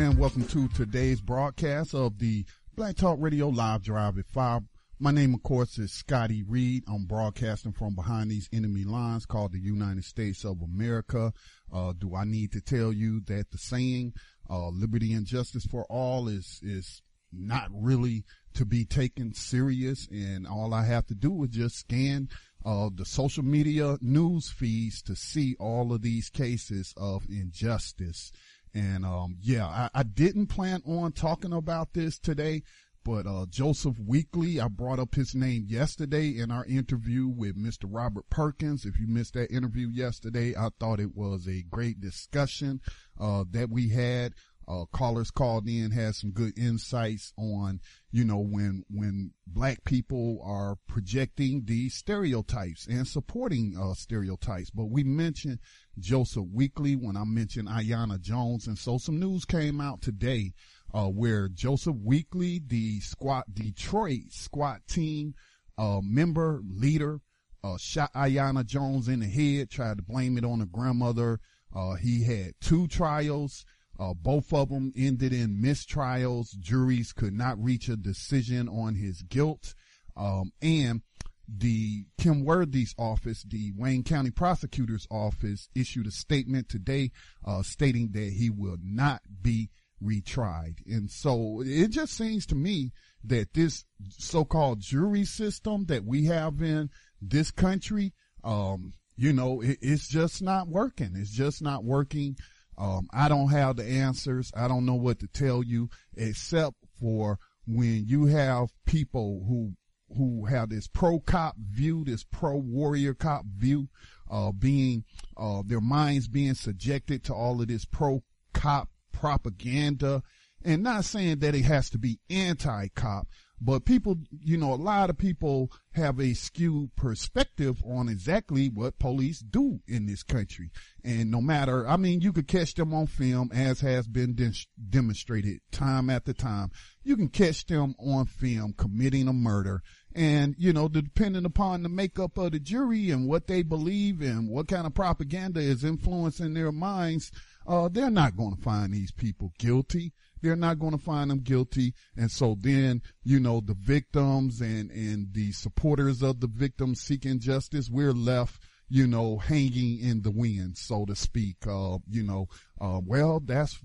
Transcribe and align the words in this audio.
And 0.00 0.16
welcome 0.16 0.44
to 0.44 0.68
today's 0.68 1.20
broadcast 1.20 1.92
of 1.92 2.20
the 2.20 2.44
Black 2.76 2.94
Talk 2.94 3.16
Radio 3.20 3.48
Live 3.48 3.82
Drive 3.82 4.16
at 4.16 4.28
5. 4.28 4.62
My 5.00 5.10
name, 5.10 5.34
of 5.34 5.42
course, 5.42 5.76
is 5.76 5.92
Scotty 5.92 6.44
Reed. 6.44 6.84
I'm 6.86 7.04
broadcasting 7.04 7.72
from 7.72 7.96
behind 7.96 8.30
these 8.30 8.48
enemy 8.52 8.84
lines 8.84 9.26
called 9.26 9.52
the 9.52 9.58
United 9.58 10.04
States 10.04 10.44
of 10.44 10.62
America. 10.62 11.32
Uh, 11.72 11.94
do 11.98 12.14
I 12.14 12.22
need 12.24 12.52
to 12.52 12.60
tell 12.60 12.92
you 12.92 13.22
that 13.26 13.50
the 13.50 13.58
saying, 13.58 14.12
uh, 14.48 14.68
liberty 14.68 15.12
and 15.12 15.26
justice 15.26 15.66
for 15.66 15.84
all 15.86 16.28
is, 16.28 16.60
is 16.62 17.02
not 17.32 17.68
really 17.72 18.24
to 18.54 18.64
be 18.64 18.84
taken 18.84 19.34
serious 19.34 20.06
and 20.12 20.46
all 20.46 20.74
I 20.74 20.84
have 20.84 21.06
to 21.08 21.14
do 21.14 21.42
is 21.42 21.50
just 21.50 21.76
scan 21.76 22.28
uh, 22.64 22.90
the 22.94 23.04
social 23.04 23.44
media 23.44 23.96
news 24.00 24.50
feeds 24.50 25.02
to 25.02 25.16
see 25.16 25.56
all 25.58 25.92
of 25.92 26.02
these 26.02 26.28
cases 26.28 26.94
of 26.96 27.24
injustice. 27.28 28.32
And 28.74 29.04
um, 29.04 29.36
yeah, 29.40 29.66
I, 29.66 29.90
I, 29.94 30.02
didn't 30.02 30.46
plan 30.46 30.82
on 30.86 31.12
talking 31.12 31.52
about 31.52 31.94
this 31.94 32.18
today, 32.18 32.62
but 33.04 33.26
uh, 33.26 33.46
Joseph 33.48 33.96
Weekley, 33.96 34.62
I 34.62 34.68
brought 34.68 34.98
up 34.98 35.14
his 35.14 35.34
name 35.34 35.66
yesterday 35.68 36.28
in 36.28 36.50
our 36.50 36.66
interview 36.66 37.26
with 37.26 37.56
Mr. 37.56 37.84
Robert 37.86 38.28
Perkins. 38.28 38.84
If 38.84 39.00
you 39.00 39.06
missed 39.06 39.34
that 39.34 39.50
interview 39.50 39.88
yesterday, 39.88 40.54
I 40.54 40.68
thought 40.78 41.00
it 41.00 41.16
was 41.16 41.48
a 41.48 41.62
great 41.62 42.00
discussion 42.00 42.80
uh, 43.18 43.44
that 43.50 43.70
we 43.70 43.88
had. 43.88 44.34
Uh, 44.68 44.84
callers 44.92 45.30
called 45.30 45.66
in, 45.66 45.90
had 45.90 46.14
some 46.14 46.30
good 46.30 46.52
insights 46.58 47.32
on, 47.38 47.80
you 48.10 48.22
know, 48.22 48.36
when, 48.36 48.84
when 48.90 49.32
black 49.46 49.82
people 49.84 50.42
are 50.44 50.76
projecting 50.86 51.62
these 51.64 51.94
stereotypes 51.94 52.86
and 52.86 53.08
supporting, 53.08 53.74
uh, 53.80 53.94
stereotypes. 53.94 54.68
But 54.68 54.90
we 54.90 55.04
mentioned 55.04 55.60
Joseph 55.98 56.44
Weekley 56.54 57.00
when 57.00 57.16
I 57.16 57.24
mentioned 57.24 57.68
Aiyana 57.68 58.20
Jones. 58.20 58.66
And 58.66 58.76
so 58.76 58.98
some 58.98 59.18
news 59.18 59.46
came 59.46 59.80
out 59.80 60.02
today, 60.02 60.52
uh, 60.92 61.06
where 61.06 61.48
Joseph 61.48 61.96
Weekley, 61.96 62.68
the 62.68 63.00
SWAT, 63.00 63.46
Detroit 63.54 64.32
SWAT 64.32 64.86
team, 64.86 65.34
uh, 65.78 66.00
member, 66.02 66.60
leader, 66.68 67.20
uh, 67.64 67.78
shot 67.78 68.12
Aiyana 68.12 68.66
Jones 68.66 69.08
in 69.08 69.20
the 69.20 69.26
head, 69.26 69.70
tried 69.70 69.96
to 69.96 70.02
blame 70.02 70.36
it 70.36 70.44
on 70.44 70.58
the 70.58 70.66
grandmother. 70.66 71.40
Uh, 71.74 71.94
he 71.94 72.24
had 72.24 72.52
two 72.60 72.86
trials. 72.86 73.64
Uh, 73.98 74.14
both 74.14 74.52
of 74.52 74.68
them 74.68 74.92
ended 74.96 75.32
in 75.32 75.60
mistrials. 75.60 76.58
Juries 76.58 77.12
could 77.12 77.34
not 77.34 77.62
reach 77.62 77.88
a 77.88 77.96
decision 77.96 78.68
on 78.68 78.94
his 78.94 79.22
guilt. 79.22 79.74
Um, 80.16 80.52
and 80.62 81.02
the 81.48 82.04
Kym 82.20 82.44
Worthy's 82.44 82.94
office, 82.98 83.42
the 83.42 83.72
Wayne 83.76 84.04
County 84.04 84.30
Prosecutor's 84.30 85.06
office, 85.10 85.68
issued 85.74 86.06
a 86.06 86.10
statement 86.10 86.68
today 86.68 87.10
uh, 87.44 87.62
stating 87.62 88.10
that 88.12 88.32
he 88.34 88.50
will 88.50 88.76
not 88.82 89.22
be 89.42 89.70
retried. 90.02 90.76
And 90.86 91.10
so 91.10 91.62
it 91.64 91.88
just 91.88 92.12
seems 92.12 92.46
to 92.46 92.54
me 92.54 92.92
that 93.24 93.54
this 93.54 93.84
so-called 94.10 94.80
jury 94.80 95.24
system 95.24 95.86
that 95.86 96.04
we 96.04 96.26
have 96.26 96.62
in 96.62 96.90
this 97.20 97.50
country, 97.50 98.12
um, 98.44 98.92
you 99.16 99.32
know, 99.32 99.60
it, 99.60 99.78
it's 99.80 100.08
just 100.08 100.42
not 100.42 100.68
working. 100.68 101.14
It's 101.16 101.32
just 101.32 101.62
not 101.62 101.82
working. 101.82 102.36
Um, 102.78 103.08
I 103.12 103.28
don't 103.28 103.50
have 103.50 103.76
the 103.76 103.84
answers. 103.84 104.52
I 104.56 104.68
don't 104.68 104.86
know 104.86 104.94
what 104.94 105.18
to 105.20 105.26
tell 105.26 105.62
you 105.62 105.90
except 106.16 106.76
for 107.00 107.38
when 107.66 108.06
you 108.06 108.26
have 108.26 108.68
people 108.86 109.44
who 109.46 109.74
who 110.16 110.46
have 110.46 110.70
this 110.70 110.88
pro 110.88 111.20
cop 111.20 111.54
view, 111.58 112.04
this 112.04 112.24
pro 112.24 112.56
warrior 112.56 113.12
cop 113.12 113.44
view, 113.44 113.88
uh, 114.30 114.52
being, 114.52 115.04
uh, 115.36 115.62
their 115.66 115.82
minds 115.82 116.28
being 116.28 116.54
subjected 116.54 117.22
to 117.24 117.34
all 117.34 117.60
of 117.60 117.68
this 117.68 117.84
pro 117.84 118.22
cop 118.54 118.88
propaganda 119.12 120.22
and 120.64 120.82
not 120.82 121.04
saying 121.04 121.40
that 121.40 121.54
it 121.54 121.64
has 121.64 121.90
to 121.90 121.98
be 121.98 122.18
anti 122.30 122.88
cop, 122.94 123.28
but 123.60 123.84
people, 123.84 124.16
you 124.30 124.56
know, 124.56 124.72
a 124.72 124.76
lot 124.76 125.10
of 125.10 125.18
people 125.18 125.70
have 125.92 126.20
a 126.20 126.34
skewed 126.34 126.94
perspective 126.94 127.82
on 127.84 128.08
exactly 128.08 128.68
what 128.68 128.98
police 128.98 129.40
do 129.40 129.80
in 129.88 130.06
this 130.06 130.22
country. 130.22 130.70
And 131.02 131.30
no 131.30 131.40
matter, 131.40 131.88
I 131.88 131.96
mean, 131.96 132.20
you 132.20 132.32
could 132.32 132.46
catch 132.46 132.74
them 132.74 132.94
on 132.94 133.06
film 133.06 133.50
as 133.52 133.80
has 133.80 134.06
been 134.06 134.34
de- 134.34 134.66
demonstrated 134.88 135.60
time 135.72 136.08
after 136.08 136.32
time. 136.32 136.70
You 137.02 137.16
can 137.16 137.28
catch 137.28 137.66
them 137.66 137.94
on 137.98 138.26
film 138.26 138.74
committing 138.76 139.26
a 139.26 139.32
murder. 139.32 139.82
And, 140.14 140.54
you 140.58 140.72
know, 140.72 140.88
depending 140.88 141.44
upon 141.44 141.82
the 141.82 141.88
makeup 141.88 142.38
of 142.38 142.52
the 142.52 142.58
jury 142.58 143.10
and 143.10 143.28
what 143.28 143.46
they 143.46 143.62
believe 143.62 144.20
and 144.20 144.48
what 144.48 144.68
kind 144.68 144.86
of 144.86 144.94
propaganda 144.94 145.60
is 145.60 145.84
influencing 145.84 146.54
their 146.54 146.72
minds, 146.72 147.30
uh, 147.68 147.88
they're 147.88 148.10
not 148.10 148.36
going 148.36 148.56
to 148.56 148.62
find 148.62 148.92
these 148.92 149.12
people 149.12 149.52
guilty 149.58 150.12
they're 150.42 150.56
not 150.56 150.78
going 150.78 150.92
to 150.92 151.02
find 151.02 151.30
them 151.30 151.40
guilty. 151.40 151.94
And 152.16 152.30
so 152.30 152.56
then, 152.58 153.02
you 153.24 153.40
know, 153.40 153.60
the 153.60 153.74
victims 153.74 154.60
and, 154.60 154.90
and 154.90 155.32
the 155.32 155.52
supporters 155.52 156.22
of 156.22 156.40
the 156.40 156.46
victims 156.46 157.00
seeking 157.00 157.40
justice, 157.40 157.90
we're 157.90 158.12
left, 158.12 158.62
you 158.88 159.06
know, 159.06 159.38
hanging 159.38 159.98
in 160.00 160.22
the 160.22 160.30
wind, 160.30 160.78
so 160.78 161.04
to 161.06 161.16
speak. 161.16 161.56
Uh, 161.66 161.98
you 162.08 162.22
know, 162.22 162.48
uh, 162.80 163.00
well, 163.04 163.40
that's 163.40 163.78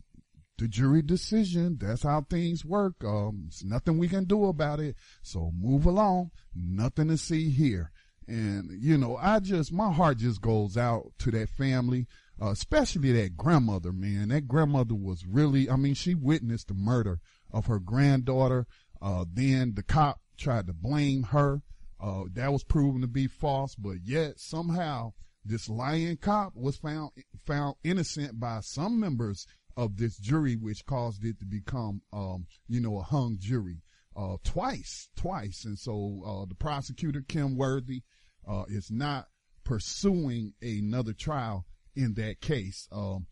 the 0.57 0.67
jury 0.67 1.01
decision. 1.01 1.77
That's 1.79 2.03
how 2.03 2.25
things 2.29 2.63
work. 2.63 3.03
Um, 3.03 3.45
there's 3.45 3.65
nothing 3.65 3.97
we 3.97 4.07
can 4.07 4.25
do 4.25 4.45
about 4.45 4.79
it. 4.79 4.95
So 5.21 5.51
move 5.59 5.85
along. 5.85 6.31
Nothing 6.55 7.07
to 7.09 7.17
see 7.17 7.49
here. 7.49 7.91
And, 8.25 8.69
you 8.81 8.97
know, 8.97 9.17
I 9.17 9.39
just, 9.39 9.73
my 9.73 9.91
heart 9.91 10.17
just 10.17 10.41
goes 10.41 10.77
out 10.77 11.11
to 11.19 11.31
that 11.31 11.49
family 11.49 12.07
uh, 12.41 12.49
especially 12.49 13.11
that 13.11 13.37
grandmother, 13.37 13.91
man. 13.91 14.29
That 14.29 14.47
grandmother 14.47 14.95
was 14.95 15.25
really, 15.25 15.69
I 15.69 15.75
mean, 15.75 15.93
she 15.93 16.15
witnessed 16.15 16.67
the 16.67 16.73
murder 16.73 17.19
of 17.51 17.67
her 17.67 17.79
granddaughter. 17.79 18.65
Uh, 19.01 19.25
then 19.31 19.73
the 19.75 19.83
cop 19.83 20.19
tried 20.37 20.67
to 20.67 20.73
blame 20.73 21.23
her. 21.23 21.61
Uh, 21.99 22.23
that 22.33 22.51
was 22.51 22.63
proven 22.63 23.01
to 23.01 23.07
be 23.07 23.27
false, 23.27 23.75
but 23.75 23.97
yet 24.03 24.39
somehow 24.39 25.13
this 25.45 25.69
lying 25.69 26.17
cop 26.17 26.53
was 26.55 26.75
found, 26.75 27.11
found 27.45 27.75
innocent 27.83 28.39
by 28.39 28.59
some 28.61 28.99
members 28.99 29.45
of 29.77 29.97
this 29.97 30.17
jury, 30.17 30.55
which 30.55 30.85
caused 30.85 31.23
it 31.23 31.39
to 31.39 31.45
become, 31.45 32.01
um, 32.11 32.45
you 32.67 32.79
know, 32.81 32.99
a 32.99 33.03
hung 33.03 33.37
jury, 33.39 33.81
uh, 34.15 34.35
twice, 34.43 35.09
twice. 35.15 35.63
And 35.65 35.77
so, 35.77 36.21
uh, 36.25 36.45
the 36.47 36.55
prosecutor, 36.55 37.21
Kym 37.21 37.55
Worthy, 37.55 38.03
uh, 38.47 38.65
is 38.67 38.91
not 38.91 39.27
pursuing 39.63 40.53
another 40.61 41.13
trial 41.13 41.65
in 41.95 42.13
that 42.15 42.41
case. 42.41 42.87
Um, 42.91 43.27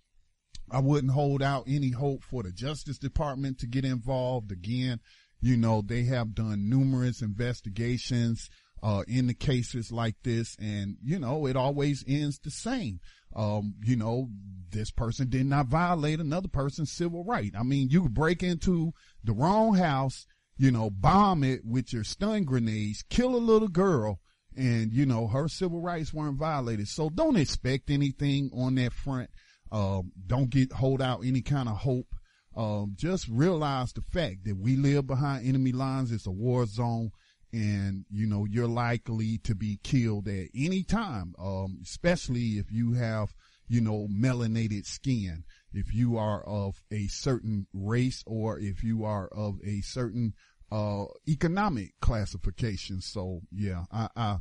I 0.72 0.80
wouldn't 0.80 1.13
hold 1.13 1.42
out 1.42 1.66
any 1.68 1.90
hope 1.90 2.24
for 2.24 2.44
the 2.44 2.52
Justice 2.52 2.98
Department 2.98 3.60
to 3.60 3.68
get 3.68 3.84
involved. 3.84 4.52
Again, 4.52 5.00
you 5.42 5.58
know, 5.58 5.81
they 5.81 6.04
have 6.04 6.36
done 6.36 6.69
numerous 6.69 7.22
investigations, 7.22 8.50
uh, 8.84 9.04
in 9.08 9.28
the 9.28 9.34
cases 9.34 9.92
like 9.92 10.16
this. 10.24 10.56
And, 10.60 10.98
you 11.04 11.19
know, 11.19 11.46
it 11.46 11.56
always 11.56 12.04
ends 12.08 12.40
the 12.40 12.52
same. 12.52 13.00
Um, 13.36 13.75
you 13.84 13.96
know, 13.96 14.30
this 14.72 14.92
person 14.92 15.30
did 15.30 15.46
not 15.46 15.68
violate 15.68 16.19
another 16.19 16.48
person's 16.48 16.92
civil 16.92 17.24
right. 17.24 17.54
I 17.57 17.64
mean, 17.64 17.90
you 17.90 18.10
break 18.10 18.44
into 18.44 18.94
the 19.24 19.34
wrong 19.34 19.75
house, 19.75 20.25
you 20.57 20.72
know, 20.72 20.90
bomb 20.90 21.44
it 21.44 21.62
with 21.66 21.94
your 21.94 22.04
stun 22.04 22.44
grenades, 22.44 23.04
kill 23.10 23.36
a 23.36 23.38
little 23.38 23.68
girl, 23.68 24.19
and 24.56 24.92
you 24.92 25.06
know 25.06 25.27
her 25.27 25.48
civil 25.48 25.81
rights 25.81 26.13
weren't 26.13 26.38
violated. 26.38 26.88
So 26.88 27.09
don't 27.09 27.38
expect 27.38 27.89
anything 27.89 28.51
on 28.56 28.75
that 28.75 28.94
front. 28.94 29.30
Um, 29.71 30.12
don't 30.27 30.50
get 30.50 30.71
hold 30.71 31.01
out 31.01 31.21
any 31.24 31.42
kind 31.42 31.69
of 31.69 31.77
hope. 31.77 32.07
Um, 32.56 32.94
just 32.98 33.27
realize 33.30 33.94
the 33.94 34.01
fact 34.01 34.44
that 34.45 34.57
we 34.57 34.75
live 34.75 35.07
behind 35.07 35.48
enemy 35.48 35.71
lines. 35.71 36.12
It's 36.12 36.27
a 36.27 36.31
war 36.31 36.65
zone 36.65 37.12
and 37.53 38.06
you 38.09 38.25
know 38.25 38.45
you're 38.45 38.68
likely 38.68 39.38
to 39.39 39.53
be 39.53 39.80
killed 39.83 40.27
at 40.27 40.48
any 40.56 40.83
time 40.83 41.36
um, 41.39 41.80
especially 41.83 42.57
if 42.57 42.71
you 42.71 42.94
have 42.94 43.33
you 43.68 43.81
know 43.81 44.07
melanated 44.12 44.86
skin 44.86 45.44
if 45.74 45.94
you 45.94 46.18
are 46.18 46.44
of 46.44 46.81
a 46.92 47.07
certain 47.07 47.68
race 47.74 48.24
or 48.25 48.59
if 48.59 48.83
you 48.83 49.04
are 49.04 49.27
of 49.27 49.59
a 49.65 49.81
certain 49.81 50.33
uh, 50.71 51.06
economic 51.27 51.91
classification 52.01 53.01
so 53.01 53.41
yeah 53.51 53.83
I, 53.91 54.07
I 54.15 54.38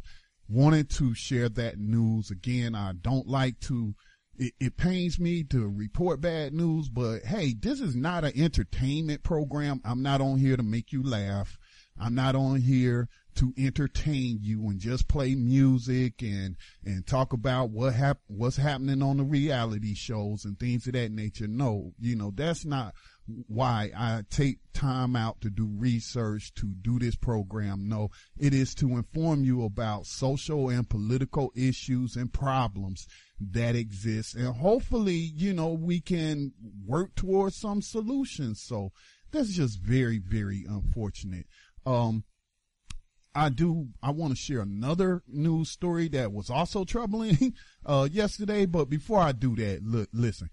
wanted 0.49 0.91
to 0.91 1.15
share 1.15 1.49
that 1.49 1.79
news 1.79 2.31
again 2.31 2.75
i 2.75 2.93
don't 3.03 3.27
like 3.27 3.61
to 3.61 3.95
it, 4.41 4.55
it, 4.59 4.77
pains 4.79 5.21
me 5.21 5.45
to 5.45 5.69
report 5.69 6.23
bad 6.23 6.55
news, 6.55 6.89
but 6.89 7.25
hey, 7.25 7.53
this 7.53 7.79
is 7.79 7.95
not 7.95 8.25
an 8.25 8.33
entertainment 8.35 9.23
program. 9.23 9.83
I'm 9.85 10.03
not 10.03 10.23
on 10.23 10.39
here 10.39 10.57
to 10.57 10.63
make 10.63 10.93
you 10.93 11.03
laugh. 11.03 11.59
I'm 11.99 12.15
not 12.15 12.35
on 12.35 12.63
here 12.63 13.11
to 13.35 13.53
entertain 13.59 14.39
you 14.41 14.67
and 14.69 14.81
just 14.81 15.09
play 15.09 15.35
music 15.35 16.23
and 16.23 16.57
and 16.85 17.07
talk 17.07 17.33
about 17.33 17.71
what 17.71 17.93
hap- 17.93 18.23
what's 18.27 18.57
happening 18.57 19.03
on 19.03 19.19
the 19.19 19.25
reality 19.25 19.95
shows 19.95 20.47
and 20.47 20.59
things 20.59 20.87
of 20.87 20.95
that 20.95 21.13
nature. 21.13 21.47
No, 21.47 21.93
you 22.01 22.17
know, 22.17 22.33
that's 22.35 22.65
not 22.65 22.95
why 23.47 23.91
I 23.97 24.23
take 24.31 24.59
time 24.73 25.17
out 25.17 25.41
to 25.41 25.51
do 25.51 25.69
research 25.77 26.55
to 26.55 26.67
do 26.67 26.99
this 26.99 27.17
program. 27.17 27.89
No, 27.89 28.11
it 28.39 28.55
is 28.55 28.75
to 28.77 28.97
inform 28.97 29.45
you 29.45 29.65
about 29.65 30.07
social 30.07 30.69
and 30.69 30.89
political 30.89 31.53
issues 31.55 32.17
and 32.17 32.33
problems 32.33 33.07
that 33.41 33.77
exist. 33.77 34.35
And 34.35 34.57
hopefully, 34.57 35.15
you 35.15 35.53
know, 35.53 35.69
we 35.69 36.01
can 36.01 36.53
work 36.87 37.15
towards 37.15 37.57
some 37.57 37.83
solutions. 37.83 38.63
So 38.63 38.93
that's 39.33 39.51
just 39.55 39.81
very, 39.81 40.19
very 40.19 40.65
unfortunate. 40.69 41.47
Um, 41.87 42.25
I 43.35 43.49
do, 43.49 43.89
I 44.03 44.11
want 44.11 44.33
to 44.33 44.37
share 44.37 44.61
another 44.61 45.23
news 45.29 45.71
story 45.71 46.09
that 46.09 46.33
was 46.33 46.51
also 46.51 46.85
troubling, 46.85 47.55
uh, 47.87 48.09
yesterday. 48.11 48.67
But 48.67 48.91
before 48.91 49.21
I 49.21 49.33
do 49.33 49.55
that, 49.57 49.83
look, 49.85 50.09
listen, 50.13 50.51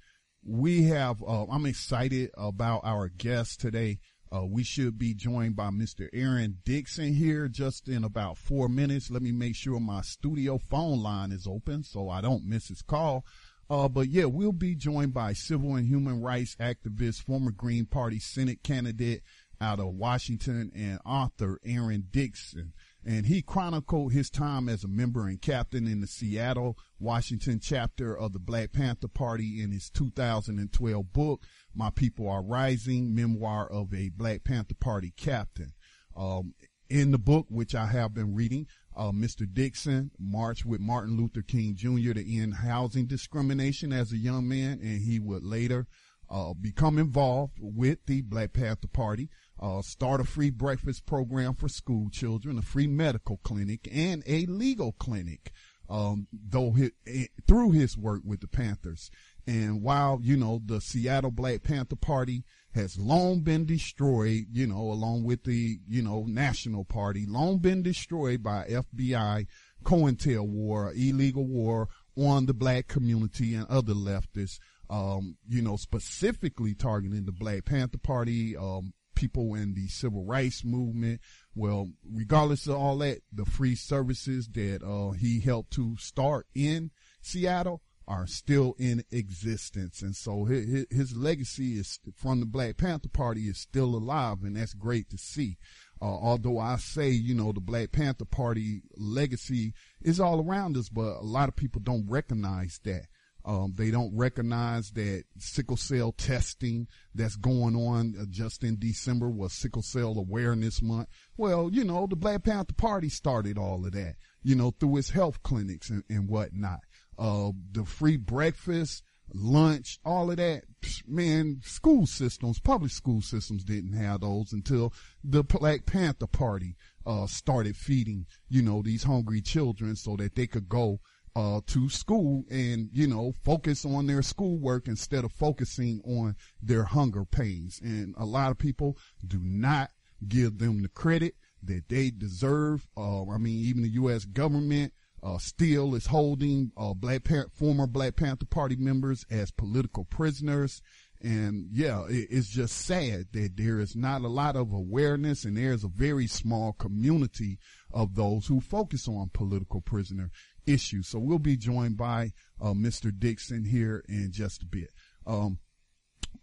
we 0.47 0.83
have, 0.83 1.21
uh, 1.21 1.43
I'm 1.51 1.65
excited 1.65 2.31
about 2.37 2.81
our 2.85 3.09
guest 3.09 3.59
today. 3.59 3.99
Uh, 4.33 4.45
we 4.45 4.63
should 4.63 4.97
be 4.97 5.13
joined 5.13 5.57
by 5.57 5.69
Mr. 5.69 6.07
Aaron 6.13 6.57
Dixon 6.63 7.13
here 7.13 7.49
just 7.49 7.89
in 7.89 8.05
about 8.05 8.37
four 8.37 8.69
minutes. 8.69 9.11
Let 9.11 9.21
me 9.21 9.33
make 9.33 9.55
sure 9.55 9.79
my 9.79 10.01
studio 10.01 10.57
phone 10.57 11.03
line 11.03 11.33
is 11.33 11.47
open 11.47 11.83
so 11.83 12.09
I 12.09 12.21
don't 12.21 12.45
miss 12.45 12.69
his 12.69 12.81
call. 12.81 13.25
Uh, 13.69 13.89
but 13.89 14.07
yeah, 14.07 14.25
we'll 14.25 14.53
be 14.53 14.73
joined 14.73 15.13
by 15.13 15.33
civil 15.33 15.75
and 15.75 15.85
human 15.85 16.21
rights 16.21 16.55
activist, 16.61 17.23
former 17.23 17.51
Green 17.51 17.85
Party 17.85 18.19
Senate 18.19 18.63
candidate, 18.63 19.23
out 19.59 19.79
of 19.81 19.95
Washington 19.95 20.71
and 20.73 20.99
author 21.05 21.59
Aaron 21.65 22.07
Dixon. 22.09 22.73
And 23.07 23.25
he 23.25 23.41
chronicled 23.41 24.11
his 24.11 24.29
time 24.29 24.67
as 24.67 24.83
a 24.83 24.89
member 24.89 25.27
and 25.27 25.41
captain 25.41 25.87
in 25.87 26.01
the 26.01 26.07
Seattle, 26.07 26.77
Washington 26.99 27.61
chapter 27.61 28.13
of 28.13 28.33
the 28.33 28.39
Black 28.39 28.73
Panther 28.73 29.07
Party 29.07 29.63
in 29.63 29.71
his 29.71 29.89
2012 29.89 31.13
book, 31.13 31.41
My 31.73 31.89
People 31.89 32.27
Are 32.27 32.43
Rising, 32.43 33.15
Memoir 33.15 33.71
of 33.71 33.93
a 33.93 34.09
Black 34.09 34.43
Panther 34.43 34.75
Party 34.75 35.13
Captain. 35.15 35.71
Um, 36.17 36.53
in 36.89 37.11
the 37.11 37.17
book, 37.17 37.45
which 37.49 37.73
I 37.73 37.85
have 37.85 38.13
been 38.13 38.35
reading, 38.35 38.67
uh, 38.93 39.11
Mr. 39.11 39.47
Dixon 39.51 40.11
marched 40.19 40.65
with 40.65 40.81
Martin 40.81 41.15
Luther 41.15 41.43
King 41.43 41.75
Jr. 41.75 42.11
to 42.11 42.37
end 42.37 42.55
housing 42.55 43.05
discrimination 43.05 43.93
as 43.93 44.11
a 44.11 44.17
young 44.17 44.49
man, 44.49 44.81
and 44.81 45.01
he 45.01 45.17
would 45.17 45.45
later 45.45 45.87
uh, 46.29 46.53
become 46.53 46.97
involved 46.97 47.53
with 47.61 48.05
the 48.05 48.21
Black 48.21 48.51
Panther 48.51 48.89
Party 48.89 49.29
uh, 49.59 49.81
start 49.81 50.21
a 50.21 50.23
free 50.23 50.49
breakfast 50.49 51.05
program 51.05 51.53
for 51.53 51.67
school 51.67 52.09
children, 52.09 52.57
a 52.57 52.61
free 52.61 52.87
medical 52.87 53.37
clinic, 53.37 53.87
and 53.91 54.23
a 54.27 54.45
legal 54.45 54.93
clinic. 54.93 55.51
Um, 55.89 56.27
though 56.33 56.71
he, 56.71 56.91
eh, 57.07 57.27
through 57.47 57.71
his 57.71 57.97
work 57.97 58.21
with 58.25 58.41
the 58.41 58.47
Panthers. 58.47 59.09
And 59.47 59.81
while, 59.81 60.19
you 60.21 60.35
know, 60.35 60.61
the 60.65 60.81
Seattle 60.81 61.31
Black 61.31 61.63
Panther 61.63 61.95
Party 61.95 62.43
has 62.75 62.99
long 62.99 63.39
been 63.39 63.65
destroyed, 63.65 64.47
you 64.51 64.67
know, 64.67 64.91
along 64.91 65.23
with 65.23 65.45
the, 65.45 65.79
you 65.87 66.01
know, 66.01 66.25
National 66.27 66.83
Party, 66.83 67.25
long 67.25 67.59
been 67.59 67.81
destroyed 67.81 68.43
by 68.43 68.65
FBI, 68.69 69.47
COINTELPRO, 69.83 70.91
illegal 70.93 71.47
war 71.47 71.87
on 72.17 72.45
the 72.45 72.53
black 72.53 72.87
community 72.87 73.55
and 73.55 73.65
other 73.67 73.93
leftists, 73.93 74.59
um, 74.89 75.37
you 75.47 75.61
know, 75.61 75.77
specifically 75.77 76.73
targeting 76.73 77.25
the 77.25 77.31
Black 77.31 77.65
Panther 77.65 77.97
Party, 77.97 78.55
um, 78.57 78.93
people 79.17 79.55
in 79.55 79.73
the 79.73 79.87
civil 79.87 80.23
rights 80.23 80.63
movement. 80.63 81.19
Well, 81.55 81.89
regardless 82.07 82.67
of 82.67 82.75
all 82.75 82.99
that, 82.99 83.21
the 83.33 83.45
free 83.45 83.73
services 83.73 84.47
that 84.53 84.83
uh, 84.83 85.13
he 85.13 85.39
helped 85.39 85.71
to 85.71 85.97
start 85.97 86.45
in 86.53 86.91
Seattle 87.19 87.81
are 88.07 88.27
still 88.27 88.75
in 88.77 89.03
existence. 89.11 90.03
And 90.03 90.15
so 90.15 90.45
his, 90.45 90.85
his, 90.91 91.17
legacy 91.17 91.79
is 91.79 91.99
from 92.15 92.39
the 92.39 92.45
Black 92.45 92.77
Panther 92.77 93.09
Party 93.09 93.49
is 93.49 93.57
still 93.57 93.95
alive, 93.95 94.43
and 94.43 94.55
that's 94.55 94.75
great 94.75 95.09
to 95.09 95.17
see. 95.17 95.57
Uh, 95.99 96.05
although 96.05 96.59
I 96.59 96.77
say, 96.77 97.09
you 97.09 97.33
know, 97.33 97.51
the 97.51 97.59
Black 97.59 97.91
Panther 97.91 98.23
Party 98.23 98.83
legacy 98.95 99.73
is 100.01 100.19
all 100.19 100.39
around 100.47 100.77
us, 100.77 100.89
but 100.89 101.17
a 101.17 101.25
lot 101.25 101.49
of 101.49 101.55
people 101.55 101.81
don't 101.81 102.07
recognize 102.07 102.79
that. 102.83 103.07
Um, 103.47 103.73
they 103.77 103.91
don't 103.91 104.13
recognize 104.13 104.91
that 104.91 105.23
sickle 105.37 105.77
cell 105.77 106.11
testing 106.11 106.85
that's 107.15 107.37
going 107.37 107.77
on 107.77 108.13
uh, 108.19 108.25
just 108.29 108.61
in 108.61 108.77
December 108.77 109.29
was 109.29 109.53
sickle 109.53 109.81
cell 109.81 110.17
awareness 110.17 110.81
month. 110.81 111.07
Well, 111.37 111.69
you 111.71 111.85
know, 111.85 112.07
the 112.07 112.17
Black 112.17 112.43
Panther 112.43 112.73
Party 112.73 113.07
started 113.07 113.57
all 113.57 113.85
of 113.85 113.93
that, 113.93 114.15
you 114.43 114.53
know, 114.53 114.71
through 114.71 114.97
its 114.97 115.11
health 115.11 115.43
clinics 115.43 115.89
and, 115.89 116.03
and 116.09 116.27
whatnot. 116.27 116.81
Uh, 117.17 117.51
the 117.71 117.85
free 117.85 118.17
breakfast, 118.17 119.01
lunch, 119.33 119.97
all 120.03 120.29
of 120.29 120.35
that, 120.35 120.63
man, 121.07 121.61
school 121.63 122.05
systems, 122.05 122.59
public 122.59 122.91
school 122.91 123.21
systems 123.21 123.63
didn't 123.63 123.93
have 123.93 124.19
those 124.19 124.51
until 124.51 124.93
the 125.23 125.45
Black 125.45 125.85
Panther 125.85 126.27
Party, 126.27 126.75
uh, 127.05 127.25
started 127.27 127.77
feeding, 127.77 128.25
you 128.49 128.61
know, 128.61 128.81
these 128.81 129.03
hungry 129.03 129.39
children 129.39 129.95
so 129.95 130.17
that 130.17 130.35
they 130.35 130.47
could 130.47 130.67
go 130.67 130.99
uh, 131.37 131.61
to 131.67 131.87
school 131.87 132.43
and, 132.49 132.89
you 132.91 133.05
know, 133.05 133.31
focus 133.43 133.85
on 133.85 134.07
their 134.07 134.23
schoolwork 134.23 134.87
instead 134.87 135.23
of 135.23 135.31
focusing 135.31 136.01
on 136.03 136.35
their 136.63 136.83
hunger 136.83 137.25
pains. 137.25 137.79
And 137.83 138.15
a 138.17 138.25
lot 138.25 138.49
of 138.49 138.57
people 138.57 138.97
do 139.25 139.37
not 139.39 139.91
give 140.27 140.57
them 140.57 140.81
the 140.81 140.89
credit 140.89 141.35
that 141.61 141.89
they 141.89 142.09
deserve. 142.09 142.87
Uh, 142.97 143.29
I 143.29 143.37
mean, 143.37 143.59
even 143.59 143.83
the 143.83 143.89
U.S. 143.89 144.25
government, 144.25 144.93
uh, 145.21 145.37
still 145.37 145.93
is 145.93 146.07
holding, 146.07 146.71
uh, 146.75 146.95
Black 146.95 147.27
former 147.53 147.85
Black 147.85 148.15
Panther 148.15 148.45
Party 148.45 148.75
members 148.75 149.23
as 149.29 149.51
political 149.51 150.05
prisoners. 150.05 150.81
And 151.21 151.67
yeah, 151.71 152.05
it, 152.07 152.29
it's 152.31 152.49
just 152.49 152.77
sad 152.77 153.27
that 153.33 153.57
there 153.57 153.79
is 153.79 153.95
not 153.95 154.21
a 154.21 154.27
lot 154.27 154.55
of 154.55 154.73
awareness 154.73 155.45
and 155.45 155.57
there's 155.57 155.83
a 155.83 155.87
very 155.87 156.25
small 156.25 156.73
community 156.73 157.59
of 157.91 158.15
those 158.15 158.47
who 158.47 158.59
focus 158.59 159.07
on 159.07 159.29
political 159.33 159.81
prisoner 159.81 160.31
issue. 160.67 161.01
So 161.01 161.17
we'll 161.19 161.39
be 161.39 161.57
joined 161.57 161.97
by 161.97 162.33
uh, 162.61 162.73
Mr. 162.73 163.17
Dixon 163.17 163.63
here 163.63 164.03
in 164.07 164.31
just 164.31 164.61
a 164.61 164.65
bit. 164.65 164.91
Um, 165.25 165.59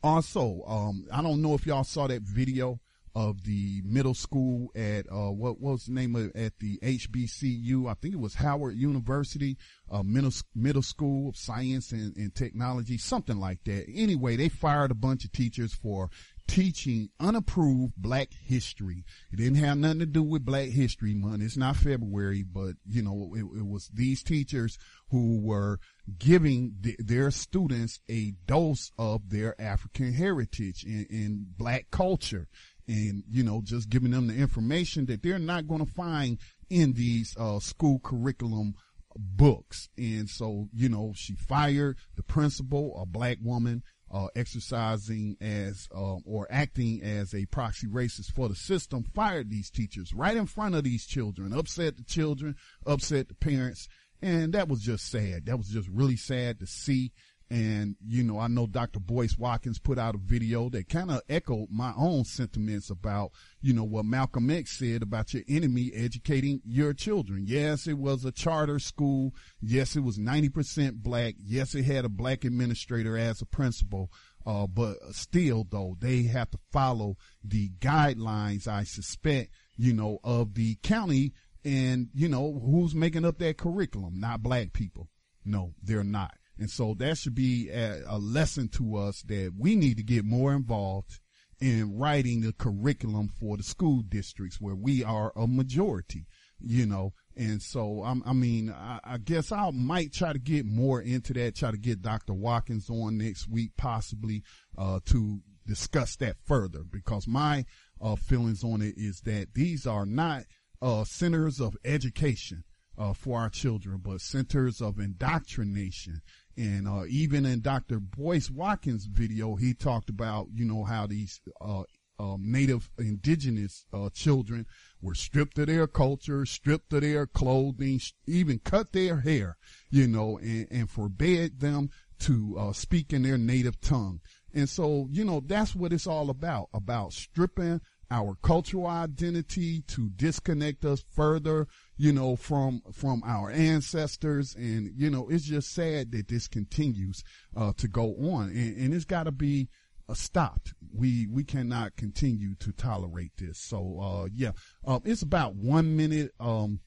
also, 0.03 0.63
um, 0.67 1.07
I 1.13 1.23
don't 1.23 1.43
know 1.43 1.55
if 1.55 1.67
y'all 1.67 1.85
saw 1.85 2.07
that 2.09 2.23
video 2.23 2.81
of 3.15 3.45
the 3.45 3.81
middle 3.85 4.15
school 4.15 4.71
at 4.75 5.07
uh, 5.11 5.31
what, 5.31 5.61
was 5.61 5.87
the 5.87 5.93
name 5.93 6.17
of 6.17 6.33
at 6.35 6.59
the 6.59 6.79
HBCU? 6.83 7.89
I 7.89 7.95
think 7.95 8.15
it 8.15 8.21
was 8.21 8.35
Howard 8.35 8.77
University, 8.77 9.57
uh, 9.91 10.03
middle 10.03 10.33
middle 10.55 10.83
school 10.83 11.29
of 11.29 11.37
science 11.37 11.93
and, 11.93 12.17
and 12.17 12.35
technology, 12.35 12.99
something 12.99 13.39
like 13.39 13.63
that. 13.65 13.87
Anyway, 13.93 14.37
they 14.37 14.49
fired 14.49 14.91
a 14.91 14.97
bunch 14.97 15.25
of 15.25 15.33
teachers 15.33 15.73
for 15.73 16.11
teaching 16.47 17.09
unapproved 17.19 17.95
black 17.97 18.29
history. 18.33 19.05
It 19.33 19.37
didn't 19.37 19.57
have 19.57 19.79
nothing 19.79 20.01
to 20.01 20.07
do 20.07 20.23
with 20.23 20.45
black 20.45 20.69
history 20.69 21.15
month. 21.15 21.43
It's 21.43 21.57
not 21.57 21.77
February, 21.77 22.43
but 22.43 22.75
you 22.89 23.03
know, 23.03 23.33
it, 23.35 23.59
it 23.59 23.67
was 23.67 23.89
these 23.93 24.23
teachers 24.23 24.79
who 25.11 25.41
were 25.41 25.79
giving 26.19 26.75
th- 26.83 26.97
their 26.99 27.31
students 27.31 28.01
a 28.11 28.35
dose 28.47 28.93
of 28.99 29.31
their 29.31 29.61
African 29.61 30.13
heritage 30.13 30.85
and, 30.85 31.57
black 31.57 31.87
culture. 31.91 32.49
And, 32.87 33.25
you 33.31 33.43
know, 33.43 33.63
just 33.65 33.89
giving 33.89 34.11
them 34.11 34.27
the 34.27 34.35
information 34.35 35.07
that 35.07 35.23
they're 35.23 35.39
not 35.39 35.67
going 35.67 35.85
to 35.85 35.91
find 35.91 36.39
in 36.69 36.93
these, 36.93 37.35
uh, 37.39 37.59
school 37.61 37.99
curriculum 37.99 38.75
books. 39.17 39.89
And 39.97 40.29
so, 40.29 40.69
you 40.75 40.89
know, 40.89 41.13
she 41.15 41.35
fired 41.35 41.97
the 42.17 42.23
principal, 42.23 43.01
a 43.01 43.07
black 43.07 43.39
woman, 43.43 43.83
uh, 44.11 44.29
exercising 44.37 45.37
as 45.41 45.89
uh, 45.95 46.17
or 46.25 46.47
acting 46.51 47.03
as 47.03 47.35
a 47.35 47.47
proxy 47.47 47.87
racist 47.87 48.33
for 48.33 48.49
the 48.49 48.55
system 48.55 49.05
fired 49.15 49.51
these 49.51 49.71
teachers 49.71 50.15
right 50.15 50.37
in 50.37 50.47
front 50.47 50.75
of 50.75 50.85
these 50.85 51.07
children, 51.07 51.53
upset 51.53 51.97
the 51.97 52.05
children, 52.05 52.55
upset 52.87 53.29
the 53.29 53.35
parents, 53.35 53.89
and 54.23 54.53
that 54.55 54.69
was 54.69 54.81
just 54.81 55.11
sad. 55.11 55.47
That 55.47 55.59
was 55.59 55.69
just 55.69 55.89
really 55.89 56.17
sad 56.17 56.61
to 56.61 56.67
see. 56.67 57.13
And, 57.55 57.95
you 58.05 58.25
know, 58.25 58.41
I 58.41 58.49
know 58.49 58.67
Dr. 58.67 58.99
Boyce 58.99 59.39
Watkins 59.39 59.79
put 59.79 59.97
out 59.97 60.17
a 60.17 60.19
video 60.19 60.69
that 60.71 60.89
kind 60.89 61.09
of 61.09 61.21
echoed 61.29 61.69
my 61.71 61.93
own 61.97 62.25
sentiments 62.25 62.91
about, 62.91 63.31
you 63.61 63.73
know, 63.73 63.85
what 63.85 64.07
Malcolm 64.07 64.51
X 64.51 64.77
said 64.77 65.03
about 65.03 65.33
your 65.33 65.45
enemy 65.49 65.93
educating 65.95 66.63
your 66.65 66.93
children. 66.93 67.45
Yes, 67.47 67.87
it 67.87 67.97
was 67.97 68.25
a 68.25 68.33
charter 68.33 68.81
school. 68.81 69.37
Yes, 69.61 69.95
it 69.95 70.01
was 70.01 70.19
90% 70.19 70.95
black. 70.97 71.37
Yes, 71.39 71.77
it 71.77 71.85
had 71.85 72.05
a 72.05 72.09
black 72.09 72.45
administrator 72.45 73.17
as 73.17 73.41
a 73.41 73.47
principal. 73.47 74.11
Uh, 74.45 74.67
but 74.67 74.97
still 75.13 75.65
though, 75.71 75.97
they 76.01 76.25
have 76.25 76.51
to 76.51 76.59
follow 76.73 77.17
the 77.45 77.71
guidelines, 77.79 78.67
I 78.67 78.83
suspect, 78.83 79.53
you 79.77 79.93
know, 79.93 80.19
of 80.25 80.55
the 80.55 80.75
county 80.83 81.35
and, 81.65 82.09
you 82.13 82.29
know, 82.29 82.61
who's 82.65 82.97
making 82.97 83.25
up 83.25 83.39
that 83.39 83.59
curriculum? 83.59 84.19
Not 84.19 84.43
black 84.43 84.73
people. 84.73 85.09
No, 85.45 85.75
they're 85.81 86.03
not. 86.03 86.35
And 86.59 86.71
so 86.71 86.95
that 86.99 87.19
should 87.19 87.35
be 87.35 87.71
a, 87.71 88.03
a, 88.07 88.19
lesson 88.19 88.69
to 88.69 88.97
us 88.97 89.23
that 89.23 89.55
we 89.59 89.75
need 89.75 89.97
to 89.97 90.05
get 90.05 90.25
more 90.25 90.53
involved 90.53 91.21
in 91.61 91.97
writing 91.97 92.41
the 92.41 92.53
curriculum 92.53 93.29
for 93.29 93.57
the 93.57 93.63
school 93.63 94.03
districts 94.03 94.61
where 94.61 94.75
we 94.75 95.03
are 95.03 95.33
a 95.37 95.47
majority, 95.47 96.27
you 96.61 96.87
know. 96.87 97.13
And 97.37 97.61
so, 97.61 98.03
I'm, 98.05 98.23
i 98.25 98.33
mean, 98.33 98.71
I, 98.71 99.01
I, 99.03 99.19
guess 99.19 99.51
I 99.51 99.71
might 99.71 100.13
try 100.13 100.33
to 100.33 100.39
get 100.39 100.67
more 100.67 101.01
into 101.01 101.33
that, 101.35 101.57
try 101.57 101.71
to 101.71 101.77
get 101.77 102.03
Dr. 102.03 102.35
Watkins 102.35 102.89
on 102.89 103.19
next 103.19 103.49
week, 103.49 103.73
possibly, 103.77 104.43
uh, 104.79 105.01
to 105.07 105.41
discuss 105.67 106.17
that 106.17 106.37
further 106.45 106.85
because 106.85 107.27
my, 107.27 107.65
uh, 108.01 108.17
feelings 108.17 108.63
on 108.63 108.83
it 108.83 108.95
is 108.97 109.23
that 109.23 109.55
these 109.55 109.87
are 109.87 110.07
not, 110.07 110.45
uh, 110.83 111.05
centers 111.05 111.61
of 111.61 111.77
education. 111.85 112.65
Uh, 112.97 113.13
for 113.13 113.41
our 113.41 113.51
children, 113.51 113.99
but 114.01 114.21
centers 114.21 114.81
of 114.81 115.01
indoctrination 115.01 116.23
and 116.57 116.87
uh, 116.89 117.05
even 117.09 117.45
in 117.45 117.61
Dr. 117.61 117.99
Boyce 118.01 118.51
Watkins' 118.51 119.07
video, 119.07 119.57
he 119.57 119.75
talked 119.75 120.09
about, 120.09 120.49
you 120.55 120.65
know, 120.65 120.85
how 120.85 121.07
these 121.07 121.41
uh, 121.61 121.83
um, 122.19 122.43
native 122.51 122.91
indigenous 122.99 123.87
uh, 123.93 124.09
children 124.11 124.67
were 125.01 125.15
stripped 125.15 125.59
of 125.59 125.67
their 125.67 125.87
culture, 125.87 126.47
stripped 126.47 126.93
of 126.93 127.01
their 127.01 127.27
clothing, 127.27 128.01
even 128.27 128.61
cut 128.61 128.93
their 128.93 129.21
hair, 129.21 129.57
you 129.91 130.07
know, 130.07 130.39
and, 130.39 130.69
and 130.71 130.91
forbade 130.91 131.61
them 131.61 131.91
to 132.21 132.57
uh, 132.59 132.73
speak 132.73 133.13
in 133.13 133.23
their 133.23 133.39
native 133.39 133.81
tongue. 133.81 134.21
And 134.53 134.69
so, 134.69 135.09
you 135.11 135.25
know, 135.25 135.43
that's 135.45 135.75
what 135.75 135.93
it's 135.93 136.07
all 136.07 136.31
about, 136.31 136.69
about 136.73 137.13
stripping 137.13 137.81
our 138.11 138.37
cultural 138.43 138.87
identity 138.87 139.83
to 139.89 140.11
disconnect 140.11 140.85
us 140.85 141.05
further, 141.11 141.67
you 141.97 142.13
know, 142.13 142.37
from, 142.37 142.83
from 142.93 143.23
our 143.25 143.51
ancestors. 143.51 144.55
And, 144.55 144.93
you 144.97 145.11
know, 145.11 145.29
it's 145.29 145.45
just 145.45 145.73
sad 145.73 146.13
that 146.13 146.29
this 146.29 146.49
continues, 146.49 147.23
uh, 147.57 147.73
to 147.77 147.89
go 147.89 148.15
on 148.33 148.51
and, 148.51 148.77
and 148.77 148.95
it's 148.95 149.05
gotta 149.05 149.33
be, 149.33 149.69
uh, 150.09 150.15
stopped. 150.15 150.75
We, 150.93 151.27
we 151.27 151.45
cannot 151.45 151.97
continue 151.97 152.55
to 152.57 152.73
tolerate 152.73 153.33
this. 153.39 153.59
So, 153.59 154.01
uh, 154.01 154.29
yeah, 154.33 154.53
uh, 154.87 155.01
it's 155.05 155.23
about 155.23 155.55
one 155.55 155.97
minute, 155.97 156.33
um, 156.39 156.81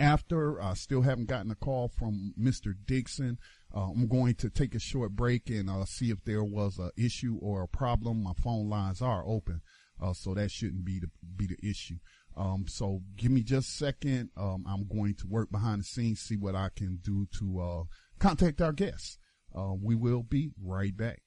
after 0.00 0.60
I 0.60 0.74
still 0.74 1.02
haven't 1.02 1.28
gotten 1.28 1.52
a 1.52 1.54
call 1.54 1.88
from 1.88 2.34
Mr. 2.40 2.74
Dixon. 2.86 3.38
Uh, 3.74 3.90
I'm 3.90 4.08
going 4.08 4.34
to 4.36 4.50
take 4.50 4.74
a 4.74 4.80
short 4.80 5.12
break 5.12 5.48
and 5.48 5.70
uh, 5.70 5.84
see 5.84 6.10
if 6.10 6.24
there 6.24 6.42
was 6.42 6.78
an 6.78 6.90
issue 6.96 7.38
or 7.40 7.62
a 7.62 7.68
problem. 7.68 8.22
My 8.24 8.32
phone 8.34 8.68
lines 8.68 9.00
are 9.00 9.22
open. 9.24 9.62
Uh, 10.02 10.12
so 10.12 10.34
that 10.34 10.50
shouldn't 10.50 10.84
be 10.84 10.98
the 10.98 11.08
be 11.36 11.46
the 11.46 11.56
issue. 11.62 11.96
Um, 12.36 12.64
so 12.66 13.02
give 13.16 13.30
me 13.30 13.42
just 13.42 13.68
a 13.68 13.72
second. 13.72 14.30
Um, 14.36 14.64
I'm 14.68 14.86
going 14.86 15.14
to 15.16 15.26
work 15.26 15.50
behind 15.50 15.80
the 15.80 15.84
scenes, 15.84 16.20
see 16.20 16.36
what 16.36 16.54
I 16.54 16.70
can 16.74 16.98
do 17.02 17.26
to 17.38 17.60
uh, 17.60 17.82
contact 18.18 18.60
our 18.60 18.72
guests. 18.72 19.18
Uh, 19.54 19.74
we 19.80 19.94
will 19.94 20.22
be 20.22 20.50
right 20.62 20.96
back. 20.96 21.22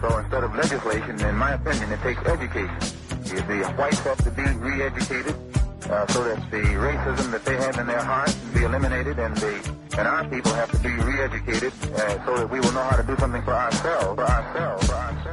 So 0.00 0.18
instead 0.18 0.44
of 0.44 0.54
legislation, 0.54 1.20
in 1.20 1.36
my 1.36 1.52
opinion, 1.52 1.92
it 1.92 2.00
takes 2.00 2.22
education. 2.26 2.76
The 3.24 3.74
whites 3.76 3.98
have 4.00 4.18
to 4.24 4.30
be 4.30 4.42
re-educated 4.42 5.34
uh, 5.90 6.06
so 6.06 6.24
that 6.24 6.50
the 6.50 6.58
racism 6.58 7.30
that 7.32 7.44
they 7.44 7.56
have 7.56 7.78
in 7.78 7.86
their 7.86 8.02
hearts 8.02 8.34
can 8.34 8.52
be 8.52 8.64
eliminated, 8.64 9.18
and 9.18 9.36
the 9.36 9.74
and 9.98 10.08
our 10.08 10.24
people 10.28 10.52
have 10.52 10.70
to 10.72 10.78
be 10.78 10.88
re-educated 10.88 11.72
uh, 11.94 12.24
so 12.26 12.36
that 12.36 12.50
we 12.50 12.60
will 12.60 12.72
know 12.72 12.82
how 12.82 12.96
to 12.96 13.02
do 13.02 13.16
something 13.16 13.42
for 13.42 13.52
ourselves, 13.52 14.14
for 14.14 14.24
ourselves, 14.24 14.86
for 14.86 14.94
ourselves, 14.94 15.23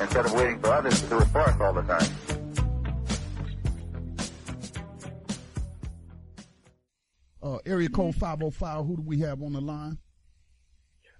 instead 0.00 0.26
of 0.26 0.32
waiting 0.32 0.58
for 0.60 0.68
others 0.72 1.00
to 1.02 1.08
do 1.08 1.18
it 1.18 1.26
for 1.26 1.40
us 1.40 1.60
all 1.60 1.72
the 1.72 1.82
time. 1.82 2.46
Uh, 7.42 7.58
area 7.64 7.88
code 7.88 8.14
505, 8.14 8.86
who 8.86 8.96
do 8.96 9.02
we 9.02 9.20
have 9.20 9.40
on 9.42 9.52
the 9.52 9.60
line? 9.60 9.98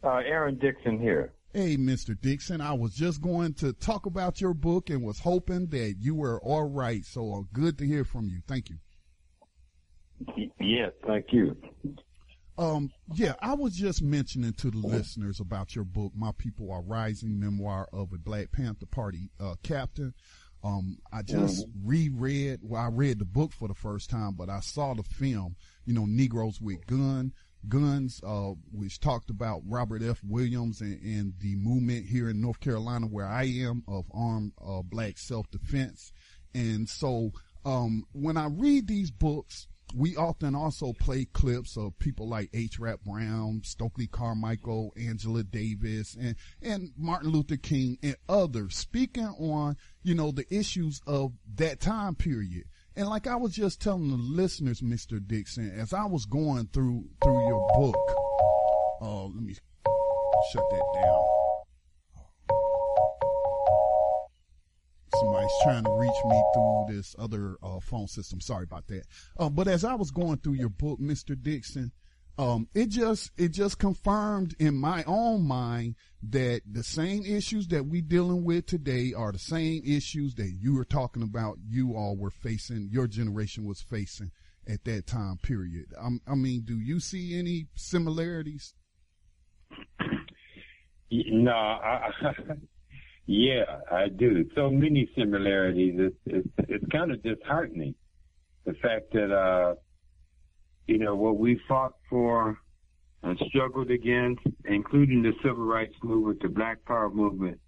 Uh, 0.03 0.17
Aaron 0.27 0.59
Dixon 0.59 0.99
here. 0.99 1.33
Hey, 1.53 1.77
Mr. 1.77 2.21
Dixon, 2.21 2.61
I 2.61 2.73
was 2.73 2.95
just 2.95 3.23
going 3.23 3.55
to 3.55 3.73
talk 3.73 4.07
about 4.07 4.41
your 4.41 4.53
book 4.53 4.91
and 4.91 5.03
was 5.03 5.21
hoping 5.21 5.69
that 5.69 5.95
you 6.01 6.15
were 6.15 6.41
all 6.43 6.69
right. 6.69 7.05
So 7.05 7.33
uh, 7.33 7.43
good 7.53 7.79
to 7.79 7.87
hear 7.87 8.05
from 8.05 8.29
you. 8.29 8.41
Thank 8.47 8.71
you. 8.71 8.77
Yes, 10.61 10.93
thank 11.07 11.27
you. 11.31 11.57
Um, 12.59 12.91
yeah, 13.15 13.35
I 13.43 13.55
was 13.55 13.75
just 13.75 14.03
mentioning 14.03 14.55
to 14.55 14.71
the 14.71 14.79
listeners 14.79 15.41
about 15.41 15.75
your 15.75 15.85
book, 15.85 16.13
My 16.17 16.33
People 16.39 16.73
Are 16.73 16.81
Rising, 16.81 17.39
Memoir 17.39 17.89
of 17.93 18.13
a 18.13 18.19
Black 18.19 18.51
Panther 18.53 18.87
Party 18.87 19.31
uh, 19.39 19.57
Captain. 19.63 20.15
Um, 20.65 20.99
I 21.13 21.23
just 21.23 21.69
mm-hmm. 21.69 21.89
reread, 21.89 22.61
well, 22.63 22.83
I 22.83 22.89
read 22.89 23.19
the 23.19 23.25
book 23.25 23.53
for 23.53 23.69
the 23.69 23.75
first 23.75 24.09
time, 24.11 24.33
but 24.33 24.49
I 24.49 24.61
saw 24.61 24.95
the 24.95 25.03
film, 25.03 25.57
you 25.85 25.93
know, 25.93 26.07
Negroes 26.07 26.61
with 26.61 26.87
Gun, 26.87 27.33
Guns, 27.69 28.21
uh, 28.27 28.53
which 28.73 29.01
talked 29.01 29.29
about 29.29 29.63
Robert 29.67 30.03
F. 30.03 30.21
Williams 30.27 30.81
and, 30.81 31.01
and, 31.03 31.35
the 31.41 31.57
movement 31.57 32.07
here 32.07 32.31
in 32.31 32.41
North 32.41 32.61
Carolina 32.61 33.07
where 33.07 33.27
I 33.27 33.45
am 33.45 33.85
of 33.87 34.07
armed, 34.13 34.53
uh, 34.65 34.83
black 34.83 35.19
self-defense. 35.19 36.11
And 36.55 36.89
so, 36.89 37.33
um, 37.65 38.05
when 38.13 38.37
I 38.37 38.47
read 38.47 38.87
these 38.87 39.11
books, 39.11 39.69
we 39.95 40.17
often 40.17 40.55
also 40.55 40.93
play 40.93 41.27
clips 41.27 41.77
of 41.77 41.99
people 41.99 42.29
like 42.29 42.51
H. 42.53 42.79
Rap 42.79 43.01
Brown, 43.05 43.63
Stokely 43.65 44.07
Carmichael, 44.07 44.93
Angela 44.97 45.43
Davis, 45.43 46.17
and, 46.21 46.35
and 46.61 46.91
Martin 46.97 47.31
Luther 47.31 47.57
King 47.57 47.99
and 48.03 48.17
others 48.29 48.77
speaking 48.77 49.27
on, 49.27 49.77
you 50.03 50.15
know, 50.15 50.33
the 50.33 50.47
issues 50.55 51.01
of 51.07 51.33
that 51.55 51.81
time 51.81 52.15
period. 52.15 52.65
And 52.97 53.09
like 53.09 53.27
I 53.27 53.37
was 53.37 53.53
just 53.53 53.81
telling 53.81 54.11
the 54.11 54.17
listeners, 54.17 54.81
Mr. 54.81 55.25
Dixon, 55.25 55.71
as 55.71 55.93
I 55.93 56.07
was 56.07 56.25
going 56.25 56.69
through 56.73 57.05
through 57.23 57.47
your 57.47 57.67
book, 57.75 58.15
uh, 59.03 59.25
let 59.25 59.43
me 59.43 59.55
shut 60.53 60.65
that 60.71 61.01
down. 61.03 61.46
Somebody's 65.21 65.51
trying 65.63 65.85
to 65.85 65.93
reach 65.93 66.25
me 66.25 66.43
through 66.55 66.85
this 66.89 67.15
other 67.19 67.57
uh, 67.63 67.81
phone 67.81 68.09
system. 68.09 68.41
Sorry 68.41 68.65
about 68.65 68.87
that. 68.89 69.05
Uh, 69.39 69.49
but 69.49 69.69
as 69.69 69.85
I 69.85 69.95
was 69.95 70.11
going 70.11 70.39
through 70.39 70.55
your 70.55 70.69
book, 70.69 71.01
Mr. 71.01 71.41
Dixon, 71.41 71.93
um, 72.39 72.69
it 72.75 72.91
just 72.91 73.31
it 73.39 73.49
just 73.49 73.79
confirmed 73.79 74.55
in 74.59 74.77
my 74.77 75.05
own 75.07 75.47
mind 75.47 75.95
that 76.23 76.61
the 76.71 76.83
same 76.83 77.25
issues 77.25 77.69
that 77.69 77.87
we 77.87 78.03
dealing 78.03 78.45
with 78.45 78.67
today 78.67 79.15
are 79.17 79.33
the 79.33 79.39
same 79.39 79.83
issues 79.87 80.35
that 80.35 80.53
you 80.61 80.75
were 80.75 80.85
talking 80.85 81.23
about. 81.23 81.57
You 81.67 81.97
all 81.97 82.17
were 82.17 82.31
facing, 82.31 82.91
your 82.93 83.07
generation 83.07 83.65
was 83.65 83.81
facing 83.81 84.33
at 84.69 84.85
that 84.85 85.07
time 85.07 85.39
period. 85.43 85.87
Um, 85.99 86.21
I 86.27 86.35
mean, 86.35 86.63
do 86.63 86.79
you 86.79 87.01
see 87.01 87.39
any 87.39 87.69
similarities? 87.75 88.75
No, 91.09 91.53
I, 91.53 92.11
yeah, 93.27 93.81
I 93.91 94.09
do. 94.09 94.49
So 94.55 94.71
many 94.71 95.11
similarities. 95.17 95.95
It's 95.99 96.17
it's, 96.27 96.49
it's 96.69 96.85
kind 96.93 97.11
of 97.13 97.23
disheartening 97.23 97.95
the 98.65 98.75
fact 98.75 99.13
that 99.13 99.33
uh, 99.33 99.75
you 100.87 100.99
know, 100.99 101.17
what 101.17 101.39
we 101.39 101.61
fought 101.69 101.95
for 102.09 102.59
and 103.23 103.39
struggled 103.49 103.91
against, 103.91 104.43
including 104.65 105.23
the 105.23 105.33
civil 105.43 105.65
rights 105.65 105.95
movement, 106.03 106.41
the 106.43 106.49
Black 106.49 106.85
Power 106.85 107.11
movement, 107.11 107.59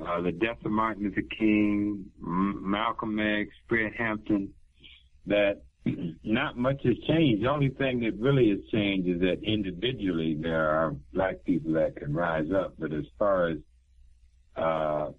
uh, 0.00 0.20
the 0.20 0.30
death 0.30 0.58
of 0.64 0.70
Martin 0.70 1.04
Luther 1.04 1.22
King, 1.36 2.04
M- 2.22 2.70
Malcolm 2.70 3.18
X, 3.18 3.50
Fred 3.68 3.92
Hampton, 3.98 4.50
that 5.26 5.62
not 6.22 6.56
much 6.56 6.80
has 6.84 6.94
changed. 7.08 7.42
The 7.42 7.48
only 7.48 7.70
thing 7.70 8.00
that 8.00 8.16
really 8.18 8.50
has 8.50 8.60
changed 8.70 9.08
is 9.08 9.20
that 9.20 9.42
individually 9.42 10.38
there 10.40 10.70
are 10.70 10.94
black 11.12 11.42
people 11.44 11.72
that 11.72 11.96
can 11.96 12.14
rise 12.14 12.50
up. 12.54 12.74
But 12.78 12.92
as 12.92 13.04
far 13.18 13.48
as 13.48 13.58
uh, 14.58 15.10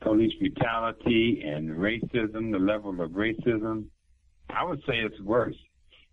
police 0.00 0.32
brutality 0.38 1.42
and 1.44 1.70
racism, 1.70 2.52
the 2.52 2.58
level 2.58 3.00
of 3.00 3.10
racism, 3.10 3.86
I 4.50 4.64
would 4.64 4.80
say 4.80 4.98
it's 4.98 5.20
worse. 5.20 5.56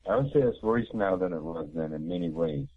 I 0.10 0.18
would 0.18 0.32
say 0.34 0.40
it's 0.42 0.62
worse 0.62 0.88
now 0.94 1.16
than 1.16 1.34
it 1.34 1.42
was 1.42 1.68
then 1.74 1.94
in 1.94 2.08
many 2.08 2.30
ways. 2.30 2.68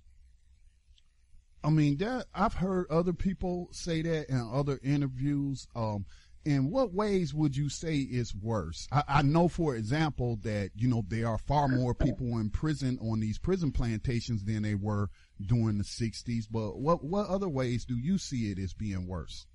I 1.65 1.71
mean 1.71 1.97
that 1.99 2.27
I've 2.35 2.55
heard 2.55 2.87
other 2.91 3.13
people 3.13 3.69
say 3.73 4.03
that 4.03 4.31
in 4.31 4.51
other 4.53 4.79
interviews. 4.83 5.67
Um, 5.75 6.07
in 6.45 6.71
what 6.71 6.95
ways 6.95 7.35
would 7.35 7.57
you 7.57 7.69
say 7.69 7.97
it's 7.97 8.35
worse? 8.35 8.89
I, 8.93 9.03
I, 9.09 9.23
know, 9.23 9.49
for 9.49 9.75
example, 9.75 10.39
that 10.45 10.71
you 10.75 10.89
know 10.89 11.03
there 11.07 11.29
are 11.29 11.37
far 11.37 11.69
more 11.69 11.95
people 11.95 12.39
in 12.39 12.49
prison 12.51 12.99
on 13.03 13.21
these 13.21 13.39
prison 13.39 13.73
plantations 13.73 14.45
than 14.45 14.63
they 14.63 14.75
were 14.75 15.11
during 15.45 15.79
the 15.79 15.85
'60s. 15.85 16.45
But 16.51 16.79
what 16.79 17.05
what 17.05 17.27
other 17.27 17.49
ways 17.49 17.85
do 17.85 17.99
you 17.99 18.17
see 18.19 18.51
it 18.51 18.59
as 18.59 18.73
being 18.73 19.07
worse? 19.07 19.47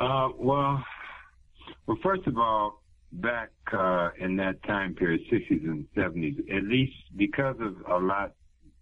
Uh, 0.00 0.30
well, 0.38 0.82
well, 1.86 1.98
first 2.02 2.26
of 2.26 2.38
all, 2.38 2.82
back 3.12 3.50
uh, 3.72 4.08
in 4.18 4.34
that 4.36 4.62
time 4.64 4.94
period, 4.94 5.20
60s 5.30 5.62
and 5.64 5.86
70s, 5.94 6.38
at 6.56 6.64
least 6.64 6.94
because 7.16 7.56
of 7.60 7.74
a 7.90 8.02
lot, 8.02 8.32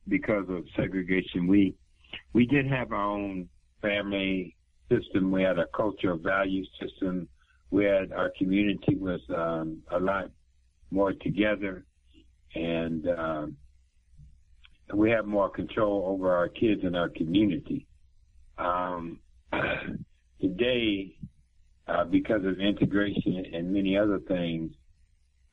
because 0.06 0.44
of 0.48 0.64
segregation, 0.76 1.48
we 1.48 1.74
we 2.32 2.46
did 2.46 2.66
have 2.66 2.92
our 2.92 3.02
own 3.02 3.48
family 3.82 4.54
system. 4.88 5.32
We 5.32 5.42
had 5.42 5.58
a 5.58 5.66
cultural 5.74 6.18
value 6.18 6.64
system. 6.80 7.28
We 7.70 7.84
had 7.84 8.12
our 8.12 8.30
community 8.38 8.94
was 8.94 9.20
um, 9.34 9.82
a 9.90 9.98
lot 9.98 10.30
more 10.92 11.12
together, 11.12 11.84
and 12.54 13.08
um, 13.08 13.56
we 14.94 15.10
have 15.10 15.26
more 15.26 15.50
control 15.50 16.04
over 16.06 16.32
our 16.34 16.48
kids 16.48 16.82
and 16.84 16.96
our 16.96 17.08
community. 17.08 17.86
Um, 18.56 19.18
today, 20.40 21.16
uh, 21.86 22.04
because 22.04 22.44
of 22.44 22.60
integration 22.60 23.44
and 23.52 23.72
many 23.72 23.96
other 23.96 24.20
things, 24.28 24.72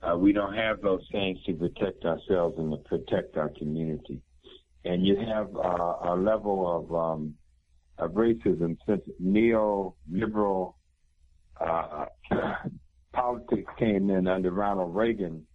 uh, 0.02 0.16
we 0.16 0.34
don't 0.34 0.54
have 0.54 0.82
those 0.82 1.06
things 1.12 1.40
to 1.46 1.54
protect 1.54 2.06
ourselves 2.06 2.56
and 2.58 2.72
to 2.72 2.78
protect 2.78 3.38
our 3.38 3.50
community. 3.50 4.22
And 4.84 5.06
you 5.06 5.18
have 5.18 5.56
uh, 5.56 6.14
a 6.14 6.16
level 6.16 6.78
of 6.78 6.94
um, 6.94 7.36
of 7.98 8.12
racism 8.12 8.78
since 8.86 9.02
neoliberal 9.24 10.74
uh, 11.60 12.06
politics 13.14 13.72
came 13.80 14.10
in 14.10 14.28
under 14.28 14.52
Ronald 14.52 14.96
Reagan. 14.96 15.46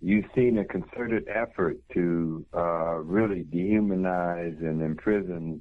You've 0.00 0.26
seen 0.34 0.58
a 0.58 0.64
concerted 0.64 1.26
effort 1.28 1.78
to 1.94 2.46
uh, 2.54 2.98
really 2.98 3.44
dehumanize 3.44 4.58
and 4.60 4.80
imprison 4.82 5.60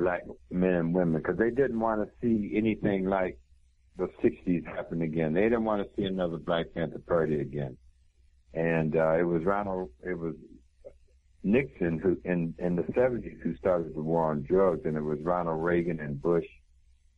black 0.00 0.22
men 0.50 0.74
and 0.74 0.94
women 0.94 1.20
because 1.20 1.36
they 1.36 1.50
didn't 1.50 1.78
want 1.78 2.00
to 2.00 2.10
see 2.20 2.56
anything 2.56 3.04
like 3.04 3.38
the 3.98 4.08
60s 4.24 4.64
happen 4.64 5.02
again. 5.02 5.34
They 5.34 5.42
didn't 5.42 5.64
want 5.64 5.82
to 5.82 5.88
see 5.94 6.06
another 6.06 6.38
Black 6.38 6.66
Panther 6.74 7.02
Party 7.06 7.40
again. 7.40 7.76
And 8.54 8.96
uh, 8.96 9.18
it 9.18 9.24
was 9.24 9.44
Ronald, 9.44 9.90
it 10.02 10.18
was 10.18 10.34
Nixon 11.42 11.98
who 11.98 12.18
in 12.24 12.54
in 12.58 12.76
the 12.76 12.82
70s 12.82 13.40
who 13.42 13.54
started 13.56 13.94
the 13.94 14.02
war 14.02 14.30
on 14.30 14.42
drugs, 14.42 14.80
and 14.84 14.96
it 14.96 15.02
was 15.02 15.18
Ronald 15.22 15.62
Reagan 15.62 16.00
and 16.00 16.20
Bush 16.20 16.46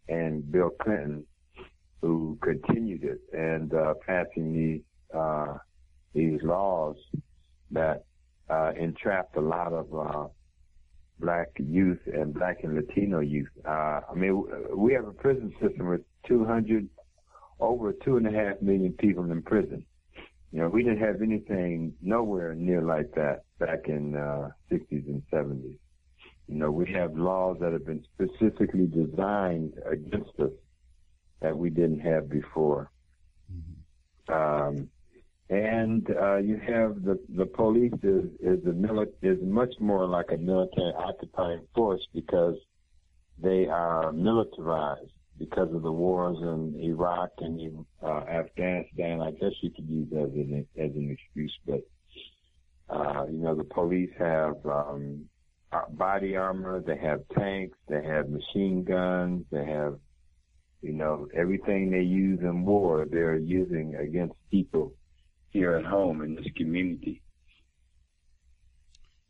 and 0.08 0.50
Bill 0.50 0.70
Clinton 0.82 1.24
who 2.00 2.36
continued 2.42 3.04
it 3.04 3.20
and 3.32 3.72
uh, 3.72 3.94
passing 4.06 4.52
these 4.52 4.82
uh, 5.16 5.56
these 6.14 6.40
laws 6.42 6.96
that 7.70 8.04
uh, 8.50 8.72
entrapped 8.78 9.36
a 9.36 9.40
lot 9.40 9.72
of 9.72 9.86
uh, 9.94 10.26
black 11.18 11.48
youth 11.56 12.00
and 12.06 12.34
black 12.34 12.64
and 12.64 12.74
Latino 12.74 13.20
youth. 13.20 13.48
Uh, 13.64 14.00
I 14.10 14.14
mean, 14.14 14.44
we 14.74 14.92
have 14.94 15.06
a 15.06 15.12
prison 15.12 15.52
system 15.60 15.88
with 15.88 16.02
200 16.26 16.88
over 17.60 17.92
two 17.92 18.16
and 18.16 18.26
a 18.26 18.32
half 18.32 18.60
million 18.60 18.92
people 18.92 19.30
in 19.30 19.42
prison. 19.42 19.84
You 20.52 20.60
know, 20.60 20.68
we 20.68 20.82
didn't 20.82 21.00
have 21.00 21.22
anything 21.22 21.94
nowhere 22.02 22.54
near 22.54 22.82
like 22.82 23.14
that 23.14 23.44
back 23.58 23.86
in 23.86 24.14
uh, 24.14 24.50
60s 24.70 25.06
and 25.06 25.22
70s. 25.32 25.78
You 26.48 26.56
know, 26.56 26.70
we 26.70 26.92
have 26.92 27.16
laws 27.16 27.58
that 27.60 27.72
have 27.72 27.86
been 27.86 28.04
specifically 28.14 28.86
designed 28.86 29.74
against 29.90 30.38
us 30.38 30.50
that 31.40 31.56
we 31.56 31.70
didn't 31.70 32.00
have 32.00 32.28
before. 32.28 32.90
Mm-hmm. 33.50 34.32
Um, 34.32 34.88
and 35.52 36.08
uh, 36.18 36.36
you 36.36 36.56
have 36.56 37.02
the 37.04 37.20
the 37.36 37.44
police 37.44 37.92
is 38.02 38.24
is 38.40 38.64
a 38.64 38.70
mili- 38.70 39.12
is 39.20 39.36
much 39.42 39.74
more 39.80 40.06
like 40.06 40.30
a 40.32 40.36
military 40.38 40.94
occupying 40.96 41.60
force 41.74 42.00
because 42.14 42.56
they 43.38 43.66
are 43.66 44.12
militarized 44.12 45.12
because 45.38 45.68
of 45.74 45.82
the 45.82 45.92
wars 45.92 46.38
in 46.40 46.80
Iraq 46.80 47.28
and 47.38 47.84
uh, 48.02 48.20
Afghanistan. 48.20 49.20
I 49.20 49.32
guess 49.32 49.52
you 49.60 49.70
could 49.70 49.88
use 49.90 50.08
that 50.12 50.22
as 50.22 50.32
an, 50.32 50.66
as 50.78 50.90
an 50.96 51.10
excuse, 51.10 51.54
but 51.66 51.82
uh, 52.88 53.26
you 53.26 53.38
know 53.38 53.54
the 53.54 53.64
police 53.64 54.10
have 54.18 54.56
um, 54.64 55.26
uh, 55.70 55.82
body 55.90 56.34
armor, 56.34 56.80
they 56.80 56.96
have 56.96 57.20
tanks, 57.36 57.76
they 57.90 58.02
have 58.02 58.30
machine 58.30 58.84
guns, 58.84 59.44
they 59.50 59.66
have 59.66 59.98
you 60.80 60.92
know 60.94 61.28
everything 61.36 61.90
they 61.90 62.00
use 62.00 62.40
in 62.40 62.64
war 62.64 63.06
they're 63.10 63.36
using 63.36 63.94
against 63.96 64.34
people 64.50 64.94
here 65.52 65.76
at 65.76 65.84
home 65.84 66.22
in 66.22 66.34
this 66.34 66.46
community. 66.56 67.22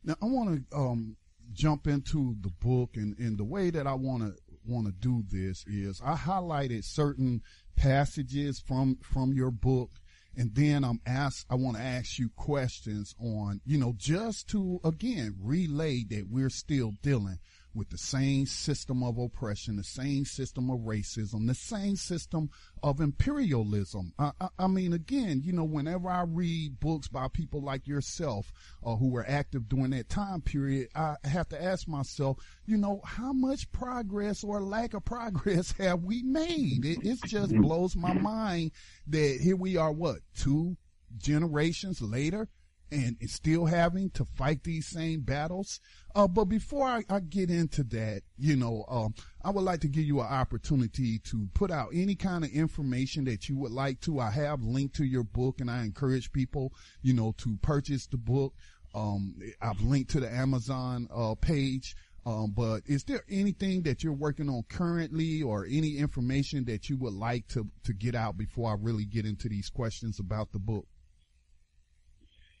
Now 0.03 0.15
I 0.21 0.25
want 0.25 0.69
to 0.69 0.77
um, 0.77 1.17
jump 1.53 1.87
into 1.87 2.35
the 2.41 2.49
book 2.49 2.91
and, 2.95 3.17
and 3.17 3.37
the 3.37 3.43
way 3.43 3.69
that 3.69 3.87
I 3.87 3.93
want 3.93 4.23
to 4.23 4.33
want 4.65 4.87
to 4.87 4.93
do 4.93 5.23
this 5.29 5.65
is 5.67 6.01
I 6.03 6.15
highlighted 6.15 6.85
certain 6.85 7.41
passages 7.75 8.61
from 8.65 8.97
from 9.01 9.33
your 9.33 9.51
book 9.51 9.89
and 10.37 10.55
then 10.55 10.83
I'm 10.83 11.01
asked 11.05 11.45
I 11.49 11.55
want 11.55 11.77
to 11.77 11.83
ask 11.83 12.17
you 12.17 12.29
questions 12.35 13.13
on 13.19 13.59
you 13.65 13.77
know 13.77 13.93
just 13.97 14.47
to 14.49 14.79
again 14.85 15.35
relay 15.41 16.03
that 16.09 16.27
we're 16.29 16.49
still 16.49 16.93
dealing 17.01 17.39
with 17.75 17.89
the 17.89 17.97
same 17.97 18.45
system 18.45 19.03
of 19.03 19.17
oppression, 19.17 19.75
the 19.75 19.83
same 19.83 20.25
system 20.25 20.69
of 20.69 20.81
racism, 20.81 21.47
the 21.47 21.55
same 21.55 21.95
system 21.95 22.49
of 22.83 22.99
imperialism. 22.99 24.13
I, 24.19 24.31
I, 24.39 24.47
I 24.59 24.67
mean, 24.67 24.93
again, 24.93 25.41
you 25.43 25.53
know, 25.53 25.63
whenever 25.63 26.09
I 26.09 26.23
read 26.27 26.79
books 26.79 27.07
by 27.07 27.27
people 27.27 27.61
like 27.61 27.87
yourself 27.87 28.51
uh, 28.85 28.95
who 28.95 29.09
were 29.09 29.25
active 29.27 29.67
during 29.67 29.91
that 29.91 30.09
time 30.09 30.41
period, 30.41 30.89
I 30.95 31.15
have 31.23 31.49
to 31.49 31.61
ask 31.61 31.87
myself, 31.87 32.37
you 32.65 32.77
know, 32.77 33.01
how 33.03 33.33
much 33.33 33.71
progress 33.71 34.43
or 34.43 34.61
lack 34.61 34.93
of 34.93 35.05
progress 35.05 35.71
have 35.73 36.03
we 36.03 36.21
made? 36.23 36.85
It, 36.85 36.99
it 37.03 37.19
just 37.25 37.55
blows 37.55 37.95
my 37.95 38.13
mind 38.13 38.71
that 39.07 39.39
here 39.41 39.55
we 39.55 39.77
are, 39.77 39.91
what, 39.91 40.19
two 40.35 40.77
generations 41.17 42.01
later? 42.01 42.49
And 42.93 43.17
still 43.29 43.65
having 43.65 44.09
to 44.11 44.25
fight 44.25 44.63
these 44.63 44.87
same 44.87 45.21
battles. 45.21 45.79
Uh, 46.15 46.27
but 46.27 46.45
before 46.45 46.87
I, 46.87 47.03
I, 47.09 47.19
get 47.19 47.49
into 47.49 47.83
that, 47.85 48.21
you 48.37 48.55
know, 48.55 48.85
um, 48.87 49.15
I 49.43 49.49
would 49.49 49.63
like 49.63 49.81
to 49.81 49.87
give 49.87 50.03
you 50.03 50.19
an 50.19 50.27
opportunity 50.27 51.17
to 51.19 51.47
put 51.55 51.71
out 51.71 51.89
any 51.93 52.13
kind 52.13 52.43
of 52.43 52.51
information 52.51 53.25
that 53.25 53.49
you 53.49 53.57
would 53.57 53.71
like 53.71 53.99
to. 54.01 54.19
I 54.19 54.29
have 54.29 54.61
linked 54.61 54.95
to 54.97 55.05
your 55.05 55.23
book 55.23 55.59
and 55.59 55.71
I 55.71 55.83
encourage 55.83 56.31
people, 56.31 56.71
you 57.01 57.13
know, 57.13 57.33
to 57.39 57.57
purchase 57.63 58.05
the 58.05 58.17
book. 58.17 58.53
Um, 58.93 59.35
I've 59.59 59.81
linked 59.81 60.11
to 60.11 60.19
the 60.19 60.31
Amazon, 60.31 61.07
uh, 61.13 61.33
page. 61.35 61.95
Um, 62.25 62.53
but 62.55 62.83
is 62.85 63.03
there 63.03 63.23
anything 63.29 63.81
that 63.83 64.03
you're 64.03 64.13
working 64.13 64.49
on 64.49 64.63
currently 64.69 65.41
or 65.41 65.65
any 65.65 65.97
information 65.97 66.63
that 66.65 66.89
you 66.89 66.95
would 66.97 67.13
like 67.13 67.47
to, 67.49 67.67
to 67.83 67.93
get 67.93 68.15
out 68.15 68.37
before 68.37 68.71
I 68.71 68.75
really 68.79 69.05
get 69.05 69.25
into 69.25 69.49
these 69.49 69.69
questions 69.69 70.19
about 70.19 70.51
the 70.51 70.59
book? 70.59 70.85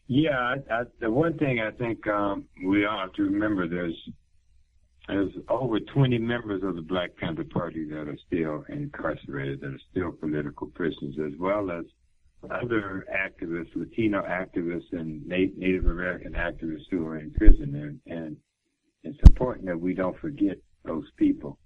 Yeah, 0.07 0.37
I, 0.37 0.55
I, 0.73 0.83
the 0.99 1.09
one 1.09 1.37
thing 1.37 1.59
I 1.59 1.71
think 1.71 2.05
um, 2.07 2.45
we 2.65 2.85
all 2.85 2.99
have 2.99 3.13
to 3.13 3.23
remember 3.23 3.67
there's 3.67 3.97
there's 5.07 5.33
over 5.49 5.79
20 5.79 6.17
members 6.17 6.63
of 6.63 6.75
the 6.75 6.81
Black 6.81 7.15
Panther 7.17 7.43
Party 7.43 7.85
that 7.89 8.07
are 8.07 8.17
still 8.27 8.63
incarcerated, 8.69 9.59
that 9.61 9.73
are 9.73 9.79
still 9.91 10.11
political 10.11 10.67
prisoners, 10.67 11.15
as 11.25 11.37
well 11.37 11.71
as 11.71 11.83
other 12.49 13.05
activists, 13.13 13.75
Latino 13.75 14.21
activists, 14.21 14.91
and 14.91 15.25
Native 15.27 15.85
American 15.85 16.33
activists 16.33 16.85
who 16.89 17.05
are 17.05 17.17
in 17.17 17.31
prison. 17.31 17.75
And, 17.75 18.17
and 18.17 18.37
it's 19.03 19.19
important 19.27 19.65
that 19.67 19.79
we 19.79 19.93
don't 19.93 20.17
forget 20.19 20.57
those 20.85 21.05
people. 21.17 21.57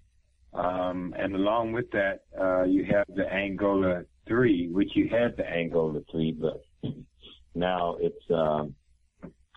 Um, 0.53 1.13
and 1.17 1.35
along 1.35 1.73
with 1.73 1.91
that, 1.91 2.21
uh, 2.39 2.63
you 2.63 2.85
have 2.85 3.05
the 3.15 3.31
Angola 3.31 4.03
3, 4.27 4.69
which 4.71 4.95
you 4.95 5.09
had 5.09 5.37
the 5.37 5.47
Angola 5.47 5.99
3, 6.11 6.37
but 6.39 6.63
now 7.55 7.97
it's 7.99 8.23
um, 8.29 8.75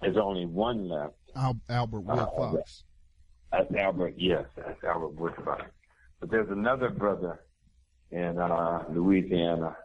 there's 0.00 0.16
only 0.16 0.46
one 0.46 0.88
left. 0.88 1.14
Al- 1.36 1.60
Albert 1.68 2.00
Wood 2.00 2.18
uh, 2.18 2.56
That's 3.52 3.74
Albert, 3.74 4.14
yes, 4.16 4.44
that's 4.56 4.82
Albert 4.84 5.34
Fox. 5.44 5.64
But 6.20 6.30
there's 6.30 6.50
another 6.50 6.90
brother 6.90 7.40
in 8.10 8.38
uh, 8.38 8.84
Louisiana 8.90 9.76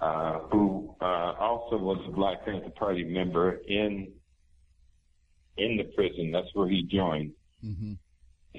uh, 0.00 0.40
who 0.50 0.94
uh, 1.00 1.34
also 1.38 1.76
was 1.76 1.98
a 2.06 2.12
Black 2.12 2.44
Panther 2.44 2.70
Party 2.70 3.04
member 3.04 3.60
in 3.66 4.12
in 5.56 5.76
the 5.76 5.84
prison. 5.96 6.30
That's 6.32 6.48
where 6.54 6.68
he 6.68 6.82
joined. 6.84 7.32
Mm-hmm. 7.64 7.92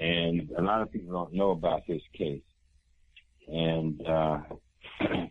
And 0.01 0.51
a 0.57 0.61
lot 0.61 0.81
of 0.81 0.91
people 0.91 1.13
don't 1.13 1.33
know 1.33 1.51
about 1.51 1.83
his 1.85 2.01
case. 2.13 2.41
And 3.47 4.05
uh, 4.05 4.39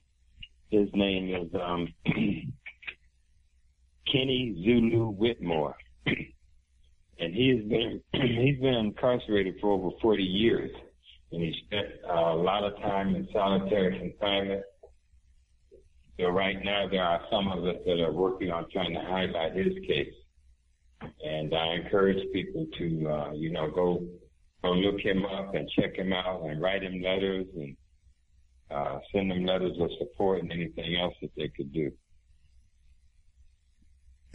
his 0.70 0.88
name 0.94 1.34
is 1.34 1.54
um, 1.60 1.88
Kenny 4.12 4.62
Zulu 4.64 5.10
Whitmore. 5.10 5.76
and 6.06 7.34
he 7.34 7.48
has 7.50 7.68
been 7.68 8.00
he's 8.12 8.60
been 8.60 8.74
incarcerated 8.74 9.56
for 9.60 9.72
over 9.72 9.90
40 10.00 10.22
years. 10.22 10.70
and 11.32 11.42
he 11.42 11.54
spent 11.66 11.86
uh, 12.08 12.32
a 12.32 12.36
lot 12.36 12.64
of 12.64 12.76
time 12.78 13.14
in 13.14 13.28
solitary 13.32 13.98
confinement. 13.98 14.62
So 16.18 16.28
right 16.28 16.56
now 16.64 16.88
there 16.90 17.04
are 17.04 17.20
some 17.30 17.48
of 17.48 17.64
us 17.64 17.76
that 17.86 18.00
are 18.00 18.12
working 18.12 18.50
on 18.50 18.66
trying 18.70 18.94
to 18.94 19.00
highlight 19.00 19.54
his 19.54 19.74
case. 19.86 20.14
And 21.24 21.54
I 21.54 21.74
encourage 21.74 22.18
people 22.32 22.66
to, 22.76 23.08
uh, 23.08 23.32
you 23.32 23.52
know, 23.52 23.70
go, 23.70 24.04
go 24.64 24.72
look 24.72 25.00
him 25.00 25.24
up 25.24 25.54
and 25.54 25.70
check 25.78 25.94
him 25.94 26.12
out 26.12 26.42
and 26.42 26.60
write 26.60 26.82
him 26.82 27.00
letters 27.00 27.46
and, 27.54 27.76
uh, 28.70 28.98
send 29.12 29.30
them 29.30 29.46
letters 29.46 29.76
of 29.80 29.90
support 29.98 30.42
and 30.42 30.50
anything 30.50 30.96
else 30.96 31.14
that 31.22 31.30
they 31.36 31.48
could 31.48 31.72
do. 31.72 31.92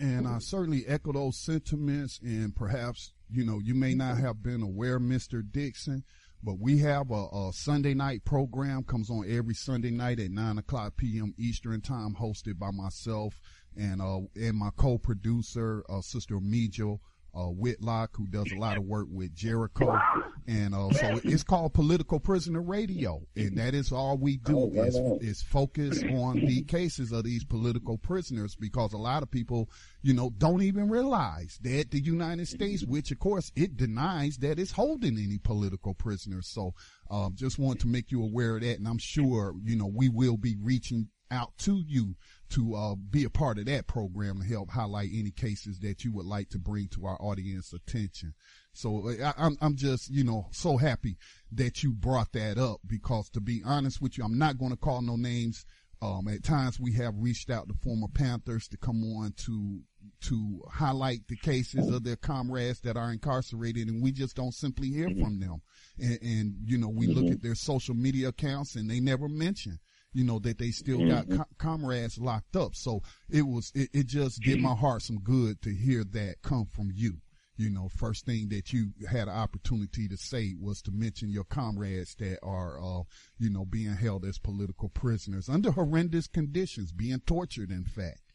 And 0.04 0.28
I 0.28 0.39
certainly 0.39 0.86
echo 0.86 1.13
those 1.13 1.38
sentiments. 1.38 2.20
And 2.22 2.54
perhaps, 2.54 3.13
you 3.32 3.46
know, 3.46 3.60
you 3.63 3.74
may 3.74 3.96
not 3.96 4.18
have 4.18 4.44
been 4.44 4.62
aware, 4.62 5.00
Mr. 5.00 5.42
Dixon, 5.50 6.04
but 6.44 6.60
we 6.60 6.80
have 6.80 7.10
a, 7.10 7.28
a, 7.34 7.52
Sunday 7.54 7.94
night 7.94 8.26
program 8.26 8.84
comes 8.84 9.10
on 9.10 9.24
every 9.30 9.54
Sunday 9.54 9.92
night 9.92 10.20
at 10.20 10.30
nine 10.30 10.58
o'clock 10.58 10.98
p.m. 10.98 11.34
Eastern 11.38 11.80
time, 11.80 12.16
hosted 12.20 12.60
by 12.60 12.72
myself 12.72 13.39
and 13.78 14.02
uh 14.02 14.20
and 14.36 14.58
my 14.58 14.72
co-producer, 14.76 15.86
uh, 15.89 16.02
Sister 16.02 16.36
Mijo 16.36 17.00
uh, 17.36 17.48
Whitlock, 17.48 18.15
who 18.15 18.28
does 18.28 18.52
a 18.52 18.58
lot 18.58 18.78
of 18.78 18.84
work 18.84 19.08
with 19.10 19.34
Jericho. 19.34 20.00
And, 20.48 20.76
uh, 20.76 20.91
so 20.91 21.19
it's 21.24 21.43
called 21.43 21.74
Political 21.74 22.19
Prisoner 22.19 22.62
Radio. 22.62 23.22
And 23.36 23.58
that 23.58 23.74
is 23.74 23.91
all 23.91 24.17
we 24.17 24.38
do 24.38 24.72
is, 24.74 24.96
is 25.22 25.41
focus 25.41 26.04
on 26.04 26.46
the 26.46 26.63
cases 26.63 27.12
of 27.12 27.24
these 27.24 27.43
political 27.43 27.98
prisoners 27.98 28.56
because 28.56 28.93
a 28.93 28.98
lot 28.98 29.24
of 29.24 29.32
people, 29.32 29.69
you 30.02 30.13
know, 30.13 30.32
don't 30.38 30.62
even 30.62 30.89
realize 30.89 31.58
that 31.63 31.91
the 31.91 32.02
United 32.02 32.48
States, 32.48 32.84
which 32.84 33.12
of 33.12 33.19
course 33.19 33.52
it 33.56 33.78
denies 33.78 34.38
that 34.38 34.60
it's 34.60 34.72
holding 34.72 35.17
any 35.17 35.38
political 35.38 35.93
prisoners. 35.93 36.48
So, 36.48 36.74
um, 37.10 37.34
just 37.36 37.58
want 37.58 37.80
to 37.82 37.88
make 37.88 38.12
you 38.12 38.24
aware 38.24 38.56
of 38.58 38.63
that. 38.63 38.78
And 38.78 38.88
I'm 38.88 38.98
sure, 38.98 39.56
you 39.63 39.76
know, 39.76 39.91
we 39.93 40.10
will 40.10 40.38
be 40.38 40.56
reaching 40.62 41.08
out 41.32 41.58
to 41.60 41.84
you 41.88 42.15
to 42.49 42.75
uh, 42.75 42.95
be 42.95 43.23
a 43.23 43.29
part 43.29 43.58
of 43.58 43.65
that 43.65 43.88
program 43.88 44.39
to 44.39 44.45
help 44.47 44.69
highlight 44.69 45.10
any 45.13 45.32
cases 45.32 45.79
that 45.79 46.03
you 46.03 46.12
would 46.12 46.25
like 46.25 46.49
to 46.49 46.60
bring 46.60 46.88
to 46.89 47.06
our 47.06 47.17
audience 47.19 47.73
attention. 47.73 48.34
So 48.73 49.10
I, 49.10 49.34
I'm, 49.38 49.58
I'm 49.62 49.75
just, 49.75 50.10
you 50.10 50.23
know, 50.23 50.47
so 50.51 50.77
happy 50.77 51.17
that 51.51 51.84
you 51.84 51.93
brought 51.93 52.32
that 52.34 52.58
up 52.58 52.82
because 52.86 53.29
to 53.32 53.41
be 53.41 53.62
honest 53.65 54.01
with 54.01 54.17
you, 54.17 54.23
I'm 54.23 54.38
not 54.38 54.58
going 54.58 54.71
to 54.71 54.77
call 54.77 55.01
no 55.01 55.15
names. 55.15 55.65
Um, 56.01 56.27
at 56.27 56.43
times 56.43 56.82
we 56.82 56.91
have 56.93 57.13
reached 57.17 57.49
out 57.49 57.69
to 57.69 57.73
former 57.75 58.08
Panthers 58.13 58.67
to 58.67 58.77
come 58.77 59.03
on 59.03 59.34
to, 59.45 59.79
to 60.23 60.62
highlight 60.69 61.27
the 61.29 61.38
cases 61.38 61.89
of 61.89 62.03
their 62.03 62.17
comrades 62.17 62.82
that 62.82 62.97
are 62.97 63.13
incarcerated 63.13 63.88
and 63.88 64.03
we 64.03 64.12
just 64.12 64.36
don't 64.36 64.53
simply 64.53 64.89
hear 64.89 65.08
mm-hmm. 65.08 65.23
from 65.23 65.39
them. 65.39 65.62
And, 65.97 66.19
and, 66.21 66.56
you 66.65 66.77
know, 66.77 66.89
we 66.89 67.08
mm-hmm. 67.08 67.19
look 67.19 67.32
at 67.32 67.41
their 67.41 67.56
social 67.56 67.95
media 67.95 68.27
accounts 68.27 68.75
and 68.75 68.89
they 68.89 68.99
never 68.99 69.29
mention 69.29 69.79
you 70.13 70.23
know, 70.23 70.39
that 70.39 70.58
they 70.58 70.71
still 70.71 70.99
mm-hmm. 70.99 71.38
got 71.38 71.47
comrades 71.58 72.17
locked 72.19 72.56
up. 72.56 72.76
So 72.76 73.02
it 73.30 73.43
was, 73.43 73.71
it, 73.76 73.89
it 73.93 74.08
just 74.08 74.41
did 74.41 74.60
my 74.60 74.76
heart 74.76 75.02
some 75.02 75.19
good 75.19 75.62
to 75.63 75.73
hear 75.73 76.04
that 76.04 76.41
come 76.43 76.65
from 76.65 76.91
you. 76.93 77.17
You 77.56 77.69
know, 77.69 77.88
first 77.88 78.26
thing 78.26 78.49
that 78.49 78.73
you 78.73 78.89
had 79.08 79.28
an 79.28 79.36
opportunity 79.36 80.08
to 80.08 80.17
say 80.17 80.56
was 80.60 80.82
to 80.84 80.91
mention 80.91 81.30
your 81.30 81.43
comrades 81.43 82.15
that 82.15 82.39
are, 82.41 82.80
uh, 82.80 83.04
you 83.38 83.49
know, 83.52 83.63
being 83.63 83.93
held 83.93 84.26
as 84.26 84.39
political 84.39 84.89
prisoners 84.89 85.49
under 85.49 85.71
horrendous 85.71 86.26
conditions, 86.26 86.91
being 86.91 87.19
tortured, 87.19 87.69
in 87.69 87.84
fact. 87.84 88.34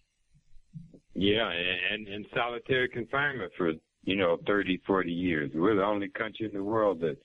Yeah, 1.14 1.50
and 1.92 2.06
in 2.06 2.26
solitary 2.32 2.88
confinement 2.88 3.50
for, 3.56 3.72
you 4.04 4.14
know, 4.14 4.38
30, 4.46 4.82
40 4.86 5.10
years. 5.10 5.50
We're 5.52 5.74
the 5.74 5.82
only 5.82 6.08
country 6.10 6.46
in 6.46 6.52
the 6.52 6.62
world 6.62 7.00
that 7.00 7.16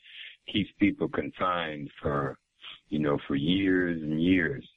keeps 0.52 0.72
people 0.80 1.08
confined 1.08 1.92
for 2.02 2.40
you 2.90 3.00
know, 3.00 3.18
for 3.28 3.36
years 3.36 4.02
and 4.02 4.22
years. 4.22 4.68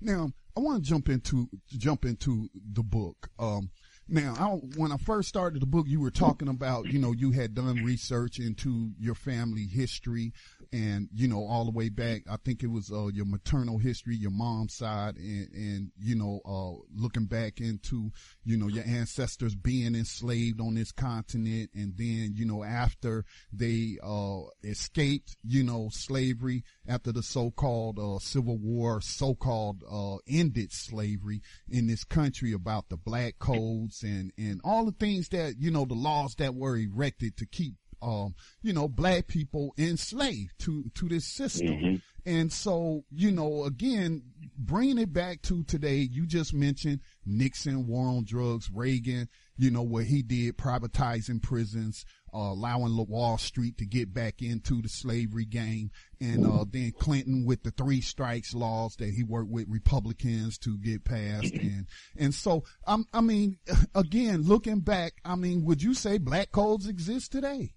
Now, 0.00 0.30
I 0.56 0.60
want 0.60 0.82
to 0.82 0.88
jump 0.88 1.08
into 1.08 1.48
jump 1.68 2.04
into 2.04 2.48
the 2.72 2.82
book. 2.82 3.28
Um, 3.38 3.70
now, 4.08 4.34
I, 4.38 4.46
when 4.78 4.92
I 4.92 4.96
first 4.98 5.28
started 5.28 5.60
the 5.60 5.66
book, 5.66 5.86
you 5.88 6.00
were 6.00 6.10
talking 6.12 6.48
about, 6.48 6.86
you 6.86 6.98
know, 6.98 7.12
you 7.12 7.32
had 7.32 7.54
done 7.54 7.84
research 7.84 8.38
into 8.38 8.92
your 8.98 9.16
family 9.16 9.66
history 9.66 10.32
and, 10.72 11.08
you 11.14 11.28
know, 11.28 11.46
all 11.46 11.64
the 11.64 11.70
way 11.70 11.88
back, 11.88 12.22
I 12.30 12.36
think 12.36 12.62
it 12.62 12.68
was, 12.68 12.90
uh, 12.90 13.08
your 13.08 13.26
maternal 13.26 13.78
history, 13.78 14.16
your 14.16 14.30
mom's 14.30 14.74
side 14.74 15.16
and, 15.16 15.48
and, 15.52 15.92
you 15.98 16.14
know, 16.14 16.40
uh, 16.44 16.82
looking 16.94 17.26
back 17.26 17.60
into, 17.60 18.10
you 18.44 18.56
know, 18.56 18.68
your 18.68 18.84
ancestors 18.84 19.54
being 19.54 19.94
enslaved 19.94 20.60
on 20.60 20.74
this 20.74 20.92
continent. 20.92 21.70
And 21.74 21.96
then, 21.96 22.32
you 22.34 22.44
know, 22.44 22.64
after 22.64 23.24
they, 23.52 23.98
uh, 24.02 24.42
escaped, 24.62 25.36
you 25.42 25.62
know, 25.62 25.88
slavery 25.92 26.64
after 26.86 27.12
the 27.12 27.22
so-called, 27.22 27.98
uh, 27.98 28.18
Civil 28.18 28.58
War, 28.58 29.00
so-called, 29.00 29.82
uh, 29.90 30.16
ended 30.28 30.72
slavery 30.72 31.42
in 31.68 31.86
this 31.86 32.04
country 32.04 32.52
about 32.52 32.88
the 32.88 32.96
black 32.96 33.38
codes 33.38 34.02
and, 34.02 34.32
and 34.38 34.60
all 34.64 34.84
the 34.84 34.92
things 34.92 35.28
that, 35.30 35.54
you 35.58 35.70
know, 35.70 35.84
the 35.84 35.94
laws 35.94 36.34
that 36.36 36.54
were 36.54 36.76
erected 36.76 37.36
to 37.36 37.46
keep, 37.46 37.74
um, 38.06 38.34
you 38.62 38.72
know, 38.72 38.88
black 38.88 39.26
people 39.26 39.74
enslaved 39.76 40.52
to, 40.60 40.84
to 40.94 41.08
this 41.08 41.26
system. 41.26 41.66
Mm-hmm. 41.66 41.96
And 42.24 42.52
so, 42.52 43.04
you 43.10 43.30
know, 43.30 43.64
again, 43.64 44.22
bringing 44.58 44.98
it 44.98 45.12
back 45.12 45.42
to 45.42 45.62
today, 45.64 45.98
you 45.98 46.26
just 46.26 46.52
mentioned 46.52 47.00
Nixon, 47.24 47.86
war 47.86 48.08
on 48.08 48.24
drugs, 48.24 48.68
Reagan, 48.72 49.28
you 49.56 49.70
know, 49.70 49.82
what 49.82 50.04
he 50.06 50.22
did 50.22 50.58
privatizing 50.58 51.40
prisons, 51.40 52.04
uh, 52.34 52.38
allowing 52.38 52.96
Wall 53.08 53.38
Street 53.38 53.78
to 53.78 53.86
get 53.86 54.12
back 54.12 54.42
into 54.42 54.82
the 54.82 54.88
slavery 54.88 55.44
game. 55.44 55.92
And, 56.20 56.44
uh, 56.44 56.64
then 56.68 56.92
Clinton 56.98 57.44
with 57.44 57.62
the 57.62 57.70
three 57.70 58.00
strikes 58.00 58.54
laws 58.54 58.96
that 58.96 59.10
he 59.10 59.22
worked 59.22 59.50
with 59.50 59.68
Republicans 59.68 60.58
to 60.58 60.78
get 60.78 61.04
passed. 61.04 61.54
And, 61.54 61.86
and 62.16 62.34
so, 62.34 62.64
um, 62.88 63.06
I 63.12 63.20
mean, 63.20 63.58
again, 63.94 64.42
looking 64.42 64.80
back, 64.80 65.14
I 65.24 65.36
mean, 65.36 65.64
would 65.64 65.80
you 65.82 65.94
say 65.94 66.18
black 66.18 66.50
codes 66.50 66.88
exist 66.88 67.30
today? 67.30 67.72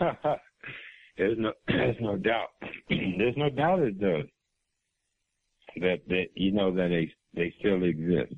there's 1.18 1.38
no, 1.38 1.52
there's 1.68 1.96
no 2.00 2.16
doubt. 2.16 2.48
there's 2.88 3.36
no 3.36 3.50
doubt 3.50 3.80
it 3.80 4.00
does. 4.00 4.24
That, 5.76 6.00
that, 6.08 6.26
you 6.34 6.52
know, 6.52 6.74
that 6.74 6.88
they, 6.88 7.12
they 7.34 7.54
still 7.60 7.84
exist. 7.84 8.34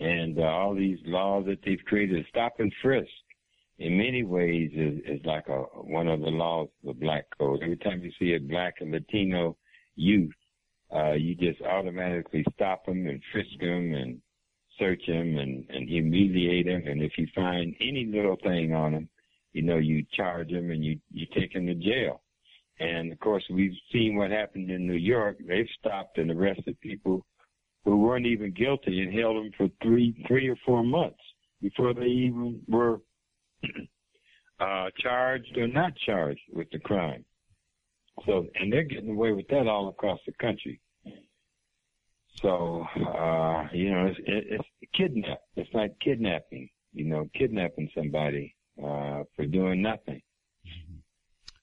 And 0.00 0.38
uh, 0.38 0.42
all 0.42 0.74
these 0.74 0.98
laws 1.04 1.44
that 1.46 1.58
they've 1.64 1.84
created, 1.86 2.24
stop 2.28 2.54
and 2.58 2.72
frisk, 2.82 3.08
in 3.78 3.96
many 3.96 4.24
ways 4.24 4.70
is, 4.74 4.98
is 5.06 5.24
like 5.24 5.46
a, 5.48 5.62
one 5.82 6.08
of 6.08 6.20
the 6.20 6.26
laws 6.26 6.68
of 6.82 6.94
the 6.94 7.00
black 7.00 7.26
code. 7.38 7.60
Every 7.62 7.76
time 7.76 8.02
you 8.02 8.10
see 8.18 8.34
a 8.34 8.40
black 8.40 8.74
and 8.80 8.90
Latino 8.90 9.56
youth, 9.94 10.32
uh, 10.94 11.12
you 11.12 11.34
just 11.34 11.60
automatically 11.62 12.44
stop 12.54 12.86
them 12.86 13.06
and 13.06 13.22
frisk 13.32 13.50
them 13.60 13.94
and 13.94 14.20
search 14.78 15.02
them 15.06 15.38
and, 15.38 15.64
and 15.68 15.88
humiliate 15.88 16.66
them. 16.66 16.82
And 16.86 17.02
if 17.02 17.12
you 17.18 17.26
find 17.34 17.74
any 17.80 18.06
little 18.06 18.36
thing 18.42 18.72
on 18.72 18.92
them, 18.92 19.08
you 19.52 19.62
know, 19.62 19.76
you 19.76 20.04
charge 20.12 20.50
them 20.50 20.70
and 20.70 20.84
you, 20.84 20.98
you 21.12 21.26
take 21.34 21.52
them 21.52 21.66
to 21.66 21.74
jail. 21.74 22.22
And 22.80 23.12
of 23.12 23.18
course, 23.18 23.44
we've 23.50 23.76
seen 23.92 24.16
what 24.16 24.30
happened 24.30 24.70
in 24.70 24.86
New 24.86 24.94
York. 24.94 25.38
They've 25.46 25.68
stopped 25.78 26.18
and 26.18 26.30
arrested 26.30 26.78
people 26.80 27.26
who 27.84 27.98
weren't 27.98 28.26
even 28.26 28.52
guilty 28.52 29.02
and 29.02 29.18
held 29.18 29.36
them 29.36 29.50
for 29.56 29.68
three, 29.82 30.24
three 30.28 30.48
or 30.48 30.56
four 30.64 30.84
months 30.84 31.20
before 31.60 31.94
they 31.94 32.06
even 32.06 32.60
were 32.68 33.00
uh, 34.60 34.88
charged 34.98 35.56
or 35.56 35.66
not 35.66 35.92
charged 36.06 36.40
with 36.52 36.68
the 36.70 36.78
crime. 36.78 37.24
So, 38.26 38.46
and 38.54 38.72
they're 38.72 38.84
getting 38.84 39.10
away 39.10 39.32
with 39.32 39.48
that 39.48 39.66
all 39.66 39.88
across 39.88 40.18
the 40.26 40.32
country. 40.40 40.80
So, 42.42 42.86
uh, 42.96 43.68
you 43.72 43.90
know, 43.90 44.06
it's, 44.06 44.20
it's 44.26 44.68
kidnap. 44.94 45.40
It's 45.56 45.72
like 45.74 45.98
kidnapping, 46.00 46.68
you 46.92 47.04
know, 47.04 47.28
kidnapping 47.34 47.90
somebody, 47.96 48.54
uh, 48.82 49.24
for 49.36 49.46
doing 49.46 49.82
nothing. 49.82 50.20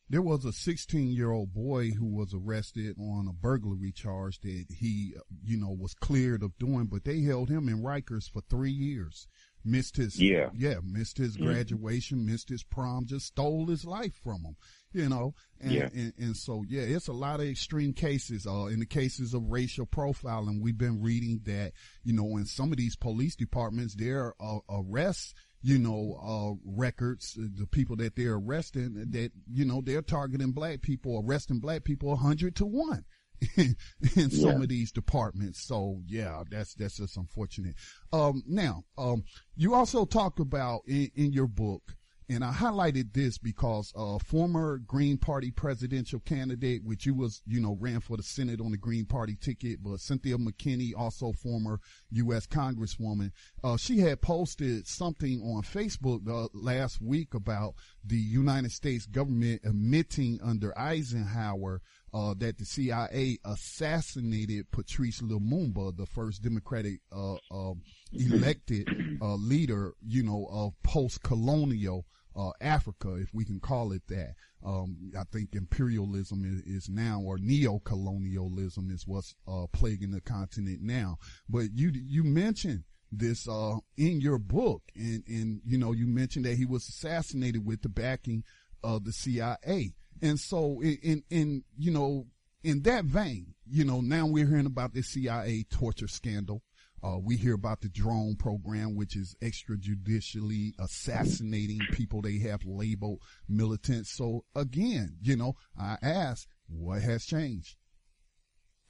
There 0.08 0.22
was 0.22 0.46
a 0.46 0.54
16 0.54 1.08
year 1.08 1.32
old 1.32 1.54
boy 1.54 1.90
who 1.90 2.06
was 2.06 2.34
arrested 2.34 2.96
on 3.00 3.28
a 3.28 3.34
burglary 3.34 3.92
charge 3.92 4.40
that 4.42 4.66
he, 4.70 5.16
you 5.44 5.58
know, 5.58 5.76
was 5.78 5.96
cleared 5.96 6.44
of 6.44 6.58
doing, 6.60 6.86
but 6.86 7.06
they 7.06 7.22
held 7.22 7.50
him 7.50 7.68
in 7.68 7.82
Rikers 7.82 8.30
for 8.30 8.42
three 8.48 8.72
years 8.72 9.28
missed 9.66 9.98
his 9.98 10.22
yeah 10.22 10.50
yeah 10.56 10.76
missed 10.84 11.18
his 11.18 11.36
mm-hmm. 11.36 11.48
graduation 11.48 12.20
mm-hmm. 12.20 12.32
missed 12.32 12.50
his 12.50 12.64
prom 12.64 13.06
just 13.06 13.26
stole 13.26 13.66
his 13.66 13.84
life 13.84 14.14
from 14.24 14.44
him 14.46 14.56
you 14.94 15.10
know 15.10 15.34
and, 15.60 15.72
yeah. 15.72 15.90
and 15.94 16.14
and 16.18 16.38
so 16.38 16.64
yeah 16.68 16.84
it's 16.84 17.08
a 17.08 17.14
lot 17.14 17.40
of 17.40 17.48
extreme 17.48 17.92
cases 17.92 18.46
uh 18.46 18.66
in 18.66 18.80
the 18.80 18.86
cases 18.86 19.34
of 19.34 19.42
racial 19.50 19.86
profiling 19.86 20.62
we've 20.62 20.78
been 20.78 21.02
reading 21.02 21.42
that 21.46 21.74
you 22.04 22.14
know 22.14 22.38
in 22.38 22.46
some 22.46 22.72
of 22.72 22.78
these 22.78 22.96
police 22.96 23.36
departments 23.36 23.96
their 23.96 24.34
uh, 24.40 24.60
arrests 24.70 25.34
you 25.66 25.80
know, 25.80 26.20
uh, 26.24 26.54
records, 26.64 27.36
uh, 27.42 27.48
the 27.56 27.66
people 27.66 27.96
that 27.96 28.16
they're 28.16 28.36
arresting, 28.36 28.94
that, 29.10 29.32
you 29.52 29.66
know, 29.66 29.82
they're 29.84 30.04
targeting 30.04 30.52
black 30.52 30.84
people, 30.84 31.24
arresting 31.26 31.58
black 31.58 31.84
people 31.84 32.14
a 32.14 32.16
hundred 32.16 32.56
to 32.58 32.66
one. 32.68 33.04
in, 33.58 33.76
in 34.16 34.30
yeah. 34.30 34.52
some 34.52 34.62
of 34.62 34.70
these 34.70 34.92
departments. 34.92 35.62
So 35.62 36.02
yeah, 36.06 36.44
that's, 36.50 36.76
that's 36.76 36.98
just 36.98 37.18
unfortunate. 37.18 37.76
Um, 38.14 38.44
now, 38.48 38.86
um, 38.98 39.24
you 39.56 39.74
also 39.74 40.06
talk 40.06 40.40
about 40.40 40.82
in, 40.88 41.12
in 41.16 41.34
your 41.34 41.48
book, 41.48 41.96
And 42.28 42.44
I 42.44 42.52
highlighted 42.52 43.14
this 43.14 43.38
because 43.38 43.94
a 43.96 44.18
former 44.18 44.80
Green 44.80 45.18
Party 45.18 45.52
presidential 45.52 46.20
candidate, 46.20 46.84
which 46.84 47.06
you 47.06 47.14
was, 47.14 47.44
you 47.46 47.60
know, 47.60 47.78
ran 47.80 48.00
for 48.00 48.18
the 48.18 48.24
Senate 48.24 48.60
on 48.60 48.72
the 48.72 48.78
Green 48.78 49.06
Party 49.06 49.36
ticket, 49.36 49.84
but 49.84 50.00
Cynthia 50.00 50.38
McKinney, 50.38 50.92
also 50.98 51.34
former 51.34 51.80
U.S. 52.12 52.48
Congresswoman, 52.48 53.32
uh, 53.64 53.78
she 53.78 54.00
had 54.00 54.22
posted 54.22 54.88
something 54.88 55.42
on 55.42 55.62
Facebook 55.62 56.28
uh, 56.28 56.48
last 56.54 57.00
week 57.00 57.36
about 57.36 57.76
the 58.04 58.18
United 58.18 58.72
States 58.72 59.06
government 59.06 59.62
admitting 59.64 60.40
under 60.44 60.78
Eisenhower 60.78 61.82
uh, 62.16 62.34
that 62.38 62.58
the 62.58 62.66
CIA 62.66 63.38
assassinated 63.44 64.72
Patrice 64.72 65.20
Lumumba, 65.20 65.96
the 65.98 66.06
first 66.06 66.42
Democratic 66.42 67.02
uh, 67.12 67.36
uh, 67.52 67.74
elected 68.14 68.88
leader, 69.22 69.94
you 70.02 70.24
know, 70.24 70.48
of 70.50 70.74
post-colonial 70.82 72.06
uh, 72.34 72.52
Africa, 72.62 73.16
if 73.16 73.34
we 73.34 73.44
can 73.44 73.60
call 73.60 73.92
it 73.92 74.04
that. 74.08 74.36
Um, 74.66 75.12
I 75.18 75.24
think 75.32 75.50
imperialism 75.54 76.44
is, 76.46 76.62
is, 76.62 76.90
now, 76.90 77.22
or 77.22 77.38
neo-colonialism 77.38 78.90
is 78.92 79.06
what's 79.06 79.36
uh, 79.48 79.66
plaguing 79.74 80.12
the 80.12 80.22
continent 80.22 80.80
now. 80.82 81.18
But 81.50 81.74
you 81.74 81.92
you 81.94 82.24
mentioned 82.24 82.84
this 83.12 83.48
uh, 83.48 83.76
in 83.98 84.22
your 84.22 84.40
book, 84.40 84.84
and 84.96 85.24
and 85.28 85.62
you 85.66 85.78
know 85.78 85.92
you 85.92 86.08
mentioned 86.08 86.46
that 86.46 86.58
he 86.58 86.66
was 86.66 86.88
assassinated 86.88 87.66
with 87.66 87.82
the 87.84 87.90
backing 87.90 88.44
of 88.84 89.04
the 89.04 89.14
CIA. 89.14 89.94
And 90.22 90.40
so 90.40 90.82
in, 90.82 91.24
in, 91.30 91.64
you 91.78 91.92
know, 91.92 92.28
in 92.64 92.82
that 92.84 93.06
vein, 93.06 93.54
you 93.70 93.84
know, 93.84 94.02
now 94.02 94.26
we're 94.26 94.48
hearing 94.48 94.66
about 94.66 94.94
the 94.94 95.02
CIA 95.02 95.66
torture 95.70 96.08
scandal. 96.08 96.62
Uh, 97.04 97.20
we 97.20 97.36
hear 97.38 97.54
about 97.54 97.82
the 97.82 97.90
drone 97.90 98.36
program, 98.36 98.96
which 98.96 99.16
is 99.16 99.36
extrajudicially 99.44 100.72
assassinating 100.80 101.80
people 101.92 102.22
they 102.22 102.40
have 102.40 102.66
labeled 102.66 103.22
militants. 103.48 104.12
So 104.12 104.46
again, 104.56 105.18
you 105.22 105.36
know, 105.36 105.54
I 105.80 105.98
ask, 106.02 106.48
what 106.68 107.04
has 107.04 107.26
changed? 107.26 107.76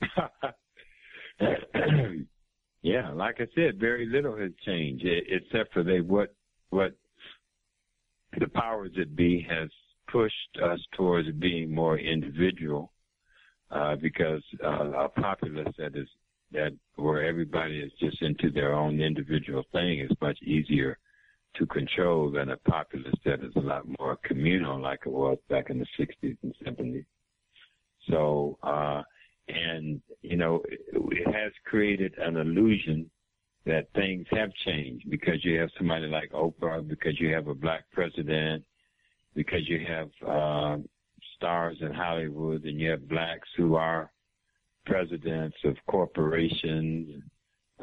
yeah, 2.82 3.12
like 3.14 3.42
I 3.42 3.48
said, 3.54 3.80
very 3.80 4.06
little 4.06 4.38
has 4.38 4.52
changed, 4.66 5.06
except 5.06 5.74
for 5.74 5.84
they 5.84 6.00
what 6.00 6.34
what 6.70 6.94
the 8.40 8.48
powers 8.48 8.92
that 8.98 9.16
be 9.16 9.46
has 9.50 9.70
pushed 10.12 10.58
us 10.64 10.80
towards 10.96 11.30
being 11.40 11.74
more 11.74 11.98
individual 11.98 12.92
uh, 13.72 13.96
because 13.96 14.44
uh, 14.64 14.92
a 14.92 15.10
populace 15.10 15.74
that 15.78 15.96
is 15.96 16.08
that 16.52 16.72
where 16.96 17.24
everybody 17.24 17.80
is 17.80 17.92
just 18.00 18.22
into 18.22 18.50
their 18.52 18.74
own 18.74 19.02
individual 19.02 19.64
thing 19.72 20.00
is 20.00 20.12
much 20.22 20.38
easier 20.44 20.98
to 21.58 21.66
control 21.66 22.32
than 22.32 22.52
a 22.52 22.58
populace 22.58 23.16
that 23.26 23.44
is 23.44 23.52
a 23.56 23.60
lot 23.60 23.84
more 24.00 24.18
communal 24.24 24.80
like 24.80 25.00
it 25.06 25.12
was 25.12 25.38
back 25.50 25.70
in 25.70 25.80
the 25.80 25.88
60s 26.00 26.38
and 26.44 26.56
70s. 26.64 27.06
So, 28.10 28.58
uh, 28.62 29.02
and, 29.48 30.02
you 30.22 30.38
know, 30.38 30.62
it, 30.68 30.80
it 30.94 31.34
has 31.34 31.52
created 31.66 32.14
an 32.18 32.38
illusion 32.38 33.10
that 33.66 33.88
things 33.96 34.26
have 34.32 34.52
changed 34.66 35.10
because 35.10 35.44
you 35.44 35.60
have 35.60 35.70
somebody 35.78 36.08
like 36.08 36.32
Oprah, 36.32 36.88
because 36.88 37.20
you 37.20 37.34
have 37.34 37.48
a 37.48 37.56
black 37.56 37.86
president, 37.92 38.64
because 39.36 39.68
you 39.68 39.86
have 39.86 40.10
uh, 40.28 40.78
stars 41.36 41.78
in 41.82 41.94
Hollywood 41.94 42.64
and 42.64 42.80
you 42.80 42.90
have 42.92 43.08
blacks 43.08 43.48
who 43.58 43.76
are 43.76 44.12
presidents 44.86 45.58
of 45.66 45.76
corporations. 45.88 47.24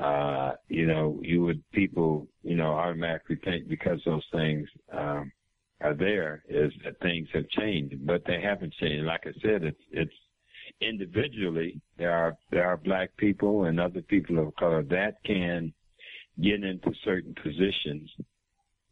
Uh, 0.00 0.52
you 0.68 0.86
know, 0.86 1.18
you 1.22 1.42
would 1.42 1.62
people, 1.72 2.26
you 2.42 2.56
know, 2.56 2.72
automatically 2.72 3.38
think 3.44 3.68
because 3.68 4.00
those 4.06 4.24
things 4.32 4.66
um, 4.92 5.30
are 5.82 5.94
there 5.94 6.42
is 6.48 6.72
that 6.84 6.98
things 7.00 7.28
have 7.34 7.48
changed, 7.50 8.06
but 8.06 8.22
they 8.26 8.40
haven't 8.40 8.72
changed. 8.74 9.04
Like 9.04 9.26
I 9.26 9.32
said, 9.42 9.64
it's 9.64 9.82
it's 9.90 10.14
individually 10.80 11.80
there 11.98 12.12
are 12.12 12.36
there 12.50 12.66
are 12.66 12.76
black 12.78 13.14
people 13.18 13.64
and 13.64 13.78
other 13.78 14.00
people 14.00 14.38
of 14.38 14.54
color 14.56 14.82
that 14.84 15.16
can 15.24 15.72
get 16.40 16.64
into 16.64 16.90
certain 17.04 17.34
positions, 17.42 18.10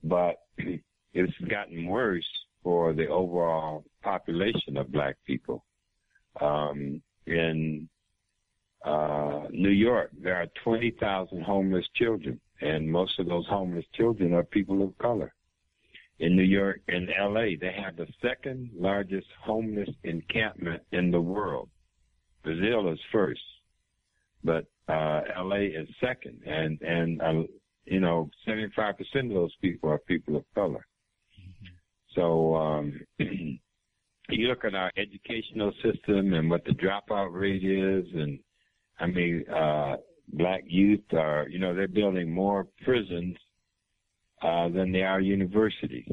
but 0.04 0.36
it's 1.14 1.38
gotten 1.48 1.86
worse 1.86 2.28
for 2.62 2.92
the 2.92 3.06
overall 3.08 3.84
population 4.02 4.76
of 4.76 4.92
black 4.92 5.16
people. 5.26 5.64
Um, 6.40 7.02
in 7.26 7.88
uh, 8.84 9.44
New 9.50 9.70
York, 9.70 10.10
there 10.20 10.36
are 10.36 10.46
20,000 10.64 11.42
homeless 11.42 11.86
children, 11.94 12.40
and 12.60 12.90
most 12.90 13.18
of 13.18 13.26
those 13.26 13.46
homeless 13.48 13.84
children 13.94 14.32
are 14.34 14.44
people 14.44 14.82
of 14.82 14.96
color. 14.98 15.32
In 16.18 16.36
New 16.36 16.42
York 16.42 16.80
and 16.88 17.08
LA, 17.08 17.56
they 17.60 17.74
have 17.82 17.96
the 17.96 18.06
second 18.20 18.70
largest 18.74 19.26
homeless 19.42 19.88
encampment 20.04 20.82
in 20.92 21.10
the 21.10 21.20
world. 21.20 21.70
Brazil 22.42 22.92
is 22.92 22.98
first, 23.10 23.40
but 24.44 24.66
uh, 24.88 25.22
LA 25.38 25.68
is 25.80 25.88
second, 26.00 26.40
and 26.46 26.80
and 26.82 27.22
uh, 27.22 27.42
you 27.90 28.00
know, 28.00 28.30
75% 28.46 28.94
of 28.98 29.28
those 29.30 29.54
people 29.60 29.90
are 29.90 29.98
people 29.98 30.36
of 30.36 30.44
color. 30.54 30.86
So 32.14 32.54
um, 32.56 33.00
you 33.18 34.48
look 34.48 34.64
at 34.64 34.74
our 34.74 34.90
educational 34.96 35.72
system 35.82 36.34
and 36.34 36.50
what 36.50 36.64
the 36.64 36.72
dropout 36.72 37.32
rate 37.32 37.64
is, 37.64 38.06
and 38.14 38.38
I 38.98 39.06
mean, 39.06 39.44
uh, 39.48 39.96
black 40.32 40.62
youth 40.66 41.00
are, 41.12 41.48
you 41.48 41.58
know, 41.58 41.74
they're 41.74 41.88
building 41.88 42.32
more 42.32 42.66
prisons 42.84 43.36
uh, 44.42 44.68
than 44.68 44.92
they 44.92 45.02
are 45.02 45.20
universities. 45.20 46.08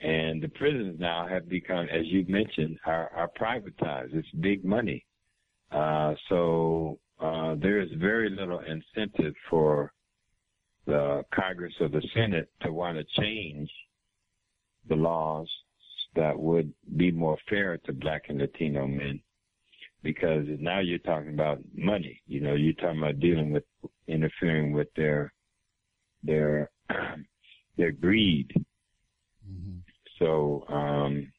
And 0.00 0.42
the 0.42 0.48
prisons 0.48 1.00
now 1.00 1.26
have 1.26 1.48
become, 1.48 1.86
as 1.90 2.06
you 2.06 2.24
mentioned, 2.28 2.78
are, 2.84 3.10
are 3.14 3.30
privatized. 3.40 4.14
It's 4.14 4.28
big 4.40 4.64
money. 4.64 5.04
Uh, 5.72 6.14
so 6.28 6.98
uh, 7.20 7.54
there 7.60 7.80
is 7.80 7.88
very 7.98 8.30
little 8.30 8.60
incentive 8.60 9.34
for 9.48 9.92
the 10.86 11.24
Congress 11.34 11.72
or 11.80 11.88
the 11.88 12.02
Senate 12.14 12.48
to 12.62 12.72
want 12.72 12.98
to 12.98 13.20
change 13.20 13.70
the 14.88 14.96
laws 14.96 15.48
that 16.14 16.38
would 16.38 16.72
be 16.96 17.10
more 17.10 17.36
fair 17.48 17.78
to 17.78 17.92
black 17.92 18.24
and 18.28 18.38
Latino 18.38 18.86
men 18.86 19.20
because 20.02 20.44
now 20.60 20.80
you're 20.80 20.98
talking 20.98 21.34
about 21.34 21.58
money. 21.74 22.22
You 22.26 22.40
know, 22.40 22.54
you're 22.54 22.74
talking 22.74 22.98
about 22.98 23.20
dealing 23.20 23.52
with 23.52 23.64
interfering 24.06 24.72
with 24.72 24.88
their 24.96 25.32
their 26.22 26.70
their 27.76 27.92
greed. 27.92 28.52
Mm-hmm. 29.48 29.78
So, 30.18 30.64
um, 30.68 31.32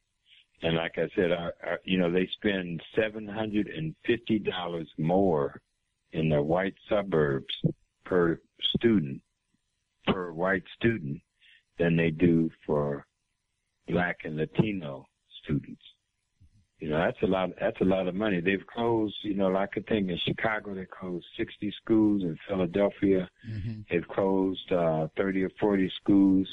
and 0.61 0.75
like 0.75 0.97
I 0.97 1.07
said, 1.15 1.31
you 1.83 1.97
know, 1.97 2.11
they 2.11 2.27
spend 2.33 2.81
seven 2.95 3.27
hundred 3.27 3.67
and 3.67 3.95
fifty 4.05 4.39
dollars 4.39 4.89
more 4.97 5.61
in 6.11 6.29
the 6.29 6.41
white 6.41 6.75
suburbs 6.89 7.53
per 8.05 8.39
student 8.75 9.21
per 10.07 10.31
white 10.31 10.63
student 10.75 11.21
than 11.77 11.95
they 11.95 12.09
do 12.09 12.49
for 12.65 13.05
black 13.87 14.17
and 14.23 14.37
Latino 14.37 15.05
students. 15.43 15.81
You 16.79 16.89
know, 16.89 16.99
that's 16.99 17.17
a 17.23 17.25
lot, 17.25 17.49
that's 17.59 17.81
a 17.81 17.85
lot 17.85 18.07
of 18.07 18.13
money. 18.13 18.39
They've 18.39 18.65
closed, 18.67 19.15
you 19.23 19.33
know, 19.33 19.47
like 19.47 19.71
I 19.75 19.81
think 19.89 20.09
in 20.09 20.19
Chicago, 20.27 20.75
they 20.75 20.85
closed 20.85 21.25
60 21.37 21.73
schools. 21.81 22.21
In 22.21 22.37
Philadelphia, 22.47 23.27
mm-hmm. 23.49 23.81
they've 23.89 24.07
closed, 24.07 24.71
uh, 24.71 25.07
30 25.17 25.43
or 25.43 25.51
40 25.59 25.91
schools. 26.01 26.47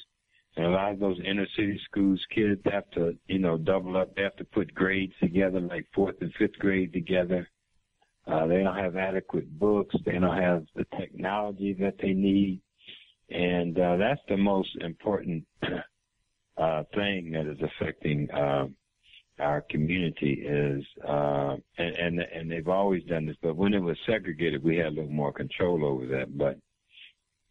And 0.56 0.66
a 0.66 0.70
lot 0.70 0.92
of 0.92 1.00
those 1.00 1.18
inner 1.28 1.46
city 1.56 1.78
schools, 1.90 2.24
kids 2.34 2.60
have 2.70 2.88
to, 2.92 3.18
you 3.26 3.38
know, 3.38 3.58
double 3.58 3.98
up. 3.98 4.14
They 4.14 4.22
have 4.22 4.36
to 4.36 4.44
put 4.44 4.74
grades 4.74 5.12
together, 5.20 5.60
like 5.60 5.86
fourth 5.94 6.16
and 6.20 6.32
fifth 6.38 6.58
grade 6.58 6.92
together. 6.92 7.46
Uh, 8.26 8.46
they 8.46 8.62
don't 8.62 8.78
have 8.78 8.96
adequate 8.96 9.58
books. 9.58 9.94
They 10.06 10.12
don't 10.12 10.40
have 10.40 10.64
the 10.74 10.86
technology 10.98 11.74
that 11.80 11.96
they 12.00 12.12
need. 12.12 12.62
And, 13.28 13.78
uh, 13.78 13.96
that's 13.98 14.20
the 14.28 14.38
most 14.38 14.74
important 14.80 15.44
uh, 16.56 16.84
thing 16.94 17.32
that 17.32 17.46
is 17.46 17.58
affecting 17.60 18.30
uh, 18.30 18.66
our 19.40 19.62
community 19.62 20.44
is, 20.46 20.84
uh, 21.06 21.56
and, 21.78 21.96
and 21.96 22.20
and 22.20 22.50
they've 22.50 22.68
always 22.68 23.02
done 23.04 23.26
this, 23.26 23.36
but 23.42 23.56
when 23.56 23.74
it 23.74 23.82
was 23.82 23.96
segregated, 24.06 24.62
we 24.62 24.76
had 24.76 24.86
a 24.86 24.90
little 24.90 25.10
more 25.10 25.32
control 25.32 25.84
over 25.84 26.06
that. 26.06 26.36
But 26.36 26.58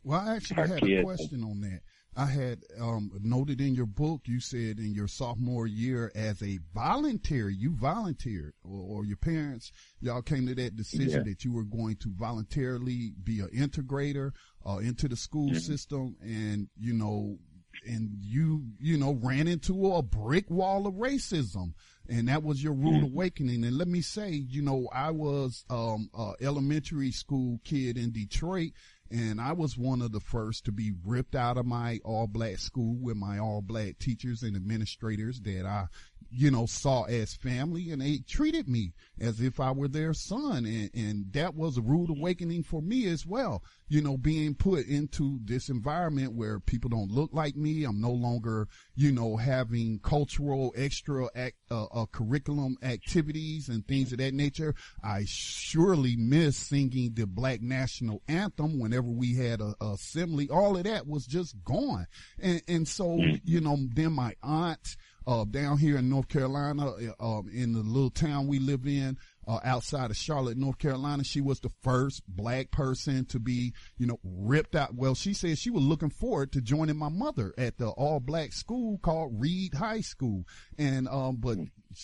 well, 0.04 0.22
I 0.22 0.36
actually 0.36 0.68
had 0.68 0.82
kids, 0.82 1.02
a 1.02 1.04
question 1.04 1.44
on 1.44 1.60
that. 1.62 1.82
I 2.16 2.26
had 2.28 2.60
um, 2.80 3.12
noted 3.22 3.60
in 3.60 3.74
your 3.74 3.88
book, 3.88 4.22
you 4.26 4.40
said 4.40 4.78
in 4.78 4.94
your 4.94 5.08
sophomore 5.08 5.66
year 5.66 6.12
as 6.14 6.44
a 6.44 6.60
volunteer, 6.74 7.50
you 7.50 7.72
volunteered, 7.76 8.54
or, 8.64 9.00
or 9.00 9.06
your 9.06 9.18
parents, 9.18 9.72
y'all 10.00 10.22
came 10.22 10.46
to 10.48 10.56
that 10.56 10.76
decision 10.76 11.26
yeah. 11.26 11.32
that 11.32 11.44
you 11.44 11.52
were 11.52 11.64
going 11.64 11.96
to 11.98 12.14
voluntarily 12.16 13.14
be 13.24 13.40
an 13.40 13.50
integrator 13.50 14.32
uh, 14.66 14.78
into 14.78 15.08
the 15.08 15.16
school 15.16 15.50
mm-hmm. 15.50 15.58
system, 15.58 16.16
and 16.22 16.68
you 16.80 16.94
know 16.94 17.38
and 17.86 18.10
you, 18.22 18.64
you 18.80 18.98
know, 18.98 19.20
ran 19.22 19.48
into 19.48 19.94
a 19.94 20.02
brick 20.02 20.50
wall 20.50 20.88
of 20.88 20.96
racism. 20.96 21.74
And 22.10 22.28
that 22.28 22.44
was 22.44 22.62
your 22.62 22.74
rude 22.74 22.96
mm-hmm. 22.96 23.06
awakening. 23.06 23.64
And 23.64 23.78
let 23.78 23.88
me 23.88 24.02
say, 24.02 24.30
you 24.30 24.62
know, 24.62 24.90
I 24.94 25.12
was, 25.12 25.64
um, 25.70 26.10
a 26.14 26.34
elementary 26.42 27.12
school 27.12 27.62
kid 27.64 27.98
in 27.98 28.12
Detroit 28.12 28.74
And 29.14 29.40
I 29.40 29.54
was 29.54 29.78
one 29.78 30.02
of 30.02 30.12
the 30.12 30.20
first 30.20 30.66
to 30.66 30.72
be 30.72 30.92
ripped 31.06 31.36
out 31.36 31.58
of 31.58 31.68
my 31.68 32.00
all 32.04 32.26
black 32.26 32.58
school 32.58 32.96
with 33.00 33.16
my 33.16 33.38
all 33.38 33.62
black 33.62 34.00
teachers 34.00 34.42
and 34.42 34.56
administrators 34.56 35.40
that 35.42 35.68
I, 35.68 35.86
you 36.36 36.52
know, 36.52 36.66
saw 36.66 37.04
as 37.04 37.34
family 37.34 37.92
and 37.92 38.02
they 38.02 38.20
treated 38.28 38.68
me 38.68 38.94
as 39.20 39.40
if 39.40 39.60
I 39.60 39.72
were 39.72 39.88
their 39.88 40.14
son. 40.14 40.66
And, 40.66 40.90
and 40.94 41.34
that 41.34 41.56
was 41.56 41.78
a 41.78 41.82
rude 41.82 42.10
awakening 42.10 42.64
for 42.64 42.82
me 42.82 43.08
as 43.08 43.26
well. 43.26 43.64
You 43.88 44.02
know, 44.02 44.18
being 44.18 44.56
put 44.56 44.86
into 44.88 45.40
this 45.46 45.70
environment 45.70 46.34
where 46.34 46.60
people 46.60 46.90
don't 46.90 47.12
look 47.12 47.32
like 47.34 47.56
me. 47.56 47.84
I'm 47.84 48.02
no 48.02 48.12
longer, 48.12 48.68
you 48.96 49.12
know, 49.12 49.38
having 49.38 50.00
cultural 50.00 50.74
extra 50.76 51.30
act, 51.36 51.56
uh, 51.72 51.86
uh, 51.86 52.06
curriculum 52.08 52.78
activities 52.82 53.70
and 53.70 53.88
things 53.88 54.12
of 54.12 54.18
that 54.18 54.34
nature. 54.34 54.76
I 55.04 55.24
surely 55.28 56.16
miss 56.16 56.58
singing 56.58 57.14
the 57.14 57.26
black 57.26 57.62
national 57.62 58.22
anthem 58.28 58.80
whenever 58.80 59.08
we 59.08 59.36
had 59.36 59.62
a, 59.62 59.76
a 59.80 59.94
assembly. 59.94 60.50
All 60.50 60.76
of 60.76 60.84
that 60.84 61.08
was 61.08 61.26
just 61.26 61.56
gone. 61.64 62.08
And, 62.40 62.62
and 62.68 62.88
so, 62.88 63.20
you 63.44 63.62
know, 63.62 63.78
then 63.94 64.14
my 64.14 64.36
aunt, 64.44 64.98
uh, 65.26 65.46
down 65.46 65.78
here 65.78 65.98
in 65.98 66.10
North 66.10 66.28
Carolina, 66.28 66.92
uh, 67.20 67.38
um, 67.38 67.50
in 67.52 67.74
the 67.74 67.80
little 67.80 68.10
town 68.10 68.48
we 68.48 68.60
live 68.60 68.86
in, 68.86 69.18
uh, 69.48 69.60
outside 69.64 70.10
of 70.10 70.18
Charlotte, 70.18 70.58
North 70.58 70.78
Carolina. 70.78 71.24
She 71.24 71.42
was 71.42 71.60
the 71.60 71.72
first 71.82 72.24
black 72.28 72.72
person 72.72 73.26
to 73.26 73.40
be, 73.40 73.74
you 73.98 74.08
know, 74.08 74.20
ripped 74.24 74.76
out. 74.76 74.96
Well, 74.96 75.16
she 75.16 75.34
said 75.34 75.58
she 75.58 75.70
was 75.70 75.84
looking 75.84 76.10
forward 76.10 76.52
to 76.54 76.62
joining 76.62 76.98
my 76.98 77.10
mother 77.10 77.54
at 77.58 77.78
the 77.78 77.90
all 77.90 78.20
black 78.20 78.54
school 78.54 78.98
called 79.00 79.40
Reed 79.40 79.74
High 79.76 80.02
School. 80.02 80.46
And, 80.78 81.08
um, 81.08 81.38
but 81.38 81.58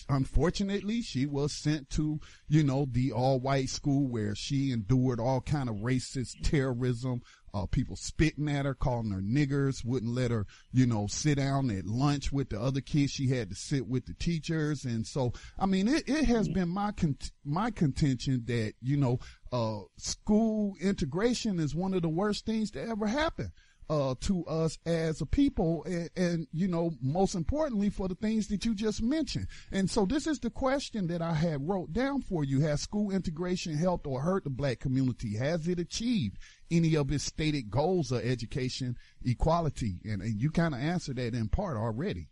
unfortunately 0.08 1.02
she 1.02 1.26
was 1.26 1.52
sent 1.52 1.90
to, 1.90 2.20
you 2.48 2.62
know, 2.62 2.86
the 2.90 3.12
all 3.12 3.40
white 3.40 3.68
school 3.68 4.06
where 4.06 4.34
she 4.34 4.72
endured 4.72 5.20
all 5.20 5.40
kind 5.40 5.68
of 5.68 5.76
racist 5.76 6.42
terrorism, 6.42 7.22
uh, 7.52 7.66
people 7.66 7.96
spitting 7.96 8.48
at 8.48 8.64
her, 8.64 8.74
calling 8.74 9.10
her 9.10 9.20
niggers, 9.20 9.84
wouldn't 9.84 10.14
let 10.14 10.30
her, 10.30 10.46
you 10.72 10.86
know, 10.86 11.06
sit 11.06 11.36
down 11.36 11.70
at 11.70 11.86
lunch 11.86 12.32
with 12.32 12.50
the 12.50 12.60
other 12.60 12.80
kids. 12.80 13.12
She 13.12 13.28
had 13.28 13.50
to 13.50 13.56
sit 13.56 13.86
with 13.86 14.06
the 14.06 14.14
teachers. 14.14 14.84
And 14.84 15.06
so, 15.06 15.32
I 15.58 15.66
mean, 15.66 15.88
it, 15.88 16.08
it 16.08 16.24
has 16.26 16.48
been 16.48 16.68
my, 16.68 16.92
con- 16.92 17.18
my 17.44 17.70
contention 17.70 18.44
that, 18.46 18.74
you 18.80 18.96
know, 18.96 19.18
uh, 19.52 19.80
school 19.96 20.74
integration 20.80 21.58
is 21.58 21.74
one 21.74 21.94
of 21.94 22.02
the 22.02 22.08
worst 22.08 22.46
things 22.46 22.70
to 22.72 22.88
ever 22.88 23.06
happen 23.06 23.52
uh, 23.90 24.14
to 24.20 24.44
us 24.46 24.78
as 24.86 25.20
a 25.20 25.26
people 25.26 25.82
and, 25.84 26.08
and, 26.14 26.46
you 26.52 26.68
know, 26.68 26.92
most 27.02 27.34
importantly 27.34 27.90
for 27.90 28.06
the 28.06 28.14
things 28.14 28.46
that 28.46 28.64
you 28.64 28.72
just 28.72 29.02
mentioned. 29.02 29.48
And 29.72 29.90
so 29.90 30.06
this 30.06 30.28
is 30.28 30.38
the 30.38 30.50
question 30.50 31.08
that 31.08 31.20
I 31.20 31.34
had 31.34 31.68
wrote 31.68 31.92
down 31.92 32.22
for 32.22 32.44
you. 32.44 32.60
Has 32.60 32.80
school 32.80 33.10
integration 33.10 33.76
helped 33.76 34.06
or 34.06 34.20
hurt 34.20 34.44
the 34.44 34.50
black 34.50 34.78
community? 34.78 35.36
Has 35.36 35.66
it 35.66 35.80
achieved 35.80 36.38
any 36.70 36.96
of 36.96 37.10
its 37.10 37.24
stated 37.24 37.70
goals 37.70 38.12
of 38.12 38.24
education 38.24 38.96
equality? 39.24 40.00
And, 40.04 40.22
and 40.22 40.40
you 40.40 40.50
kind 40.50 40.74
of 40.74 40.80
answered 40.80 41.16
that 41.16 41.34
in 41.34 41.48
part 41.48 41.76
already. 41.76 42.28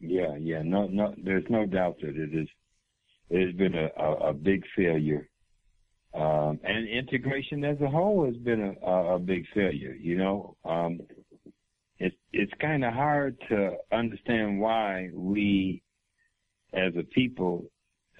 Yeah, 0.00 0.36
yeah, 0.36 0.62
no, 0.62 0.86
no, 0.86 1.14
there's 1.22 1.46
no 1.50 1.66
doubt 1.66 1.96
that 2.02 2.16
it 2.16 2.34
is, 2.34 2.48
it 3.30 3.46
has 3.46 3.56
been 3.56 3.74
a, 3.74 3.88
a, 4.00 4.30
a 4.30 4.32
big 4.32 4.62
failure 4.76 5.28
um, 6.14 6.58
and 6.64 6.88
integration 6.88 7.64
as 7.64 7.80
a 7.80 7.88
whole 7.88 8.24
has 8.24 8.36
been 8.36 8.76
a, 8.82 8.90
a, 8.90 9.18
big 9.18 9.44
failure. 9.54 9.94
You 9.94 10.16
know, 10.16 10.56
um, 10.64 11.00
it's 11.98 12.16
it's 12.32 12.52
kind 12.60 12.84
of 12.84 12.94
hard 12.94 13.36
to 13.50 13.76
understand 13.92 14.60
why 14.60 15.10
we, 15.12 15.82
as 16.72 16.94
a 16.98 17.02
people, 17.02 17.66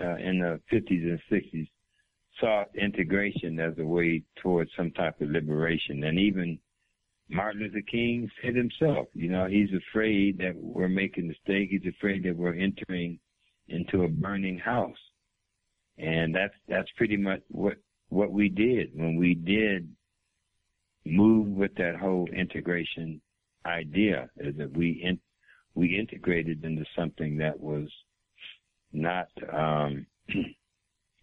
uh, 0.00 0.16
in 0.16 0.40
the 0.40 0.60
50s 0.72 1.02
and 1.02 1.20
60s, 1.30 1.68
saw 2.40 2.64
integration 2.74 3.58
as 3.58 3.74
a 3.78 3.84
way 3.84 4.22
towards 4.42 4.70
some 4.76 4.90
type 4.92 5.20
of 5.20 5.30
liberation. 5.30 6.04
And 6.04 6.18
even 6.18 6.58
Martin 7.28 7.62
Luther 7.62 7.82
King 7.90 8.30
said 8.42 8.54
himself, 8.54 9.08
you 9.14 9.28
know, 9.28 9.46
he's 9.46 9.70
afraid 9.72 10.38
that 10.38 10.54
we're 10.56 10.88
making 10.88 11.24
a 11.24 11.28
mistake. 11.28 11.68
He's 11.70 11.92
afraid 11.94 12.24
that 12.24 12.36
we're 12.36 12.54
entering 12.54 13.18
into 13.68 14.04
a 14.04 14.08
burning 14.08 14.58
house. 14.58 14.96
And 15.98 16.34
that's 16.34 16.54
that's 16.68 16.88
pretty 16.96 17.16
much 17.16 17.40
what 17.48 17.76
what 18.08 18.30
we 18.30 18.48
did 18.48 18.90
when 18.94 19.16
we 19.16 19.34
did 19.34 19.88
move 21.04 21.48
with 21.48 21.74
that 21.76 21.96
whole 21.96 22.28
integration 22.32 23.20
idea 23.66 24.28
is 24.38 24.56
that 24.56 24.72
we 24.76 25.02
in, 25.04 25.18
we 25.74 25.98
integrated 25.98 26.64
into 26.64 26.84
something 26.96 27.36
that 27.38 27.58
was 27.58 27.88
not 28.92 29.28
um, 29.52 30.06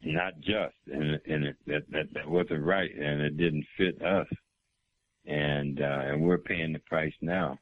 not 0.03 0.33
just 0.39 0.75
and, 0.87 1.19
and 1.25 1.45
it, 1.45 1.55
that, 1.67 1.81
that 1.89 2.13
that 2.13 2.29
wasn't 2.29 2.63
right 2.63 2.91
and 2.95 3.21
it 3.21 3.37
didn't 3.37 3.65
fit 3.77 4.01
us 4.01 4.27
and 5.25 5.81
uh, 5.81 6.01
and 6.05 6.21
we're 6.21 6.37
paying 6.37 6.73
the 6.73 6.79
price 6.79 7.13
now. 7.21 7.57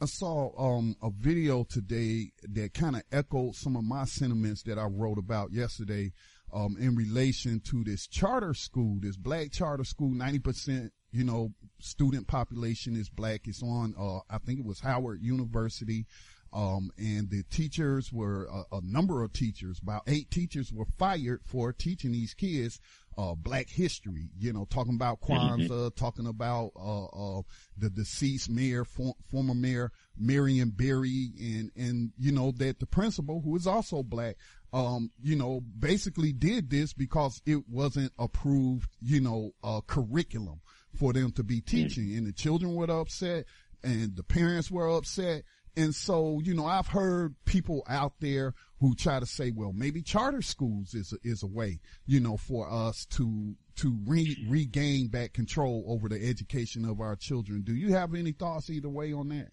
I 0.00 0.06
saw 0.06 0.50
um, 0.58 0.96
a 1.02 1.10
video 1.10 1.64
today 1.64 2.32
that 2.42 2.74
kind 2.74 2.96
of 2.96 3.02
echoed 3.12 3.54
some 3.54 3.76
of 3.76 3.84
my 3.84 4.04
sentiments 4.04 4.62
that 4.64 4.78
I 4.78 4.84
wrote 4.84 5.18
about 5.18 5.52
yesterday 5.52 6.12
um, 6.52 6.76
in 6.78 6.94
relation 6.94 7.60
to 7.70 7.84
this 7.84 8.06
charter 8.06 8.54
school, 8.54 8.98
this 9.00 9.16
black 9.16 9.52
charter 9.52 9.84
school. 9.84 10.10
Ninety 10.10 10.40
percent, 10.40 10.92
you 11.10 11.24
know, 11.24 11.50
student 11.80 12.26
population 12.26 12.96
is 12.96 13.08
black. 13.08 13.42
It's 13.46 13.62
on, 13.62 13.94
uh, 13.98 14.18
I 14.28 14.38
think 14.38 14.58
it 14.58 14.66
was 14.66 14.80
Howard 14.80 15.20
University. 15.22 16.06
Um, 16.54 16.92
and 16.96 17.30
the 17.30 17.42
teachers 17.50 18.12
were 18.12 18.44
a, 18.44 18.76
a, 18.76 18.80
number 18.80 19.24
of 19.24 19.32
teachers, 19.32 19.80
about 19.82 20.02
eight 20.06 20.30
teachers 20.30 20.72
were 20.72 20.86
fired 20.98 21.40
for 21.44 21.72
teaching 21.72 22.12
these 22.12 22.32
kids 22.32 22.78
uh, 23.18 23.34
black 23.34 23.68
history, 23.68 24.28
you 24.38 24.52
know, 24.52 24.64
talking 24.70 24.94
about 24.94 25.20
Kwanzaa, 25.20 25.68
mm-hmm. 25.68 25.88
talking 25.96 26.26
about, 26.26 26.70
uh, 26.76 27.38
uh, 27.38 27.42
the 27.76 27.90
deceased 27.90 28.50
mayor, 28.50 28.84
for, 28.84 29.14
former 29.30 29.54
mayor, 29.54 29.90
Marion 30.16 30.70
Barry, 30.70 31.30
and, 31.40 31.70
and, 31.76 32.12
you 32.18 32.32
know, 32.32 32.52
that 32.52 32.80
the 32.80 32.86
principal, 32.86 33.40
who 33.40 33.56
is 33.56 33.66
also 33.66 34.02
black, 34.02 34.36
um, 34.72 35.10
you 35.22 35.36
know, 35.36 35.60
basically 35.78 36.32
did 36.32 36.70
this 36.70 36.92
because 36.92 37.40
it 37.46 37.68
wasn't 37.68 38.12
approved, 38.18 38.90
you 39.00 39.20
know, 39.20 39.52
uh, 39.62 39.80
curriculum 39.86 40.60
for 40.94 41.12
them 41.12 41.30
to 41.32 41.42
be 41.42 41.56
mm-hmm. 41.56 41.76
teaching. 41.76 42.04
Mm-hmm. 42.04 42.18
And 42.18 42.26
the 42.28 42.32
children 42.32 42.74
were 42.74 42.90
upset 42.90 43.44
and 43.84 44.16
the 44.16 44.24
parents 44.24 44.70
were 44.70 44.88
upset 44.88 45.44
and 45.76 45.94
so, 45.94 46.40
you 46.42 46.54
know, 46.54 46.66
I've 46.66 46.86
heard 46.86 47.34
people 47.44 47.84
out 47.88 48.14
there 48.20 48.54
who 48.80 48.94
try 48.94 49.18
to 49.18 49.26
say, 49.26 49.50
well, 49.50 49.72
maybe 49.72 50.02
charter 50.02 50.42
schools 50.42 50.94
is 50.94 51.12
a, 51.12 51.16
is 51.28 51.42
a 51.42 51.46
way, 51.46 51.80
you 52.06 52.20
know, 52.20 52.36
for 52.36 52.70
us 52.70 53.06
to, 53.06 53.54
to 53.76 53.98
re- 54.06 54.36
regain 54.48 55.08
back 55.08 55.32
control 55.32 55.84
over 55.88 56.08
the 56.08 56.28
education 56.28 56.84
of 56.84 57.00
our 57.00 57.16
children. 57.16 57.62
Do 57.62 57.74
you 57.74 57.92
have 57.94 58.14
any 58.14 58.32
thoughts 58.32 58.70
either 58.70 58.88
way 58.88 59.12
on 59.12 59.28
that? 59.30 59.48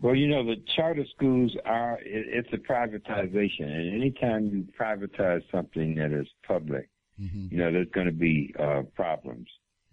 Well, 0.00 0.14
you 0.14 0.28
know, 0.28 0.44
the 0.44 0.56
charter 0.76 1.06
schools 1.14 1.56
are, 1.64 1.98
it's 2.04 2.52
a 2.52 2.58
privatization. 2.58 3.62
And 3.62 3.94
anytime 3.94 4.46
you 4.46 4.66
privatize 4.78 5.42
something 5.50 5.94
that 5.94 6.12
is 6.12 6.26
public, 6.46 6.90
mm-hmm. 7.20 7.48
you 7.50 7.58
know, 7.58 7.72
there's 7.72 7.88
going 7.94 8.06
to 8.06 8.12
be 8.12 8.54
uh, 8.60 8.82
problems. 8.94 9.48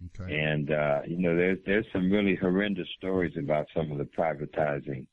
Okay. 0.06 0.36
And 0.36 0.72
uh, 0.72 1.02
you 1.08 1.18
know, 1.18 1.36
there's 1.36 1.60
there's 1.66 1.86
some 1.94 2.12
really 2.12 2.36
horrendous 2.36 2.88
stories 2.98 3.34
about 3.38 3.68
some 3.76 3.92
of 3.92 3.98
the 3.98 4.06
privatizing 4.18 5.06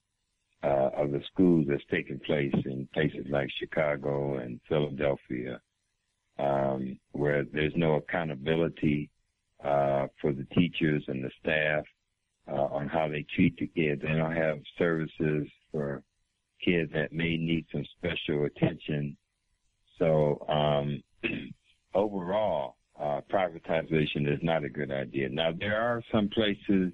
uh, 0.62 0.90
of 0.96 1.10
the 1.10 1.22
schools 1.32 1.66
that's 1.68 1.84
taken 1.90 2.20
place 2.20 2.54
in 2.64 2.88
places 2.92 3.26
like 3.30 3.48
Chicago 3.58 4.38
and 4.38 4.60
Philadelphia, 4.68 5.60
um, 6.38 6.98
where 7.12 7.44
there's 7.44 7.72
no 7.76 7.94
accountability 7.94 9.10
uh, 9.64 10.06
for 10.20 10.32
the 10.32 10.46
teachers 10.54 11.02
and 11.08 11.24
the 11.24 11.30
staff 11.40 11.84
uh, 12.48 12.74
on 12.74 12.88
how 12.88 13.08
they 13.08 13.24
treat 13.34 13.56
the 13.58 13.66
kids. 13.68 14.02
They 14.02 14.08
don't 14.08 14.36
have 14.36 14.58
services 14.78 15.46
for 15.70 16.02
kids 16.64 16.90
that 16.94 17.12
may 17.12 17.36
need 17.36 17.66
some 17.72 17.84
special 17.96 18.44
attention. 18.44 19.16
So 19.98 20.44
um, 20.48 21.02
overall, 21.94 22.76
uh, 23.00 23.20
privatization 23.32 24.32
is 24.32 24.40
not 24.42 24.64
a 24.64 24.68
good 24.68 24.90
idea. 24.90 25.28
Now, 25.28 25.52
there 25.58 25.80
are 25.80 26.02
some 26.12 26.28
places 26.28 26.92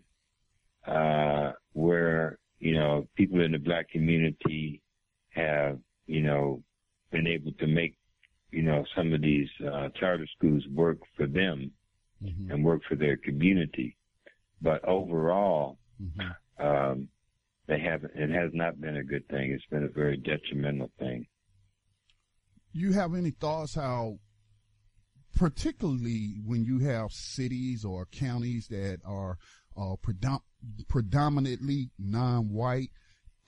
uh, 0.86 1.52
where, 1.72 2.38
you 2.60 2.74
know, 2.74 3.08
people 3.16 3.42
in 3.44 3.52
the 3.52 3.58
black 3.58 3.90
community 3.90 4.82
have, 5.30 5.78
you 6.06 6.22
know, 6.22 6.62
been 7.10 7.26
able 7.26 7.52
to 7.52 7.66
make, 7.66 7.96
you 8.52 8.62
know, 8.62 8.84
some 8.96 9.12
of 9.12 9.20
these 9.20 9.48
uh, 9.66 9.88
charter 9.98 10.26
schools 10.36 10.64
work 10.72 10.98
for 11.16 11.26
them 11.26 11.72
mm-hmm. 12.22 12.52
and 12.52 12.64
work 12.64 12.82
for 12.88 12.94
their 12.94 13.16
community. 13.16 13.96
But 14.62 14.84
overall, 14.84 15.78
mm-hmm. 16.00 16.66
um, 16.66 17.08
they 17.66 17.80
haven't, 17.80 18.12
it 18.14 18.30
has 18.30 18.52
not 18.54 18.80
been 18.80 18.96
a 18.96 19.04
good 19.04 19.28
thing. 19.28 19.50
It's 19.50 19.66
been 19.66 19.84
a 19.84 19.88
very 19.88 20.16
detrimental 20.16 20.90
thing. 21.00 21.26
You 22.72 22.92
have 22.92 23.14
any 23.14 23.30
thoughts 23.30 23.74
how 23.74 24.18
particularly 25.36 26.36
when 26.44 26.64
you 26.64 26.78
have 26.80 27.12
cities 27.12 27.84
or 27.84 28.06
counties 28.06 28.68
that 28.68 28.98
are 29.04 29.38
uh, 29.76 29.94
predom- 30.02 30.40
predominantly 30.88 31.90
non-white. 31.98 32.90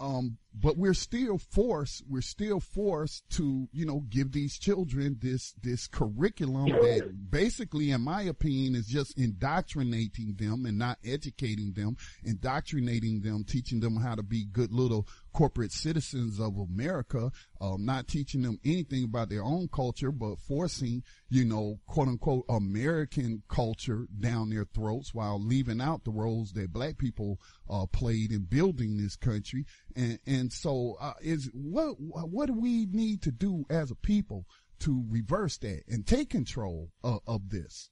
Um, 0.01 0.39
but 0.55 0.77
we're 0.77 0.95
still 0.95 1.39
forced 1.39 2.05
we're 2.09 2.21
still 2.21 2.61
forced 2.61 3.29
to 3.31 3.69
you 3.73 3.85
know 3.85 4.05
give 4.09 4.31
these 4.31 4.57
children 4.57 5.17
this 5.21 5.55
this 5.61 5.89
curriculum 5.89 6.69
that 6.69 7.31
basically 7.31 7.91
in 7.91 8.03
my 8.03 8.23
opinion 8.23 8.77
is 8.77 8.87
just 8.87 9.19
indoctrinating 9.19 10.35
them 10.37 10.67
and 10.67 10.79
not 10.79 10.99
educating 11.05 11.73
them 11.73 11.97
indoctrinating 12.25 13.23
them 13.23 13.45
teaching 13.45 13.81
them 13.81 13.97
how 13.97 14.15
to 14.15 14.23
be 14.23 14.45
good 14.45 14.73
little 14.73 15.07
corporate 15.39 15.71
citizens 15.71 16.41
of 16.41 16.59
america 16.59 17.31
um, 17.61 17.85
not 17.85 18.09
teaching 18.09 18.43
them 18.43 18.59
anything 18.65 19.05
about 19.05 19.29
their 19.29 19.45
own 19.45 19.69
culture 19.73 20.11
but 20.11 20.37
forcing 20.41 21.01
you 21.31 21.45
know 21.45 21.79
quote 21.87 22.09
unquote 22.09 22.45
american 22.49 23.41
culture 23.49 24.09
down 24.19 24.51
their 24.51 24.65
throats 24.75 25.15
while 25.15 25.41
leaving 25.41 25.81
out 25.81 26.03
the 26.03 26.11
roles 26.11 26.53
that 26.55 26.73
black 26.73 26.99
people 26.99 27.39
uh, 27.71 27.87
played 27.87 28.33
in 28.33 28.43
building 28.43 28.97
this 28.97 29.15
country 29.15 29.65
and 29.95 30.19
and 30.27 30.53
so 30.53 30.97
uh, 31.01 31.13
is 31.21 31.49
what 31.55 31.95
what 32.01 32.47
do 32.47 32.53
we 32.53 32.87
need 32.87 33.23
to 33.23 33.31
do 33.31 33.65
as 33.71 33.93
a 33.93 33.95
people 33.95 34.45
to 34.81 35.05
reverse 35.09 35.57
that 35.59 35.83
and 35.87 36.05
take 36.05 36.31
control 36.31 36.91
of, 37.05 37.21
of 37.29 37.51
this? 37.51 37.91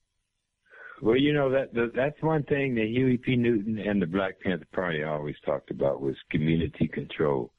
Well, 1.02 1.16
you 1.16 1.32
know 1.34 1.50
that, 1.50 1.74
that 1.74 1.92
that's 1.94 2.22
one 2.22 2.42
thing 2.44 2.74
that 2.76 2.86
Huey 2.86 3.18
P. 3.18 3.36
Newton 3.36 3.78
and 3.78 4.00
the 4.00 4.06
Black 4.06 4.40
Panther 4.40 4.66
Party 4.72 5.02
always 5.02 5.36
talked 5.44 5.70
about 5.70 6.00
was 6.00 6.16
community 6.30 6.88
control, 6.88 7.52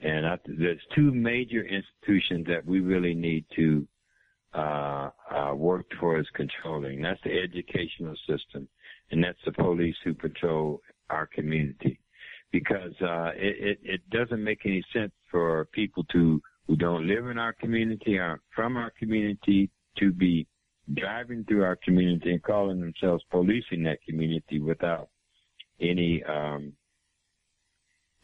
and 0.00 0.26
I, 0.26 0.38
there's 0.46 0.82
two 0.94 1.10
major 1.10 1.64
institutions 1.64 2.46
that 2.46 2.64
we 2.66 2.80
really 2.80 3.14
need 3.14 3.46
to 3.56 3.88
uh, 4.52 5.10
uh, 5.34 5.54
work 5.54 5.86
towards 5.98 6.28
controlling. 6.34 7.00
That's 7.00 7.20
the 7.24 7.38
educational 7.40 8.16
system, 8.28 8.68
and 9.10 9.24
that's 9.24 9.38
the 9.46 9.52
police 9.52 9.96
who 10.04 10.12
patrol 10.12 10.82
our 11.08 11.26
community 11.26 11.98
because 12.52 12.92
uh, 13.00 13.30
it, 13.34 13.56
it, 13.58 13.78
it 13.82 14.10
doesn't 14.10 14.44
make 14.44 14.60
any 14.64 14.84
sense 14.92 15.12
for 15.30 15.64
people 15.72 16.04
to 16.12 16.40
who 16.66 16.76
don't 16.76 17.06
live 17.06 17.26
in 17.28 17.38
our 17.38 17.52
community 17.54 18.16
or 18.16 18.40
from 18.54 18.76
our 18.76 18.92
community 18.98 19.70
to 19.98 20.12
be 20.12 20.46
driving 20.92 21.44
through 21.44 21.64
our 21.64 21.76
community 21.76 22.30
and 22.30 22.42
calling 22.42 22.80
themselves 22.80 23.24
policing 23.30 23.82
that 23.84 24.02
community 24.06 24.60
without 24.60 25.08
any 25.80 26.22
um, 26.24 26.72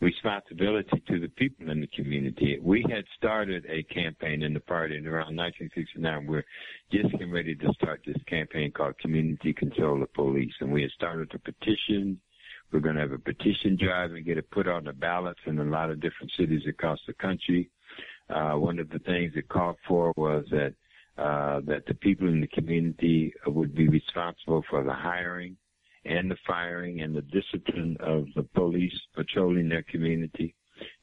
responsibility 0.01 1.03
to 1.09 1.21
the 1.21 1.29
people 1.29 1.71
in 1.71 1.81
the 1.81 1.87
community. 1.89 2.59
We 2.63 2.85
had 2.91 3.05
started 3.17 3.67
a 3.69 3.83
campaign 3.85 4.43
in 4.43 4.55
the 4.55 4.61
party 4.61 4.97
in 4.97 5.07
around 5.07 5.37
1969. 5.37 6.27
We're 6.27 6.45
just 6.93 7.11
getting 7.13 7.31
ready 7.31 7.55
to 7.55 7.73
start 7.75 8.03
this 8.07 8.23
campaign 8.27 8.73
called 8.73 8.99
Community 8.99 9.53
Control 9.53 10.03
of 10.03 10.13
Police, 10.13 10.55
and 10.61 10.73
we 10.73 10.83
had 10.83 10.91
started 10.93 11.33
a 11.35 11.39
petition 11.39 12.21
we're 12.73 12.81
going 12.81 12.95
to 12.95 13.01
have 13.01 13.13
a 13.13 13.19
petition 13.19 13.77
drive 13.77 14.13
and 14.13 14.25
get 14.25 14.39
it 14.39 14.51
put 14.51 14.69
on 14.69 14.85
the 14.85 14.93
ballots 14.93 15.41
in 15.47 15.59
a 15.59 15.65
lot 15.65 15.91
of 15.91 16.01
different 16.01 16.31
cities 16.39 16.63
across 16.69 17.01
the 17.07 17.13
country. 17.15 17.69
Uh, 18.29 18.53
one 18.53 18.79
of 18.79 18.89
the 18.91 19.01
things 19.01 19.33
it 19.35 19.49
called 19.49 19.77
for 19.89 20.13
was 20.17 20.45
that 20.51 20.75
uh, 21.21 21.61
that 21.67 21.85
the 21.87 21.95
people 21.95 22.29
in 22.29 22.41
the 22.41 22.47
community 22.47 23.31
would 23.47 23.75
be 23.75 23.89
responsible 23.89 24.65
for 24.71 24.83
the 24.83 24.93
hiring 24.93 25.55
and 26.07 26.31
the 26.31 26.37
firing 26.47 27.03
and 27.03 27.15
the 27.15 27.21
discipline 27.21 27.95
of 28.01 28.25
the 28.35 28.43
police 28.55 28.99
patrolling 29.15 29.69
their 29.69 29.83
community. 29.83 30.55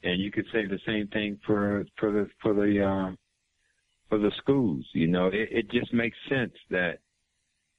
And 0.02 0.20
you 0.20 0.32
could 0.32 0.46
say 0.52 0.66
the 0.66 0.80
same 0.84 1.06
thing 1.08 1.38
for 1.46 1.84
for 2.00 2.10
the 2.10 2.28
for 2.42 2.52
the 2.52 2.84
uh, 2.84 3.14
for 4.08 4.18
the 4.18 4.32
schools. 4.38 4.84
You 4.92 5.06
know, 5.06 5.26
it, 5.26 5.48
it 5.52 5.70
just 5.70 5.94
makes 5.94 6.16
sense 6.28 6.54
that 6.70 6.98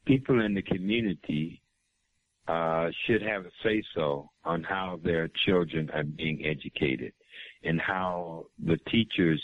people 0.06 0.44
in 0.46 0.54
the 0.54 0.62
community 0.62 1.62
uh, 2.48 2.88
should 3.06 3.22
have 3.22 3.46
a 3.46 3.52
say 3.64 3.84
so 3.94 4.30
on 4.46 4.64
how 4.64 4.98
their 5.04 5.30
children 5.46 5.90
are 5.94 6.04
being 6.04 6.46
educated 6.46 7.12
and 7.64 7.82
how 7.82 8.46
the 8.66 8.78
teachers 8.90 9.44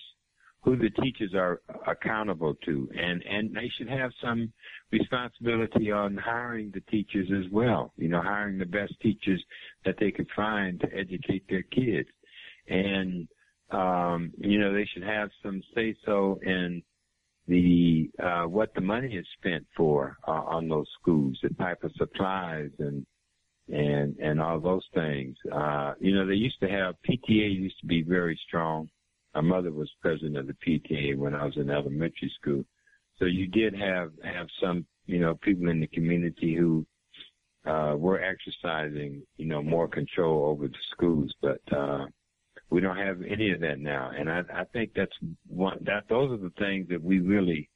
who 0.65 0.75
the 0.75 0.89
teachers 1.01 1.33
are 1.33 1.61
accountable 1.87 2.55
to 2.65 2.89
and 2.97 3.23
and 3.23 3.55
they 3.55 3.71
should 3.77 3.87
have 3.87 4.11
some 4.21 4.51
responsibility 4.91 5.91
on 5.91 6.17
hiring 6.17 6.71
the 6.73 6.81
teachers 6.91 7.29
as 7.31 7.49
well 7.51 7.93
you 7.97 8.09
know 8.09 8.21
hiring 8.21 8.57
the 8.57 8.65
best 8.65 8.93
teachers 9.01 9.41
that 9.85 9.95
they 9.99 10.11
could 10.11 10.27
find 10.35 10.79
to 10.81 10.87
educate 10.93 11.43
their 11.47 11.63
kids 11.63 12.09
and 12.67 13.27
um 13.71 14.31
you 14.39 14.59
know 14.59 14.73
they 14.73 14.87
should 14.93 15.03
have 15.03 15.29
some 15.43 15.61
say 15.73 15.95
so 16.05 16.39
in 16.43 16.81
the 17.47 18.09
uh, 18.21 18.43
what 18.43 18.73
the 18.73 18.81
money 18.81 19.15
is 19.15 19.25
spent 19.37 19.65
for 19.75 20.17
uh, 20.27 20.31
on 20.31 20.67
those 20.67 20.87
schools, 20.99 21.37
the 21.43 21.49
type 21.49 21.83
of 21.83 21.91
supplies 21.97 22.71
and 22.79 23.05
and 23.71 24.15
and 24.17 24.41
all 24.41 24.59
those 24.59 24.85
things. 24.93 25.35
Uh, 25.51 25.93
you 25.99 26.15
know, 26.15 26.25
they 26.25 26.33
used 26.33 26.59
to 26.61 26.69
have 26.69 26.95
PTA 27.07 27.55
used 27.55 27.79
to 27.81 27.87
be 27.87 28.01
very 28.01 28.39
strong. 28.47 28.89
My 29.35 29.41
mother 29.41 29.71
was 29.71 29.91
president 30.01 30.37
of 30.37 30.47
the 30.47 30.55
PTA 30.65 31.17
when 31.17 31.35
I 31.35 31.43
was 31.43 31.57
in 31.57 31.69
elementary 31.69 32.31
school, 32.39 32.63
so 33.19 33.25
you 33.25 33.47
did 33.47 33.75
have 33.75 34.11
have 34.23 34.47
some 34.61 34.85
you 35.07 35.19
know 35.19 35.35
people 35.35 35.69
in 35.69 35.81
the 35.81 35.87
community 35.87 36.55
who 36.55 36.85
uh, 37.65 37.95
were 37.97 38.21
exercising 38.21 39.23
you 39.35 39.45
know 39.45 39.61
more 39.61 39.89
control 39.89 40.45
over 40.45 40.69
the 40.69 40.83
schools, 40.93 41.33
but 41.41 41.59
uh, 41.75 42.05
we 42.69 42.79
don't 42.79 42.97
have 42.97 43.21
any 43.23 43.51
of 43.51 43.59
that 43.59 43.79
now, 43.79 44.11
and 44.17 44.29
I, 44.29 44.43
I 44.53 44.63
think 44.71 44.91
that's 44.95 45.15
one. 45.47 45.79
That 45.81 46.05
those 46.07 46.31
are 46.31 46.41
the 46.41 46.53
things 46.57 46.87
that 46.89 47.03
we 47.03 47.19
really 47.19 47.69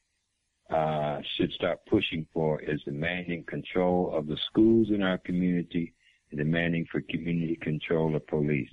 uh, 0.70 1.20
should 1.36 1.51
start 1.51 1.80
pushing 1.89 2.26
for: 2.34 2.62
is 2.62 2.82
demanding 2.84 3.43
control 3.43 4.14
of 4.16 4.28
the 4.28 4.38
schools 4.49 4.88
in 4.91 5.01
our 5.01 5.18
community, 5.18 5.93
and 6.32 6.39
demanding 6.39 6.86
for 6.91 7.01
community 7.01 7.57
control 7.62 8.16
of 8.16 8.26
police. 8.28 8.72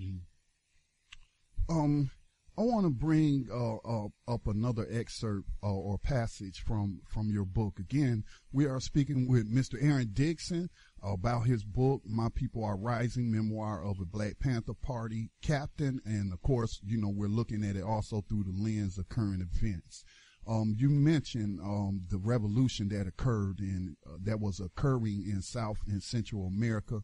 Mm-hmm. 0.00 0.16
Um, 1.68 2.10
I 2.58 2.62
want 2.62 2.86
to 2.86 2.90
bring 2.90 3.48
uh, 3.52 3.76
uh, 3.76 4.08
up 4.26 4.46
another 4.46 4.86
excerpt 4.90 5.46
uh, 5.62 5.66
or 5.70 5.98
passage 5.98 6.62
from 6.66 7.02
from 7.06 7.30
your 7.30 7.44
book. 7.44 7.78
Again, 7.78 8.24
we 8.50 8.64
are 8.64 8.80
speaking 8.80 9.28
with 9.28 9.52
Mr. 9.54 9.74
Aaron 9.78 10.08
Dixon 10.14 10.70
about 11.02 11.46
his 11.46 11.64
book, 11.64 12.00
My 12.06 12.28
People 12.34 12.64
Are 12.64 12.78
Rising, 12.78 13.30
Memoir 13.30 13.84
of 13.84 14.00
a 14.00 14.06
Black 14.06 14.38
Panther 14.40 14.72
Party 14.72 15.28
Captain. 15.42 16.00
And 16.06 16.32
of 16.32 16.40
course, 16.40 16.80
you 16.82 16.96
know, 16.96 17.12
we're 17.14 17.28
looking 17.28 17.62
at 17.62 17.76
it 17.76 17.82
also 17.82 18.22
through 18.22 18.44
the 18.44 18.56
lens 18.58 18.96
of 18.96 19.10
current 19.10 19.42
events. 19.42 20.02
Um, 20.48 20.74
you 20.78 20.88
mentioned 20.88 21.60
um, 21.60 22.02
the 22.08 22.18
revolution 22.18 22.88
that 22.88 23.06
occurred 23.06 23.58
and 23.58 23.96
uh, 24.06 24.16
that 24.22 24.40
was 24.40 24.60
occurring 24.60 25.24
in 25.30 25.42
South 25.42 25.78
and 25.88 26.02
Central 26.02 26.46
America. 26.46 27.02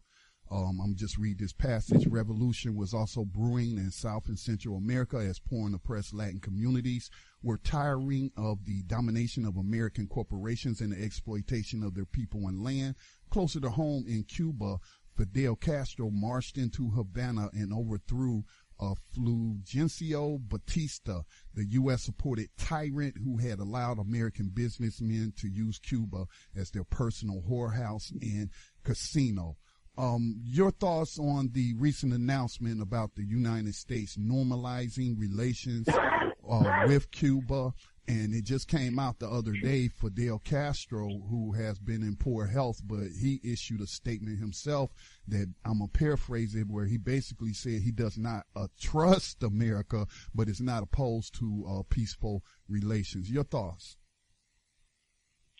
Um, 0.53 0.79
I'm 0.83 0.95
just 0.95 1.17
read 1.17 1.39
this 1.39 1.51
passage. 1.51 2.05
Revolution 2.05 2.75
was 2.75 2.93
also 2.93 3.25
brewing 3.25 3.77
in 3.77 3.89
South 3.89 4.27
and 4.27 4.37
Central 4.37 4.77
America 4.77 5.17
as 5.17 5.39
poor 5.39 5.65
and 5.65 5.73
oppressed 5.73 6.13
Latin 6.13 6.39
communities 6.39 7.09
were 7.41 7.57
tiring 7.57 8.31
of 8.37 8.63
the 8.65 8.83
domination 8.83 9.45
of 9.45 9.57
American 9.57 10.05
corporations 10.05 10.79
and 10.79 10.91
the 10.91 11.03
exploitation 11.03 11.81
of 11.81 11.95
their 11.95 12.05
people 12.05 12.47
and 12.47 12.63
land. 12.63 12.93
Closer 13.31 13.59
to 13.61 13.71
home 13.71 14.05
in 14.07 14.25
Cuba, 14.25 14.77
Fidel 15.17 15.55
Castro 15.55 16.11
marched 16.11 16.59
into 16.59 16.91
Havana 16.91 17.49
and 17.53 17.73
overthrew 17.73 18.43
uh, 18.79 18.93
Fulgencio 19.15 20.39
Batista, 20.47 21.21
the 21.55 21.65
U.S. 21.65 22.03
supported 22.03 22.49
tyrant 22.59 23.15
who 23.23 23.37
had 23.37 23.59
allowed 23.59 23.97
American 23.97 24.49
businessmen 24.53 25.33
to 25.37 25.47
use 25.47 25.79
Cuba 25.79 26.25
as 26.55 26.69
their 26.69 26.83
personal 26.83 27.41
whorehouse 27.41 28.11
and 28.21 28.51
casino. 28.83 29.57
Um, 29.95 30.41
your 30.43 30.71
thoughts 30.71 31.19
on 31.19 31.51
the 31.53 31.73
recent 31.75 32.13
announcement 32.13 32.81
about 32.81 33.15
the 33.15 33.23
United 33.23 33.75
States 33.75 34.17
normalizing 34.17 35.19
relations 35.19 35.87
uh, 35.87 36.83
with 36.87 37.11
Cuba 37.11 37.73
and 38.07 38.33
it 38.33 38.43
just 38.43 38.67
came 38.67 38.99
out 38.99 39.19
the 39.19 39.29
other 39.29 39.53
day 39.53 39.87
for 39.87 40.09
Fidel 40.09 40.39
Castro, 40.39 41.07
who 41.29 41.53
has 41.53 41.79
been 41.79 42.03
in 42.03 42.17
poor 42.17 42.45
health, 42.45 42.81
but 42.85 43.07
he 43.21 43.39
issued 43.43 43.79
a 43.79 43.87
statement 43.87 44.39
himself 44.39 44.91
that 45.27 45.53
I'm 45.63 45.79
gonna 45.79 45.87
paraphrase 45.87 46.53
it, 46.55 46.67
where 46.67 46.85
he 46.85 46.97
basically 46.97 47.53
said 47.53 47.81
he 47.81 47.91
does 47.91 48.17
not 48.17 48.45
uh, 48.55 48.67
trust 48.79 49.41
America, 49.41 50.05
but 50.35 50.49
is 50.49 50.59
not 50.59 50.83
opposed 50.83 51.33
to 51.39 51.65
uh, 51.67 51.83
peaceful 51.89 52.43
relations. 52.67 53.31
Your 53.31 53.45
thoughts? 53.45 53.95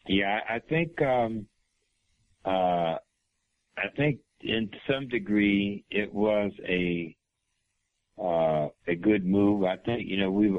Yeah, 0.07 0.41
I 0.49 0.59
think 0.59 1.01
um, 1.01 1.47
uh, 2.43 2.97
I 3.77 3.87
think 3.95 4.19
in 4.41 4.69
some 4.89 5.07
degree 5.07 5.83
it 5.89 6.13
was 6.13 6.51
a 6.67 7.15
uh, 8.21 8.69
a 8.87 8.95
good 8.95 9.25
move. 9.25 9.63
I 9.63 9.77
think, 9.77 10.07
you 10.07 10.17
know, 10.17 10.29
we 10.29 10.55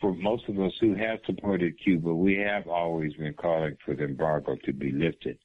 for 0.00 0.14
most 0.14 0.48
of 0.48 0.58
us 0.58 0.72
who 0.80 0.94
have 0.94 1.20
supported 1.24 1.78
Cuba, 1.82 2.12
we 2.12 2.36
have 2.38 2.66
always 2.66 3.12
been 3.14 3.34
calling 3.34 3.76
for 3.84 3.94
the 3.94 4.04
embargo 4.04 4.56
to 4.64 4.72
be 4.72 4.90
lifted. 4.90 5.38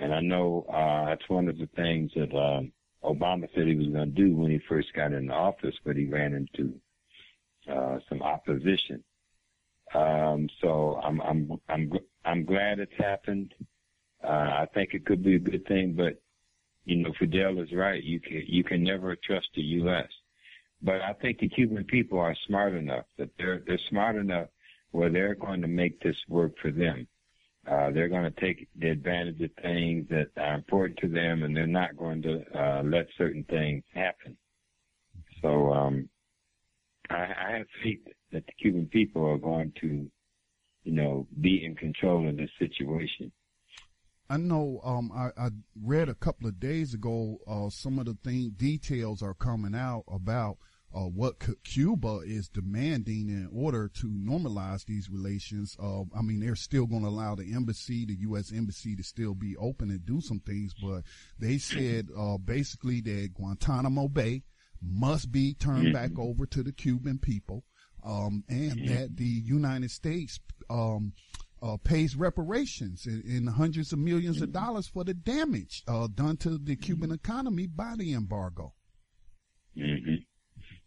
And 0.00 0.12
I 0.12 0.20
know 0.20 0.64
uh, 0.72 1.06
that's 1.06 1.28
one 1.28 1.48
of 1.48 1.58
the 1.58 1.68
things 1.76 2.10
that 2.16 2.34
um, 2.36 2.72
Obama 3.04 3.48
said 3.54 3.66
he 3.66 3.76
was 3.76 3.88
going 3.88 4.14
to 4.14 4.22
do 4.22 4.34
when 4.34 4.50
he 4.50 4.60
first 4.68 4.92
got 4.94 5.12
in 5.12 5.30
office, 5.30 5.74
but 5.84 5.96
he 5.96 6.06
ran 6.06 6.34
into 6.34 6.74
uh, 7.70 7.98
some 8.08 8.22
opposition. 8.22 9.04
Um, 9.94 10.48
so 10.60 11.00
I'm 11.02 11.20
I'm 11.20 11.52
I'm 11.68 11.92
I'm 12.24 12.44
glad 12.44 12.78
it's 12.78 12.92
happened. 12.98 13.54
Uh, 14.22 14.28
I 14.28 14.66
think 14.74 14.90
it 14.94 15.06
could 15.06 15.22
be 15.22 15.36
a 15.36 15.40
good 15.40 15.66
thing, 15.66 15.94
but 15.96 16.20
you 16.90 17.02
know, 17.02 17.12
Fidel 17.18 17.58
is 17.60 17.72
right. 17.72 18.02
You 18.02 18.20
can 18.20 18.42
you 18.46 18.64
can 18.64 18.82
never 18.82 19.16
trust 19.16 19.48
the 19.54 19.62
U.S 19.62 20.08
but 20.82 21.00
I 21.02 21.12
think 21.14 21.38
the 21.38 21.48
Cuban 21.48 21.84
people 21.84 22.18
are 22.18 22.36
smart 22.46 22.74
enough 22.74 23.04
that 23.18 23.30
they're 23.38 23.62
they're 23.66 23.80
smart 23.88 24.16
enough 24.16 24.48
where 24.92 25.10
they're 25.10 25.34
going 25.34 25.60
to 25.62 25.68
make 25.68 26.00
this 26.00 26.16
work 26.28 26.52
for 26.60 26.70
them. 26.70 27.06
Uh, 27.70 27.90
they're 27.90 28.08
going 28.08 28.32
to 28.32 28.40
take 28.40 28.66
the 28.78 28.88
advantage 28.88 29.40
of 29.40 29.50
things 29.62 30.06
that 30.08 30.28
are 30.38 30.54
important 30.54 30.98
to 30.98 31.08
them, 31.08 31.42
and 31.42 31.54
they're 31.54 31.66
not 31.66 31.96
going 31.96 32.22
to 32.22 32.42
uh, 32.58 32.82
let 32.82 33.06
certain 33.18 33.44
things 33.44 33.84
happen. 33.94 34.36
So 35.42 35.72
um, 35.72 36.08
I, 37.10 37.14
I 37.14 37.56
have 37.58 37.66
faith 37.84 38.00
that 38.32 38.46
the 38.46 38.52
Cuban 38.60 38.86
people 38.86 39.24
are 39.26 39.38
going 39.38 39.72
to, 39.82 40.10
you 40.84 40.92
know, 40.92 41.26
be 41.40 41.64
in 41.64 41.76
control 41.76 42.28
of 42.28 42.36
this 42.36 42.50
situation. 42.58 43.30
I 44.30 44.36
know. 44.36 44.80
Um, 44.84 45.10
I, 45.12 45.30
I 45.36 45.48
read 45.82 46.08
a 46.08 46.14
couple 46.14 46.46
of 46.46 46.60
days 46.60 46.94
ago. 46.94 47.38
Uh, 47.48 47.68
some 47.68 47.98
of 47.98 48.06
the 48.06 48.16
thing 48.22 48.54
details 48.56 49.22
are 49.24 49.34
coming 49.34 49.74
out 49.74 50.04
about 50.06 50.58
uh, 50.94 51.00
what 51.00 51.42
Cuba 51.64 52.20
is 52.24 52.48
demanding 52.48 53.28
in 53.28 53.48
order 53.52 53.88
to 53.88 54.06
normalize 54.06 54.84
these 54.84 55.10
relations. 55.10 55.76
Uh, 55.82 56.02
I 56.16 56.22
mean, 56.22 56.38
they're 56.38 56.54
still 56.54 56.86
going 56.86 57.02
to 57.02 57.08
allow 57.08 57.34
the 57.34 57.52
embassy, 57.52 58.06
the 58.06 58.16
U.S. 58.20 58.52
embassy, 58.52 58.94
to 58.94 59.02
still 59.02 59.34
be 59.34 59.56
open 59.56 59.90
and 59.90 60.06
do 60.06 60.20
some 60.20 60.38
things, 60.40 60.74
but 60.80 61.02
they 61.38 61.58
said 61.58 62.08
uh, 62.16 62.38
basically 62.38 63.00
that 63.00 63.34
Guantanamo 63.34 64.06
Bay 64.06 64.44
must 64.80 65.32
be 65.32 65.54
turned 65.54 65.92
back 65.92 66.12
over 66.18 66.46
to 66.46 66.62
the 66.62 66.72
Cuban 66.72 67.18
people, 67.18 67.64
um, 68.04 68.44
and 68.48 68.88
that 68.88 69.16
the 69.16 69.24
United 69.24 69.90
States. 69.90 70.38
Um, 70.68 71.14
uh, 71.62 71.76
pays 71.82 72.16
reparations 72.16 73.06
in, 73.06 73.22
in, 73.26 73.46
hundreds 73.46 73.92
of 73.92 73.98
millions 73.98 74.40
of 74.40 74.52
dollars 74.52 74.86
for 74.86 75.04
the 75.04 75.14
damage 75.14 75.82
uh, 75.86 76.08
done 76.14 76.36
to 76.38 76.58
the 76.58 76.76
Cuban 76.76 77.12
economy 77.12 77.66
by 77.66 77.94
the 77.96 78.12
embargo. 78.14 78.72
Mm-hmm. 79.76 80.14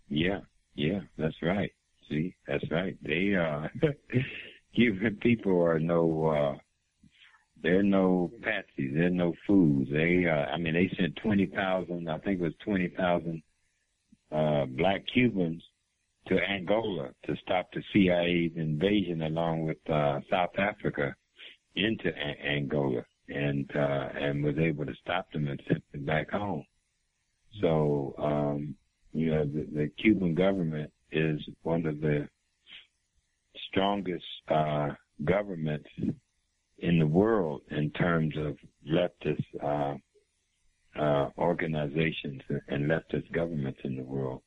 Yeah, 0.09 0.39
yeah, 0.75 1.01
that's 1.17 1.41
right. 1.41 1.71
See, 2.09 2.35
that's 2.47 2.63
right. 2.69 2.97
They 3.01 3.35
uh 3.35 3.67
Cuban 4.75 5.17
people 5.21 5.61
are 5.61 5.79
no 5.79 6.27
uh 6.27 6.57
they're 7.61 7.83
no 7.83 8.29
patsies, 8.41 8.93
they're 8.93 9.09
no 9.09 9.33
fools. 9.47 9.87
They 9.91 10.25
uh 10.27 10.51
I 10.51 10.57
mean 10.57 10.73
they 10.73 10.91
sent 10.99 11.15
twenty 11.17 11.45
thousand 11.45 12.09
I 12.09 12.17
think 12.19 12.39
it 12.39 12.43
was 12.43 12.53
twenty 12.63 12.89
thousand 12.89 13.41
uh 14.31 14.65
black 14.65 15.03
Cubans 15.13 15.63
to 16.27 16.39
Angola 16.39 17.09
to 17.25 17.35
stop 17.43 17.69
the 17.73 17.83
CIA's 17.93 18.53
invasion 18.55 19.23
along 19.23 19.65
with 19.65 19.77
uh 19.89 20.19
South 20.29 20.57
Africa 20.57 21.15
into 21.75 22.07
A- 22.09 22.47
Angola 22.47 23.03
and 23.29 23.69
uh 23.75 24.09
and 24.19 24.43
was 24.43 24.57
able 24.57 24.85
to 24.85 24.93
stop 25.01 25.31
them 25.31 25.47
and 25.47 25.61
send 25.67 25.81
them 25.91 26.05
back 26.05 26.31
home. 26.31 26.65
So 27.61 28.15
um 28.17 28.75
you 29.13 29.29
know, 29.29 29.45
the, 29.45 29.67
the 29.71 29.91
Cuban 30.01 30.33
government 30.33 30.91
is 31.11 31.39
one 31.61 31.85
of 31.85 32.01
the 32.01 32.27
strongest 33.69 34.25
uh, 34.49 34.89
governments 35.23 35.87
in 36.79 36.99
the 36.99 37.07
world 37.07 37.61
in 37.69 37.91
terms 37.91 38.33
of 38.37 38.57
leftist 38.91 39.43
uh, 39.63 39.95
uh, 40.99 41.29
organizations 41.37 42.41
and 42.67 42.89
leftist 42.89 43.31
governments 43.31 43.79
in 43.83 43.95
the 43.95 44.03
world. 44.03 44.41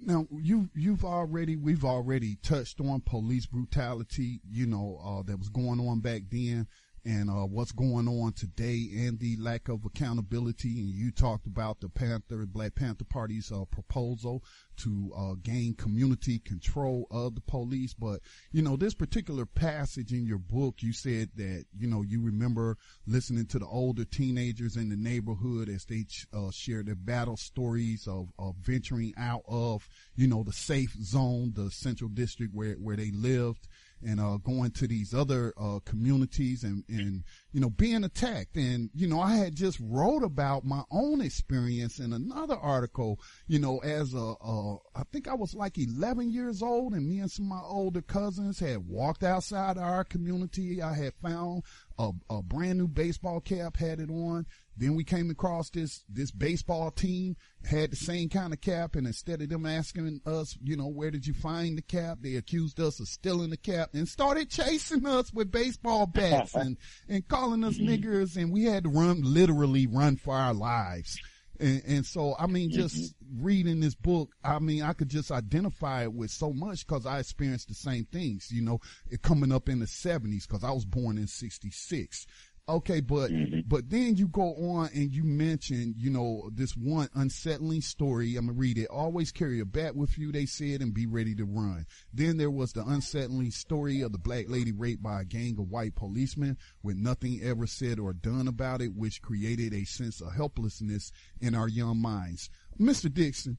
Now 0.00 0.26
you 0.30 0.70
you've 0.74 1.04
already 1.04 1.56
we've 1.56 1.84
already 1.84 2.36
touched 2.36 2.80
on 2.80 3.00
police 3.00 3.46
brutality, 3.46 4.40
you 4.48 4.66
know, 4.66 5.00
uh, 5.04 5.22
that 5.24 5.38
was 5.38 5.48
going 5.48 5.80
on 5.80 6.00
back 6.00 6.22
then 6.30 6.66
and 7.08 7.30
uh, 7.30 7.46
what's 7.46 7.72
going 7.72 8.06
on 8.06 8.32
today 8.32 8.86
and 8.98 9.18
the 9.18 9.36
lack 9.38 9.68
of 9.68 9.84
accountability. 9.86 10.78
And 10.78 10.90
you 10.90 11.10
talked 11.10 11.46
about 11.46 11.80
the 11.80 11.88
Panther, 11.88 12.44
Black 12.44 12.74
Panther 12.74 13.04
Party's 13.04 13.50
uh, 13.50 13.64
proposal 13.70 14.44
to 14.78 15.10
uh, 15.16 15.34
gain 15.42 15.74
community 15.74 16.38
control 16.38 17.06
of 17.10 17.34
the 17.34 17.40
police. 17.40 17.94
But, 17.94 18.20
you 18.52 18.60
know, 18.60 18.76
this 18.76 18.94
particular 18.94 19.46
passage 19.46 20.12
in 20.12 20.26
your 20.26 20.38
book, 20.38 20.82
you 20.82 20.92
said 20.92 21.30
that, 21.36 21.64
you 21.76 21.88
know, 21.88 22.02
you 22.02 22.20
remember 22.20 22.76
listening 23.06 23.46
to 23.46 23.58
the 23.58 23.66
older 23.66 24.04
teenagers 24.04 24.76
in 24.76 24.90
the 24.90 24.96
neighborhood 24.96 25.70
as 25.70 25.86
they 25.86 26.04
uh, 26.34 26.50
share 26.50 26.82
their 26.82 26.94
battle 26.94 27.38
stories 27.38 28.06
of, 28.06 28.28
of 28.38 28.54
venturing 28.56 29.14
out 29.16 29.42
of, 29.48 29.88
you 30.14 30.26
know, 30.26 30.42
the 30.42 30.52
safe 30.52 30.94
zone, 31.02 31.52
the 31.56 31.70
central 31.70 32.10
district 32.10 32.54
where, 32.54 32.74
where 32.74 32.96
they 32.96 33.10
lived 33.12 33.66
and 34.02 34.20
uh, 34.20 34.36
going 34.38 34.70
to 34.72 34.86
these 34.86 35.12
other 35.12 35.52
uh, 35.60 35.78
communities 35.84 36.64
and, 36.64 36.84
and 36.88 37.24
you 37.52 37.60
know 37.60 37.70
being 37.70 38.04
attacked. 38.04 38.56
And 38.56 38.90
you 38.94 39.06
know 39.06 39.20
I 39.20 39.36
had 39.36 39.54
just 39.54 39.78
wrote 39.80 40.22
about 40.22 40.64
my 40.64 40.82
own 40.90 41.20
experience 41.20 41.98
in 41.98 42.12
another 42.12 42.56
article 42.56 43.20
you 43.46 43.58
know 43.58 43.78
as 43.78 44.14
a, 44.14 44.18
a 44.18 44.76
I 44.94 45.02
think 45.12 45.28
I 45.28 45.34
was 45.34 45.54
like 45.54 45.78
11 45.78 46.30
years 46.30 46.62
old 46.62 46.92
and 46.92 47.08
me 47.08 47.20
and 47.20 47.30
some 47.30 47.46
of 47.46 47.58
my 47.58 47.62
older 47.62 48.02
cousins 48.02 48.58
had 48.60 48.88
walked 48.88 49.22
outside 49.22 49.78
our 49.78 50.04
community. 50.04 50.82
I 50.82 50.94
had 50.94 51.14
found 51.22 51.62
a, 51.98 52.10
a 52.30 52.42
brand 52.42 52.78
new 52.78 52.88
baseball 52.88 53.40
cap 53.40 53.76
had 53.76 54.00
it 54.00 54.10
on. 54.10 54.46
Then 54.76 54.94
we 54.94 55.02
came 55.02 55.28
across 55.28 55.70
this 55.70 56.04
this 56.08 56.30
baseball 56.30 56.92
team 56.92 57.36
had 57.64 57.90
the 57.90 57.96
same 57.96 58.28
kind 58.28 58.52
of 58.52 58.60
cap, 58.60 58.94
and 58.94 59.08
instead 59.08 59.42
of 59.42 59.48
them 59.48 59.66
asking 59.66 60.20
us, 60.24 60.56
you 60.62 60.76
know, 60.76 60.86
where 60.86 61.10
did 61.10 61.26
you 61.26 61.34
find 61.34 61.76
the 61.76 61.82
cap, 61.82 62.18
they 62.20 62.36
accused 62.36 62.78
us 62.78 63.00
of 63.00 63.08
stealing 63.08 63.50
the 63.50 63.56
cap 63.56 63.90
and 63.92 64.06
started 64.06 64.48
chasing 64.48 65.04
us 65.04 65.32
with 65.32 65.50
baseball 65.50 66.06
bats 66.06 66.54
and 66.54 66.76
and 67.08 67.26
calling 67.38 67.64
us 67.64 67.78
mm-hmm. 67.78 67.88
niggers, 67.88 68.36
and 68.36 68.52
we 68.52 68.64
had 68.64 68.84
to 68.84 68.90
run 68.90 69.20
literally 69.22 69.86
run 69.86 70.16
for 70.16 70.34
our 70.34 70.54
lives. 70.54 71.18
And, 71.60 71.82
and 71.86 72.06
so, 72.06 72.34
I 72.38 72.46
mean, 72.46 72.70
just 72.70 72.96
mm-hmm. 72.96 73.44
reading 73.44 73.80
this 73.80 73.94
book, 73.94 74.30
I 74.44 74.58
mean, 74.58 74.82
I 74.82 74.92
could 74.92 75.08
just 75.08 75.30
identify 75.30 76.02
it 76.02 76.12
with 76.12 76.30
so 76.30 76.52
much 76.52 76.86
because 76.86 77.06
I 77.06 77.18
experienced 77.18 77.68
the 77.68 77.74
same 77.74 78.04
things, 78.06 78.50
you 78.50 78.62
know, 78.62 78.80
coming 79.22 79.52
up 79.52 79.68
in 79.68 79.80
the 79.80 79.86
70s 79.86 80.46
because 80.48 80.64
I 80.64 80.70
was 80.70 80.84
born 80.84 81.18
in 81.18 81.26
66. 81.26 82.26
Okay, 82.68 83.00
but 83.00 83.30
Mm-hmm. 83.30 83.60
but 83.66 83.88
then 83.88 84.16
you 84.16 84.28
go 84.28 84.54
on 84.54 84.90
and 84.94 85.12
you 85.14 85.24
mention, 85.24 85.94
you 85.96 86.10
know, 86.10 86.50
this 86.52 86.76
one 86.76 87.08
unsettling 87.14 87.80
story. 87.80 88.36
I'm 88.36 88.46
gonna 88.46 88.58
read 88.58 88.76
it. 88.76 88.88
Always 88.88 89.32
carry 89.32 89.58
a 89.60 89.64
bat 89.64 89.96
with 89.96 90.18
you, 90.18 90.30
they 90.32 90.44
said, 90.44 90.82
and 90.82 90.92
be 90.92 91.06
ready 91.06 91.34
to 91.36 91.44
run. 91.44 91.86
Then 92.12 92.36
there 92.36 92.50
was 92.50 92.72
the 92.74 92.84
unsettling 92.84 93.52
story 93.52 94.02
of 94.02 94.12
the 94.12 94.18
black 94.18 94.46
lady 94.48 94.72
raped 94.72 95.02
by 95.02 95.22
a 95.22 95.24
gang 95.24 95.56
of 95.58 95.70
white 95.70 95.94
policemen 95.94 96.58
with 96.82 96.96
nothing 96.96 97.40
ever 97.42 97.66
said 97.66 97.98
or 97.98 98.12
done 98.12 98.48
about 98.48 98.82
it, 98.82 98.94
which 98.94 99.22
created 99.22 99.72
a 99.72 99.84
sense 99.84 100.20
of 100.20 100.34
helplessness 100.34 101.10
in 101.40 101.54
our 101.54 101.68
young 101.68 102.00
minds. 102.02 102.50
Mr. 102.78 103.12
Dixon, 103.12 103.56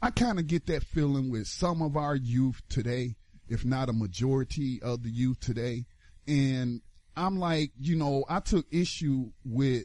I 0.00 0.10
kind 0.10 0.38
of 0.38 0.46
get 0.46 0.66
that 0.66 0.84
feeling 0.84 1.30
with 1.30 1.46
some 1.48 1.82
of 1.82 1.96
our 1.96 2.16
youth 2.16 2.62
today, 2.68 3.16
if 3.48 3.64
not 3.64 3.88
a 3.90 3.92
majority 3.92 4.80
of 4.82 5.02
the 5.02 5.10
youth 5.10 5.40
today. 5.40 5.84
And 6.26 6.80
I'm 7.16 7.38
like, 7.38 7.72
you 7.80 7.96
know, 7.96 8.24
I 8.28 8.40
took 8.40 8.66
issue 8.70 9.30
with, 9.44 9.84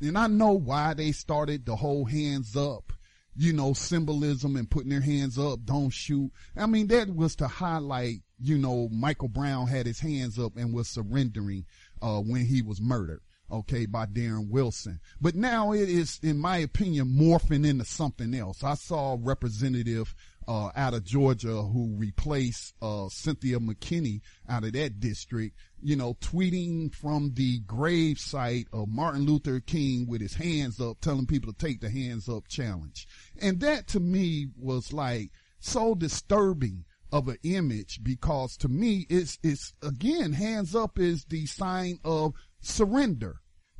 and 0.00 0.16
I 0.16 0.26
know 0.26 0.52
why 0.52 0.94
they 0.94 1.12
started 1.12 1.66
the 1.66 1.76
whole 1.76 2.04
hands 2.04 2.56
up, 2.56 2.92
you 3.36 3.52
know, 3.52 3.74
symbolism 3.74 4.56
and 4.56 4.70
putting 4.70 4.90
their 4.90 5.00
hands 5.00 5.38
up, 5.38 5.60
don't 5.64 5.90
shoot. 5.90 6.30
I 6.56 6.66
mean, 6.66 6.86
that 6.88 7.14
was 7.14 7.36
to 7.36 7.48
highlight, 7.48 8.22
you 8.40 8.56
know, 8.56 8.88
Michael 8.90 9.28
Brown 9.28 9.66
had 9.66 9.86
his 9.86 10.00
hands 10.00 10.38
up 10.38 10.56
and 10.56 10.72
was 10.72 10.88
surrendering, 10.88 11.66
uh, 12.00 12.20
when 12.20 12.46
he 12.46 12.62
was 12.62 12.80
murdered. 12.80 13.20
Okay, 13.52 13.84
by 13.84 14.06
Darren 14.06 14.48
Wilson. 14.48 15.00
But 15.20 15.34
now 15.34 15.72
it 15.72 15.88
is, 15.88 16.20
in 16.22 16.38
my 16.38 16.58
opinion, 16.58 17.08
morphing 17.08 17.66
into 17.66 17.84
something 17.84 18.32
else. 18.32 18.62
I 18.62 18.74
saw 18.74 19.18
representative 19.20 20.14
uh, 20.50 20.72
out 20.74 20.94
of 20.94 21.04
Georgia 21.04 21.62
who 21.62 21.94
replaced 21.96 22.74
uh, 22.82 23.08
Cynthia 23.08 23.60
McKinney 23.60 24.20
out 24.48 24.64
of 24.64 24.72
that 24.72 24.98
district, 24.98 25.56
you 25.80 25.94
know, 25.94 26.14
tweeting 26.14 26.92
from 26.92 27.34
the 27.34 27.60
grave 27.60 28.18
site 28.18 28.66
of 28.72 28.88
Martin 28.88 29.24
Luther 29.24 29.60
King 29.60 30.08
with 30.08 30.20
his 30.20 30.34
hands 30.34 30.80
up, 30.80 31.00
telling 31.00 31.26
people 31.26 31.52
to 31.52 31.58
take 31.66 31.80
the 31.80 31.88
hands 31.88 32.28
up 32.28 32.48
challenge. 32.48 33.06
And 33.40 33.60
that 33.60 33.86
to 33.88 34.00
me 34.00 34.48
was 34.58 34.92
like 34.92 35.30
so 35.60 35.94
disturbing 35.94 36.84
of 37.12 37.28
an 37.28 37.38
image 37.44 38.00
because 38.02 38.56
to 38.56 38.68
me 38.68 39.06
it's 39.08 39.38
it's 39.44 39.72
again 39.82 40.32
hands 40.32 40.74
up 40.74 40.98
is 40.98 41.26
the 41.26 41.46
sign 41.46 42.00
of 42.04 42.34
surrender. 42.60 43.36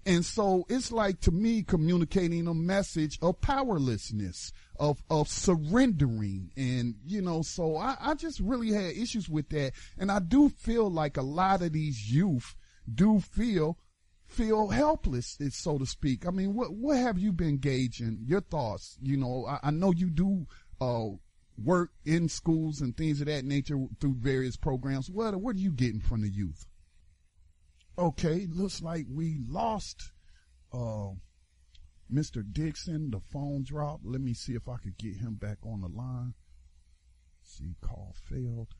And 0.06 0.24
so 0.24 0.64
it's 0.68 0.92
like 0.92 1.20
to 1.22 1.30
me 1.30 1.62
communicating 1.62 2.46
a 2.46 2.54
message 2.54 3.18
of 3.20 3.40
powerlessness, 3.40 4.52
of, 4.80 5.04
of 5.10 5.28
surrendering. 5.28 6.50
And, 6.56 6.96
you 7.06 7.20
know, 7.20 7.42
so 7.42 7.76
I, 7.76 7.96
I 8.00 8.14
just 8.14 8.40
really 8.40 8.72
had 8.72 8.96
issues 8.96 9.28
with 9.28 9.50
that. 9.50 9.72
And 9.98 10.10
I 10.10 10.18
do 10.18 10.48
feel 10.48 10.90
like 10.90 11.18
a 11.18 11.22
lot 11.22 11.62
of 11.62 11.74
these 11.74 12.10
youth 12.10 12.56
do 12.92 13.20
feel, 13.20 13.78
feel 14.26 14.68
helpless, 14.68 15.38
so 15.50 15.78
to 15.78 15.86
speak. 15.86 16.26
I 16.26 16.30
mean, 16.30 16.54
what, 16.54 16.72
what 16.72 16.96
have 16.96 17.18
you 17.18 17.30
been 17.30 17.58
gauging? 17.58 18.20
Your 18.24 18.40
thoughts? 18.40 18.96
You 19.02 19.18
know, 19.18 19.46
I, 19.46 19.68
I 19.68 19.70
know 19.70 19.92
you 19.92 20.08
do, 20.10 20.46
uh, 20.80 21.10
work 21.62 21.90
in 22.06 22.26
schools 22.26 22.80
and 22.80 22.96
things 22.96 23.20
of 23.20 23.26
that 23.26 23.44
nature 23.44 23.76
through 24.00 24.14
various 24.14 24.56
programs. 24.56 25.10
What, 25.10 25.36
what 25.36 25.56
are 25.56 25.60
you 25.60 25.72
getting 25.72 26.00
from 26.00 26.22
the 26.22 26.30
youth? 26.30 26.66
Okay, 27.98 28.46
looks 28.50 28.80
like 28.80 29.04
we 29.12 29.40
lost 29.46 30.12
uh, 30.72 31.10
Mr. 32.12 32.42
Dixon, 32.50 33.10
the 33.10 33.20
phone 33.20 33.62
dropped. 33.64 34.04
Let 34.04 34.20
me 34.20 34.34
see 34.34 34.54
if 34.54 34.68
I 34.68 34.76
could 34.76 34.98
get 34.98 35.16
him 35.16 35.34
back 35.34 35.58
on 35.64 35.80
the 35.80 35.88
line. 35.88 36.34
See, 37.42 37.76
call 37.80 38.14
failed. 38.28 38.74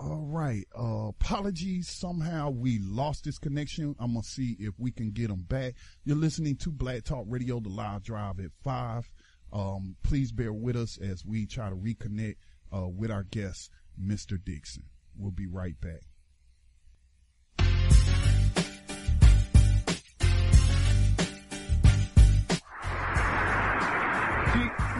All 0.00 0.26
right. 0.26 0.64
Uh, 0.78 1.08
apologies. 1.08 1.88
Somehow 1.88 2.50
we 2.50 2.78
lost 2.78 3.24
this 3.24 3.38
connection. 3.38 3.96
I'm 3.98 4.12
going 4.12 4.22
to 4.22 4.28
see 4.28 4.56
if 4.60 4.74
we 4.78 4.92
can 4.92 5.10
get 5.10 5.30
him 5.30 5.42
back. 5.42 5.74
You're 6.04 6.16
listening 6.16 6.56
to 6.58 6.70
Black 6.70 7.02
Talk 7.02 7.24
Radio, 7.28 7.58
the 7.58 7.68
live 7.68 8.04
drive 8.04 8.38
at 8.38 8.52
five. 8.62 9.10
Um, 9.52 9.96
please 10.04 10.30
bear 10.30 10.52
with 10.52 10.76
us 10.76 10.98
as 10.98 11.24
we 11.24 11.46
try 11.46 11.68
to 11.68 11.74
reconnect, 11.74 12.36
uh, 12.72 12.88
with 12.88 13.10
our 13.10 13.24
guest, 13.24 13.70
Mr. 14.00 14.38
Dixon. 14.42 14.84
We'll 15.16 15.32
be 15.32 15.46
right 15.46 15.80
back. 15.80 16.02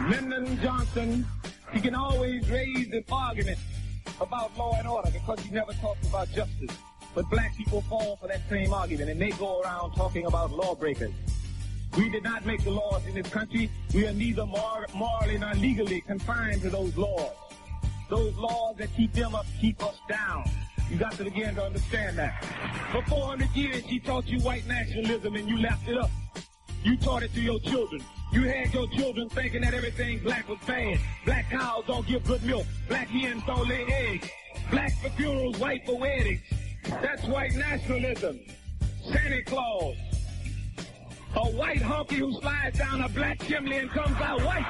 Lyndon 0.09 0.59
Johnson, 0.59 1.23
he 1.71 1.79
can 1.79 1.93
always 1.93 2.49
raise 2.49 2.91
an 2.91 3.03
argument 3.11 3.59
about 4.19 4.57
law 4.57 4.75
and 4.79 4.87
order 4.87 5.11
because 5.11 5.39
he 5.41 5.51
never 5.51 5.71
talks 5.73 6.07
about 6.07 6.27
justice. 6.31 6.75
But 7.13 7.29
black 7.29 7.55
people 7.55 7.81
fall 7.81 8.17
for 8.17 8.27
that 8.27 8.41
same 8.49 8.73
argument 8.73 9.11
and 9.11 9.21
they 9.21 9.29
go 9.29 9.61
around 9.61 9.93
talking 9.93 10.25
about 10.25 10.51
lawbreakers. 10.51 11.11
We 11.95 12.09
did 12.09 12.23
not 12.23 12.43
make 12.43 12.63
the 12.63 12.71
laws 12.71 13.05
in 13.05 13.13
this 13.13 13.27
country. 13.27 13.69
We 13.93 14.07
are 14.07 14.13
neither 14.13 14.47
mor- 14.47 14.87
morally 14.95 15.37
nor 15.37 15.53
legally 15.53 16.01
confined 16.01 16.63
to 16.63 16.71
those 16.71 16.97
laws. 16.97 17.35
Those 18.09 18.35
laws 18.35 18.77
that 18.77 18.89
keep 18.95 19.13
them 19.13 19.35
up 19.35 19.45
keep 19.61 19.83
us 19.83 19.97
down. 20.07 20.49
You 20.89 20.97
got 20.97 21.11
to 21.13 21.23
begin 21.23 21.53
to 21.53 21.65
understand 21.65 22.17
that. 22.17 22.43
For 22.91 23.03
400 23.03 23.49
years, 23.55 23.83
she 23.87 23.99
taught 23.99 24.25
you 24.25 24.39
white 24.39 24.65
nationalism 24.65 25.35
and 25.35 25.47
you 25.47 25.57
left 25.59 25.87
it 25.87 25.99
up. 25.99 26.09
You 26.83 26.97
taught 26.97 27.23
it 27.23 27.33
to 27.33 27.41
your 27.41 27.59
children. 27.59 28.03
You 28.31 28.43
had 28.43 28.73
your 28.73 28.87
children 28.89 29.27
thinking 29.29 29.61
that 29.61 29.73
everything 29.73 30.19
black 30.19 30.47
was 30.47 30.59
bad. 30.65 30.99
Black 31.25 31.49
cows 31.49 31.83
don't 31.87 32.07
give 32.07 32.23
good 32.25 32.43
milk. 32.43 32.65
Black 32.87 33.07
hens 33.07 33.43
don't 33.45 33.67
lay 33.67 33.85
eggs. 33.85 34.29
Black 34.71 34.93
for 35.01 35.09
funerals, 35.09 35.57
white 35.59 35.85
for 35.85 35.97
weddings. 35.97 36.41
That's 37.01 37.23
white 37.25 37.53
nationalism. 37.55 38.39
Santa 39.11 39.43
Claus. 39.43 39.97
A 41.35 41.51
white 41.51 41.81
honky 41.81 42.17
who 42.17 42.31
slides 42.39 42.79
down 42.79 43.01
a 43.01 43.09
black 43.09 43.39
chimney 43.39 43.77
and 43.77 43.89
comes 43.89 44.19
out 44.21 44.41
white. 44.41 44.65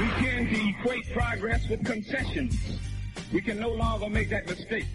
We 0.00 0.56
to 0.56 0.68
equate 0.68 1.12
progress 1.12 1.68
with 1.68 1.84
concessions. 1.84 2.56
We 3.32 3.40
can 3.40 3.58
no 3.58 3.70
longer 3.70 4.08
make 4.08 4.30
that 4.30 4.46
mistake. 4.46 4.86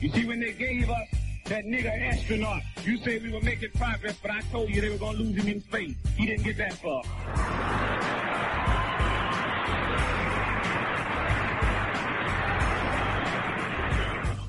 You 0.00 0.10
see, 0.10 0.24
when 0.24 0.40
they 0.40 0.52
gave 0.52 0.88
us 0.90 1.08
that 1.46 1.64
nigger 1.64 1.90
astronaut, 1.90 2.62
you 2.84 2.96
said 2.98 3.22
we 3.22 3.30
were 3.30 3.40
making 3.40 3.70
progress, 3.72 4.16
but 4.22 4.30
I 4.30 4.40
told 4.52 4.70
you 4.70 4.80
they 4.80 4.88
were 4.88 4.98
going 4.98 5.16
to 5.16 5.22
lose 5.22 5.36
him 5.36 5.48
in 5.48 5.60
space. 5.60 5.94
He 6.16 6.26
didn't 6.26 6.44
get 6.44 6.56
that 6.58 6.74
far. 6.74 7.02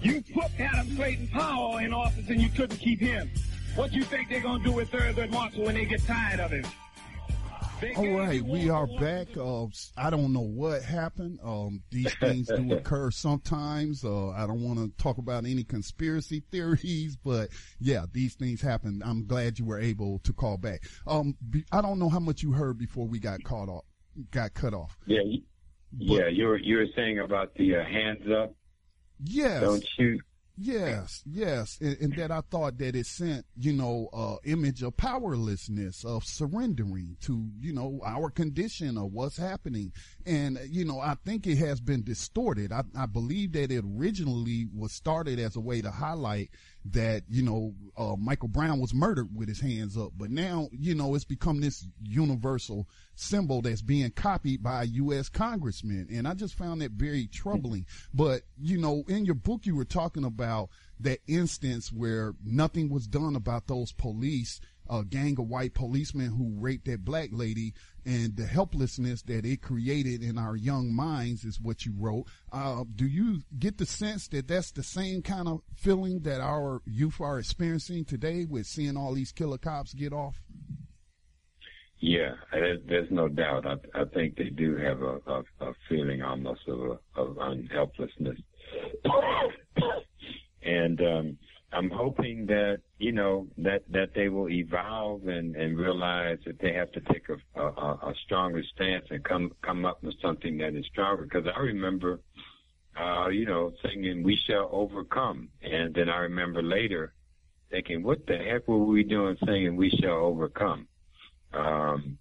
You 0.01 0.23
put 0.33 0.59
Adam 0.59 0.95
Clayton 0.95 1.27
Powell 1.27 1.77
in 1.77 1.93
office 1.93 2.27
and 2.29 2.41
you 2.41 2.49
couldn't 2.49 2.77
keep 2.77 2.99
him. 2.99 3.29
What 3.75 3.91
do 3.91 3.97
you 3.97 4.03
think 4.03 4.29
they're 4.29 4.41
going 4.41 4.63
to 4.63 4.69
do 4.69 4.71
with 4.71 4.89
Thurgood 4.91 5.31
Marshall 5.31 5.65
when 5.65 5.75
they 5.75 5.85
get 5.85 6.03
tired 6.03 6.39
of 6.39 6.51
him? 6.51 6.65
All 7.97 8.11
right, 8.11 8.43
we 8.43 8.69
are 8.69 8.85
back. 8.99 9.35
Uh, 9.35 9.65
I 9.97 10.11
don't 10.11 10.33
know 10.33 10.41
what 10.41 10.83
happened. 10.83 11.39
Um, 11.43 11.81
these 11.89 12.13
things 12.19 12.47
do 12.47 12.73
occur 12.75 13.09
sometimes. 13.09 14.05
Uh, 14.05 14.29
I 14.29 14.45
don't 14.45 14.61
want 14.61 14.77
to 14.77 15.03
talk 15.03 15.17
about 15.17 15.45
any 15.45 15.63
conspiracy 15.63 16.43
theories, 16.51 17.15
but 17.15 17.49
yeah, 17.79 18.05
these 18.11 18.35
things 18.35 18.61
happen. 18.61 19.01
I'm 19.03 19.25
glad 19.25 19.57
you 19.57 19.65
were 19.65 19.79
able 19.79 20.19
to 20.19 20.33
call 20.33 20.57
back. 20.57 20.83
Um, 21.07 21.35
I 21.71 21.81
don't 21.81 21.97
know 21.97 22.09
how 22.09 22.19
much 22.19 22.43
you 22.43 22.51
heard 22.51 22.77
before 22.77 23.07
we 23.07 23.17
got 23.19 23.43
caught 23.43 23.67
off, 23.67 23.85
got 24.29 24.53
cut 24.53 24.75
off. 24.75 24.95
Yeah, 25.07 25.21
yeah. 25.97 26.27
You 26.27 26.47
were 26.47 26.57
you 26.57 26.77
were 26.77 26.87
saying 26.95 27.19
about 27.19 27.55
the 27.55 27.77
uh, 27.77 27.83
hands 27.83 28.29
up, 28.31 28.53
Yes. 29.23 29.61
don't 29.61 29.83
shoot. 29.97 30.21
Yes, 30.63 31.23
yes, 31.25 31.79
and, 31.81 31.97
and 31.99 32.15
that 32.17 32.29
I 32.29 32.41
thought 32.41 32.77
that 32.77 32.95
it 32.95 33.07
sent, 33.07 33.45
you 33.57 33.73
know, 33.73 34.09
uh, 34.13 34.35
image 34.43 34.83
of 34.83 34.95
powerlessness, 34.95 36.05
of 36.05 36.23
surrendering 36.23 37.17
to, 37.21 37.49
you 37.59 37.73
know, 37.73 37.99
our 38.05 38.29
condition 38.29 38.95
of 38.95 39.11
what's 39.11 39.37
happening. 39.37 39.91
And, 40.25 40.59
you 40.69 40.85
know, 40.85 40.99
I 40.99 41.15
think 41.25 41.47
it 41.47 41.57
has 41.57 41.81
been 41.81 42.03
distorted. 42.03 42.71
I, 42.71 42.83
I 42.95 43.07
believe 43.07 43.53
that 43.53 43.71
it 43.71 43.83
originally 43.97 44.67
was 44.75 44.91
started 44.91 45.39
as 45.39 45.55
a 45.55 45.59
way 45.61 45.81
to 45.81 45.89
highlight 45.89 46.51
that, 46.85 47.23
you 47.29 47.43
know, 47.43 47.73
uh, 47.95 48.15
Michael 48.17 48.47
Brown 48.47 48.79
was 48.79 48.93
murdered 48.93 49.35
with 49.35 49.47
his 49.47 49.59
hands 49.59 49.97
up, 49.97 50.11
but 50.17 50.31
now, 50.31 50.69
you 50.71 50.95
know, 50.95 51.13
it's 51.13 51.23
become 51.23 51.61
this 51.61 51.85
universal 52.01 52.87
symbol 53.15 53.61
that's 53.61 53.81
being 53.81 54.09
copied 54.11 54.63
by 54.63 54.83
U.S. 54.83 55.29
congressmen. 55.29 56.07
And 56.11 56.27
I 56.27 56.33
just 56.33 56.55
found 56.55 56.81
that 56.81 56.91
very 56.91 57.27
troubling. 57.27 57.85
But, 58.13 58.41
you 58.59 58.77
know, 58.77 59.03
in 59.07 59.25
your 59.25 59.35
book, 59.35 59.65
you 59.65 59.75
were 59.75 59.85
talking 59.85 60.23
about 60.23 60.69
that 60.99 61.19
instance 61.27 61.91
where 61.91 62.33
nothing 62.43 62.89
was 62.89 63.07
done 63.07 63.35
about 63.35 63.67
those 63.67 63.91
police, 63.91 64.59
a 64.89 65.03
gang 65.03 65.39
of 65.39 65.47
white 65.47 65.73
policemen 65.73 66.31
who 66.31 66.55
raped 66.59 66.85
that 66.85 67.05
black 67.05 67.29
lady 67.31 67.73
and 68.05 68.35
the 68.35 68.45
helplessness 68.45 69.21
that 69.23 69.45
it 69.45 69.61
created 69.61 70.23
in 70.23 70.37
our 70.37 70.55
young 70.55 70.93
minds 70.93 71.43
is 71.43 71.59
what 71.59 71.85
you 71.85 71.93
wrote. 71.97 72.25
Uh, 72.51 72.83
do 72.95 73.05
you 73.05 73.41
get 73.57 73.77
the 73.77 73.85
sense 73.85 74.27
that 74.29 74.47
that's 74.47 74.71
the 74.71 74.83
same 74.83 75.21
kind 75.21 75.47
of 75.47 75.61
feeling 75.75 76.19
that 76.21 76.41
our 76.41 76.81
youth 76.85 77.19
are 77.21 77.39
experiencing 77.39 78.05
today 78.05 78.45
with 78.45 78.65
seeing 78.65 78.97
all 78.97 79.13
these 79.13 79.31
killer 79.31 79.57
cops 79.57 79.93
get 79.93 80.13
off? 80.13 80.41
Yeah, 81.99 82.31
there's, 82.51 83.11
no 83.11 83.27
doubt. 83.27 83.67
I, 83.67 83.75
I 83.93 84.05
think 84.05 84.35
they 84.35 84.49
do 84.49 84.75
have 84.77 85.03
a, 85.03 85.19
a, 85.27 85.43
a 85.59 85.73
feeling 85.87 86.23
almost 86.23 86.61
of 86.67 86.79
a, 86.79 87.21
of 87.21 87.37
unhelplessness, 87.39 88.39
and 90.63 90.99
um, 90.99 91.37
I'm 91.73 91.89
hoping 91.89 92.45
that 92.47 92.79
you 92.97 93.13
know 93.13 93.47
that 93.57 93.83
that 93.91 94.09
they 94.13 94.27
will 94.27 94.49
evolve 94.49 95.27
and 95.27 95.55
and 95.55 95.77
realize 95.77 96.39
that 96.45 96.59
they 96.59 96.73
have 96.73 96.91
to 96.91 97.01
take 97.13 97.23
a 97.29 97.59
a, 97.59 97.63
a 97.63 98.13
stronger 98.25 98.61
stance 98.75 99.05
and 99.09 99.23
come 99.23 99.51
come 99.61 99.85
up 99.85 100.03
with 100.03 100.15
something 100.21 100.57
that 100.57 100.75
is 100.75 100.85
stronger. 100.87 101.23
Because 101.23 101.47
I 101.55 101.59
remember, 101.59 102.19
uh, 102.99 103.29
you 103.29 103.45
know, 103.45 103.71
singing 103.83 104.21
"We 104.21 104.37
Shall 104.47 104.69
Overcome," 104.71 105.49
and 105.61 105.93
then 105.93 106.09
I 106.09 106.17
remember 106.17 106.61
later 106.61 107.13
thinking, 107.69 108.03
"What 108.03 108.25
the 108.27 108.37
heck 108.37 108.67
were 108.67 108.83
we 108.83 109.03
doing 109.03 109.37
singing 109.45 109.77
"We 109.77 109.89
Shall 109.91 110.17
Overcome"?" 110.25 110.87
Um, 111.53 112.17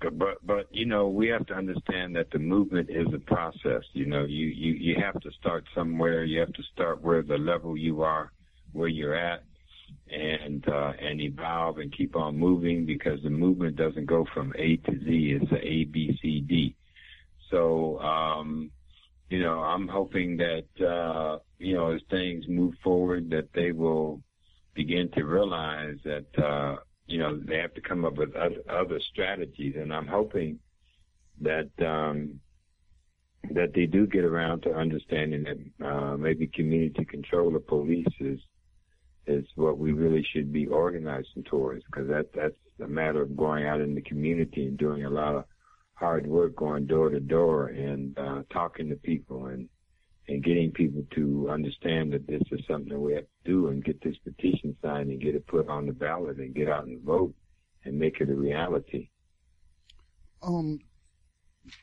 but 0.00 0.38
but 0.46 0.68
you 0.70 0.86
know 0.86 1.08
we 1.08 1.28
have 1.28 1.46
to 1.46 1.54
understand 1.54 2.14
that 2.16 2.30
the 2.30 2.38
movement 2.38 2.88
is 2.88 3.06
a 3.12 3.18
process. 3.18 3.82
You 3.92 4.06
know 4.06 4.24
you 4.24 4.46
you 4.46 4.72
you 4.72 4.96
have 5.02 5.20
to 5.20 5.30
start 5.32 5.64
somewhere. 5.74 6.24
You 6.24 6.40
have 6.40 6.52
to 6.54 6.62
start 6.72 7.02
where 7.02 7.22
the 7.22 7.36
level 7.36 7.76
you 7.76 8.02
are, 8.02 8.32
where 8.72 8.88
you're 8.88 9.14
at, 9.14 9.44
and 10.10 10.66
uh, 10.68 10.92
and 11.00 11.20
evolve 11.20 11.78
and 11.78 11.96
keep 11.96 12.16
on 12.16 12.36
moving 12.36 12.86
because 12.86 13.22
the 13.22 13.30
movement 13.30 13.76
doesn't 13.76 14.06
go 14.06 14.26
from 14.34 14.52
A 14.56 14.76
to 14.76 14.92
Z. 15.04 15.38
It's 15.40 15.52
A 15.52 15.84
B 15.84 16.18
C 16.22 16.40
D. 16.40 16.76
So 17.50 17.98
um, 18.00 18.70
you 19.30 19.40
know 19.40 19.60
I'm 19.60 19.88
hoping 19.88 20.36
that 20.38 20.86
uh, 20.86 21.38
you 21.58 21.74
know 21.74 21.92
as 21.92 22.00
things 22.10 22.44
move 22.48 22.74
forward 22.82 23.30
that 23.30 23.48
they 23.54 23.72
will 23.72 24.22
begin 24.74 25.10
to 25.12 25.24
realize 25.24 25.96
that. 26.04 26.26
Uh, 26.42 26.76
you 27.08 27.18
know, 27.18 27.40
they 27.42 27.56
have 27.56 27.72
to 27.72 27.80
come 27.80 28.04
up 28.04 28.16
with 28.16 28.36
other, 28.36 28.60
other 28.68 29.00
strategies, 29.00 29.74
and 29.76 29.94
I'm 29.94 30.06
hoping 30.06 30.58
that 31.40 31.70
um, 31.80 32.38
that 33.54 33.72
they 33.74 33.86
do 33.86 34.06
get 34.06 34.24
around 34.24 34.62
to 34.62 34.74
understanding 34.74 35.44
that 35.44 35.86
uh, 35.86 36.16
maybe 36.16 36.46
community 36.48 37.04
control 37.06 37.56
of 37.56 37.66
police 37.66 38.06
is 38.20 38.38
is 39.28 39.46
what 39.54 39.78
we 39.78 39.92
really 39.92 40.26
should 40.32 40.52
be 40.52 40.66
organizing 40.66 41.44
towards, 41.44 41.84
because 41.84 42.08
that 42.08 42.32
that's 42.32 42.54
a 42.82 42.86
matter 42.86 43.22
of 43.22 43.36
going 43.36 43.66
out 43.66 43.80
in 43.80 43.94
the 43.94 44.02
community 44.02 44.66
and 44.66 44.78
doing 44.78 45.04
a 45.04 45.10
lot 45.10 45.34
of 45.34 45.44
hard 45.94 46.26
work, 46.26 46.56
going 46.56 46.86
door 46.86 47.10
to 47.10 47.20
door 47.20 47.68
and 47.68 48.18
uh, 48.18 48.42
talking 48.50 48.88
to 48.88 48.96
people 48.96 49.46
and 49.46 49.68
and 50.28 50.44
getting 50.44 50.70
people 50.70 51.02
to 51.14 51.48
understand 51.50 52.12
that 52.12 52.26
this 52.26 52.42
is 52.52 52.60
something 52.68 52.90
that 52.90 53.00
we 53.00 53.14
have 53.14 53.24
to 53.24 53.50
do 53.50 53.68
and 53.68 53.84
get 53.84 54.00
this 54.02 54.16
petition 54.18 54.76
signed 54.82 55.10
and 55.10 55.22
get 55.22 55.34
it 55.34 55.46
put 55.46 55.68
on 55.68 55.86
the 55.86 55.92
ballot 55.92 56.36
and 56.36 56.54
get 56.54 56.68
out 56.68 56.86
and 56.86 57.02
vote 57.02 57.34
and 57.84 57.98
make 57.98 58.20
it 58.20 58.28
a 58.28 58.34
reality. 58.34 59.08
Um, 60.42 60.80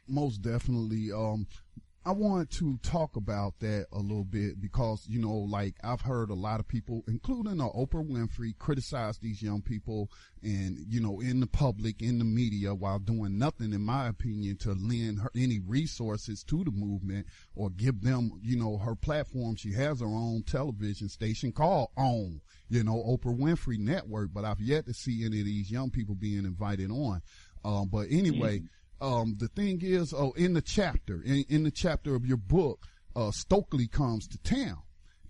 most 0.08 0.42
definitely. 0.42 1.12
Um, 1.12 1.48
I 2.08 2.12
want 2.12 2.52
to 2.52 2.78
talk 2.84 3.16
about 3.16 3.60
that 3.62 3.88
a 3.92 3.98
little 3.98 4.26
bit 4.26 4.62
because, 4.62 5.08
you 5.08 5.20
know, 5.20 5.34
like 5.34 5.74
I've 5.84 6.02
heard 6.02 6.30
a 6.30 6.36
lot 6.36 6.60
of 6.60 6.68
people, 6.68 7.04
including 7.08 7.60
uh, 7.60 7.66
Oprah 7.70 8.08
Winfrey, 8.08 8.56
criticize 8.60 9.18
these 9.18 9.42
young 9.42 9.64
people 9.64 10.12
and, 10.44 10.78
you 10.88 11.02
know, 11.02 11.20
in 11.20 11.40
the 11.40 11.48
public, 11.48 12.04
in 12.04 12.20
the 12.20 12.24
media 12.24 12.76
while 12.76 13.00
doing 13.00 13.40
nothing, 13.40 13.74
in 13.74 13.82
my 13.82 14.08
opinion, 14.08 14.58
to 14.58 14.74
lend 14.74 15.22
her 15.22 15.32
any 15.36 15.60
resources 15.66 16.44
to 16.44 16.64
the 16.64 16.70
movement 16.70 17.26
or 17.56 17.72
give 17.72 18.02
them, 18.02 18.40
you 18.44 18.56
know, 18.56 18.78
her 18.78 18.94
platform. 18.94 19.56
She 19.56 19.74
has 19.74 20.00
her 20.00 20.06
own 20.06 20.44
television 20.44 21.10
station 21.10 21.52
called 21.52 21.90
OWN, 21.98 22.40
you 22.70 22.84
know, 22.84 23.04
Oprah 23.04 23.36
Winfrey 23.36 23.80
Network, 23.80 24.30
but 24.32 24.46
I've 24.46 24.62
yet 24.62 24.86
to 24.86 24.94
see 24.94 25.26
any 25.26 25.40
of 25.40 25.46
these 25.48 25.72
young 25.72 25.90
people 25.90 26.14
being 26.14 26.46
invited 26.46 26.92
on. 26.92 27.24
Um, 27.64 27.90
but 27.92 28.10
anyway, 28.12 28.60
mm-hmm 28.60 28.66
um, 29.02 29.36
the 29.40 29.48
thing 29.50 29.80
is, 29.82 30.14
oh, 30.14 30.32
in 30.32 30.54
the 30.54 30.62
chapter, 30.62 31.22
in, 31.22 31.46
in 31.50 31.64
the 31.64 31.72
chapter 31.72 32.16
of 32.16 32.26
your 32.26 32.38
book, 32.38 32.86
uh, 33.16 33.32
Stokely 33.32 33.88
comes 33.88 34.28
to 34.28 34.38
town. 34.40 34.82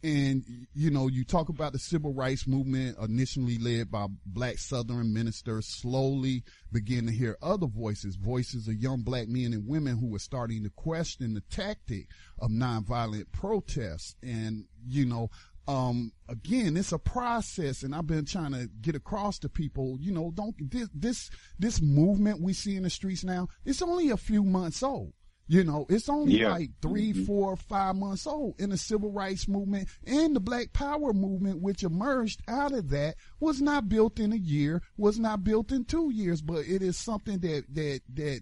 And, 0.03 0.43
you 0.75 0.91
know, 0.91 1.07
you 1.07 1.23
talk 1.23 1.49
about 1.49 1.73
the 1.73 1.79
civil 1.79 2.13
rights 2.13 2.45
movement 2.45 2.95
initially 2.99 3.57
led 3.57 3.89
by 3.89 4.05
black 4.23 4.59
Southern 4.59 5.11
ministers 5.11 5.65
slowly 5.65 6.43
begin 6.71 7.07
to 7.07 7.11
hear 7.11 7.37
other 7.41 7.65
voices, 7.65 8.15
voices 8.15 8.67
of 8.67 8.75
young 8.75 9.01
black 9.01 9.27
men 9.27 9.51
and 9.51 9.67
women 9.67 9.97
who 9.97 10.05
were 10.05 10.19
starting 10.19 10.61
to 10.63 10.69
question 10.69 11.33
the 11.33 11.41
tactic 11.49 12.07
of 12.37 12.51
nonviolent 12.51 13.31
protests. 13.31 14.15
And, 14.21 14.65
you 14.87 15.05
know, 15.05 15.31
um, 15.67 16.11
again, 16.29 16.77
it's 16.77 16.91
a 16.91 16.99
process 16.99 17.83
and 17.83 17.95
I've 17.95 18.07
been 18.07 18.25
trying 18.25 18.51
to 18.51 18.69
get 18.81 18.95
across 18.95 19.39
to 19.39 19.49
people, 19.49 19.97
you 19.99 20.11
know, 20.11 20.31
don't, 20.33 20.55
this, 20.71 20.89
this, 20.93 21.29
this 21.57 21.81
movement 21.81 22.41
we 22.41 22.53
see 22.53 22.75
in 22.75 22.83
the 22.83 22.89
streets 22.89 23.23
now, 23.23 23.47
it's 23.65 23.81
only 23.81 24.09
a 24.09 24.17
few 24.17 24.43
months 24.43 24.83
old. 24.83 25.13
You 25.47 25.63
know, 25.63 25.85
it's 25.89 26.09
only 26.09 26.39
yeah. 26.39 26.49
like 26.49 26.71
3 26.81 27.13
mm-hmm. 27.13 27.23
four, 27.25 27.55
five 27.55 27.95
months 27.95 28.25
old. 28.25 28.55
in 28.59 28.71
the 28.71 28.77
civil 28.77 29.11
rights 29.11 29.47
movement 29.47 29.89
and 30.05 30.35
the 30.35 30.39
black 30.39 30.73
power 30.73 31.13
movement, 31.13 31.61
which 31.61 31.83
emerged 31.83 32.41
out 32.47 32.71
of 32.71 32.89
that, 32.89 33.15
was 33.39 33.61
not 33.61 33.87
built 33.87 34.19
in 34.19 34.33
a 34.33 34.37
year, 34.37 34.81
was 34.97 35.19
not 35.19 35.43
built 35.43 35.71
in 35.71 35.85
two 35.85 36.11
years, 36.11 36.41
but 36.41 36.65
it 36.65 36.81
is 36.81 36.97
something 36.97 37.39
that, 37.39 37.65
that, 37.73 38.01
that 38.15 38.41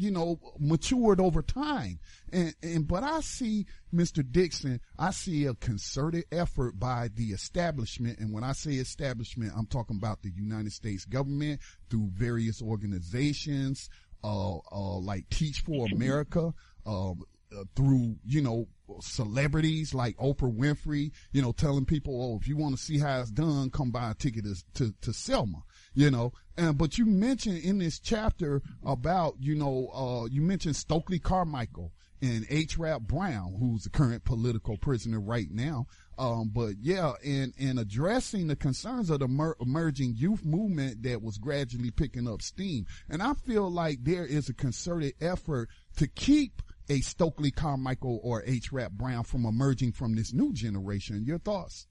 you 0.00 0.10
know, 0.10 0.40
matured 0.58 1.20
over 1.20 1.42
time. 1.42 2.00
And, 2.32 2.54
and, 2.62 2.88
but 2.88 3.02
I 3.02 3.20
see, 3.20 3.66
Mr. 3.94 4.24
Dixon, 4.28 4.80
I 4.98 5.10
see 5.10 5.44
a 5.44 5.54
concerted 5.54 6.24
effort 6.32 6.78
by 6.78 7.10
the 7.14 7.26
establishment. 7.26 8.18
And 8.18 8.32
when 8.32 8.42
I 8.42 8.52
say 8.52 8.72
establishment, 8.72 9.52
I'm 9.54 9.66
talking 9.66 9.98
about 9.98 10.22
the 10.22 10.30
United 10.30 10.72
States 10.72 11.04
government 11.04 11.60
through 11.90 12.08
various 12.14 12.62
organizations, 12.62 13.90
uh, 14.24 14.56
uh, 14.72 14.98
like 14.98 15.28
Teach 15.28 15.60
for 15.60 15.86
America, 15.92 16.54
um, 16.86 17.22
uh, 17.54 17.64
through, 17.76 18.16
you 18.24 18.40
know, 18.40 18.68
celebrities 19.00 19.92
like 19.92 20.16
Oprah 20.16 20.56
Winfrey, 20.56 21.12
you 21.32 21.42
know, 21.42 21.52
telling 21.52 21.84
people, 21.84 22.22
oh, 22.22 22.38
if 22.40 22.48
you 22.48 22.56
want 22.56 22.76
to 22.76 22.82
see 22.82 22.98
how 22.98 23.20
it's 23.20 23.30
done, 23.30 23.68
come 23.68 23.90
buy 23.90 24.12
a 24.12 24.14
ticket 24.14 24.44
to, 24.44 24.54
to, 24.74 24.94
to 25.02 25.12
Selma, 25.12 25.62
you 25.94 26.10
know. 26.10 26.32
And, 26.56 26.76
but 26.76 26.98
you 26.98 27.06
mentioned 27.06 27.58
in 27.58 27.78
this 27.78 27.98
chapter 27.98 28.62
about, 28.84 29.34
you 29.38 29.54
know, 29.54 29.88
uh, 29.94 30.26
you 30.26 30.42
mentioned 30.42 30.76
Stokely 30.76 31.18
Carmichael 31.18 31.92
and 32.22 32.46
H. 32.50 32.76
Rap 32.76 33.02
Brown, 33.02 33.56
who's 33.58 33.84
the 33.84 33.90
current 33.90 34.24
political 34.24 34.76
prisoner 34.76 35.20
right 35.20 35.50
now. 35.50 35.86
Um, 36.18 36.50
but 36.52 36.74
yeah, 36.78 37.12
in, 37.22 37.54
in 37.56 37.78
addressing 37.78 38.48
the 38.48 38.56
concerns 38.56 39.08
of 39.08 39.20
the 39.20 39.28
mer- 39.28 39.56
emerging 39.58 40.16
youth 40.16 40.44
movement 40.44 41.02
that 41.04 41.22
was 41.22 41.38
gradually 41.38 41.90
picking 41.90 42.28
up 42.28 42.42
steam. 42.42 42.84
And 43.08 43.22
I 43.22 43.32
feel 43.32 43.70
like 43.70 44.04
there 44.04 44.26
is 44.26 44.50
a 44.50 44.54
concerted 44.54 45.14
effort 45.20 45.70
to 45.96 46.06
keep 46.06 46.60
a 46.90 47.00
Stokely 47.00 47.50
Carmichael 47.50 48.20
or 48.22 48.42
H. 48.44 48.70
Rap 48.70 48.92
Brown 48.92 49.22
from 49.22 49.46
emerging 49.46 49.92
from 49.92 50.14
this 50.14 50.34
new 50.34 50.52
generation. 50.52 51.24
Your 51.24 51.38
thoughts? 51.38 51.86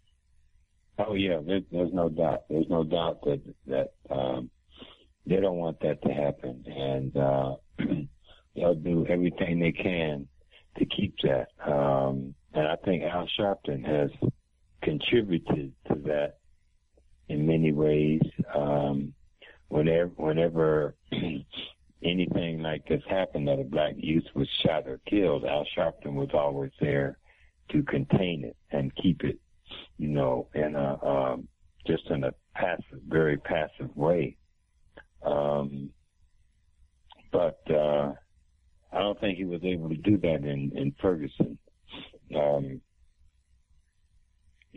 Oh 0.99 1.13
yeah, 1.15 1.39
there, 1.45 1.61
there's 1.71 1.93
no 1.93 2.09
doubt. 2.09 2.43
There's 2.49 2.69
no 2.69 2.83
doubt 2.83 3.21
that 3.23 3.41
that 3.67 3.93
um, 4.09 4.49
they 5.25 5.37
don't 5.37 5.57
want 5.57 5.79
that 5.81 6.01
to 6.03 6.09
happen, 6.09 6.63
and 6.67 7.15
uh, 7.15 7.55
they'll 8.55 8.75
do 8.75 9.05
everything 9.07 9.59
they 9.59 9.71
can 9.71 10.27
to 10.77 10.85
keep 10.85 11.15
that. 11.23 11.47
Um, 11.65 12.35
and 12.53 12.67
I 12.67 12.75
think 12.83 13.03
Al 13.03 13.27
Sharpton 13.39 13.85
has 13.85 14.09
contributed 14.81 15.71
to 15.87 15.95
that 16.05 16.37
in 17.27 17.45
many 17.45 17.71
ways. 17.71 18.21
Um, 18.53 19.13
whenever, 19.69 20.11
whenever 20.17 20.95
anything 22.03 22.61
like 22.61 22.87
this 22.87 23.03
happened 23.09 23.47
that 23.47 23.59
a 23.59 23.63
black 23.63 23.93
youth 23.97 24.25
was 24.33 24.47
shot 24.65 24.87
or 24.87 24.99
killed, 25.07 25.45
Al 25.45 25.65
Sharpton 25.77 26.13
was 26.13 26.29
always 26.33 26.71
there 26.79 27.17
to 27.71 27.83
contain 27.83 28.43
it 28.43 28.57
and 28.71 28.95
keep 28.95 29.23
it, 29.23 29.39
you 29.97 30.09
know, 30.09 30.47
in 30.53 30.75
a 30.75 31.05
um, 31.05 31.47
just 31.87 32.09
in 32.09 32.23
a 32.23 32.33
passive, 32.55 33.01
very 33.07 33.37
passive 33.37 33.95
way. 33.95 34.37
Um, 35.23 35.89
but 37.31 37.59
uh, 37.69 38.13
I 38.91 38.99
don't 38.99 39.19
think 39.19 39.37
he 39.37 39.45
was 39.45 39.61
able 39.63 39.89
to 39.89 39.97
do 39.97 40.17
that 40.17 40.43
in 40.45 40.71
in 40.75 40.95
Ferguson. 41.01 41.57
Um, 42.35 42.81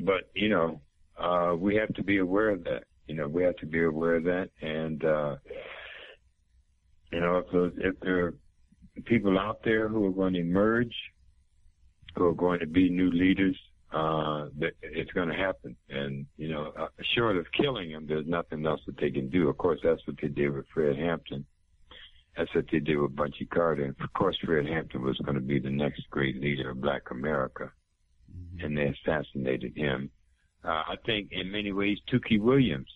but 0.04 0.30
you 0.34 0.48
know, 0.48 0.80
uh, 1.18 1.54
we 1.56 1.76
have 1.76 1.92
to 1.94 2.02
be 2.02 2.18
aware 2.18 2.50
of 2.50 2.64
that. 2.64 2.84
You 3.06 3.14
know, 3.14 3.28
we 3.28 3.42
have 3.42 3.56
to 3.56 3.66
be 3.66 3.82
aware 3.82 4.16
of 4.16 4.24
that, 4.24 4.50
and 4.60 5.04
uh, 5.04 5.36
you 7.12 7.20
know, 7.20 7.38
if, 7.38 7.52
those, 7.52 7.72
if 7.76 7.98
there 8.00 8.26
are 8.26 8.34
people 9.04 9.38
out 9.38 9.60
there 9.64 9.88
who 9.88 10.06
are 10.06 10.12
going 10.12 10.34
to 10.34 10.40
emerge, 10.40 10.94
who 12.14 12.26
are 12.26 12.34
going 12.34 12.60
to 12.60 12.66
be 12.66 12.88
new 12.88 13.10
leaders, 13.10 13.58
uh, 13.92 14.48
that 14.58 14.72
it's 14.82 15.12
going 15.12 15.28
to 15.28 15.34
happen. 15.34 15.76
And, 15.88 16.26
you 16.36 16.48
know, 16.48 16.72
uh, 16.78 16.88
short 17.14 17.36
of 17.36 17.46
killing 17.52 17.90
him, 17.90 18.06
there's 18.06 18.26
nothing 18.26 18.66
else 18.66 18.80
that 18.86 18.98
they 18.98 19.10
can 19.10 19.28
do. 19.28 19.48
Of 19.48 19.58
course, 19.58 19.80
that's 19.82 20.06
what 20.06 20.16
they 20.20 20.28
did 20.28 20.50
with 20.50 20.66
Fred 20.72 20.96
Hampton. 20.96 21.44
That's 22.36 22.54
what 22.54 22.64
they 22.72 22.80
did 22.80 22.96
with 22.96 23.14
Bunchy 23.14 23.46
Carter. 23.46 23.84
And 23.84 23.94
of 24.00 24.12
course, 24.14 24.38
Fred 24.44 24.66
Hampton 24.66 25.02
was 25.02 25.18
going 25.18 25.34
to 25.34 25.40
be 25.40 25.58
the 25.58 25.70
next 25.70 26.08
great 26.10 26.40
leader 26.40 26.70
of 26.70 26.80
black 26.80 27.10
America. 27.10 27.70
Mm-hmm. 28.34 28.64
And 28.64 28.78
they 28.78 28.94
assassinated 28.98 29.76
him. 29.76 30.10
Uh, 30.64 30.82
I 30.88 30.94
think 31.04 31.28
in 31.32 31.50
many 31.50 31.72
ways, 31.72 31.98
Tookie 32.10 32.40
Williams 32.40 32.90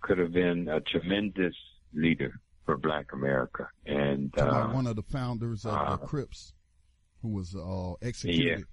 could 0.00 0.18
have 0.18 0.32
been 0.32 0.68
a 0.68 0.80
tremendous 0.80 1.54
leader 1.92 2.32
for 2.64 2.76
Black 2.76 3.12
America. 3.12 3.68
And 3.86 4.36
uh, 4.38 4.68
one 4.68 4.86
of 4.86 4.96
the 4.96 5.02
founders 5.02 5.64
of 5.64 5.74
uh, 5.74 5.96
the 5.96 6.06
Crips, 6.06 6.52
who 7.22 7.28
was 7.28 7.54
uh, 7.54 7.94
executed. 8.06 8.58
Yeah, 8.58 8.64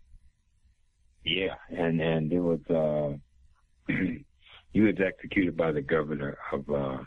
yeah, 1.25 1.55
and 1.69 1.99
and 1.99 2.31
it 2.31 2.39
was 2.39 2.59
uh, 2.69 3.93
he 4.73 4.81
was 4.81 4.95
executed 5.05 5.57
by 5.57 5.71
the 5.71 5.81
governor 5.81 6.37
of 6.53 6.69
uh, 6.69 7.03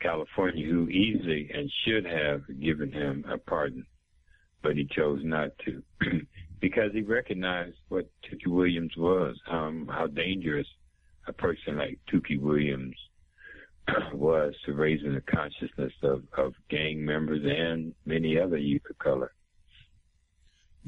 California, 0.00 0.66
who 0.66 0.88
easily 0.88 1.50
and 1.52 1.70
should 1.84 2.06
have 2.06 2.42
given 2.60 2.90
him 2.90 3.24
a 3.30 3.36
pardon, 3.36 3.84
but 4.62 4.76
he 4.76 4.88
chose 4.96 5.20
not 5.22 5.50
to 5.64 5.82
because 6.60 6.90
he 6.92 7.02
recognized 7.02 7.76
what 7.88 8.08
Tookie 8.24 8.50
Williams 8.50 8.92
was, 8.96 9.36
um, 9.50 9.88
how 9.92 10.06
dangerous 10.06 10.66
a 11.26 11.32
person 11.32 11.76
like 11.76 11.98
Tookie 12.12 12.40
Williams 12.40 12.96
was 14.14 14.54
to 14.64 14.72
raising 14.72 15.14
the 15.14 15.20
consciousness 15.20 15.92
of, 16.02 16.22
of 16.36 16.54
gang 16.70 17.04
members 17.04 17.42
and 17.44 17.94
many 18.06 18.38
other 18.38 18.56
youth 18.56 18.82
of 18.88 18.98
color. 18.98 19.32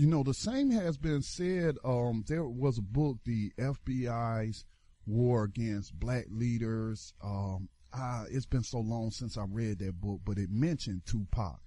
You 0.01 0.07
know, 0.07 0.23
the 0.23 0.33
same 0.33 0.71
has 0.71 0.97
been 0.97 1.21
said. 1.21 1.77
Um, 1.85 2.25
there 2.27 2.47
was 2.47 2.79
a 2.79 2.81
book, 2.81 3.19
the 3.27 3.53
FBI's 3.59 4.65
War 5.05 5.45
Against 5.45 5.93
Black 6.01 6.25
Leaders. 6.31 7.13
Um, 7.23 7.69
I, 7.93 8.25
it's 8.31 8.47
been 8.47 8.63
so 8.63 8.79
long 8.79 9.11
since 9.11 9.37
I 9.37 9.45
read 9.47 9.79
that 9.81 10.01
book, 10.01 10.23
but 10.25 10.39
it 10.39 10.49
mentioned 10.49 11.03
Tupac. 11.05 11.61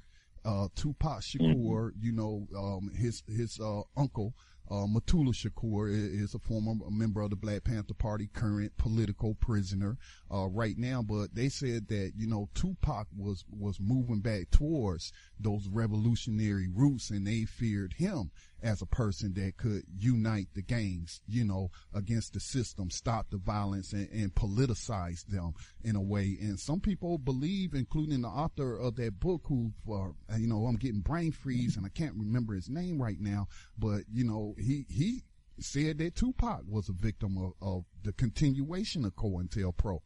Uh, 0.43 0.67
Tupac 0.73 1.21
Shakur, 1.21 1.91
mm-hmm. 1.91 2.03
you 2.03 2.11
know, 2.11 2.47
um, 2.57 2.89
his, 2.95 3.21
his, 3.27 3.59
uh, 3.59 3.83
uncle, 3.95 4.33
uh, 4.69 4.85
Mutulu 4.85 5.33
Shakur 5.33 5.89
is 5.89 6.33
a 6.33 6.39
former 6.39 6.73
member 6.89 7.21
of 7.21 7.29
the 7.29 7.35
Black 7.35 7.63
Panther 7.63 7.93
Party, 7.93 8.29
current 8.33 8.75
political 8.77 9.35
prisoner 9.35 9.97
uh, 10.33 10.47
right 10.47 10.77
now. 10.77 11.01
But 11.01 11.35
they 11.35 11.49
said 11.49 11.87
that 11.89 12.13
you 12.17 12.27
know 12.27 12.49
Tupac 12.53 13.07
was 13.15 13.45
was 13.49 13.79
moving 13.79 14.21
back 14.21 14.51
towards 14.51 15.11
those 15.39 15.67
revolutionary 15.67 16.67
roots, 16.67 17.09
and 17.09 17.27
they 17.27 17.45
feared 17.45 17.93
him 17.93 18.31
as 18.63 18.81
a 18.81 18.85
person 18.85 19.33
that 19.33 19.57
could 19.57 19.83
unite 19.97 20.47
the 20.55 20.61
gangs, 20.61 21.21
you 21.27 21.43
know, 21.43 21.69
against 21.93 22.33
the 22.33 22.39
system, 22.39 22.89
stop 22.89 23.29
the 23.29 23.37
violence 23.37 23.91
and, 23.91 24.09
and 24.11 24.33
politicize 24.33 25.25
them 25.27 25.53
in 25.83 25.95
a 25.95 26.01
way. 26.01 26.37
And 26.41 26.59
some 26.59 26.79
people 26.79 27.17
believe, 27.17 27.73
including 27.73 28.21
the 28.21 28.29
author 28.29 28.75
of 28.75 28.95
that 28.95 29.19
book 29.19 29.41
who, 29.45 29.73
uh, 29.91 30.37
you 30.37 30.47
know, 30.47 30.65
I'm 30.65 30.77
getting 30.77 31.01
brain 31.01 31.31
freeze 31.31 31.75
and 31.75 31.85
I 31.85 31.89
can't 31.89 32.15
remember 32.15 32.53
his 32.53 32.69
name 32.69 33.01
right 33.01 33.19
now, 33.19 33.47
but 33.77 34.03
you 34.11 34.23
know, 34.23 34.55
he, 34.57 34.85
he 34.89 35.23
said 35.59 35.97
that 35.99 36.15
Tupac 36.15 36.61
was 36.67 36.89
a 36.89 36.93
victim 36.93 37.37
of, 37.37 37.53
of 37.61 37.83
the 38.03 38.13
continuation 38.13 39.05
of 39.05 39.15
COINTELPRO. 39.15 39.99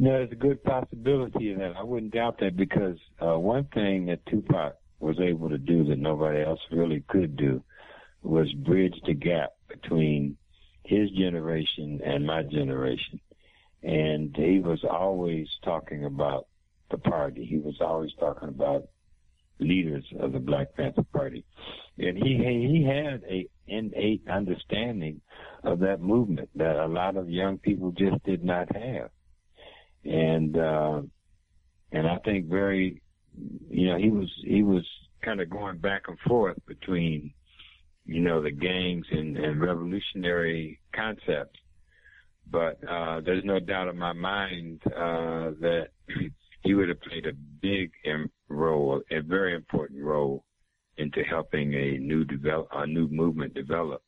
No, 0.00 0.10
there's 0.10 0.30
a 0.30 0.36
good 0.36 0.62
possibility 0.62 1.50
of 1.50 1.58
that. 1.58 1.74
I 1.76 1.82
wouldn't 1.82 2.14
doubt 2.14 2.38
that 2.38 2.56
because 2.56 2.96
uh, 3.20 3.36
one 3.36 3.64
thing 3.74 4.06
that 4.06 4.24
Tupac 4.26 4.77
was 5.00 5.18
able 5.20 5.48
to 5.48 5.58
do 5.58 5.84
that 5.84 5.98
nobody 5.98 6.42
else 6.42 6.60
really 6.70 7.04
could 7.08 7.36
do 7.36 7.62
was 8.22 8.52
bridge 8.52 8.94
the 9.06 9.14
gap 9.14 9.50
between 9.68 10.36
his 10.84 11.10
generation 11.10 12.00
and 12.04 12.26
my 12.26 12.42
generation. 12.42 13.20
And 13.82 14.34
he 14.36 14.58
was 14.58 14.84
always 14.88 15.46
talking 15.64 16.04
about 16.04 16.46
the 16.90 16.98
party. 16.98 17.44
He 17.44 17.58
was 17.58 17.76
always 17.80 18.10
talking 18.18 18.48
about 18.48 18.88
leaders 19.60 20.04
of 20.18 20.32
the 20.32 20.38
Black 20.38 20.74
Panther 20.74 21.04
Party. 21.12 21.44
And 21.98 22.16
he 22.16 22.36
he 22.36 22.84
had 22.84 23.22
a 23.28 23.46
innate 23.66 24.22
understanding 24.28 25.20
of 25.62 25.80
that 25.80 26.00
movement 26.00 26.48
that 26.54 26.76
a 26.76 26.86
lot 26.86 27.16
of 27.16 27.28
young 27.28 27.58
people 27.58 27.92
just 27.92 28.22
did 28.24 28.42
not 28.42 28.74
have. 28.74 29.10
And 30.04 30.56
uh 30.56 31.02
and 31.92 32.06
I 32.06 32.18
think 32.24 32.46
very 32.46 33.02
you 33.70 33.88
know, 33.88 33.98
he 33.98 34.10
was 34.10 34.30
he 34.44 34.62
was 34.62 34.86
kind 35.22 35.40
of 35.40 35.50
going 35.50 35.78
back 35.78 36.02
and 36.08 36.18
forth 36.20 36.56
between 36.66 37.32
you 38.08 38.22
know, 38.22 38.42
the 38.42 38.50
gangs 38.50 39.04
and, 39.10 39.36
and 39.36 39.60
revolutionary 39.60 40.80
concepts. 40.94 41.60
But 42.50 42.80
uh, 42.88 43.20
there's 43.20 43.44
no 43.44 43.60
doubt 43.60 43.88
in 43.88 43.98
my 43.98 44.14
mind 44.14 44.80
uh, 44.86 45.52
that 45.60 45.88
he 46.64 46.74
would 46.74 46.88
have 46.88 47.02
played 47.02 47.26
a 47.26 47.34
big 47.60 47.92
role, 48.48 49.02
a 49.10 49.20
very 49.20 49.54
important 49.54 50.02
role 50.02 50.42
into 50.96 51.22
helping 51.22 51.74
a 51.74 51.98
new 51.98 52.24
develop, 52.24 52.68
a 52.72 52.86
new 52.86 53.08
movement 53.08 53.52
develop 53.52 54.02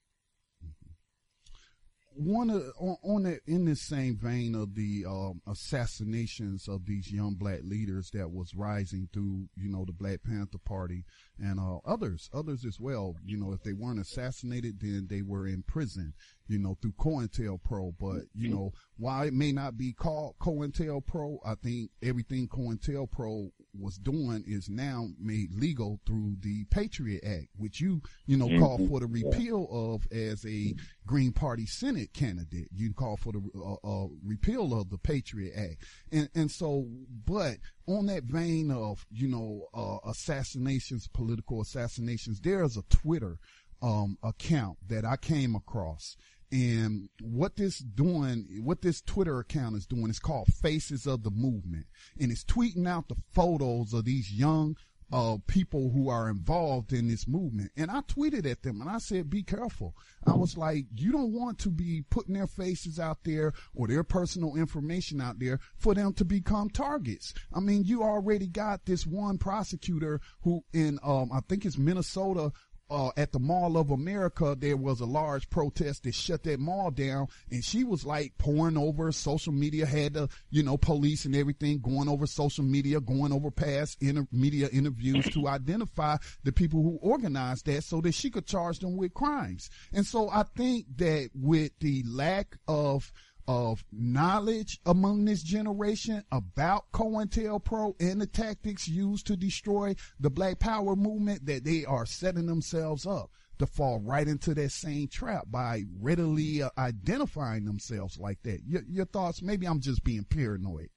one 2.14 2.50
on, 2.50 2.96
on 3.02 3.22
that 3.24 3.40
in 3.46 3.64
this 3.64 3.80
same 3.80 4.16
vein 4.16 4.54
of 4.54 4.74
the 4.74 5.04
um, 5.06 5.40
assassinations 5.46 6.68
of 6.68 6.86
these 6.86 7.12
young 7.12 7.34
black 7.34 7.60
leaders 7.62 8.10
that 8.10 8.30
was 8.30 8.54
rising 8.54 9.08
through 9.12 9.48
you 9.56 9.70
know 9.70 9.84
the 9.84 9.92
Black 9.92 10.22
Panther 10.22 10.58
Party 10.58 11.04
and 11.42 11.58
uh, 11.58 11.78
others 11.84 12.28
others 12.32 12.64
as 12.64 12.78
well 12.78 13.14
you 13.24 13.36
know 13.36 13.52
if 13.52 13.62
they 13.62 13.72
weren't 13.72 14.00
assassinated 14.00 14.80
then 14.80 15.06
they 15.08 15.22
were 15.22 15.46
in 15.46 15.62
prison 15.62 16.12
you 16.48 16.58
know 16.58 16.76
through 16.80 16.92
COINTELPRO 16.92 17.94
but 17.98 18.22
you 18.34 18.48
know 18.48 18.72
while 18.98 19.22
it 19.22 19.32
may 19.32 19.52
not 19.52 19.76
be 19.76 19.92
called 19.92 20.34
COINTELPRO 20.40 21.38
I 21.44 21.54
think 21.54 21.90
everything 22.02 22.48
COINTELPRO 22.48 23.50
was 23.78 23.96
doing 23.96 24.44
is 24.46 24.68
now 24.68 25.08
made 25.18 25.52
legal 25.54 26.00
through 26.06 26.36
the 26.40 26.64
Patriot 26.70 27.22
Act, 27.24 27.48
which 27.56 27.80
you, 27.80 28.02
you 28.26 28.36
know, 28.36 28.46
mm-hmm. 28.46 28.62
call 28.62 28.78
for 28.88 29.00
the 29.00 29.06
repeal 29.06 29.68
of 29.70 30.06
as 30.16 30.44
a 30.44 30.74
Green 31.06 31.32
Party 31.32 31.66
Senate 31.66 32.12
candidate. 32.12 32.68
You 32.74 32.92
call 32.92 33.16
for 33.16 33.32
the 33.32 33.42
uh, 33.56 34.04
uh, 34.04 34.08
repeal 34.24 34.78
of 34.78 34.90
the 34.90 34.98
Patriot 34.98 35.52
Act. 35.56 35.84
And, 36.12 36.28
and 36.34 36.50
so, 36.50 36.86
but 37.24 37.56
on 37.90 38.06
that 38.06 38.24
vein 38.24 38.70
of, 38.70 39.06
you 39.10 39.28
know, 39.28 39.66
uh, 39.74 40.08
assassinations, 40.08 41.08
political 41.08 41.60
assassinations, 41.60 42.40
there's 42.40 42.76
a 42.76 42.82
Twitter, 42.82 43.38
um, 43.82 44.18
account 44.22 44.78
that 44.88 45.04
I 45.04 45.16
came 45.16 45.54
across 45.54 46.16
and 46.52 47.08
what 47.22 47.56
this 47.56 47.78
doing, 47.78 48.46
what 48.62 48.82
this 48.82 49.00
Twitter 49.00 49.38
account 49.38 49.76
is 49.76 49.86
doing 49.86 50.10
is 50.10 50.18
called 50.18 50.48
Faces 50.48 51.06
of 51.06 51.22
the 51.22 51.30
Movement. 51.30 51.86
And 52.18 52.32
it's 52.32 52.44
tweeting 52.44 52.88
out 52.88 53.08
the 53.08 53.16
photos 53.32 53.92
of 53.92 54.04
these 54.04 54.32
young 54.32 54.76
uh, 55.12 55.36
people 55.46 55.90
who 55.90 56.08
are 56.08 56.28
involved 56.28 56.92
in 56.92 57.08
this 57.08 57.26
movement. 57.26 57.72
And 57.76 57.90
I 57.90 58.00
tweeted 58.02 58.50
at 58.50 58.62
them 58.62 58.80
and 58.80 58.88
I 58.88 58.98
said, 58.98 59.30
be 59.30 59.42
careful. 59.42 59.96
I 60.26 60.34
was 60.34 60.56
like, 60.56 60.86
you 60.94 61.12
don't 61.12 61.32
want 61.32 61.58
to 61.60 61.70
be 61.70 62.04
putting 62.10 62.34
their 62.34 62.46
faces 62.46 62.98
out 62.98 63.18
there 63.24 63.52
or 63.74 63.88
their 63.88 64.04
personal 64.04 64.56
information 64.56 65.20
out 65.20 65.38
there 65.38 65.60
for 65.76 65.94
them 65.94 66.12
to 66.14 66.24
become 66.24 66.70
targets. 66.70 67.34
I 67.52 67.60
mean, 67.60 67.84
you 67.84 68.02
already 68.02 68.46
got 68.46 68.84
this 68.84 69.06
one 69.06 69.38
prosecutor 69.38 70.20
who 70.42 70.62
in, 70.72 70.98
um, 71.02 71.30
I 71.32 71.40
think 71.48 71.64
it's 71.64 71.78
Minnesota, 71.78 72.52
uh, 72.90 73.10
at 73.16 73.32
the 73.32 73.38
Mall 73.38 73.76
of 73.76 73.90
America, 73.90 74.56
there 74.58 74.76
was 74.76 75.00
a 75.00 75.06
large 75.06 75.48
protest 75.50 76.04
that 76.04 76.14
shut 76.14 76.42
that 76.44 76.60
mall 76.60 76.90
down. 76.90 77.28
And 77.50 77.64
she 77.64 77.84
was 77.84 78.04
like 78.04 78.36
poring 78.38 78.76
over 78.76 79.12
social 79.12 79.52
media, 79.52 79.86
had 79.86 80.14
the, 80.14 80.28
you 80.50 80.62
know, 80.62 80.76
police 80.76 81.24
and 81.24 81.36
everything 81.36 81.80
going 81.80 82.08
over 82.08 82.26
social 82.26 82.64
media, 82.64 83.00
going 83.00 83.32
over 83.32 83.50
past 83.50 83.96
inter- 84.00 84.26
media 84.32 84.68
interviews 84.72 85.26
to 85.30 85.48
identify 85.48 86.16
the 86.44 86.52
people 86.52 86.82
who 86.82 86.98
organized 87.00 87.66
that 87.66 87.84
so 87.84 88.00
that 88.00 88.12
she 88.12 88.30
could 88.30 88.46
charge 88.46 88.80
them 88.80 88.96
with 88.96 89.14
crimes. 89.14 89.70
And 89.92 90.04
so 90.04 90.28
I 90.28 90.44
think 90.56 90.86
that 90.96 91.30
with 91.34 91.72
the 91.78 92.02
lack 92.06 92.56
of, 92.66 93.12
of 93.50 93.84
knowledge 93.90 94.78
among 94.86 95.24
this 95.24 95.42
generation 95.42 96.22
about 96.30 96.84
COINTELPRO 96.92 97.96
and 97.98 98.20
the 98.20 98.26
tactics 98.26 98.86
used 98.86 99.26
to 99.26 99.36
destroy 99.36 99.92
the 100.20 100.30
Black 100.30 100.60
Power 100.60 100.94
movement 100.94 101.46
that 101.46 101.64
they 101.64 101.84
are 101.84 102.06
setting 102.06 102.46
themselves 102.46 103.08
up 103.08 103.32
to 103.58 103.66
fall 103.66 103.98
right 104.04 104.28
into 104.28 104.54
that 104.54 104.70
same 104.70 105.08
trap 105.08 105.46
by 105.50 105.82
readily 105.98 106.62
uh, 106.62 106.70
identifying 106.78 107.64
themselves 107.64 108.20
like 108.20 108.40
that. 108.44 108.60
Your, 108.68 108.82
your, 108.88 109.04
thoughts? 109.06 109.42
Maybe 109.42 109.66
I'm 109.66 109.80
just 109.80 110.04
being 110.04 110.22
paranoid. 110.22 110.90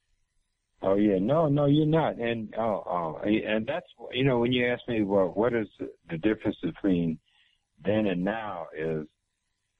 Oh 0.84 0.94
yeah, 0.94 1.18
no, 1.20 1.48
no, 1.48 1.66
you're 1.66 1.88
not, 1.88 2.20
and 2.20 2.54
oh, 2.56 2.84
oh, 2.86 3.22
and 3.24 3.66
that's 3.66 3.88
you 4.12 4.26
know 4.26 4.38
when 4.38 4.52
you 4.52 4.68
ask 4.68 4.82
me, 4.88 5.02
well, 5.02 5.32
what 5.34 5.56
is 5.56 5.68
the 6.10 6.18
difference 6.18 6.58
between 6.62 7.18
then 7.84 8.06
and 8.06 8.24
now? 8.24 8.68
Is 8.78 9.08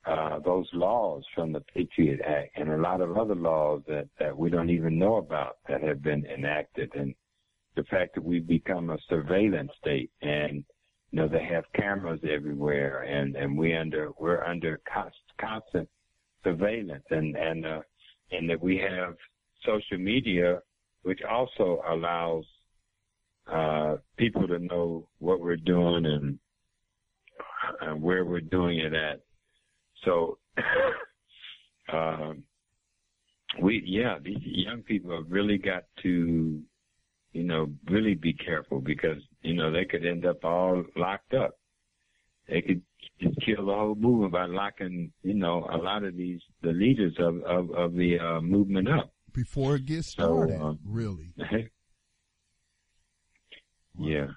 uh, 0.06 0.40
those 0.40 0.68
laws 0.74 1.24
from 1.34 1.54
the 1.54 1.62
Patriot 1.62 2.20
Act 2.26 2.52
and 2.56 2.70
a 2.70 2.78
lot 2.78 3.02
of 3.02 3.18
other 3.18 3.36
laws 3.36 3.82
that, 3.88 4.10
that 4.20 4.38
we 4.38 4.50
don't 4.50 4.70
even 4.70 5.00
know 5.00 5.16
about 5.16 5.58
that 5.70 5.82
have 5.82 6.02
been 6.02 6.26
enacted. 6.26 6.92
And 6.96 7.16
the 7.76 7.84
fact 7.86 8.16
that 8.16 8.24
we've 8.24 8.48
become 8.48 8.90
a 8.90 8.98
surveillance 9.08 9.72
state 9.80 10.12
and, 10.22 10.66
you 11.12 11.20
know, 11.20 11.28
they 11.28 11.44
have 11.46 11.64
cameras 11.74 12.20
everywhere 12.30 13.04
and, 13.04 13.36
and 13.36 13.58
we 13.58 13.76
under, 13.76 14.10
we're 14.20 14.44
under 14.44 14.82
constant 15.40 15.88
surveillance 16.44 17.06
and, 17.10 17.38
and, 17.38 17.66
uh, 17.66 17.82
and 18.32 18.50
that 18.50 18.62
we 18.62 18.78
have 18.78 19.16
social 19.66 19.98
media, 19.98 20.60
which 21.04 21.22
also 21.30 21.82
allows, 21.88 22.44
uh, 23.52 23.96
people 24.18 24.48
to 24.48 24.60
know 24.60 25.08
what 25.20 25.40
we're 25.40 25.56
doing 25.56 26.06
and, 26.06 26.40
and 27.82 28.02
where 28.02 28.26
we're 28.26 28.42
doing 28.42 28.80
it 28.80 28.94
at 28.94 29.22
so, 30.06 30.38
um, 31.94 32.44
we, 33.62 33.84
yeah, 33.86 34.18
these 34.24 34.42
young 34.42 34.82
people 34.82 35.16
have 35.16 35.30
really 35.30 35.58
got 35.58 35.84
to, 36.04 36.62
you 37.34 37.44
know, 37.44 37.68
really 37.90 38.16
be 38.16 38.34
careful 38.34 38.80
because, 38.80 39.18
you 39.42 39.54
know, 39.54 39.72
they 39.72 39.86
could 39.86 40.06
end 40.06 40.26
up 40.26 40.44
all 40.44 40.84
locked 40.96 41.34
up. 41.34 41.58
They 42.48 42.62
could 42.62 42.82
just 43.22 43.40
kill 43.46 43.66
the 43.66 43.74
whole 43.74 43.96
movement 43.96 44.34
by 44.34 44.46
locking, 44.46 45.12
you 45.24 45.34
know, 45.34 45.68
a 45.72 45.78
lot 45.78 46.04
of 46.04 46.18
these, 46.18 46.42
the 46.62 46.72
leaders 46.72 47.16
of, 47.20 47.42
of, 47.44 47.72
of 47.72 47.94
the 47.94 48.20
uh, 48.20 48.42
movement 48.42 48.90
up. 48.90 49.14
Before 49.34 49.76
it 49.76 49.86
gets 49.86 50.10
started, 50.10 50.58
so, 50.60 50.64
um, 50.64 50.80
really. 50.86 51.34
yeah. 53.98 54.28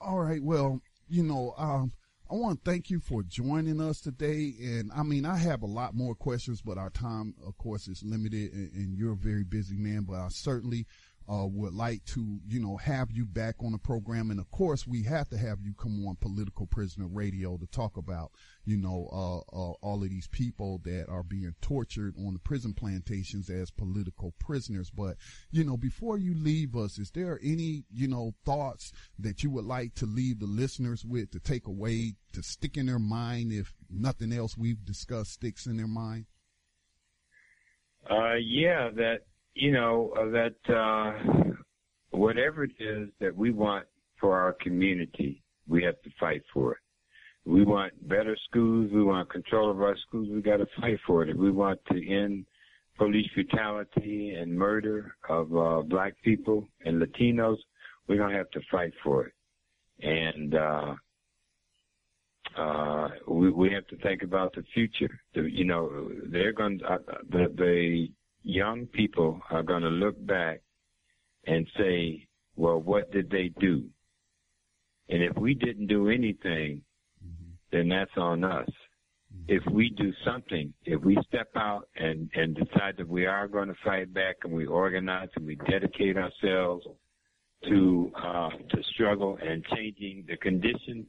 All 0.00 0.18
right. 0.18 0.42
Well, 0.42 0.80
you 1.08 1.22
know, 1.22 1.54
um, 1.56 1.92
I 2.30 2.34
want 2.34 2.62
to 2.62 2.70
thank 2.70 2.90
you 2.90 3.00
for 3.00 3.22
joining 3.22 3.80
us 3.80 4.02
today. 4.02 4.54
And 4.60 4.92
I 4.94 5.02
mean, 5.02 5.24
I 5.24 5.38
have 5.38 5.62
a 5.62 5.66
lot 5.66 5.94
more 5.94 6.14
questions, 6.14 6.60
but 6.60 6.76
our 6.76 6.90
time, 6.90 7.34
of 7.46 7.56
course, 7.56 7.88
is 7.88 8.02
limited 8.02 8.52
and, 8.52 8.70
and 8.74 8.98
you're 8.98 9.14
a 9.14 9.16
very 9.16 9.44
busy 9.44 9.76
man, 9.76 10.02
but 10.02 10.16
I 10.16 10.28
certainly 10.28 10.86
uh, 11.30 11.46
would 11.46 11.74
like 11.74 12.04
to, 12.06 12.40
you 12.48 12.58
know, 12.58 12.76
have 12.78 13.10
you 13.10 13.26
back 13.26 13.56
on 13.62 13.72
the 13.72 13.78
program. 13.78 14.30
And 14.30 14.40
of 14.40 14.50
course, 14.50 14.86
we 14.86 15.02
have 15.02 15.28
to 15.28 15.38
have 15.38 15.60
you 15.60 15.74
come 15.74 16.06
on 16.06 16.16
Political 16.16 16.66
Prisoner 16.66 17.06
Radio 17.06 17.56
to 17.58 17.66
talk 17.66 17.96
about, 17.96 18.32
you 18.64 18.76
know, 18.76 19.08
uh, 19.12 19.38
uh, 19.54 19.72
all 19.82 20.02
of 20.02 20.08
these 20.08 20.28
people 20.28 20.80
that 20.84 21.06
are 21.08 21.22
being 21.22 21.54
tortured 21.60 22.14
on 22.18 22.32
the 22.32 22.38
prison 22.40 22.72
plantations 22.72 23.50
as 23.50 23.70
political 23.70 24.34
prisoners. 24.38 24.90
But, 24.90 25.16
you 25.50 25.64
know, 25.64 25.76
before 25.76 26.16
you 26.16 26.34
leave 26.34 26.74
us, 26.74 26.98
is 26.98 27.10
there 27.10 27.38
any, 27.42 27.84
you 27.92 28.08
know, 28.08 28.34
thoughts 28.44 28.92
that 29.18 29.42
you 29.42 29.50
would 29.50 29.66
like 29.66 29.94
to 29.96 30.06
leave 30.06 30.40
the 30.40 30.46
listeners 30.46 31.04
with 31.04 31.30
to 31.32 31.40
take 31.40 31.66
away, 31.66 32.14
to 32.32 32.42
stick 32.42 32.76
in 32.76 32.86
their 32.86 32.98
mind 32.98 33.52
if 33.52 33.74
nothing 33.90 34.32
else 34.32 34.56
we've 34.56 34.84
discussed 34.84 35.32
sticks 35.32 35.66
in 35.66 35.76
their 35.76 35.86
mind? 35.86 36.26
Uh, 38.08 38.34
yeah, 38.34 38.88
that 38.94 39.18
you 39.58 39.72
know, 39.72 40.12
uh, 40.16 40.30
that 40.30 40.72
uh, 40.72 41.52
whatever 42.10 42.64
it 42.64 42.70
is 42.78 43.08
that 43.20 43.34
we 43.34 43.50
want 43.50 43.86
for 44.20 44.38
our 44.40 44.52
community, 44.52 45.42
we 45.66 45.82
have 45.82 46.00
to 46.02 46.10
fight 46.18 46.42
for 46.54 46.72
it. 46.72 46.78
We 47.44 47.64
want 47.64 47.92
better 48.08 48.36
schools. 48.48 48.90
We 48.92 49.02
want 49.02 49.30
control 49.30 49.70
of 49.70 49.80
our 49.82 49.96
schools. 50.06 50.28
We 50.30 50.42
got 50.42 50.58
to 50.58 50.66
fight 50.80 50.98
for 51.06 51.22
it. 51.22 51.30
If 51.30 51.36
we 51.36 51.50
want 51.50 51.80
to 51.90 52.08
end 52.08 52.46
police 52.96 53.28
brutality 53.34 54.34
and 54.38 54.56
murder 54.56 55.16
of 55.28 55.56
uh, 55.56 55.82
black 55.82 56.14
people 56.22 56.68
and 56.84 57.02
Latinos, 57.02 57.56
we're 58.06 58.18
going 58.18 58.30
to 58.30 58.38
have 58.38 58.50
to 58.50 58.60
fight 58.70 58.92
for 59.02 59.26
it. 59.26 59.32
And, 60.00 60.54
uh, 60.54 60.94
uh, 62.56 63.08
we, 63.28 63.50
we 63.50 63.72
have 63.72 63.86
to 63.86 63.96
think 63.98 64.22
about 64.22 64.54
the 64.54 64.64
future. 64.74 65.20
The, 65.34 65.42
you 65.42 65.64
know, 65.64 66.10
they're 66.26 66.52
going 66.52 66.80
to, 66.80 66.84
uh, 66.86 66.98
the, 67.30 67.52
the 67.56 68.08
young 68.42 68.86
people 68.86 69.40
are 69.50 69.62
going 69.62 69.82
to 69.82 69.88
look 69.88 70.24
back 70.26 70.60
and 71.46 71.66
say, 71.76 72.26
well, 72.56 72.80
what 72.80 73.10
did 73.12 73.30
they 73.30 73.52
do? 73.60 73.84
And 75.08 75.22
if 75.22 75.36
we 75.36 75.54
didn't 75.54 75.86
do 75.86 76.10
anything, 76.10 76.82
then 77.72 77.88
that's 77.88 78.16
on 78.16 78.44
us. 78.44 78.68
If 79.46 79.62
we 79.70 79.90
do 79.90 80.12
something, 80.24 80.72
if 80.84 81.02
we 81.02 81.18
step 81.28 81.48
out 81.56 81.88
and, 81.96 82.30
and 82.34 82.54
decide 82.54 82.96
that 82.98 83.08
we 83.08 83.26
are 83.26 83.46
going 83.46 83.68
to 83.68 83.74
fight 83.84 84.12
back 84.12 84.36
and 84.44 84.52
we 84.52 84.66
organize 84.66 85.28
and 85.36 85.46
we 85.46 85.56
dedicate 85.70 86.16
ourselves 86.16 86.86
to 87.64 88.12
uh, 88.14 88.50
to 88.50 88.82
struggle 88.94 89.36
and 89.42 89.64
changing 89.74 90.24
the 90.28 90.36
conditions, 90.36 91.06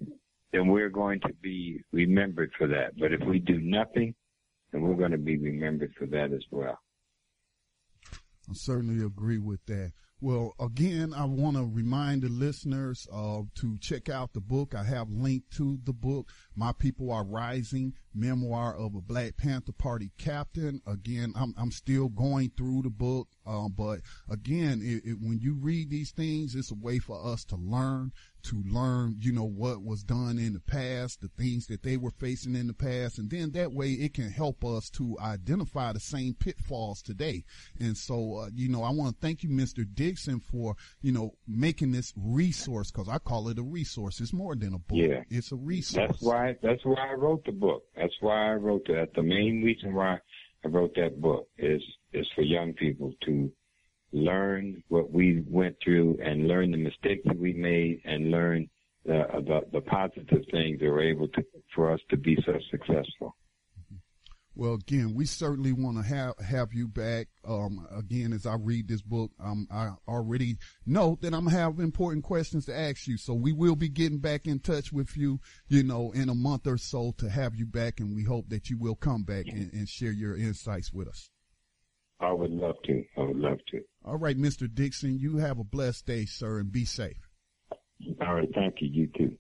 then 0.52 0.68
we're 0.68 0.90
going 0.90 1.20
to 1.22 1.34
be 1.42 1.82
remembered 1.92 2.52
for 2.58 2.68
that. 2.68 2.98
But 2.98 3.14
if 3.14 3.22
we 3.22 3.40
do 3.40 3.60
nothing, 3.60 4.16
then 4.72 4.82
we're 4.82 4.96
going 4.96 5.12
to 5.12 5.18
be 5.18 5.38
remembered 5.38 5.94
for 5.98 6.08
that 6.08 6.34
as 6.34 6.44
well. 6.52 6.80
I 8.50 8.54
certainly 8.54 9.06
agree 9.06 9.38
with 9.38 9.66
that. 9.68 9.92
Well, 10.22 10.54
again, 10.60 11.14
I 11.14 11.24
want 11.24 11.56
to 11.56 11.64
remind 11.64 12.24
the 12.24 12.30
listeners 12.30 13.08
uh, 13.10 13.44
to 13.56 13.78
check 13.80 14.10
out 14.10 14.34
the 14.34 14.42
book. 14.42 14.76
I 14.76 14.84
have 14.84 15.10
linked 15.10 15.52
to 15.58 15.80
the 15.86 15.94
book. 15.94 16.30
My 16.58 16.74
People 16.74 17.10
Are 17.10 17.24
Rising, 17.24 17.94
Memoir 18.14 18.76
of 18.76 18.96
a 18.96 19.02
Black 19.02 19.38
Panther 19.38 19.72
Party 19.72 20.12
Captain. 20.18 20.82
Again, 20.86 21.32
I'm, 21.38 21.54
I'm 21.58 21.72
still 21.72 22.10
going 22.10 22.52
through 22.58 22.82
the 22.82 22.90
book. 22.90 23.30
Uh, 23.46 23.70
but 23.70 24.02
again, 24.30 24.82
it, 24.84 25.10
it, 25.10 25.18
when 25.22 25.40
you 25.40 25.54
read 25.54 25.90
these 25.90 26.12
things, 26.12 26.54
it's 26.54 26.72
a 26.72 26.76
way 26.76 27.00
for 27.00 27.26
us 27.26 27.46
to 27.46 27.56
learn, 27.56 28.12
to 28.44 28.64
learn, 28.66 29.18
you 29.20 29.32
know, 29.32 29.46
what 29.46 29.84
was 29.84 30.04
done 30.04 30.38
in 30.38 30.54
the 30.54 30.60
past, 30.60 31.22
the 31.22 31.28
things 31.28 31.68
that 31.68 31.84
they 31.84 31.98
were 31.98 32.12
facing 32.12 32.56
in 32.56 32.68
the 32.68 32.74
past. 32.74 33.18
And 33.18 33.30
then 33.30 33.52
that 33.52 33.72
way 33.72 33.92
it 33.92 34.14
can 34.14 34.30
help 34.30 34.64
us 34.64 34.90
to 34.92 35.18
identify 35.22 35.94
the 35.94 36.00
same 36.00 36.34
pitfalls 36.34 37.02
today. 37.02 37.44
And 37.80 37.98
so, 37.98 38.38
uh, 38.38 38.50
you 38.54 38.70
know, 38.70 38.84
I 38.84 38.92
want 38.92 39.16
to 39.16 39.22
thank 39.22 39.44
you, 39.44 39.50
Mr. 39.50 39.86
Dixon, 39.94 40.40
for, 40.40 40.76
you 41.02 41.12
know, 41.12 41.36
making 41.48 41.92
this 41.92 42.14
resource 42.16 42.92
because 42.92 43.10
I 43.10 43.18
call 43.18 43.50
it 43.50 43.60
a 43.60 43.64
resource. 43.64 44.20
It's 44.20 44.34
more 44.34 44.56
than 44.56 44.74
a 44.74 44.80
book. 44.80 44.98
Yeah. 44.98 45.24
It's 45.30 45.52
a 45.52 45.56
resource. 45.56 46.08
That's 46.08 46.22
why, 46.22 46.56
that's 46.62 46.86
why 46.86 47.10
I 47.10 47.14
wrote 47.14 47.46
the 47.46 47.52
book. 47.52 47.84
That's 47.96 48.16
why 48.22 48.52
I 48.52 48.54
wrote 48.54 48.86
that. 48.88 49.10
The 49.16 49.24
main 49.24 49.64
reason 49.64 49.94
why 49.94 50.20
I 50.64 50.68
wrote 50.68 50.96
that 50.96 51.22
book 51.22 51.48
is, 51.58 51.82
is 52.14 52.28
for 52.36 52.42
young 52.42 52.74
people 52.74 53.14
to 53.26 53.52
learn 54.12 54.84
what 54.88 55.12
we 55.12 55.44
went 55.48 55.76
through 55.84 56.18
and 56.24 56.48
learn 56.48 56.72
the 56.72 56.78
mistakes 56.78 57.22
that 57.26 57.38
we 57.38 57.54
made 57.54 58.02
and 58.06 58.32
learn 58.32 58.70
the, 59.06 59.24
the, 59.46 59.62
the 59.74 59.82
positive 59.82 60.44
things 60.52 60.80
that 60.80 60.86
were 60.86 61.02
able 61.02 61.28
to, 61.30 61.44
for 61.76 61.92
us 61.92 62.00
to 62.10 62.18
be 62.18 62.38
so 62.46 62.54
successful. 62.72 63.36
Well, 64.56 64.74
again, 64.74 65.14
we 65.16 65.26
certainly 65.26 65.72
want 65.72 65.96
to 65.98 66.04
have 66.04 66.34
have 66.40 66.74
you 66.74 66.90
back. 66.90 67.28
Um, 67.48 67.88
again, 67.96 68.34
as 68.34 68.46
I 68.46 68.56
read 68.56 68.90
this 68.90 69.02
book, 69.02 69.32
um, 69.40 69.68
I 69.72 69.92
already 70.06 70.58
know 70.86 71.18
that 71.22 71.34
I'm 71.34 71.48
have 71.48 71.80
important 71.80 72.26
questions 72.26 72.66
to 72.66 72.78
ask 72.78 73.08
you. 73.08 73.16
So 73.16 73.34
we 73.36 73.54
will 73.54 73.78
be 73.78 73.88
getting 73.88 74.18
back 74.20 74.48
in 74.48 74.60
touch 74.60 74.92
with 74.92 75.16
you, 75.16 75.40
you 75.70 75.84
know, 75.84 76.12
in 76.12 76.28
a 76.28 76.36
month 76.36 76.68
or 76.68 76.78
so 76.78 77.14
to 77.20 77.30
have 77.30 77.56
you 77.56 77.66
back, 77.66 78.02
and 78.02 78.14
we 78.14 78.26
hope 78.26 78.50
that 78.50 78.70
you 78.70 78.78
will 78.78 78.96
come 78.96 79.24
back 79.24 79.46
and, 79.48 79.72
and 79.72 79.88
share 79.88 80.12
your 80.12 80.36
insights 80.36 80.92
with 80.92 81.08
us. 81.08 81.30
I 82.20 82.32
would 82.32 82.52
love 82.52 82.76
to. 82.86 83.04
I 83.18 83.22
would 83.22 83.38
love 83.38 83.60
to. 83.72 83.82
All 84.04 84.18
right, 84.18 84.38
Mr. 84.38 84.74
Dixon, 84.74 85.20
you 85.20 85.38
have 85.38 85.60
a 85.60 85.64
blessed 85.64 86.06
day, 86.06 86.26
sir, 86.26 86.60
and 86.60 86.72
be 86.72 86.86
safe. 86.86 87.30
All 88.22 88.36
right. 88.36 88.50
Thank 88.54 88.76
you. 88.82 88.88
You 88.88 89.08
too. 89.18 89.38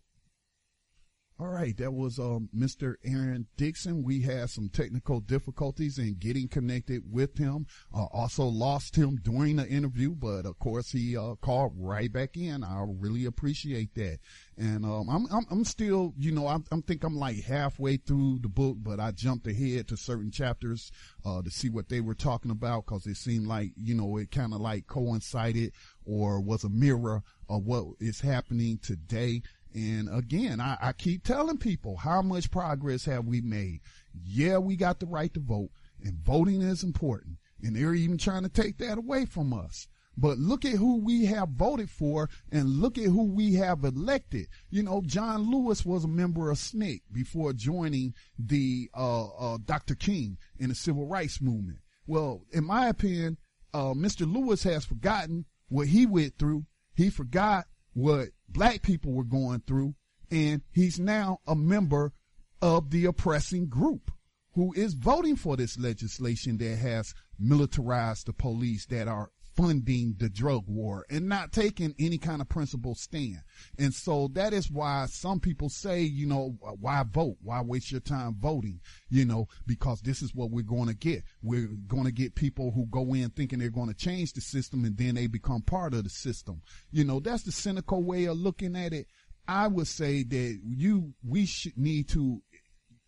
All 1.42 1.48
right, 1.48 1.78
that 1.78 1.94
was 1.94 2.20
um, 2.20 2.50
Mr. 2.54 2.96
Aaron 3.06 3.48
Dixon. 3.56 4.04
We 4.04 4.24
had 4.24 4.50
some 4.50 4.68
technical 4.68 5.22
difficulties 5.22 5.98
in 5.98 6.16
getting 6.20 6.50
connected 6.50 7.04
with 7.10 7.38
him. 7.38 7.66
Uh, 7.96 8.08
also 8.12 8.44
lost 8.44 8.98
him 8.98 9.22
during 9.24 9.56
the 9.56 9.66
interview, 9.66 10.16
but 10.16 10.46
of 10.46 10.60
course 10.60 10.92
he 10.92 11.16
uh, 11.16 11.36
called 11.36 11.72
right 11.78 12.12
back 12.12 12.36
in. 12.36 12.62
I 12.62 12.84
really 12.86 13.24
appreciate 13.24 13.96
that. 13.96 14.20
And 14.58 14.84
um, 14.84 15.08
I'm, 15.10 15.28
I'm 15.32 15.46
I'm 15.50 15.64
still, 15.64 16.14
you 16.18 16.34
know, 16.34 16.46
I'm, 16.46 16.66
I'm 16.74 16.82
think 16.82 17.06
I'm 17.06 17.16
like 17.16 17.42
halfway 17.42 17.96
through 17.96 18.40
the 18.40 18.50
book, 18.50 18.76
but 18.82 19.00
I 19.00 19.12
jumped 19.12 19.48
ahead 19.48 19.88
to 19.88 19.96
certain 19.96 20.32
chapters 20.32 20.92
uh, 21.26 21.42
to 21.42 21.50
see 21.50 21.70
what 21.70 21.88
they 21.88 22.02
were 22.02 22.16
talking 22.16 22.52
about 22.52 22.86
because 22.86 23.08
it 23.08 23.16
seemed 23.16 23.48
like, 23.48 23.72
you 23.78 23.96
know, 23.96 24.18
it 24.18 24.30
kind 24.30 24.54
of 24.54 24.60
like 24.60 24.88
coincided 24.88 25.72
or 26.06 26.42
was 26.42 26.66
a 26.66 26.70
mirror 26.70 27.24
of 27.48 27.64
what 27.64 27.86
is 28.00 28.20
happening 28.22 28.80
today. 28.82 29.42
And 29.74 30.10
again, 30.12 30.60
I, 30.60 30.78
I, 30.82 30.94
keep 30.94 31.24
telling 31.24 31.58
people 31.58 31.98
how 31.98 32.22
much 32.22 32.50
progress 32.50 33.06
have 33.06 33.26
we 33.26 33.40
made? 33.40 33.82
Yeah, 34.14 34.58
we 34.58 34.76
got 34.76 35.00
the 35.00 35.06
right 35.06 35.32
to 35.36 35.40
vote 35.40 35.70
and 36.04 36.18
voting 36.18 36.62
is 36.62 36.84
important. 36.84 37.38
And 37.62 37.76
they're 37.76 37.94
even 37.94 38.18
trying 38.18 38.44
to 38.44 38.50
take 38.50 38.78
that 38.80 38.98
away 38.98 39.26
from 39.26 39.54
us. 39.54 39.88
But 40.18 40.38
look 40.38 40.66
at 40.66 40.74
who 40.74 40.98
we 40.98 41.26
have 41.26 41.50
voted 41.50 41.90
for 41.90 42.30
and 42.52 42.82
look 42.82 42.98
at 42.98 43.06
who 43.06 43.24
we 43.24 43.54
have 43.54 43.84
elected. 43.84 44.48
You 44.70 44.84
know, 44.84 45.02
John 45.06 45.50
Lewis 45.50 45.86
was 45.86 46.04
a 46.04 46.10
member 46.10 46.50
of 46.50 46.58
SNCC 46.58 47.02
before 47.12 47.54
joining 47.54 48.14
the, 48.38 48.90
uh, 48.94 49.28
uh, 49.28 49.58
Dr. 49.64 49.96
King 49.96 50.38
in 50.58 50.70
the 50.70 50.76
civil 50.76 51.08
rights 51.08 51.42
movement. 51.42 51.80
Well, 52.06 52.42
in 52.52 52.66
my 52.66 52.88
opinion, 52.88 53.38
uh, 53.74 53.94
Mr. 53.94 54.32
Lewis 54.32 54.64
has 54.64 54.84
forgotten 54.84 55.46
what 55.70 55.88
he 55.88 56.06
went 56.06 56.38
through. 56.38 56.66
He 56.96 57.10
forgot 57.10 57.68
what 57.94 58.30
black 58.52 58.82
people 58.82 59.14
were 59.14 59.24
going 59.24 59.62
through. 59.66 59.96
And 60.32 60.62
he's 60.72 61.00
now 61.00 61.40
a 61.48 61.56
member 61.56 62.14
of 62.62 62.92
the 62.92 63.06
oppressing 63.06 63.68
group 63.68 64.12
who 64.54 64.74
is 64.74 64.94
voting 64.94 65.36
for 65.36 65.56
this 65.58 65.80
legislation 65.80 66.58
that 66.58 66.78
has 66.78 67.14
militarized 67.40 68.28
the 68.28 68.34
police 68.34 68.86
that 68.88 69.08
are 69.08 69.32
funding 69.60 70.16
the 70.20 70.30
drug 70.30 70.64
war 70.68 71.06
and 71.10 71.28
not 71.28 71.52
taking 71.52 71.94
any 72.00 72.18
kind 72.18 72.42
of 72.42 72.48
principled 72.48 72.98
stand. 72.98 73.40
And 73.78 73.94
so 73.94 74.30
that 74.34 74.54
is 74.54 74.72
why 74.72 75.06
some 75.08 75.42
people 75.42 75.68
say, 75.68 76.02
you 76.02 76.26
know, 76.26 76.56
why 76.80 77.04
vote? 77.04 77.36
Why 77.42 77.62
waste 77.62 77.92
your 77.92 78.00
time 78.00 78.38
voting? 78.40 78.80
You 79.10 79.26
know, 79.26 79.48
because 79.68 80.00
this 80.02 80.22
is 80.22 80.34
what 80.34 80.50
we're 80.50 80.64
going 80.64 80.88
to 80.88 80.96
get. 80.96 81.24
We're 81.42 81.68
going 81.88 82.06
to 82.06 82.12
get 82.12 82.36
people 82.36 82.72
who 82.72 82.86
go 82.86 83.14
in 83.14 83.32
thinking 83.32 83.60
they're 83.60 83.70
going 83.70 83.90
to 83.90 83.94
change 83.94 84.32
the 84.32 84.42
system 84.42 84.86
and 84.86 84.98
then 84.98 85.16
they 85.16 85.28
become 85.28 85.62
part 85.62 85.94
of 85.94 86.06
the 86.06 86.10
system. 86.10 86.62
You 86.92 87.04
know, 87.04 87.20
that's 87.20 87.44
the 87.44 87.52
cynical 87.52 88.02
way 88.02 88.26
of 88.26 88.38
looking 88.38 88.78
at 88.78 88.94
it. 88.94 89.08
I 89.46 89.68
would 89.68 89.88
say 89.88 90.24
that 90.24 90.60
you, 90.64 91.14
we 91.28 91.46
should 91.46 91.78
need 91.78 92.08
to 92.10 92.42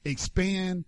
expand 0.03 0.85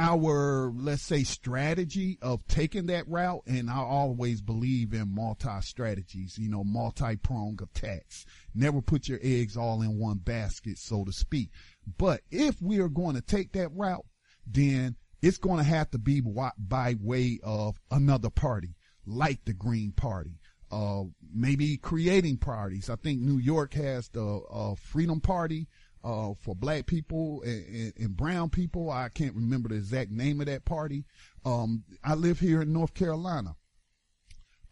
our, 0.00 0.72
let's 0.74 1.02
say, 1.02 1.22
strategy 1.24 2.18
of 2.22 2.46
taking 2.46 2.86
that 2.86 3.06
route. 3.06 3.42
And 3.46 3.70
I 3.70 3.78
always 3.78 4.40
believe 4.40 4.92
in 4.92 5.14
multi 5.14 5.60
strategies, 5.60 6.38
you 6.38 6.48
know, 6.48 6.64
multi 6.64 7.16
prong 7.16 7.58
attacks. 7.62 8.24
Never 8.54 8.80
put 8.80 9.08
your 9.08 9.20
eggs 9.22 9.56
all 9.56 9.82
in 9.82 9.98
one 9.98 10.18
basket, 10.18 10.78
so 10.78 11.04
to 11.04 11.12
speak. 11.12 11.50
But 11.98 12.22
if 12.30 12.60
we 12.62 12.80
are 12.80 12.88
going 12.88 13.14
to 13.16 13.22
take 13.22 13.52
that 13.52 13.68
route, 13.74 14.06
then 14.46 14.96
it's 15.22 15.38
going 15.38 15.58
to 15.58 15.64
have 15.64 15.90
to 15.90 15.98
be 15.98 16.22
by 16.58 16.96
way 17.00 17.38
of 17.42 17.78
another 17.90 18.30
party, 18.30 18.76
like 19.06 19.44
the 19.44 19.52
Green 19.52 19.92
Party. 19.92 20.40
Uh, 20.72 21.02
maybe 21.34 21.76
creating 21.76 22.36
parties. 22.38 22.88
I 22.88 22.94
think 22.94 23.20
New 23.20 23.38
York 23.38 23.74
has 23.74 24.08
the 24.08 24.40
uh, 24.50 24.76
Freedom 24.76 25.20
Party 25.20 25.66
uh, 26.02 26.32
for 26.40 26.54
black 26.54 26.86
people 26.86 27.42
and, 27.42 27.66
and, 27.66 27.92
and, 27.98 28.16
brown 28.16 28.48
people. 28.48 28.90
I 28.90 29.08
can't 29.08 29.34
remember 29.34 29.68
the 29.68 29.76
exact 29.76 30.10
name 30.10 30.40
of 30.40 30.46
that 30.46 30.64
party. 30.64 31.04
Um, 31.44 31.84
I 32.02 32.14
live 32.14 32.40
here 32.40 32.62
in 32.62 32.72
North 32.72 32.94
Carolina. 32.94 33.56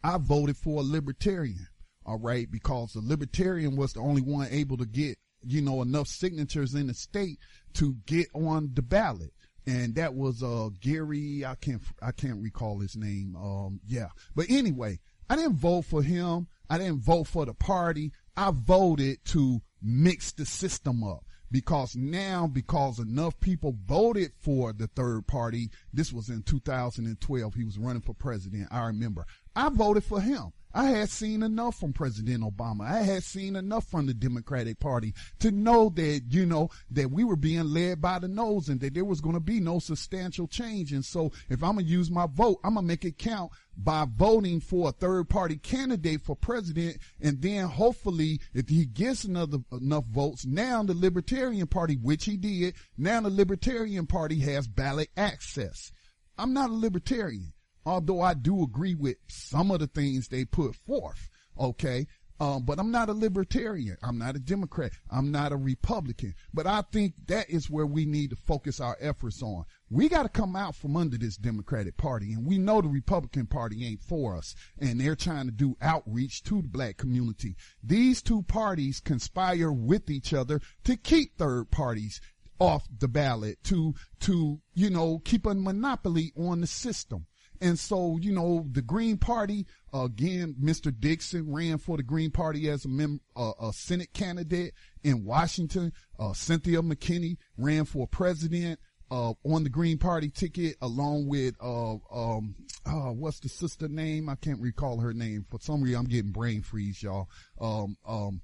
I 0.03 0.17
voted 0.17 0.57
for 0.57 0.79
a 0.79 0.83
libertarian. 0.83 1.67
All 2.05 2.19
right. 2.19 2.49
Because 2.49 2.93
the 2.93 3.01
libertarian 3.01 3.75
was 3.75 3.93
the 3.93 3.99
only 3.99 4.21
one 4.21 4.47
able 4.49 4.77
to 4.77 4.85
get, 4.85 5.17
you 5.45 5.61
know, 5.61 5.81
enough 5.81 6.07
signatures 6.07 6.73
in 6.73 6.87
the 6.87 6.93
state 6.93 7.37
to 7.73 7.95
get 8.05 8.27
on 8.33 8.71
the 8.73 8.81
ballot. 8.81 9.33
And 9.67 9.93
that 9.95 10.15
was, 10.15 10.41
uh, 10.41 10.69
Gary. 10.81 11.45
I 11.45 11.55
can't, 11.55 11.81
I 12.01 12.11
can't 12.11 12.41
recall 12.41 12.79
his 12.79 12.95
name. 12.95 13.35
Um, 13.35 13.81
yeah. 13.85 14.07
But 14.35 14.47
anyway, 14.49 14.99
I 15.29 15.35
didn't 15.35 15.57
vote 15.57 15.83
for 15.83 16.01
him. 16.01 16.47
I 16.69 16.79
didn't 16.79 17.03
vote 17.03 17.27
for 17.27 17.45
the 17.45 17.53
party. 17.53 18.11
I 18.35 18.51
voted 18.51 19.23
to 19.25 19.61
mix 19.81 20.31
the 20.31 20.45
system 20.45 21.03
up. 21.03 21.23
Because 21.51 21.95
now 21.95 22.45
because 22.45 22.99
enough 22.99 23.39
people 23.39 23.75
voted 23.85 24.31
for 24.37 24.71
the 24.71 24.85
third 24.87 25.25
party 25.25 25.69
this 25.91 26.13
was 26.13 26.29
in 26.29 26.43
2012 26.43 27.53
he 27.55 27.63
was 27.63 27.79
running 27.79 28.03
for 28.03 28.13
president 28.13 28.67
i 28.69 28.85
remember. 28.85 29.25
I 29.55 29.69
voted 29.69 30.03
for 30.03 30.21
him 30.21 30.53
I 30.71 30.85
had 30.85 31.09
seen 31.09 31.41
enough 31.41 31.79
from 31.79 31.93
President 31.93 32.43
Obama. 32.43 32.81
I 32.81 33.01
had 33.01 33.23
seen 33.23 33.55
enough 33.55 33.85
from 33.85 34.05
the 34.05 34.13
Democratic 34.13 34.79
Party 34.79 35.15
to 35.39 35.49
know 35.49 35.89
that, 35.95 36.25
you 36.29 36.45
know, 36.45 36.69
that 36.91 37.09
we 37.09 37.23
were 37.23 37.35
being 37.35 37.63
led 37.63 38.01
by 38.01 38.19
the 38.19 38.27
nose 38.27 38.69
and 38.69 38.79
that 38.81 38.93
there 38.93 39.05
was 39.05 39.19
going 39.19 39.33
to 39.33 39.39
be 39.39 39.59
no 39.59 39.79
substantial 39.79 40.47
change. 40.47 40.93
And 40.93 41.03
so 41.03 41.31
if 41.49 41.63
I'm 41.63 41.73
going 41.73 41.85
to 41.85 41.91
use 41.91 42.11
my 42.11 42.27
vote, 42.27 42.59
I'm 42.63 42.75
going 42.75 42.85
to 42.85 42.87
make 42.87 43.03
it 43.03 43.17
count 43.17 43.51
by 43.75 44.05
voting 44.15 44.59
for 44.59 44.89
a 44.89 44.91
third 44.91 45.27
party 45.27 45.57
candidate 45.57 46.21
for 46.21 46.35
president. 46.35 46.97
And 47.19 47.41
then 47.41 47.65
hopefully 47.65 48.39
if 48.53 48.69
he 48.69 48.85
gets 48.85 49.23
another 49.23 49.59
enough 49.71 50.05
votes, 50.05 50.45
now 50.45 50.83
the 50.83 50.93
Libertarian 50.93 51.65
Party, 51.65 51.95
which 51.95 52.25
he 52.25 52.37
did, 52.37 52.75
now 52.95 53.21
the 53.21 53.31
Libertarian 53.31 54.05
Party 54.05 54.39
has 54.41 54.67
ballot 54.67 55.09
access. 55.17 55.91
I'm 56.37 56.53
not 56.53 56.69
a 56.69 56.73
libertarian 56.73 57.53
although 57.85 58.21
I 58.21 58.33
do 58.33 58.63
agree 58.63 58.95
with 58.95 59.17
some 59.27 59.71
of 59.71 59.79
the 59.79 59.87
things 59.87 60.27
they 60.27 60.45
put 60.45 60.75
forth. 60.75 61.29
Okay. 61.59 62.07
Um, 62.41 62.63
but 62.63 62.79
I'm 62.79 62.89
not 62.89 63.09
a 63.09 63.13
libertarian. 63.13 63.97
I'm 64.01 64.17
not 64.17 64.37
a 64.37 64.39
Democrat. 64.39 64.93
I'm 65.11 65.29
not 65.29 65.51
a 65.51 65.57
Republican. 65.57 66.35
But 66.53 66.67
I 66.67 66.83
think 66.89 67.15
that 67.27 67.49
is 67.49 67.69
where 67.69 67.85
we 67.85 68.05
need 68.05 68.29
to 68.29 68.37
focus 68.37 68.79
our 68.79 68.97
efforts 69.01 69.43
on. 69.43 69.65
We 69.89 70.07
got 70.07 70.23
to 70.23 70.29
come 70.29 70.55
out 70.55 70.75
from 70.75 70.95
under 70.95 71.17
this 71.17 71.35
Democratic 71.35 71.97
Party, 71.97 72.31
and 72.31 72.45
we 72.45 72.57
know 72.57 72.81
the 72.81 72.87
Republican 72.87 73.47
Party 73.47 73.85
ain't 73.85 74.01
for 74.01 74.37
us, 74.37 74.55
and 74.79 75.01
they're 75.01 75.17
trying 75.17 75.47
to 75.47 75.51
do 75.51 75.75
outreach 75.81 76.43
to 76.43 76.61
the 76.61 76.67
black 76.69 76.95
community. 76.95 77.57
These 77.83 78.21
two 78.21 78.43
parties 78.43 79.01
conspire 79.01 79.71
with 79.71 80.09
each 80.09 80.33
other 80.33 80.61
to 80.85 80.95
keep 80.95 81.37
third 81.37 81.71
parties 81.71 82.21
off 82.59 82.87
the 82.99 83.07
ballot, 83.07 83.61
to 83.63 83.95
to 84.21 84.61
you 84.73 84.89
know 84.89 85.19
keep 85.19 85.45
a 85.45 85.55
monopoly 85.55 86.31
on 86.37 86.61
the 86.61 86.67
system. 86.67 87.25
And 87.61 87.77
so, 87.77 88.17
you 88.21 88.31
know, 88.31 88.65
the 88.71 88.81
Green 88.81 89.17
Party, 89.17 89.65
again, 89.93 90.55
Mr. 90.61 90.97
Dixon 90.97 91.51
ran 91.53 91.77
for 91.77 91.97
the 91.97 92.03
Green 92.03 92.31
Party 92.31 92.69
as 92.69 92.85
a, 92.85 92.89
mem- 92.89 93.21
a 93.35 93.71
Senate 93.73 94.13
candidate 94.13 94.73
in 95.03 95.25
Washington. 95.25 95.91
Uh, 96.17 96.33
Cynthia 96.33 96.81
McKinney 96.81 97.37
ran 97.57 97.85
for 97.85 98.07
president, 98.07 98.79
uh, 99.11 99.33
on 99.43 99.63
the 99.63 99.69
Green 99.69 99.97
Party 99.97 100.29
ticket 100.29 100.75
along 100.81 101.27
with, 101.27 101.55
uh, 101.61 101.95
um, 102.11 102.55
uh, 102.85 103.11
what's 103.11 103.39
the 103.39 103.49
sister 103.49 103.87
name? 103.87 104.29
I 104.29 104.35
can't 104.35 104.61
recall 104.61 104.99
her 104.99 105.13
name. 105.13 105.45
For 105.49 105.59
some 105.59 105.81
reason, 105.81 105.99
I'm 105.99 106.05
getting 106.05 106.31
brain 106.31 106.61
freeze, 106.61 107.01
y'all. 107.01 107.27
Um, 107.59 107.97
um, 108.07 108.41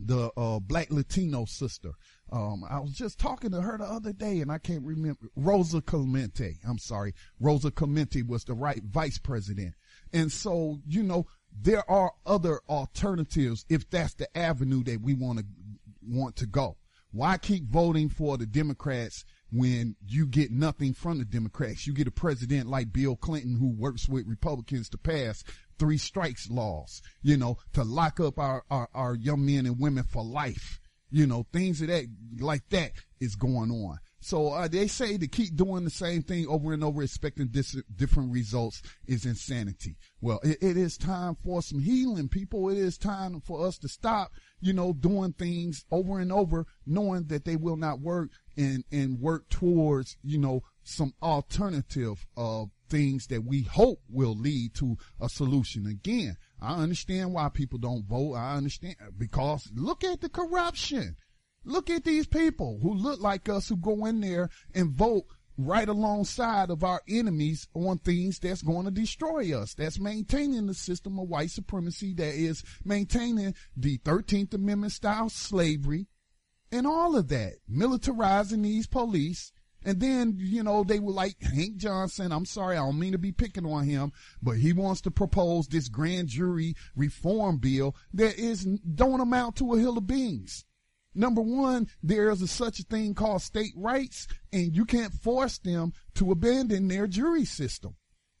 the 0.00 0.30
uh, 0.36 0.60
black 0.60 0.90
Latino 0.90 1.44
sister. 1.44 1.90
Um, 2.30 2.64
I 2.68 2.80
was 2.80 2.92
just 2.92 3.18
talking 3.18 3.52
to 3.52 3.62
her 3.62 3.78
the 3.78 3.84
other 3.84 4.12
day, 4.12 4.40
and 4.40 4.52
I 4.52 4.58
can't 4.58 4.84
remember 4.84 5.28
Rosa 5.34 5.80
Clemente. 5.80 6.58
I'm 6.68 6.78
sorry, 6.78 7.14
Rosa 7.40 7.70
Clemente 7.70 8.22
was 8.22 8.44
the 8.44 8.54
right 8.54 8.82
vice 8.84 9.18
president, 9.18 9.74
and 10.12 10.30
so 10.30 10.80
you 10.86 11.02
know 11.02 11.26
there 11.50 11.88
are 11.90 12.12
other 12.26 12.60
alternatives 12.68 13.64
if 13.68 13.88
that's 13.88 14.14
the 14.14 14.36
avenue 14.36 14.84
that 14.84 15.00
we 15.00 15.14
want 15.14 15.38
to 15.38 15.44
want 16.02 16.36
to 16.36 16.46
go. 16.46 16.76
Why 17.10 17.38
keep 17.38 17.64
voting 17.64 18.10
for 18.10 18.36
the 18.36 18.44
Democrats 18.44 19.24
when 19.50 19.96
you 20.06 20.26
get 20.26 20.50
nothing 20.50 20.92
from 20.92 21.18
the 21.18 21.24
Democrats? 21.24 21.86
You 21.86 21.94
get 21.94 22.06
a 22.06 22.12
president 22.12 22.68
like 22.68 22.92
Bill 22.92 23.16
Clinton 23.16 23.56
who 23.56 23.70
works 23.70 24.08
with 24.08 24.26
Republicans 24.26 24.90
to 24.90 24.98
pass 24.98 25.42
three 25.78 25.96
strikes 25.96 26.50
laws, 26.50 27.00
you 27.22 27.38
know, 27.38 27.56
to 27.72 27.82
lock 27.82 28.20
up 28.20 28.38
our, 28.38 28.64
our, 28.70 28.88
our 28.92 29.14
young 29.14 29.46
men 29.46 29.64
and 29.64 29.80
women 29.80 30.04
for 30.04 30.22
life. 30.22 30.80
You 31.10 31.26
know, 31.26 31.46
things 31.52 31.80
of 31.80 31.88
that, 31.88 32.06
like 32.38 32.68
that 32.68 32.92
is 33.20 33.34
going 33.34 33.70
on. 33.70 33.98
So 34.20 34.48
uh, 34.48 34.68
they 34.68 34.88
say 34.88 35.16
to 35.16 35.28
keep 35.28 35.54
doing 35.56 35.84
the 35.84 35.90
same 35.90 36.22
thing 36.22 36.46
over 36.48 36.72
and 36.72 36.82
over, 36.82 37.02
expecting 37.02 37.48
dis- 37.48 37.80
different 37.94 38.32
results 38.32 38.82
is 39.06 39.24
insanity. 39.24 39.96
Well, 40.20 40.40
it, 40.42 40.58
it 40.60 40.76
is 40.76 40.98
time 40.98 41.36
for 41.44 41.62
some 41.62 41.78
healing, 41.78 42.28
people. 42.28 42.68
It 42.68 42.78
is 42.78 42.98
time 42.98 43.40
for 43.40 43.64
us 43.66 43.78
to 43.78 43.88
stop, 43.88 44.32
you 44.60 44.72
know, 44.72 44.92
doing 44.92 45.32
things 45.32 45.84
over 45.90 46.18
and 46.18 46.32
over, 46.32 46.66
knowing 46.84 47.28
that 47.28 47.44
they 47.44 47.56
will 47.56 47.76
not 47.76 48.00
work 48.00 48.30
and, 48.56 48.84
and 48.90 49.20
work 49.20 49.48
towards, 49.48 50.16
you 50.22 50.38
know, 50.38 50.62
some 50.82 51.14
alternative, 51.22 52.26
uh, 52.36 52.64
things 52.88 53.28
that 53.28 53.44
we 53.44 53.62
hope 53.62 54.00
will 54.08 54.34
lead 54.34 54.74
to 54.74 54.96
a 55.20 55.28
solution. 55.28 55.86
Again, 55.86 56.36
I 56.60 56.74
understand 56.74 57.32
why 57.32 57.48
people 57.48 57.78
don't 57.78 58.06
vote. 58.06 58.34
I 58.34 58.56
understand 58.56 58.96
because 59.16 59.70
look 59.74 60.04
at 60.04 60.20
the 60.20 60.28
corruption. 60.28 61.16
Look 61.64 61.90
at 61.90 62.04
these 62.04 62.26
people 62.26 62.78
who 62.82 62.94
look 62.94 63.20
like 63.20 63.48
us 63.48 63.68
who 63.68 63.76
go 63.76 64.06
in 64.06 64.20
there 64.20 64.48
and 64.74 64.90
vote 64.90 65.24
right 65.58 65.88
alongside 65.88 66.70
of 66.70 66.84
our 66.84 67.02
enemies 67.08 67.66
on 67.74 67.98
things 67.98 68.38
that's 68.38 68.62
going 68.62 68.84
to 68.84 68.90
destroy 68.90 69.56
us. 69.56 69.74
That's 69.74 69.98
maintaining 69.98 70.66
the 70.66 70.74
system 70.74 71.18
of 71.18 71.28
white 71.28 71.50
supremacy 71.50 72.14
that 72.14 72.34
is 72.34 72.62
maintaining 72.84 73.54
the 73.76 73.98
13th 73.98 74.54
Amendment 74.54 74.92
style 74.92 75.28
slavery 75.28 76.06
and 76.70 76.86
all 76.86 77.16
of 77.16 77.28
that, 77.28 77.54
militarizing 77.70 78.62
these 78.62 78.86
police. 78.86 79.52
And 79.84 80.00
then, 80.00 80.36
you 80.38 80.62
know, 80.62 80.82
they 80.82 80.98
were 80.98 81.12
like 81.12 81.40
Hank 81.40 81.76
Johnson. 81.76 82.32
I'm 82.32 82.44
sorry, 82.44 82.76
I 82.76 82.80
don't 82.80 82.98
mean 82.98 83.12
to 83.12 83.18
be 83.18 83.32
picking 83.32 83.64
on 83.64 83.84
him, 83.84 84.12
but 84.42 84.56
he 84.56 84.72
wants 84.72 85.00
to 85.02 85.10
propose 85.10 85.68
this 85.68 85.88
grand 85.88 86.28
jury 86.28 86.74
reform 86.96 87.58
bill 87.58 87.94
that 88.12 88.38
is 88.38 88.64
don't 88.64 89.20
amount 89.20 89.56
to 89.56 89.74
a 89.74 89.78
hill 89.78 89.96
of 89.96 90.06
beans. 90.06 90.64
Number 91.14 91.40
one, 91.40 91.88
there 92.02 92.30
is 92.30 92.42
a 92.42 92.48
such 92.48 92.80
a 92.80 92.84
thing 92.84 93.14
called 93.14 93.42
state 93.42 93.72
rights, 93.76 94.28
and 94.52 94.76
you 94.76 94.84
can't 94.84 95.12
force 95.12 95.58
them 95.58 95.92
to 96.14 96.30
abandon 96.30 96.88
their 96.88 97.06
jury 97.06 97.44
system. 97.44 97.96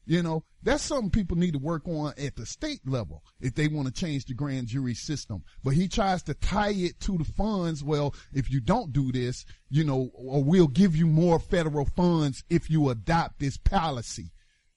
You 0.08 0.22
know, 0.22 0.42
that's 0.62 0.84
something 0.84 1.10
people 1.10 1.36
need 1.36 1.52
to 1.52 1.58
work 1.58 1.86
on 1.86 2.14
at 2.16 2.34
the 2.34 2.46
state 2.46 2.80
level 2.86 3.22
if 3.42 3.54
they 3.54 3.68
want 3.68 3.88
to 3.88 3.92
change 3.92 4.24
the 4.24 4.32
grand 4.32 4.66
jury 4.68 4.94
system. 4.94 5.44
But 5.62 5.74
he 5.74 5.86
tries 5.86 6.22
to 6.22 6.34
tie 6.34 6.72
it 6.72 6.98
to 7.00 7.18
the 7.18 7.26
funds. 7.26 7.84
Well, 7.84 8.14
if 8.32 8.50
you 8.50 8.62
don't 8.62 8.90
do 8.90 9.12
this, 9.12 9.44
you 9.68 9.84
know, 9.84 10.10
or 10.14 10.42
we'll 10.42 10.66
give 10.66 10.96
you 10.96 11.06
more 11.06 11.38
federal 11.38 11.84
funds 11.84 12.42
if 12.48 12.70
you 12.70 12.88
adopt 12.88 13.38
this 13.38 13.58
policy. 13.58 14.32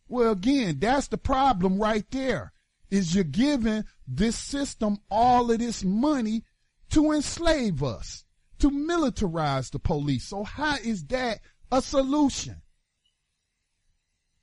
Well, 0.09 0.33
again, 0.33 0.79
that's 0.79 1.07
the 1.07 1.17
problem 1.17 1.79
right 1.79 2.05
there 2.11 2.51
is 2.89 3.15
you're 3.15 3.23
giving 3.23 3.85
this 4.05 4.37
system 4.37 4.97
all 5.09 5.49
of 5.49 5.59
this 5.59 5.81
money 5.81 6.43
to 6.89 7.13
enslave 7.13 7.81
us, 7.81 8.25
to 8.59 8.69
militarize 8.69 9.71
the 9.71 9.79
police. 9.79 10.27
So 10.27 10.43
how 10.43 10.75
is 10.83 11.05
that 11.05 11.39
a 11.71 11.81
solution? 11.81 12.61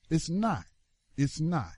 It's 0.09 0.30
not. 0.30 0.64
It's 1.19 1.41
not. 1.41 1.73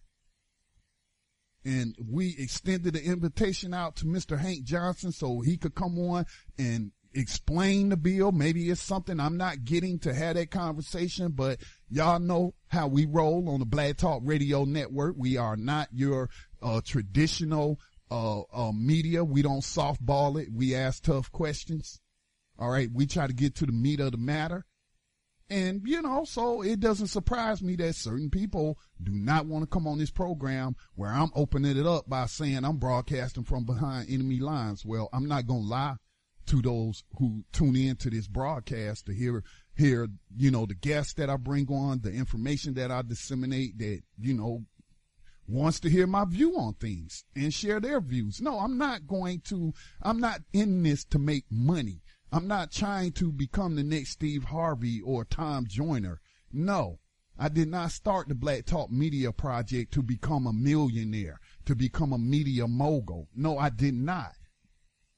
And 1.65 1.97
we 2.09 2.37
extended 2.39 2.95
the 2.95 3.03
invitation 3.03 3.75
out 3.75 3.97
to 3.97 4.05
Mr. 4.05 4.39
Hank 4.39 4.65
Johnson 4.65 5.13
so 5.13 5.41
he 5.41 5.57
could 5.57 5.75
come 5.75 5.99
on 5.99 6.27
and 6.59 6.93
explain 7.15 7.89
the 7.89 7.97
bill. 7.97 8.33
Maybe 8.33 8.71
it's 8.71 8.83
something 8.83 9.19
I'm 9.19 9.39
not 9.39 9.65
getting 9.65 9.99
to 10.01 10.15
have 10.15 10.37
that 10.37 10.51
conversation, 10.51 11.33
but 11.33 11.59
y'all 11.89 12.21
know 12.21 12.55
how 12.69 12.87
we 12.87 13.07
roll 13.07 13.49
on 13.49 13.61
the 13.61 13.67
Black 13.67 13.97
Talk 13.97 14.21
Radio 14.25 14.65
Network. 14.65 15.17
We 15.19 15.37
are 15.39 15.57
not 15.57 15.89
your 15.91 16.29
uh, 16.63 16.83
traditional 16.85 17.79
uh, 18.11 18.43
uh, 18.53 18.73
media. 18.73 19.25
We 19.25 19.41
don't 19.41 19.61
softball 19.61 20.41
it. 20.41 20.49
We 20.53 20.75
ask 20.75 21.03
tough 21.03 21.33
questions. 21.33 22.01
All 22.59 22.71
right. 22.71 22.89
We 22.93 23.07
try 23.07 23.27
to 23.27 23.33
get 23.33 23.55
to 23.57 23.67
the 23.67 23.73
meat 23.73 24.01
of 24.01 24.13
the 24.13 24.19
matter. 24.19 24.67
And, 25.51 25.83
you 25.85 26.01
know, 26.01 26.25
so 26.25 26.63
it 26.63 26.79
doesn't 26.79 27.09
surprise 27.09 27.61
me 27.61 27.75
that 27.77 27.97
certain 27.97 28.31
people 28.31 28.79
do 29.03 29.11
not 29.11 29.47
want 29.47 29.65
to 29.65 29.67
come 29.67 29.89
on 29.89 29.99
this 29.99 30.11
program 30.11 30.77
where 30.95 31.11
I'm 31.11 31.33
opening 31.35 31.77
it 31.77 31.87
up 31.87 32.09
by 32.09 32.27
saying 32.27 32.65
I'm 32.65 32.77
broadcasting 32.77 33.43
from 33.43 33.65
behind 33.65 34.09
enemy 34.09 34.39
lines. 34.39 34.85
Well, 34.85 35.09
I'm 35.13 35.27
not 35.27 35.49
going 35.49 35.63
to 35.63 35.69
lie 35.69 35.97
to 36.47 36.63
those 36.63 37.03
who 37.19 37.45
tune 37.53 37.75
in 37.75 37.97
to 37.97 38.11
this 38.11 38.29
broadcast 38.29 39.07
to 39.07 39.13
hear, 39.13 39.43
hear, 39.77 40.07
you 40.37 40.53
know, 40.53 40.67
the 40.67 40.75
guests 40.75 41.15
that 41.15 41.29
I 41.29 41.37
bring 41.37 41.67
on, 41.69 42.01
the 42.01 42.13
information 42.13 42.75
that 42.75 42.93
I 42.93 43.03
disseminate 43.03 43.77
that, 43.79 44.03
you 44.21 44.35
know, 44.35 44.65
wants 45.49 45.81
to 45.81 45.91
hear 45.91 46.07
my 46.07 46.25
view 46.25 46.57
on 46.57 46.75
things 46.75 47.25
and 47.35 47.53
share 47.53 47.81
their 47.81 48.01
views. 48.01 48.41
No, 48.41 48.61
I'm 48.61 48.79
not 48.79 49.09
going 49.09 49.41
to, 49.47 49.73
I'm 50.01 50.21
not 50.21 50.41
in 50.53 50.85
this 50.85 51.05
to 51.07 51.19
make 51.19 51.45
money. 51.51 52.03
I'm 52.33 52.47
not 52.47 52.71
trying 52.71 53.13
to 53.13 53.33
become 53.33 53.75
the 53.75 53.83
next 53.83 54.11
Steve 54.11 54.45
Harvey 54.45 55.01
or 55.01 55.25
Tom 55.25 55.67
Joyner. 55.67 56.21
No, 56.53 57.01
I 57.37 57.49
did 57.49 57.69
not 57.69 57.91
start 57.91 58.29
the 58.29 58.35
Black 58.37 58.67
Talk 58.67 58.91
Media 58.91 59.33
Project 59.33 59.93
to 59.95 60.03
become 60.03 60.47
a 60.47 60.53
millionaire, 60.53 61.41
to 61.65 61.75
become 61.75 62.13
a 62.13 62.19
media 62.19 62.69
mogul. 62.69 63.29
No, 63.35 63.59
I 63.59 63.71
did 63.71 63.95
not. 63.95 64.33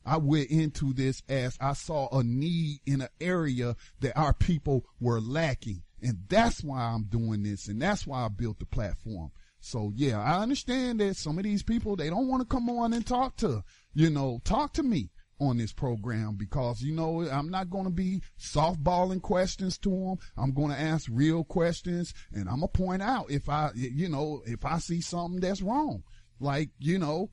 I 0.06 0.16
went 0.16 0.50
into 0.50 0.92
this 0.92 1.22
as 1.28 1.56
I 1.60 1.74
saw 1.74 2.08
a 2.16 2.24
need 2.24 2.80
in 2.86 3.02
an 3.02 3.08
area 3.20 3.76
that 4.00 4.16
our 4.16 4.32
people 4.32 4.86
were 4.98 5.20
lacking. 5.20 5.82
And 6.00 6.18
that's 6.28 6.64
why 6.64 6.80
I'm 6.80 7.04
doing 7.04 7.42
this. 7.42 7.68
And 7.68 7.80
that's 7.80 8.06
why 8.06 8.24
I 8.24 8.28
built 8.28 8.58
the 8.58 8.66
platform. 8.66 9.30
So 9.60 9.92
yeah, 9.94 10.20
I 10.20 10.40
understand 10.40 10.98
that 11.00 11.16
some 11.16 11.38
of 11.38 11.44
these 11.44 11.62
people, 11.62 11.94
they 11.94 12.10
don't 12.10 12.26
want 12.26 12.40
to 12.40 12.52
come 12.52 12.68
on 12.70 12.92
and 12.92 13.06
talk 13.06 13.36
to, 13.36 13.62
you 13.94 14.10
know, 14.10 14.40
talk 14.44 14.72
to 14.74 14.82
me 14.82 15.10
on 15.42 15.58
this 15.58 15.72
program 15.72 16.36
because, 16.36 16.82
you 16.82 16.94
know, 16.94 17.28
I'm 17.28 17.50
not 17.50 17.70
going 17.70 17.84
to 17.84 17.90
be 17.90 18.22
softballing 18.38 19.20
questions 19.20 19.76
to 19.78 19.90
them. 19.90 20.16
I'm 20.36 20.52
going 20.52 20.70
to 20.70 20.80
ask 20.80 21.08
real 21.10 21.44
questions 21.44 22.14
and 22.32 22.48
I'm 22.48 22.60
going 22.60 22.70
to 22.72 22.78
point 22.78 23.02
out 23.02 23.30
if 23.30 23.48
I, 23.48 23.70
you 23.74 24.08
know, 24.08 24.42
if 24.46 24.64
I 24.64 24.78
see 24.78 25.00
something 25.00 25.40
that's 25.40 25.62
wrong. 25.62 26.04
Like, 26.40 26.70
you 26.78 26.98
know, 26.98 27.30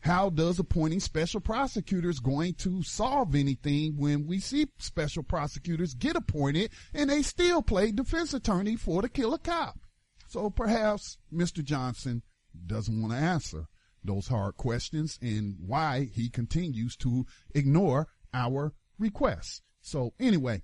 how 0.00 0.28
does 0.28 0.58
appointing 0.58 1.00
special 1.00 1.40
prosecutors 1.40 2.20
going 2.20 2.54
to 2.54 2.82
solve 2.82 3.34
anything 3.34 3.96
when 3.96 4.26
we 4.26 4.38
see 4.38 4.66
special 4.78 5.22
prosecutors 5.22 5.94
get 5.94 6.16
appointed 6.16 6.70
and 6.92 7.08
they 7.08 7.22
still 7.22 7.62
play 7.62 7.90
defense 7.90 8.34
attorney 8.34 8.76
for 8.76 9.02
the 9.02 9.08
killer 9.08 9.38
cop? 9.38 9.78
So 10.28 10.50
perhaps 10.50 11.18
Mr. 11.32 11.64
Johnson 11.64 12.22
doesn't 12.66 13.00
want 13.00 13.12
to 13.14 13.18
answer 13.18 13.66
those 14.04 14.28
hard 14.28 14.56
questions 14.56 15.18
and 15.20 15.56
why 15.58 16.10
he 16.12 16.28
continues 16.28 16.96
to 16.96 17.26
ignore 17.54 18.08
our 18.32 18.72
requests. 18.98 19.62
So 19.80 20.12
anyway, 20.18 20.62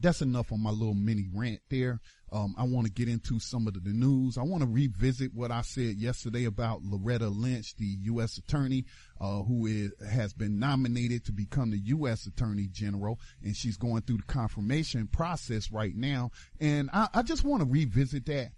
that's 0.00 0.22
enough 0.22 0.52
on 0.52 0.62
my 0.62 0.70
little 0.70 0.94
mini 0.94 1.28
rant 1.32 1.60
there. 1.70 2.00
Um, 2.32 2.54
I 2.58 2.64
want 2.64 2.86
to 2.86 2.92
get 2.92 3.08
into 3.08 3.38
some 3.38 3.68
of 3.68 3.74
the, 3.74 3.80
news. 3.90 4.36
I 4.36 4.42
want 4.42 4.62
to 4.62 4.68
revisit 4.68 5.32
what 5.32 5.52
I 5.52 5.62
said 5.62 5.96
yesterday 5.96 6.46
about 6.46 6.82
Loretta 6.82 7.28
Lynch, 7.28 7.76
the 7.76 7.84
U.S. 7.84 8.38
attorney, 8.38 8.86
uh, 9.20 9.42
who 9.42 9.66
is, 9.66 9.92
has 10.10 10.32
been 10.32 10.58
nominated 10.58 11.24
to 11.26 11.32
become 11.32 11.70
the 11.70 11.78
U.S. 11.78 12.26
attorney 12.26 12.66
general. 12.72 13.20
And 13.42 13.56
she's 13.56 13.76
going 13.76 14.02
through 14.02 14.16
the 14.16 14.24
confirmation 14.24 15.06
process 15.06 15.70
right 15.70 15.94
now. 15.94 16.32
And 16.58 16.90
I, 16.92 17.08
I 17.14 17.22
just 17.22 17.44
want 17.44 17.62
to 17.62 17.68
revisit 17.68 18.26
that 18.26 18.50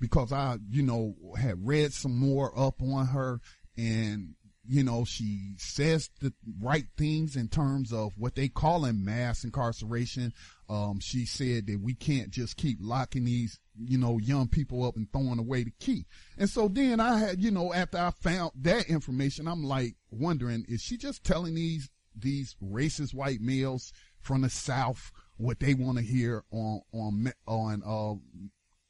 because 0.00 0.32
I, 0.32 0.58
you 0.70 0.82
know, 0.82 1.14
had 1.38 1.66
read 1.66 1.92
some 1.92 2.16
more 2.16 2.52
up 2.58 2.80
on 2.82 3.06
her 3.06 3.40
and 3.76 4.34
you 4.70 4.84
know, 4.84 5.04
she 5.06 5.54
says 5.56 6.10
the 6.20 6.32
right 6.60 6.84
things 6.98 7.36
in 7.36 7.48
terms 7.48 7.90
of 7.90 8.12
what 8.18 8.34
they 8.34 8.48
call 8.48 8.84
in 8.84 9.02
mass 9.02 9.42
incarceration. 9.42 10.34
Um, 10.68 11.00
she 11.00 11.24
said 11.24 11.66
that 11.66 11.80
we 11.80 11.94
can't 11.94 12.30
just 12.30 12.58
keep 12.58 12.76
locking 12.78 13.24
these, 13.24 13.58
you 13.78 13.96
know, 13.96 14.18
young 14.18 14.46
people 14.46 14.84
up 14.84 14.96
and 14.96 15.10
throwing 15.10 15.38
away 15.38 15.64
the 15.64 15.72
key. 15.80 16.04
And 16.36 16.50
so 16.50 16.68
then 16.68 17.00
I 17.00 17.18
had, 17.18 17.42
you 17.42 17.50
know, 17.50 17.72
after 17.72 17.96
I 17.96 18.10
found 18.10 18.52
that 18.60 18.90
information, 18.90 19.48
I'm 19.48 19.64
like 19.64 19.96
wondering, 20.10 20.66
is 20.68 20.82
she 20.82 20.98
just 20.98 21.24
telling 21.24 21.54
these, 21.54 21.88
these 22.14 22.54
racist 22.62 23.14
white 23.14 23.40
males 23.40 23.94
from 24.20 24.42
the 24.42 24.50
South 24.50 25.12
what 25.38 25.60
they 25.60 25.72
want 25.72 25.96
to 25.96 26.04
hear 26.04 26.44
on, 26.50 26.82
on, 26.92 27.32
on, 27.46 27.82
uh, 27.86 28.48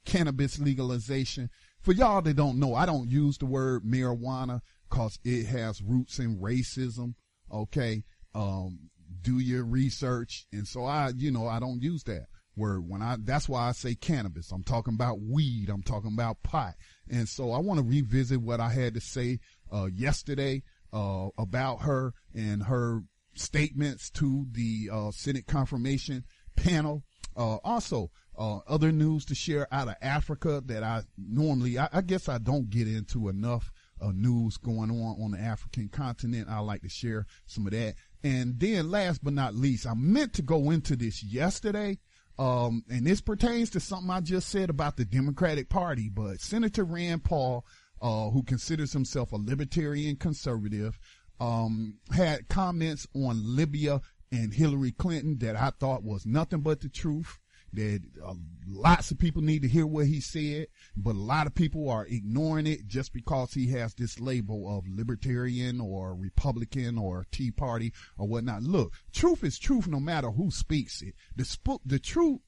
cannabis 0.08 0.58
legalization? 0.58 1.50
For 1.80 1.92
y'all 1.92 2.22
that 2.22 2.34
don't 2.34 2.58
know, 2.58 2.74
I 2.74 2.86
don't 2.86 3.10
use 3.10 3.38
the 3.38 3.46
word 3.46 3.84
marijuana 3.84 4.60
cause 4.88 5.18
it 5.22 5.46
has 5.46 5.82
roots 5.82 6.18
in 6.18 6.38
racism. 6.38 7.14
Okay. 7.52 8.04
Um, 8.34 8.90
do 9.22 9.38
your 9.38 9.64
research. 9.64 10.46
And 10.52 10.66
so 10.66 10.84
I, 10.84 11.12
you 11.14 11.30
know, 11.30 11.46
I 11.46 11.60
don't 11.60 11.82
use 11.82 12.04
that 12.04 12.26
word 12.56 12.88
when 12.88 13.02
I, 13.02 13.16
that's 13.22 13.48
why 13.48 13.68
I 13.68 13.72
say 13.72 13.94
cannabis. 13.94 14.50
I'm 14.50 14.64
talking 14.64 14.94
about 14.94 15.20
weed. 15.20 15.68
I'm 15.68 15.82
talking 15.82 16.12
about 16.12 16.42
pot. 16.42 16.74
And 17.10 17.28
so 17.28 17.52
I 17.52 17.58
want 17.58 17.78
to 17.78 17.86
revisit 17.86 18.40
what 18.40 18.60
I 18.60 18.70
had 18.70 18.94
to 18.94 19.00
say, 19.00 19.40
uh, 19.70 19.86
yesterday, 19.86 20.62
uh, 20.92 21.28
about 21.36 21.82
her 21.82 22.14
and 22.34 22.64
her 22.64 23.02
statements 23.34 24.10
to 24.12 24.46
the, 24.50 24.88
uh, 24.90 25.10
Senate 25.10 25.46
confirmation 25.46 26.24
panel. 26.56 27.04
Uh, 27.36 27.56
also, 27.62 28.10
uh, 28.38 28.60
other 28.68 28.92
news 28.92 29.24
to 29.26 29.34
share 29.34 29.66
out 29.72 29.88
of 29.88 29.96
Africa 30.00 30.62
that 30.66 30.84
I 30.84 31.02
normally, 31.16 31.78
I, 31.78 31.88
I 31.92 32.00
guess 32.02 32.28
I 32.28 32.38
don't 32.38 32.70
get 32.70 32.86
into 32.86 33.28
enough 33.28 33.72
uh, 34.00 34.12
news 34.14 34.56
going 34.56 34.90
on 34.90 35.22
on 35.22 35.32
the 35.32 35.40
African 35.40 35.88
continent. 35.88 36.48
I 36.48 36.60
like 36.60 36.82
to 36.82 36.88
share 36.88 37.26
some 37.46 37.66
of 37.66 37.72
that. 37.72 37.96
And 38.22 38.58
then 38.60 38.90
last 38.90 39.24
but 39.24 39.32
not 39.32 39.56
least, 39.56 39.86
I 39.86 39.94
meant 39.94 40.34
to 40.34 40.42
go 40.42 40.70
into 40.70 40.94
this 40.94 41.22
yesterday. 41.22 41.98
Um, 42.38 42.84
and 42.88 43.04
this 43.04 43.20
pertains 43.20 43.70
to 43.70 43.80
something 43.80 44.10
I 44.10 44.20
just 44.20 44.48
said 44.48 44.70
about 44.70 44.96
the 44.96 45.04
Democratic 45.04 45.68
Party, 45.68 46.08
but 46.08 46.40
Senator 46.40 46.84
Rand 46.84 47.24
Paul, 47.24 47.66
uh, 48.00 48.30
who 48.30 48.44
considers 48.44 48.92
himself 48.92 49.32
a 49.32 49.36
libertarian 49.36 50.14
conservative, 50.14 51.00
um, 51.40 51.94
had 52.14 52.48
comments 52.48 53.08
on 53.14 53.56
Libya 53.56 54.00
and 54.30 54.54
Hillary 54.54 54.92
Clinton 54.92 55.38
that 55.38 55.56
I 55.56 55.70
thought 55.70 56.04
was 56.04 56.24
nothing 56.24 56.60
but 56.60 56.80
the 56.80 56.88
truth 56.88 57.38
that 57.72 58.00
uh, 58.24 58.34
lots 58.66 59.10
of 59.10 59.18
people 59.18 59.42
need 59.42 59.62
to 59.62 59.68
hear 59.68 59.86
what 59.86 60.06
he 60.06 60.20
said, 60.20 60.68
but 60.96 61.14
a 61.14 61.18
lot 61.18 61.46
of 61.46 61.54
people 61.54 61.88
are 61.90 62.06
ignoring 62.06 62.66
it 62.66 62.86
just 62.86 63.12
because 63.12 63.52
he 63.52 63.68
has 63.68 63.94
this 63.94 64.18
label 64.20 64.76
of 64.76 64.84
libertarian 64.88 65.80
or 65.80 66.14
Republican 66.14 66.98
or 66.98 67.26
Tea 67.30 67.50
Party 67.50 67.92
or 68.16 68.26
whatnot. 68.26 68.62
Look, 68.62 68.92
truth 69.12 69.44
is 69.44 69.58
truth 69.58 69.86
no 69.86 70.00
matter 70.00 70.30
who 70.30 70.50
speaks 70.50 71.02
it. 71.02 71.14
The 71.36 71.44
sp- 71.44 71.84
the 71.84 71.98
truth 71.98 72.40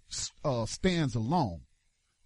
uh, 0.45 0.67
stands 0.67 1.15
alone. 1.15 1.63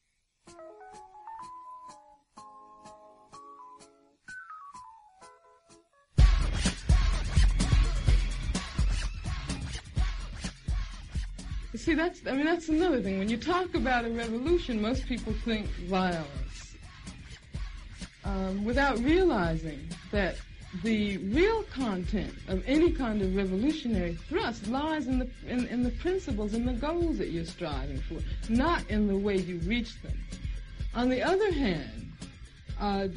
See, 11.74 11.94
that's, 11.94 12.20
I 12.26 12.32
mean, 12.32 12.44
that's 12.44 12.68
another 12.68 13.00
thing. 13.00 13.18
When 13.18 13.28
you 13.28 13.36
talk 13.36 13.74
about 13.74 14.04
a 14.04 14.10
revolution, 14.10 14.82
most 14.82 15.06
people 15.06 15.32
think 15.44 15.66
violence. 15.86 16.74
Um, 18.24 18.64
without 18.64 18.98
realizing 18.98 19.88
that 20.10 20.36
the 20.82 21.16
real 21.18 21.62
content 21.64 22.34
of 22.48 22.62
any 22.66 22.92
kind 22.92 23.22
of 23.22 23.34
revolutionary 23.34 24.14
thrust 24.28 24.66
lies 24.68 25.06
in 25.06 25.18
the 25.18 25.28
in, 25.46 25.66
in, 25.68 25.82
the 25.82 25.90
principles 25.90 26.52
and 26.52 26.68
the 26.68 26.74
goals 26.74 27.16
that 27.18 27.30
you're 27.30 27.44
striving 27.44 27.98
for, 28.02 28.18
not 28.50 28.88
in 28.90 29.06
the 29.06 29.16
way 29.16 29.36
you 29.36 29.58
reach 29.60 30.00
them. 30.02 30.18
On 30.94 31.08
the 31.08 31.22
other 31.22 31.52
hand, 31.52 32.12
uh, 32.78 33.08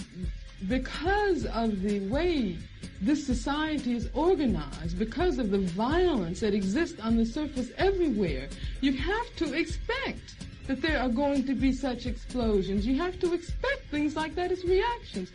because 0.69 1.45
of 1.47 1.81
the 1.81 1.99
way 2.07 2.57
this 3.01 3.25
society 3.25 3.95
is 3.95 4.09
organized, 4.13 4.97
because 4.97 5.37
of 5.37 5.51
the 5.51 5.57
violence 5.59 6.39
that 6.39 6.53
exists 6.53 6.99
on 7.01 7.17
the 7.17 7.25
surface 7.25 7.71
everywhere, 7.77 8.47
you 8.79 8.93
have 8.93 9.35
to 9.35 9.53
expect 9.53 10.35
that 10.67 10.81
there 10.81 10.99
are 10.99 11.09
going 11.09 11.43
to 11.45 11.53
be 11.55 11.73
such 11.73 12.05
explosions. 12.05 12.85
You 12.85 12.95
have 12.97 13.19
to 13.19 13.33
expect 13.33 13.89
things 13.89 14.15
like 14.15 14.35
that 14.35 14.51
as 14.51 14.63
reactions 14.63 15.31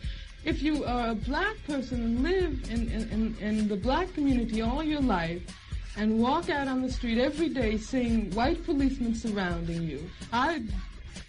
if 0.47 0.63
you 0.63 0.85
are 0.85 1.09
a 1.09 1.15
black 1.15 1.57
person 1.65 2.01
and 2.01 2.23
live 2.23 2.71
in, 2.71 2.89
in, 2.89 3.35
in, 3.41 3.67
the 3.67 3.75
black 3.75 4.11
community 4.13 4.61
all 4.61 4.81
your 4.81 5.01
life 5.01 5.41
and 5.97 6.17
walk 6.17 6.49
out 6.49 6.69
on 6.69 6.81
the 6.81 6.89
street 6.89 7.17
every 7.17 7.49
day 7.49 7.77
seeing 7.77 8.31
white 8.31 8.63
policemen 8.63 9.13
surrounding 9.13 9.83
you, 9.83 10.09
I, 10.31 10.63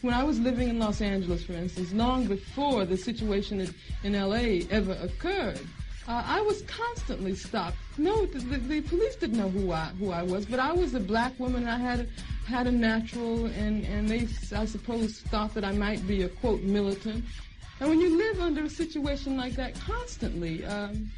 when 0.02 0.14
I 0.14 0.22
was 0.22 0.38
living 0.38 0.68
in 0.68 0.78
Los 0.78 1.00
Angeles, 1.00 1.42
for 1.42 1.54
instance, 1.54 1.92
long 1.92 2.28
before 2.28 2.84
the 2.84 2.96
situation 2.96 3.74
in 4.04 4.12
LA 4.12 4.64
ever 4.70 4.96
occurred, 5.02 5.66
uh, 6.06 6.22
I 6.24 6.40
was 6.42 6.62
constantly 6.62 7.34
stopped. 7.34 7.76
No, 7.98 8.24
the, 8.24 8.38
the, 8.38 8.80
police 8.82 9.16
didn't 9.16 9.36
know 9.36 9.50
who 9.50 9.72
I 9.72 9.86
who 9.98 10.10
I 10.10 10.22
was, 10.22 10.46
but 10.46 10.60
I 10.60 10.72
was 10.72 10.94
a 10.94 11.00
black 11.00 11.38
woman. 11.38 11.68
I 11.68 11.76
had 11.76 12.08
had 12.46 12.66
a 12.66 12.72
natural, 12.72 13.44
and 13.46 13.84
and 13.84 14.08
they 14.08 14.26
I 14.56 14.64
suppose 14.64 15.20
thought 15.20 15.52
that 15.52 15.64
I 15.64 15.72
might 15.72 16.06
be 16.06 16.22
a 16.22 16.28
quote 16.28 16.62
militant. 16.62 17.24
And 17.80 17.88
when 17.88 18.00
you 18.00 18.16
live 18.16 18.40
under 18.40 18.64
a 18.64 18.70
situation 18.70 19.36
like 19.36 19.54
that 19.54 19.78
constantly, 19.78 20.64
um, 20.64 21.08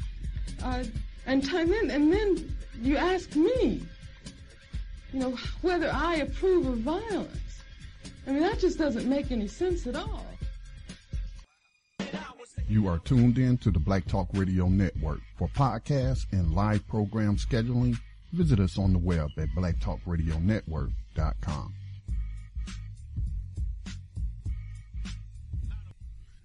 uh, 0.63 0.83
and 1.25 1.41
then 1.43 1.89
and 1.89 2.13
then 2.13 2.55
you 2.81 2.97
ask 2.97 3.35
me, 3.35 3.81
you 5.13 5.19
know, 5.19 5.37
whether 5.61 5.89
I 5.91 6.17
approve 6.17 6.67
of 6.67 6.77
violence. 6.79 7.37
I 8.27 8.31
mean, 8.31 8.41
that 8.41 8.59
just 8.59 8.77
doesn't 8.77 9.09
make 9.09 9.31
any 9.31 9.47
sense 9.47 9.87
at 9.87 9.95
all. 9.95 10.25
You 12.67 12.87
are 12.87 12.99
tuned 12.99 13.37
in 13.37 13.57
to 13.57 13.71
the 13.71 13.79
Black 13.79 14.05
Talk 14.05 14.29
Radio 14.33 14.69
Network. 14.69 15.19
For 15.37 15.49
podcasts 15.49 16.25
and 16.31 16.53
live 16.53 16.87
program 16.87 17.35
scheduling, 17.35 17.97
visit 18.31 18.61
us 18.61 18.77
on 18.77 18.93
the 18.93 18.99
web 18.99 19.29
at 19.37 19.49
blacktalkradionetwork.com. 19.57 21.73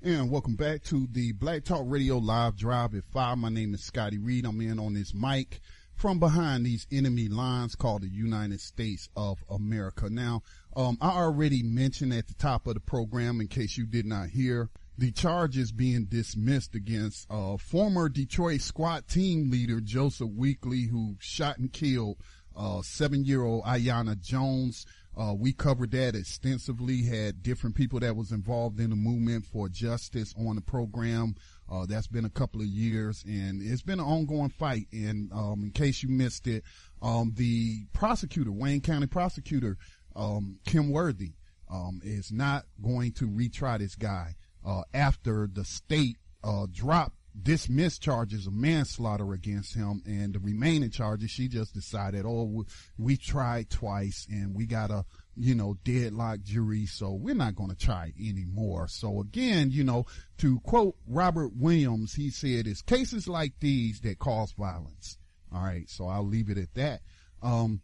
And 0.07 0.31
welcome 0.31 0.55
back 0.55 0.85
to 0.85 1.09
the 1.11 1.33
Black 1.33 1.65
Talk 1.65 1.83
Radio 1.85 2.19
Live 2.19 2.55
Drive 2.55 2.95
at 2.95 3.03
5. 3.03 3.39
My 3.39 3.49
name 3.49 3.75
is 3.75 3.83
Scotty 3.83 4.19
Reed. 4.19 4.47
I'm 4.47 4.61
in 4.61 4.79
on 4.79 4.95
this 4.95 5.13
mic 5.13 5.59
from 5.97 6.21
behind 6.21 6.65
these 6.65 6.87
enemy 6.93 7.27
lines 7.27 7.75
called 7.75 8.03
the 8.03 8.09
United 8.09 8.61
States 8.61 9.09
of 9.17 9.43
America. 9.51 10.09
Now, 10.09 10.45
um, 10.77 10.97
I 11.01 11.09
already 11.09 11.65
mentioned 11.65 12.13
at 12.15 12.29
the 12.29 12.35
top 12.35 12.69
of 12.69 12.75
the 12.75 12.81
program, 12.81 13.41
in 13.41 13.49
case 13.49 13.77
you 13.77 13.85
did 13.85 14.07
not 14.07 14.29
hear, 14.29 14.71
the 14.97 15.11
charges 15.11 15.73
being 15.73 16.05
dismissed 16.05 16.77
against 16.77 17.27
uh, 17.29 17.57
former 17.57 18.09
Detroit 18.09 18.61
SWAT 18.61 19.09
team 19.09 19.51
leader 19.51 19.81
Joseph 19.81 20.31
Weekley, 20.31 20.89
who 20.89 21.17
shot 21.19 21.59
and 21.59 21.73
killed 21.73 22.19
uh, 22.57 22.81
seven-year-old 22.81 23.65
Aiyana 23.65 24.21
Jones. 24.21 24.87
Uh, 25.17 25.33
we 25.35 25.53
covered 25.53 25.91
that 25.93 26.15
extensively. 26.15 27.03
Had 27.03 27.43
different 27.43 27.75
people 27.75 28.01
that 28.01 28.17
was 28.17 28.33
involved 28.33 28.81
in 28.81 28.91
the 28.91 28.97
movement 28.97 29.47
for 29.47 29.69
justice 29.69 30.35
on 30.39 30.57
the 30.57 30.61
program. 30.61 31.35
Uh, 31.71 31.87
that's 31.87 32.07
been 32.07 32.27
a 32.27 32.31
couple 32.31 32.61
of 32.61 32.67
years, 32.67 33.25
and 33.27 33.63
it's 33.63 33.83
been 33.83 33.99
an 33.99 34.07
ongoing 34.07 34.51
fight. 34.51 34.87
And 34.93 35.33
um, 35.33 35.63
in 35.65 35.71
case 35.71 36.03
you 36.03 36.11
missed 36.11 36.47
it, 36.47 36.65
um, 37.01 37.33
the 37.37 37.87
prosecutor, 37.93 38.53
Wayne 38.53 38.81
County 38.81 39.07
prosecutor 39.07 39.79
um, 40.15 40.59
Kym 40.67 40.91
Worthy, 40.91 41.33
um, 41.71 42.01
is 42.05 42.31
not 42.31 42.65
going 42.83 43.13
to 43.13 43.27
retry 43.27 43.79
this 43.79 43.97
guy 43.97 44.37
uh, 44.65 44.83
after 44.95 45.49
the 45.53 45.65
state 45.65 46.17
uh, 46.45 46.67
dropped 46.71 47.17
dismissed 47.43 48.03
charges 48.03 48.47
of 48.47 48.53
manslaughter 48.53 49.33
against 49.33 49.75
him 49.75 50.03
and 50.07 50.35
the 50.35 50.39
remaining 50.39 50.91
charges 50.91 51.31
she 51.31 51.49
just 51.49 51.75
decided 51.75 52.25
oh 52.25 52.65
we 52.97 53.17
tried 53.17 53.69
twice 53.69 54.27
and 54.31 54.55
we 54.55 54.65
got 54.65 54.91
a 54.91 55.05
you 55.37 55.55
know 55.55 55.77
deadlock 55.85 56.41
jury 56.43 56.87
so 56.87 57.13
we're 57.13 57.35
not 57.35 57.55
going 57.55 57.71
to 57.71 57.77
try 57.77 58.13
anymore. 58.19 58.89
So 58.89 59.21
again 59.21 59.71
you 59.71 59.85
know 59.85 60.07
to 60.39 60.61
quote 60.61 60.97
robert 61.07 61.53
williams 61.55 62.15
he 62.15 62.31
said 62.31 62.67
it's 62.67 62.83
cases 62.83 63.29
like 63.29 63.53
these 63.61 64.01
that 64.01 64.19
cause 64.19 64.53
violence. 64.53 65.19
All 65.55 65.63
right 65.63 65.89
so 65.91 66.09
i'll 66.09 66.27
leave 66.27 66.49
it 66.49 66.59
at 66.59 66.75
that. 66.75 67.01
Um, 67.43 67.83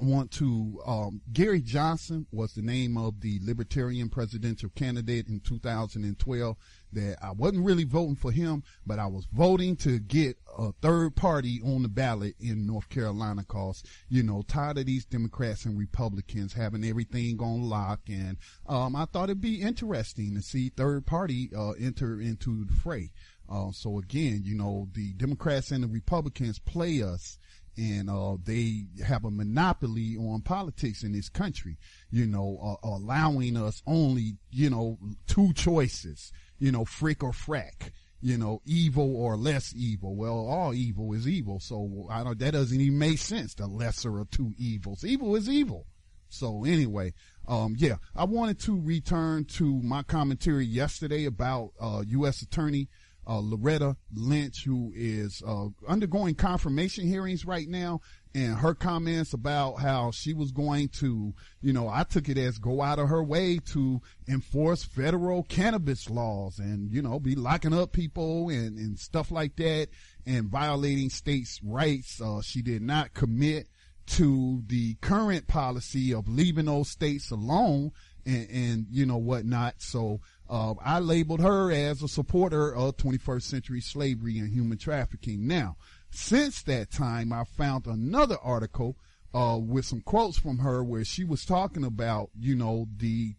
I 0.00 0.04
want 0.04 0.30
to, 0.32 0.80
um, 0.86 1.20
Gary 1.32 1.60
Johnson 1.60 2.26
was 2.32 2.54
the 2.54 2.62
name 2.62 2.96
of 2.96 3.20
the 3.20 3.38
Libertarian 3.42 4.08
presidential 4.08 4.70
candidate 4.74 5.28
in 5.28 5.40
2012 5.40 6.56
that 6.92 7.16
I 7.22 7.32
wasn't 7.32 7.64
really 7.64 7.84
voting 7.84 8.16
for 8.16 8.30
him, 8.30 8.62
but 8.86 8.98
I 8.98 9.06
was 9.06 9.26
voting 9.32 9.76
to 9.76 9.98
get 9.98 10.36
a 10.58 10.72
third 10.82 11.16
party 11.16 11.60
on 11.64 11.82
the 11.82 11.88
ballot 11.88 12.34
in 12.40 12.66
North 12.66 12.88
Carolina 12.88 13.44
cause, 13.44 13.82
you 14.08 14.22
know, 14.22 14.42
tired 14.42 14.78
of 14.78 14.86
these 14.86 15.04
Democrats 15.04 15.64
and 15.64 15.78
Republicans 15.78 16.52
having 16.52 16.84
everything 16.84 17.40
on 17.40 17.62
lock. 17.68 18.00
And, 18.08 18.36
um, 18.66 18.94
I 18.94 19.06
thought 19.06 19.30
it'd 19.30 19.40
be 19.40 19.62
interesting 19.62 20.34
to 20.34 20.42
see 20.42 20.68
third 20.68 21.06
party, 21.06 21.50
uh, 21.56 21.70
enter 21.72 22.20
into 22.20 22.64
the 22.64 22.72
fray. 22.72 23.10
Uh, 23.48 23.70
so 23.72 23.98
again, 23.98 24.42
you 24.44 24.54
know, 24.54 24.88
the 24.92 25.12
Democrats 25.14 25.70
and 25.70 25.84
the 25.84 25.88
Republicans 25.88 26.58
play 26.58 27.02
us 27.02 27.38
and 27.76 28.10
uh, 28.10 28.36
they 28.44 28.84
have 29.04 29.24
a 29.24 29.30
monopoly 29.30 30.16
on 30.16 30.42
politics 30.42 31.02
in 31.02 31.12
this 31.12 31.28
country. 31.28 31.78
You 32.10 32.26
know, 32.26 32.58
uh, 32.82 32.86
allowing 32.86 33.56
us 33.56 33.82
only 33.86 34.36
you 34.50 34.70
know 34.70 34.98
two 35.26 35.52
choices. 35.54 36.32
You 36.62 36.70
know, 36.70 36.84
frick 36.84 37.22
or 37.22 37.32
frack. 37.32 37.90
You 38.20 38.38
know, 38.38 38.62
evil 38.64 39.16
or 39.16 39.36
less 39.36 39.74
evil. 39.74 40.14
Well, 40.14 40.46
all 40.46 40.72
evil 40.72 41.12
is 41.12 41.26
evil, 41.26 41.58
so 41.58 42.06
I 42.08 42.22
don't. 42.22 42.38
That 42.38 42.52
doesn't 42.52 42.80
even 42.80 42.98
make 42.98 43.18
sense. 43.18 43.54
The 43.54 43.66
lesser 43.66 44.20
of 44.20 44.30
two 44.30 44.52
evils. 44.56 45.04
Evil 45.04 45.34
is 45.34 45.48
evil. 45.48 45.86
So 46.28 46.64
anyway, 46.64 47.14
um, 47.48 47.74
yeah, 47.76 47.96
I 48.14 48.24
wanted 48.24 48.60
to 48.60 48.80
return 48.80 49.44
to 49.56 49.82
my 49.82 50.04
commentary 50.04 50.64
yesterday 50.64 51.24
about 51.24 51.72
uh, 51.80 52.04
U.S. 52.06 52.42
Attorney 52.42 52.88
uh, 53.26 53.38
Loretta 53.38 53.96
Lynch, 54.14 54.64
who 54.64 54.92
is 54.94 55.42
uh, 55.46 55.66
undergoing 55.86 56.34
confirmation 56.34 57.06
hearings 57.06 57.44
right 57.44 57.68
now, 57.68 58.00
and 58.34 58.56
her 58.56 58.74
comments 58.74 59.34
about 59.34 59.74
how 59.80 60.10
she 60.10 60.32
was 60.32 60.52
going 60.52 60.88
to, 60.88 61.34
you 61.60 61.72
know, 61.72 61.88
I 61.88 62.04
took 62.04 62.28
it 62.28 62.38
as 62.38 62.58
go 62.58 62.80
out 62.80 62.98
of 62.98 63.08
her 63.08 63.22
way 63.22 63.58
to 63.72 64.00
enforce 64.26 64.84
federal 64.84 65.42
cannabis 65.42 66.08
laws 66.08 66.58
and, 66.58 66.90
you 66.90 67.02
know, 67.02 67.20
be 67.20 67.34
locking 67.34 67.74
up 67.74 67.92
people 67.92 68.48
and, 68.48 68.78
and 68.78 68.98
stuff 68.98 69.30
like 69.30 69.56
that 69.56 69.88
and 70.24 70.48
violating 70.48 71.10
states' 71.10 71.60
rights. 71.62 72.20
Uh, 72.20 72.40
she 72.40 72.62
did 72.62 72.82
not 72.82 73.12
commit 73.12 73.68
to 74.06 74.62
the 74.66 74.94
current 74.94 75.46
policy 75.46 76.12
of 76.12 76.28
leaving 76.28 76.66
those 76.66 76.88
states 76.88 77.30
alone 77.30 77.92
and, 78.26 78.48
and 78.50 78.86
you 78.90 79.06
know 79.06 79.16
whatnot. 79.16 79.74
So 79.78 80.20
uh, 80.48 80.74
I 80.84 80.98
labeled 80.98 81.40
her 81.40 81.70
as 81.70 82.02
a 82.02 82.08
supporter 82.08 82.74
of 82.74 82.96
21st 82.96 83.42
century 83.42 83.80
slavery 83.80 84.38
and 84.38 84.50
human 84.50 84.78
trafficking. 84.78 85.46
Now, 85.46 85.76
since 86.12 86.62
that 86.64 86.90
time, 86.90 87.32
I 87.32 87.44
found 87.44 87.86
another 87.86 88.36
article 88.42 88.96
uh, 89.34 89.58
with 89.60 89.86
some 89.86 90.02
quotes 90.02 90.38
from 90.38 90.58
her 90.58 90.84
where 90.84 91.04
she 91.04 91.24
was 91.24 91.44
talking 91.44 91.84
about, 91.84 92.30
you 92.38 92.54
know, 92.54 92.86
the 92.96 93.34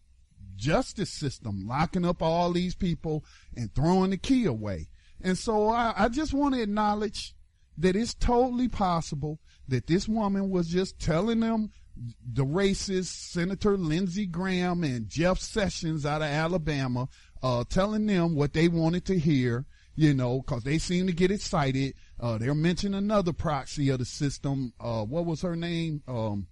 justice 0.56 1.10
system 1.10 1.66
locking 1.66 2.04
up 2.04 2.20
all 2.20 2.52
these 2.52 2.74
people 2.74 3.24
and 3.56 3.72
throwing 3.74 4.10
the 4.10 4.16
key 4.16 4.44
away. 4.44 4.88
And 5.22 5.38
so 5.38 5.68
I, 5.68 5.94
I 5.96 6.08
just 6.08 6.34
want 6.34 6.54
to 6.56 6.62
acknowledge 6.62 7.34
that 7.78 7.96
it's 7.96 8.14
totally 8.14 8.68
possible 8.68 9.38
that 9.68 9.86
this 9.86 10.08
woman 10.08 10.50
was 10.50 10.68
just 10.68 10.98
telling 10.98 11.40
them 11.40 11.70
the 12.32 12.44
racist 12.44 13.30
Senator 13.30 13.76
Lindsey 13.76 14.26
Graham 14.26 14.82
and 14.82 15.08
Jeff 15.08 15.38
Sessions 15.38 16.04
out 16.04 16.22
of 16.22 16.28
Alabama, 16.28 17.08
uh, 17.42 17.62
telling 17.68 18.06
them 18.06 18.34
what 18.34 18.52
they 18.52 18.66
wanted 18.66 19.04
to 19.06 19.18
hear, 19.18 19.64
you 19.96 20.14
know, 20.14 20.42
cause 20.42 20.64
they 20.64 20.78
seem 20.78 21.06
to 21.06 21.12
get 21.12 21.30
excited. 21.30 21.94
Uh, 22.18 22.38
they're 22.38 22.54
mentioning 22.54 22.98
another 22.98 23.32
proxy 23.32 23.90
of 23.90 23.98
the 23.98 24.04
system. 24.04 24.72
Uh, 24.80 25.04
what 25.04 25.26
was 25.26 25.42
her 25.42 25.56
name? 25.56 26.02
Um, 26.08 26.46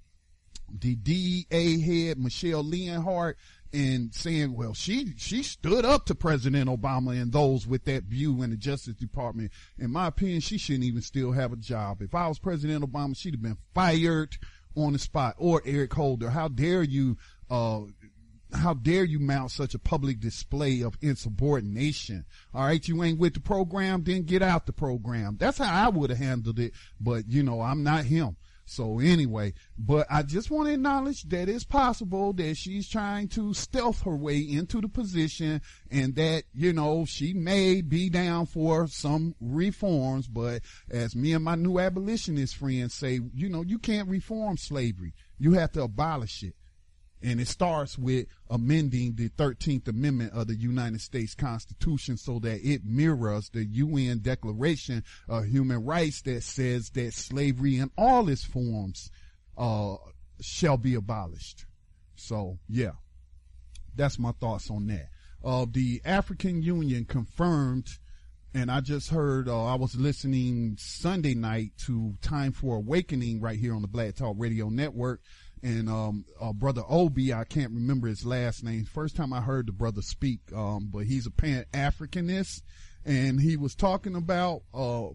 the 0.80 0.94
DEA 0.94 1.80
head, 1.80 2.18
Michelle 2.18 2.64
Leonhart, 2.64 3.34
and 3.72 4.14
saying, 4.14 4.54
well, 4.54 4.74
she, 4.74 5.14
she 5.16 5.42
stood 5.42 5.84
up 5.84 6.06
to 6.06 6.14
President 6.14 6.68
Obama 6.68 7.20
and 7.20 7.32
those 7.32 7.66
with 7.66 7.84
that 7.86 8.04
view 8.04 8.42
in 8.42 8.50
the 8.50 8.56
Justice 8.56 8.94
Department. 8.94 9.50
In 9.78 9.90
my 9.90 10.08
opinion, 10.08 10.40
she 10.40 10.58
shouldn't 10.58 10.84
even 10.84 11.02
still 11.02 11.32
have 11.32 11.52
a 11.52 11.56
job. 11.56 12.02
If 12.02 12.14
I 12.14 12.28
was 12.28 12.38
President 12.38 12.84
Obama, 12.84 13.16
she'd 13.16 13.34
have 13.34 13.42
been 13.42 13.58
fired 13.74 14.36
on 14.76 14.92
the 14.92 14.98
spot 14.98 15.34
or 15.38 15.62
Eric 15.64 15.92
Holder. 15.94 16.30
How 16.30 16.48
dare 16.48 16.82
you, 16.82 17.16
uh, 17.50 17.80
how 18.52 18.74
dare 18.74 19.04
you 19.04 19.18
mount 19.18 19.50
such 19.50 19.74
a 19.74 19.78
public 19.78 20.20
display 20.20 20.82
of 20.82 20.96
insubordination? 21.00 22.24
All 22.54 22.64
right. 22.64 22.86
You 22.86 23.02
ain't 23.02 23.18
with 23.18 23.34
the 23.34 23.40
program, 23.40 24.04
then 24.04 24.22
get 24.22 24.42
out 24.42 24.66
the 24.66 24.72
program. 24.72 25.36
That's 25.38 25.58
how 25.58 25.86
I 25.86 25.88
would 25.88 26.10
have 26.10 26.18
handled 26.18 26.58
it. 26.58 26.72
But 27.00 27.28
you 27.28 27.42
know, 27.42 27.60
I'm 27.60 27.82
not 27.82 28.04
him. 28.04 28.36
So 28.64 29.00
anyway, 29.00 29.54
but 29.76 30.06
I 30.08 30.22
just 30.22 30.50
want 30.50 30.68
to 30.68 30.74
acknowledge 30.74 31.24
that 31.24 31.48
it's 31.48 31.64
possible 31.64 32.32
that 32.34 32.56
she's 32.56 32.88
trying 32.88 33.28
to 33.28 33.52
stealth 33.54 34.02
her 34.02 34.16
way 34.16 34.38
into 34.38 34.80
the 34.80 34.88
position 34.88 35.60
and 35.90 36.14
that, 36.14 36.44
you 36.54 36.72
know, 36.72 37.04
she 37.04 37.34
may 37.34 37.82
be 37.82 38.08
down 38.08 38.46
for 38.46 38.86
some 38.86 39.34
reforms, 39.40 40.28
but 40.28 40.62
as 40.90 41.16
me 41.16 41.32
and 41.32 41.44
my 41.44 41.56
new 41.56 41.78
abolitionist 41.78 42.56
friends 42.56 42.94
say, 42.94 43.20
you 43.34 43.48
know, 43.48 43.62
you 43.62 43.78
can't 43.78 44.08
reform 44.08 44.56
slavery. 44.56 45.12
You 45.38 45.52
have 45.52 45.72
to 45.72 45.82
abolish 45.82 46.42
it. 46.42 46.54
And 47.22 47.40
it 47.40 47.48
starts 47.48 47.96
with 47.96 48.26
amending 48.50 49.14
the 49.14 49.28
13th 49.30 49.88
Amendment 49.88 50.32
of 50.32 50.48
the 50.48 50.56
United 50.56 51.00
States 51.00 51.34
Constitution 51.34 52.16
so 52.16 52.38
that 52.40 52.60
it 52.66 52.84
mirrors 52.84 53.48
the 53.50 53.64
UN 53.64 54.18
Declaration 54.18 55.04
of 55.28 55.46
Human 55.46 55.84
Rights 55.84 56.22
that 56.22 56.42
says 56.42 56.90
that 56.90 57.14
slavery 57.14 57.78
in 57.78 57.90
all 57.96 58.28
its 58.28 58.44
forms 58.44 59.10
uh, 59.56 59.96
shall 60.40 60.76
be 60.76 60.94
abolished. 60.94 61.66
So, 62.16 62.58
yeah, 62.68 62.92
that's 63.94 64.18
my 64.18 64.32
thoughts 64.32 64.70
on 64.70 64.86
that. 64.88 65.08
Uh, 65.44 65.66
the 65.70 66.00
African 66.04 66.62
Union 66.62 67.04
confirmed 67.04 67.88
and 68.54 68.70
I 68.70 68.80
just 68.80 69.08
heard, 69.08 69.48
uh, 69.48 69.64
I 69.64 69.76
was 69.76 69.94
listening 69.96 70.76
Sunday 70.78 71.34
night 71.34 71.72
to 71.86 72.14
Time 72.20 72.52
for 72.52 72.76
Awakening 72.76 73.40
right 73.40 73.58
here 73.58 73.74
on 73.74 73.80
the 73.80 73.88
Black 73.88 74.14
Talk 74.14 74.36
Radio 74.38 74.68
Network. 74.68 75.22
And, 75.62 75.88
um, 75.88 76.24
uh, 76.40 76.52
brother 76.52 76.82
Obi, 76.88 77.32
I 77.32 77.44
can't 77.44 77.72
remember 77.72 78.08
his 78.08 78.24
last 78.24 78.64
name. 78.64 78.84
First 78.84 79.14
time 79.14 79.32
I 79.32 79.40
heard 79.40 79.66
the 79.66 79.72
brother 79.72 80.02
speak, 80.02 80.40
um, 80.54 80.88
but 80.92 81.06
he's 81.06 81.26
a 81.26 81.30
pan 81.30 81.64
Africanist 81.72 82.62
and 83.04 83.40
he 83.40 83.56
was 83.56 83.74
talking 83.74 84.16
about, 84.16 84.62
uh, 84.74 85.08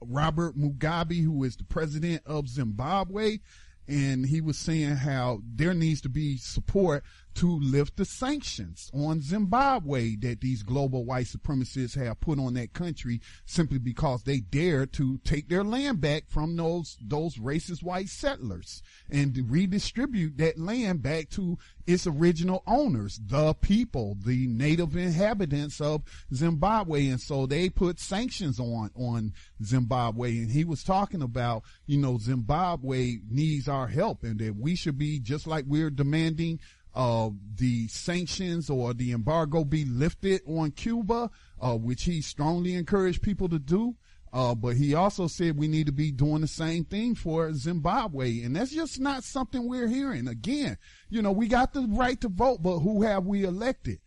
Robert 0.00 0.58
Mugabe, 0.58 1.22
who 1.24 1.42
is 1.44 1.56
the 1.56 1.64
president 1.64 2.22
of 2.26 2.48
Zimbabwe. 2.48 3.38
And 3.86 4.26
he 4.26 4.40
was 4.40 4.58
saying 4.58 4.96
how 4.96 5.40
there 5.44 5.74
needs 5.74 6.00
to 6.02 6.08
be 6.08 6.38
support 6.38 7.04
to 7.34 7.58
lift 7.60 7.96
the 7.96 8.04
sanctions 8.04 8.90
on 8.94 9.20
Zimbabwe 9.20 10.16
that 10.16 10.40
these 10.40 10.62
global 10.62 11.04
white 11.04 11.26
supremacists 11.26 11.96
have 11.96 12.20
put 12.20 12.38
on 12.38 12.54
that 12.54 12.72
country 12.72 13.20
simply 13.44 13.78
because 13.78 14.22
they 14.22 14.40
dare 14.40 14.86
to 14.86 15.18
take 15.18 15.48
their 15.48 15.64
land 15.64 16.00
back 16.00 16.24
from 16.28 16.56
those, 16.56 16.96
those 17.00 17.36
racist 17.36 17.82
white 17.82 18.08
settlers 18.08 18.82
and 19.10 19.36
redistribute 19.50 20.38
that 20.38 20.58
land 20.58 21.02
back 21.02 21.28
to 21.30 21.58
its 21.86 22.06
original 22.06 22.62
owners, 22.66 23.20
the 23.26 23.52
people, 23.54 24.16
the 24.24 24.46
native 24.46 24.96
inhabitants 24.96 25.80
of 25.80 26.02
Zimbabwe. 26.32 27.08
And 27.08 27.20
so 27.20 27.46
they 27.46 27.68
put 27.68 27.98
sanctions 27.98 28.58
on, 28.58 28.90
on 28.94 29.32
Zimbabwe. 29.62 30.38
And 30.38 30.50
he 30.50 30.64
was 30.64 30.82
talking 30.82 31.22
about, 31.22 31.64
you 31.86 31.98
know, 31.98 32.18
Zimbabwe 32.18 33.18
needs 33.28 33.68
our 33.68 33.88
help 33.88 34.22
and 34.22 34.38
that 34.38 34.56
we 34.56 34.76
should 34.76 34.98
be 34.98 35.18
just 35.18 35.46
like 35.46 35.64
we're 35.66 35.90
demanding 35.90 36.60
uh, 36.94 37.30
the 37.56 37.88
sanctions 37.88 38.70
or 38.70 38.94
the 38.94 39.12
embargo 39.12 39.64
be 39.64 39.84
lifted 39.84 40.40
on 40.46 40.70
Cuba, 40.70 41.30
uh, 41.60 41.76
which 41.76 42.04
he 42.04 42.20
strongly 42.20 42.74
encouraged 42.74 43.22
people 43.22 43.48
to 43.48 43.58
do. 43.58 43.96
Uh, 44.32 44.54
but 44.54 44.76
he 44.76 44.94
also 44.94 45.28
said 45.28 45.56
we 45.56 45.68
need 45.68 45.86
to 45.86 45.92
be 45.92 46.10
doing 46.10 46.40
the 46.40 46.48
same 46.48 46.84
thing 46.84 47.14
for 47.14 47.52
Zimbabwe. 47.52 48.42
And 48.42 48.56
that's 48.56 48.72
just 48.72 48.98
not 48.98 49.22
something 49.22 49.68
we're 49.68 49.86
hearing. 49.86 50.26
Again, 50.26 50.76
you 51.08 51.22
know, 51.22 51.30
we 51.30 51.46
got 51.46 51.72
the 51.72 51.86
right 51.88 52.20
to 52.20 52.28
vote, 52.28 52.60
but 52.60 52.80
who 52.80 53.02
have 53.02 53.26
we 53.26 53.44
elected? 53.44 54.00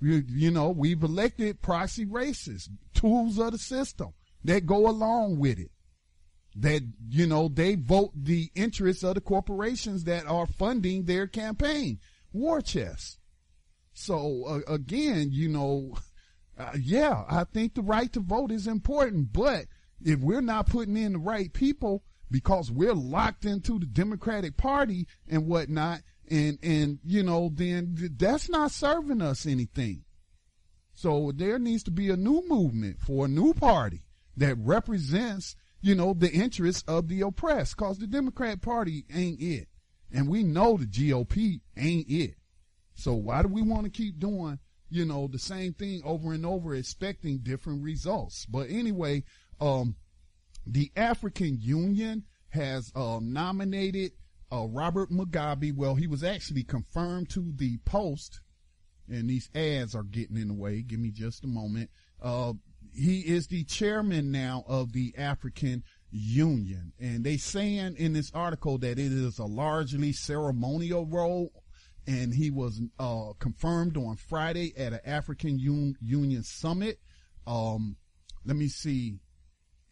You, 0.00 0.22
you 0.28 0.50
know, 0.52 0.70
we've 0.70 1.02
elected 1.02 1.62
proxy 1.62 2.06
racists, 2.06 2.68
tools 2.94 3.38
of 3.38 3.52
the 3.52 3.58
system 3.58 4.12
that 4.44 4.66
go 4.66 4.88
along 4.88 5.38
with 5.38 5.58
it. 5.58 5.72
That, 6.54 6.82
you 7.08 7.26
know, 7.26 7.48
they 7.48 7.74
vote 7.74 8.12
the 8.14 8.50
interests 8.54 9.02
of 9.02 9.14
the 9.16 9.20
corporations 9.20 10.04
that 10.04 10.26
are 10.26 10.46
funding 10.46 11.04
their 11.04 11.26
campaign 11.26 11.98
war 12.36 12.60
chest. 12.60 13.18
So 13.92 14.44
uh, 14.46 14.72
again, 14.72 15.30
you 15.32 15.48
know, 15.48 15.94
uh, 16.58 16.72
yeah, 16.80 17.24
I 17.28 17.44
think 17.44 17.74
the 17.74 17.82
right 17.82 18.12
to 18.12 18.20
vote 18.20 18.50
is 18.50 18.66
important, 18.66 19.32
but 19.32 19.66
if 20.04 20.20
we're 20.20 20.42
not 20.42 20.66
putting 20.66 20.96
in 20.96 21.14
the 21.14 21.18
right 21.18 21.52
people 21.52 22.04
because 22.30 22.70
we're 22.70 22.94
locked 22.94 23.44
into 23.44 23.78
the 23.78 23.86
Democratic 23.86 24.56
Party 24.56 25.06
and 25.28 25.46
whatnot, 25.46 26.02
and 26.28 26.58
and 26.62 26.98
you 27.04 27.22
know, 27.22 27.50
then 27.52 27.96
that's 28.16 28.48
not 28.48 28.72
serving 28.72 29.22
us 29.22 29.46
anything. 29.46 30.04
So 30.92 31.30
there 31.34 31.58
needs 31.58 31.82
to 31.84 31.90
be 31.90 32.10
a 32.10 32.16
new 32.16 32.42
movement 32.48 33.00
for 33.00 33.26
a 33.26 33.28
new 33.28 33.54
party 33.54 34.02
that 34.36 34.56
represents, 34.58 35.54
you 35.80 35.94
know, 35.94 36.14
the 36.14 36.32
interests 36.32 36.82
of 36.88 37.08
the 37.08 37.20
oppressed. 37.20 37.76
Cause 37.76 37.98
the 37.98 38.06
Democrat 38.06 38.62
Party 38.62 39.04
ain't 39.14 39.40
it. 39.40 39.68
And 40.12 40.28
we 40.28 40.42
know 40.42 40.76
the 40.76 40.86
GOP 40.86 41.60
ain't 41.76 42.08
it. 42.08 42.36
So 42.94 43.14
why 43.14 43.42
do 43.42 43.48
we 43.48 43.62
want 43.62 43.84
to 43.84 43.90
keep 43.90 44.18
doing, 44.18 44.58
you 44.88 45.04
know, 45.04 45.26
the 45.26 45.38
same 45.38 45.74
thing 45.74 46.02
over 46.04 46.32
and 46.32 46.46
over, 46.46 46.74
expecting 46.74 47.38
different 47.38 47.82
results? 47.82 48.46
But 48.46 48.70
anyway, 48.70 49.24
um, 49.60 49.96
the 50.66 50.90
African 50.96 51.58
Union 51.60 52.24
has 52.50 52.90
uh, 52.94 53.18
nominated 53.20 54.12
uh, 54.52 54.66
Robert 54.68 55.10
Mugabe. 55.10 55.74
Well, 55.74 55.94
he 55.94 56.06
was 56.06 56.24
actually 56.24 56.64
confirmed 56.64 57.30
to 57.30 57.52
the 57.54 57.78
post, 57.84 58.40
and 59.08 59.28
these 59.28 59.50
ads 59.54 59.94
are 59.94 60.02
getting 60.02 60.36
in 60.36 60.48
the 60.48 60.54
way. 60.54 60.82
Give 60.82 61.00
me 61.00 61.10
just 61.10 61.44
a 61.44 61.48
moment. 61.48 61.90
Uh, 62.22 62.54
he 62.94 63.20
is 63.20 63.48
the 63.48 63.64
chairman 63.64 64.30
now 64.30 64.64
of 64.66 64.92
the 64.92 65.14
African 65.18 65.84
Union. 66.16 66.92
And 66.98 67.24
they 67.24 67.36
saying 67.36 67.96
in 67.96 68.12
this 68.12 68.30
article 68.34 68.78
that 68.78 68.98
it 68.98 69.12
is 69.12 69.38
a 69.38 69.44
largely 69.44 70.12
ceremonial 70.12 71.06
role. 71.06 71.52
And 72.06 72.32
he 72.32 72.50
was 72.50 72.80
uh, 72.98 73.32
confirmed 73.38 73.96
on 73.96 74.16
Friday 74.16 74.72
at 74.76 74.92
an 74.92 75.00
African 75.04 75.58
Un- 75.58 75.96
Union 76.00 76.42
summit. 76.42 77.00
Um, 77.46 77.96
let 78.44 78.56
me 78.56 78.68
see. 78.68 79.18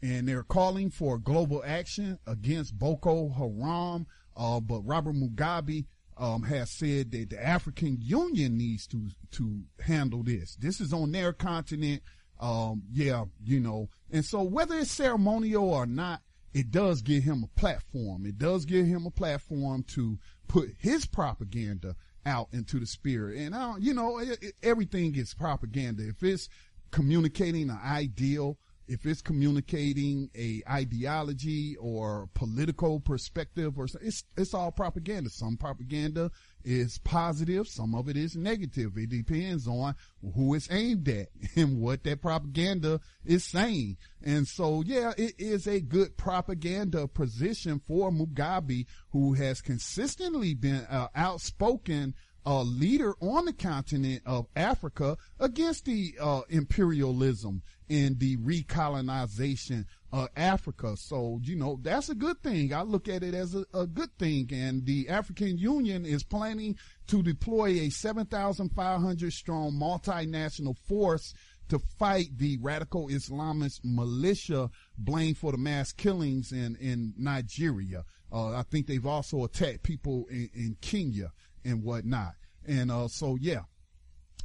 And 0.01 0.29
they're 0.29 0.45
calling 0.45 0.91
for 0.91 1.19
global 1.19 1.63
action 1.67 2.19
against 2.27 2.79
Boko 2.79 3.31
Haram. 3.31 4.07
Uh, 4.37 4.61
but 4.61 4.81
Robert 4.83 5.15
Mugabe 5.15 5.87
um, 6.17 6.43
has 6.45 6.71
said 6.71 7.11
that 7.13 7.31
the 7.31 7.45
African 7.45 7.99
Union 8.01 8.57
needs 8.57 8.87
to 8.89 9.09
to 9.33 9.63
handle 9.81 10.23
this. 10.23 10.57
This 10.57 10.81
is 10.81 10.93
on 10.93 11.13
their 11.13 11.33
continent. 11.33 12.03
Um, 12.41 12.83
yeah, 12.93 13.25
you 13.45 13.61
know, 13.61 13.89
and 14.11 14.25
so 14.25 14.43
whether 14.43 14.77
it's 14.77 14.91
ceremonial 14.91 15.71
or 15.71 15.87
not, 15.87 16.21
it 16.53 16.71
does 16.71 17.03
give 17.03 17.25
him 17.25 17.45
a 17.45 17.61
platform. 17.61 18.27
It 18.27 18.39
does 18.39 18.65
give 18.65 18.87
him 18.87 19.07
a 19.07 19.11
platform 19.11 19.83
to 19.89 20.19
put 20.47 20.71
his 20.79 21.07
propaganda 21.07 21.97
out 22.27 22.49
into 22.53 22.79
the 22.79 22.87
spirit. 22.87 23.39
And 23.39 23.55
I, 23.55 23.73
don't, 23.73 23.83
you 23.83 23.95
know, 23.95 24.19
it, 24.19 24.39
it, 24.43 24.55
everything 24.63 25.15
is 25.17 25.35
propaganda. 25.35 26.07
If 26.07 26.23
it's 26.23 26.49
communicating 26.91 27.71
an 27.71 27.81
ideal, 27.85 28.59
if 28.87 29.07
it's 29.07 29.23
communicating 29.23 30.31
a 30.37 30.63
ideology 30.71 31.77
or 31.77 32.29
political 32.35 33.01
perspective 33.01 33.79
or 33.79 33.87
it's 34.03 34.25
it's 34.37 34.55
all 34.55 34.71
propaganda 34.71 35.31
some 35.31 35.57
propaganda 35.57 36.31
is 36.65 36.99
positive 36.99 37.69
some 37.69 37.95
of 37.95 38.09
it 38.09 38.17
is 38.17 38.37
negative. 38.37 38.97
It 38.97 39.11
depends 39.11 39.69
on 39.69 39.95
who 40.35 40.55
it's 40.55 40.71
aimed 40.71 41.09
at 41.09 41.29
and 41.57 41.81
what 41.81 42.05
that 42.05 42.23
propaganda 42.23 43.01
is 43.25 43.45
saying. 43.45 43.97
And 44.23 44.47
so 44.49 44.83
yeah 44.85 45.13
it 45.17 45.35
is 45.39 45.67
a 45.67 45.81
good 45.81 46.17
propaganda 46.17 47.07
position 47.09 47.81
for 47.87 48.11
Mugabe 48.11 48.87
who 49.11 49.35
has 49.35 49.61
consistently 49.61 50.55
been 50.55 50.87
uh, 50.91 51.09
outspoken 51.15 52.15
a 52.47 52.63
leader 52.63 53.15
on 53.21 53.47
the 53.47 53.53
continent 53.53 54.23
of 54.27 54.47
Africa 54.55 55.17
against 55.41 55.87
the 55.87 56.15
uh, 56.21 56.43
imperialism 56.51 57.63
and 57.89 58.19
the 58.19 58.37
recolonization 58.39 59.87
of 60.15 60.29
Africa. 60.37 60.97
So, 60.97 61.41
you 61.43 61.57
know, 61.57 61.81
that's 61.83 62.09
a 62.09 62.15
good 62.15 62.41
thing. 62.41 62.73
I 62.73 62.83
look 62.83 63.09
at 63.09 63.25
it 63.25 63.35
as 63.35 63.57
a, 63.57 63.65
a 63.75 63.85
good 63.85 64.17
thing. 64.17 64.49
And 64.53 64.87
the 64.87 65.09
African 65.09 65.59
Union 65.59 66.07
is 66.07 66.23
planning 66.23 66.79
to 67.09 67.21
deploy 67.21 67.81
a 67.81 67.91
7,500 67.91 69.33
strong 69.33 69.73
multinational 69.73 70.79
force 70.79 71.35
to 71.69 71.81
fight 71.99 72.29
the 72.39 72.59
radical 72.59 73.09
Islamist 73.09 73.81
militia 73.83 74.71
blamed 74.97 75.37
for 75.37 75.51
the 75.51 75.59
mass 75.59 75.91
killings 75.91 76.53
in, 76.53 76.77
in 76.77 77.13
Nigeria. 77.19 78.05
Uh, 78.33 78.53
I 78.53 78.63
think 78.63 78.87
they've 78.87 79.05
also 79.05 79.43
attacked 79.43 79.83
people 79.83 80.27
in, 80.31 80.49
in 80.55 80.77
Kenya 80.81 81.33
and 81.65 81.83
whatnot. 81.83 82.35
And, 82.65 82.93
uh, 82.93 83.09
so 83.09 83.37
yeah, 83.41 83.63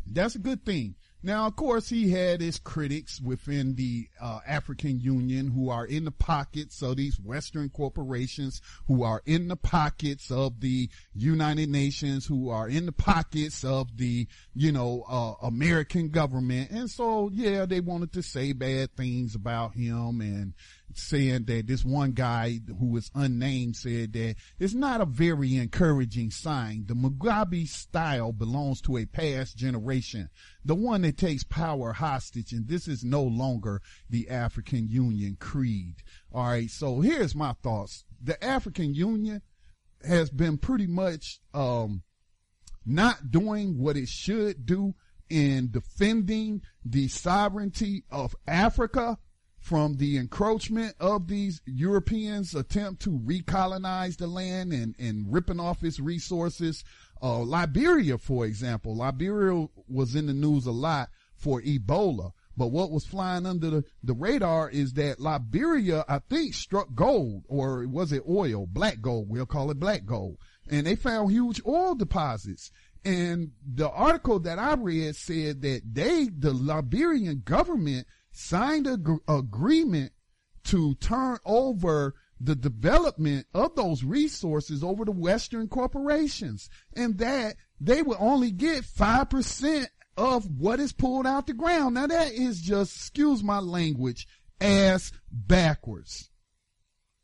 that's 0.08 0.34
a 0.34 0.40
good 0.40 0.66
thing. 0.66 0.96
Now, 1.22 1.48
of 1.48 1.58
course, 1.58 1.90
he 1.90 2.12
had 2.12 2.40
his 2.40 2.60
critics 2.60 3.20
within 3.20 3.76
the 3.76 4.08
uh, 4.22 4.40
African 4.48 5.02
Union 5.02 5.52
who 5.52 5.70
are 5.70 5.86
in 5.86 6.06
the 6.06 6.12
pockets 6.12 6.82
of 6.82 6.96
these 6.96 7.20
Western 7.20 7.70
corporations, 7.70 8.62
who 8.88 9.04
are 9.04 9.22
in 9.26 9.50
the 9.50 9.58
pockets 9.58 10.32
of 10.32 10.62
the 10.62 10.90
United 11.14 11.68
Nations, 11.68 12.26
who 12.26 12.50
are 12.50 12.70
in 12.70 12.86
the 12.86 12.94
pockets 12.94 13.66
of 13.66 13.98
the, 13.98 14.28
you 14.54 14.72
know, 14.72 15.04
uh, 15.10 15.34
American 15.46 16.08
government. 16.08 16.72
And 16.72 16.90
so, 16.90 17.30
yeah, 17.34 17.66
they 17.66 17.82
wanted 17.82 18.14
to 18.14 18.24
say 18.24 18.54
bad 18.54 18.96
things 18.96 19.36
about 19.36 19.76
him 19.76 20.22
and 20.22 20.54
saying 20.94 21.46
that 21.46 21.68
this 21.68 21.86
one 21.86 22.12
guy 22.12 22.60
who 22.80 22.96
is 22.98 23.12
unnamed 23.16 23.76
said 23.76 24.14
that 24.14 24.36
it's 24.60 24.74
not 24.74 25.02
a 25.02 25.06
very 25.06 25.56
encouraging 25.56 26.32
sign. 26.32 26.86
The 26.88 26.94
Mugabe 26.94 27.68
style 27.68 28.32
belongs 28.32 28.82
to 28.82 28.98
a 28.98 29.06
past 29.06 29.58
generation, 29.58 30.30
the 30.66 30.76
one 30.76 31.02
that 31.04 31.18
takes 31.18 31.44
power 31.44 31.94
hostage, 31.94 32.52
and 32.52 32.68
this 32.68 32.88
is 32.88 33.04
no 33.04 33.24
longer 33.24 33.82
the 34.10 34.30
African 34.30 34.88
Union 34.88 35.38
creed. 35.40 35.96
All 36.34 36.46
right, 36.46 36.70
so 36.70 37.02
here's 37.02 37.36
my 37.36 37.54
thoughts. 37.64 38.06
The 38.22 38.44
African 38.44 38.94
Union 38.94 39.42
has 40.04 40.30
been 40.30 40.58
pretty 40.58 40.88
much 40.88 41.40
um, 41.54 42.04
not 42.86 43.32
doing 43.32 43.78
what 43.78 43.98
it 43.98 44.08
should 44.08 44.66
do 44.66 44.96
in 45.30 45.70
defending 45.72 46.62
the 46.84 47.08
sovereignty 47.08 48.04
of 48.10 48.36
Africa 48.48 49.18
from 49.70 49.98
the 49.98 50.18
encroachment 50.18 50.96
of 51.00 51.28
these 51.28 51.62
Europeans 51.68 52.56
attempt 52.56 53.04
to 53.04 53.20
recolonize 53.20 54.18
the 54.18 54.26
land 54.26 54.74
and, 54.74 54.96
and 54.98 55.32
ripping 55.32 55.60
off 55.60 55.84
its 55.84 56.00
resources. 56.00 56.84
Uh, 57.22 57.38
Liberia, 57.42 58.18
for 58.18 58.48
example, 58.48 58.96
Liberia 58.96 59.68
was 59.88 60.16
in 60.16 60.26
the 60.26 60.34
news 60.34 60.66
a 60.66 60.72
lot 60.72 61.10
for 61.36 61.62
Ebola. 61.62 62.32
But 62.58 62.70
what 62.70 62.90
was 62.90 63.06
flying 63.06 63.46
under 63.46 63.70
the, 63.70 63.84
the 64.04 64.16
radar 64.16 64.72
is 64.72 64.94
that 64.94 65.20
Liberia, 65.20 66.04
I 66.10 66.18
think, 66.18 66.56
struck 66.56 66.96
gold, 66.96 67.44
or 67.48 67.86
was 67.88 68.12
it 68.12 68.24
oil? 68.28 68.66
Black 68.66 69.02
gold. 69.02 69.30
We'll 69.30 69.46
call 69.46 69.70
it 69.70 69.80
black 69.80 70.04
gold. 70.04 70.38
And 70.68 70.88
they 70.88 70.96
found 70.96 71.32
huge 71.32 71.62
oil 71.64 71.94
deposits. 71.94 72.72
And 73.06 73.52
the 73.64 73.90
article 73.92 74.40
that 74.40 74.58
I 74.58 74.74
read 74.74 75.16
said 75.16 75.62
that 75.62 75.82
they, 75.94 76.28
the 76.36 76.54
Liberian 76.54 77.44
government, 77.46 78.08
signed 78.40 78.88
an 78.88 79.20
agreement 79.28 80.14
to 80.64 80.96
turn 80.96 81.38
over 81.46 82.16
the 82.40 82.56
development 82.56 83.46
of 83.54 83.76
those 83.76 84.04
resources 84.04 84.84
over 84.84 85.04
to 85.04 85.12
Western 85.12 85.68
corporations 85.68 86.70
and 86.96 87.18
that 87.18 87.56
they 87.82 88.02
will 88.02 88.18
only 88.18 88.52
get 88.52 88.84
5% 88.84 89.88
of 90.16 90.50
what 90.58 90.80
is 90.80 90.94
pulled 90.94 91.28
out 91.28 91.48
the 91.48 91.54
ground. 91.54 91.96
Now 91.96 92.08
that 92.08 92.32
is 92.32 92.62
just, 92.62 92.96
excuse 92.96 93.44
my 93.44 93.60
language, 93.60 94.28
ass 94.62 95.12
backwards. 95.32 96.30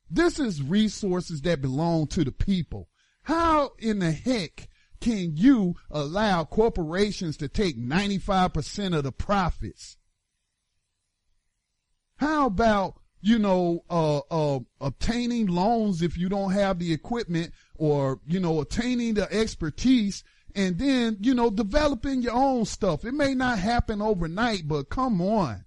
This 0.09 0.37
is 0.37 0.61
resources 0.61 1.41
that 1.43 1.61
belong 1.61 2.07
to 2.07 2.23
the 2.25 2.31
people. 2.31 2.89
How 3.23 3.71
in 3.79 3.99
the 3.99 4.11
heck 4.11 4.67
can 4.99 5.37
you 5.37 5.75
allow 5.89 6.43
corporations 6.43 7.37
to 7.37 7.47
take 7.47 7.77
95% 7.77 8.97
of 8.97 9.03
the 9.03 9.11
profits? 9.11 9.97
How 12.17 12.47
about 12.47 12.95
you 13.25 13.39
know, 13.39 13.83
uh, 13.89 14.19
uh, 14.29 14.59
obtaining 14.79 15.47
loans 15.47 16.03
if 16.03 16.15
you 16.15 16.29
don't 16.29 16.51
have 16.51 16.77
the 16.77 16.93
equipment 16.93 17.51
or, 17.73 18.19
you 18.27 18.39
know, 18.39 18.61
attaining 18.61 19.15
the 19.15 19.33
expertise 19.33 20.23
and 20.53 20.77
then, 20.77 21.17
you 21.19 21.33
know, 21.33 21.49
developing 21.49 22.21
your 22.21 22.35
own 22.35 22.65
stuff. 22.65 23.03
It 23.03 23.15
may 23.15 23.33
not 23.33 23.57
happen 23.57 23.99
overnight, 23.99 24.67
but 24.67 24.89
come 24.89 25.21
on. 25.21 25.65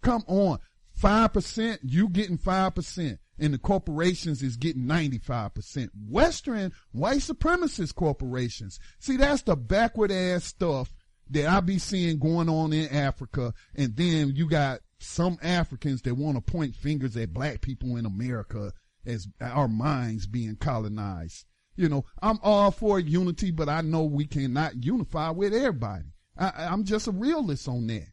Come 0.00 0.24
on. 0.26 0.58
5%, 0.98 1.80
you 1.82 2.08
getting 2.08 2.38
5% 2.38 3.18
and 3.38 3.52
the 3.52 3.58
corporations 3.58 4.42
is 4.42 4.56
getting 4.56 4.84
95%. 4.84 5.90
Western 6.08 6.72
white 6.92 7.18
supremacist 7.18 7.94
corporations. 7.94 8.80
See, 9.00 9.18
that's 9.18 9.42
the 9.42 9.54
backward 9.54 10.10
ass 10.10 10.44
stuff 10.44 10.94
that 11.28 11.46
I 11.46 11.60
be 11.60 11.78
seeing 11.78 12.18
going 12.18 12.48
on 12.48 12.72
in 12.72 12.88
Africa. 12.88 13.52
And 13.74 13.94
then 13.96 14.34
you 14.34 14.48
got 14.48 14.80
some 14.98 15.38
Africans 15.42 16.02
that 16.02 16.14
want 16.14 16.36
to 16.36 16.52
point 16.52 16.74
fingers 16.74 17.16
at 17.16 17.34
black 17.34 17.60
people 17.60 17.96
in 17.96 18.06
America 18.06 18.72
as 19.04 19.28
our 19.40 19.68
minds 19.68 20.26
being 20.26 20.56
colonized. 20.56 21.44
You 21.76 21.88
know, 21.88 22.04
I'm 22.22 22.38
all 22.42 22.70
for 22.70 22.98
unity, 22.98 23.50
but 23.50 23.68
I 23.68 23.82
know 23.82 24.04
we 24.04 24.26
cannot 24.26 24.82
unify 24.82 25.30
with 25.30 25.52
everybody. 25.52 26.06
I, 26.36 26.68
I'm 26.70 26.84
just 26.84 27.06
a 27.06 27.12
realist 27.12 27.68
on 27.68 27.86
that. 27.88 28.08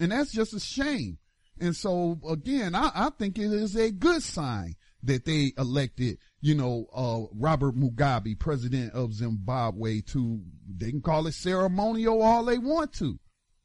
And 0.00 0.12
that's 0.12 0.32
just 0.32 0.52
a 0.52 0.60
shame. 0.60 1.18
And 1.60 1.74
so 1.74 2.18
again, 2.28 2.74
I, 2.74 2.90
I 2.94 3.10
think 3.10 3.38
it 3.38 3.52
is 3.52 3.76
a 3.76 3.90
good 3.90 4.22
sign 4.22 4.74
that 5.02 5.24
they 5.24 5.52
elected, 5.56 6.18
you 6.40 6.54
know, 6.54 6.86
uh, 6.94 7.32
Robert 7.32 7.76
Mugabe, 7.76 8.38
president 8.38 8.92
of 8.92 9.14
Zimbabwe 9.14 10.00
to, 10.02 10.40
they 10.68 10.90
can 10.90 11.00
call 11.00 11.26
it 11.26 11.32
ceremonial 11.32 12.20
all 12.20 12.44
they 12.44 12.58
want 12.58 12.92
to, 12.94 13.18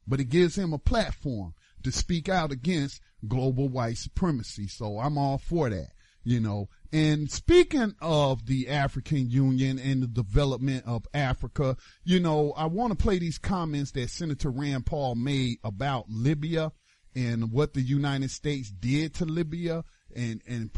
but 0.06 0.20
it 0.20 0.30
gives 0.30 0.56
him 0.56 0.72
a 0.72 0.78
platform 0.78 1.52
to 1.82 1.92
speak 1.92 2.28
out 2.28 2.52
against 2.52 3.00
global 3.26 3.68
white 3.68 3.98
supremacy. 3.98 4.66
So 4.68 4.98
I'm 4.98 5.18
all 5.18 5.38
for 5.38 5.70
that, 5.70 5.90
you 6.24 6.40
know. 6.40 6.68
And 6.92 7.30
speaking 7.30 7.94
of 8.00 8.46
the 8.46 8.68
African 8.68 9.30
Union 9.30 9.78
and 9.78 10.02
the 10.02 10.06
development 10.06 10.84
of 10.86 11.06
Africa, 11.14 11.76
you 12.04 12.20
know, 12.20 12.52
I 12.56 12.66
want 12.66 12.90
to 12.92 13.02
play 13.02 13.18
these 13.18 13.38
comments 13.38 13.92
that 13.92 14.10
Senator 14.10 14.50
Rand 14.50 14.86
Paul 14.86 15.14
made 15.14 15.58
about 15.64 16.10
Libya 16.10 16.72
and 17.14 17.52
what 17.52 17.74
the 17.74 17.82
United 17.82 18.30
States 18.30 18.70
did 18.70 19.14
to 19.14 19.24
Libya 19.24 19.84
and, 20.14 20.42
and 20.46 20.70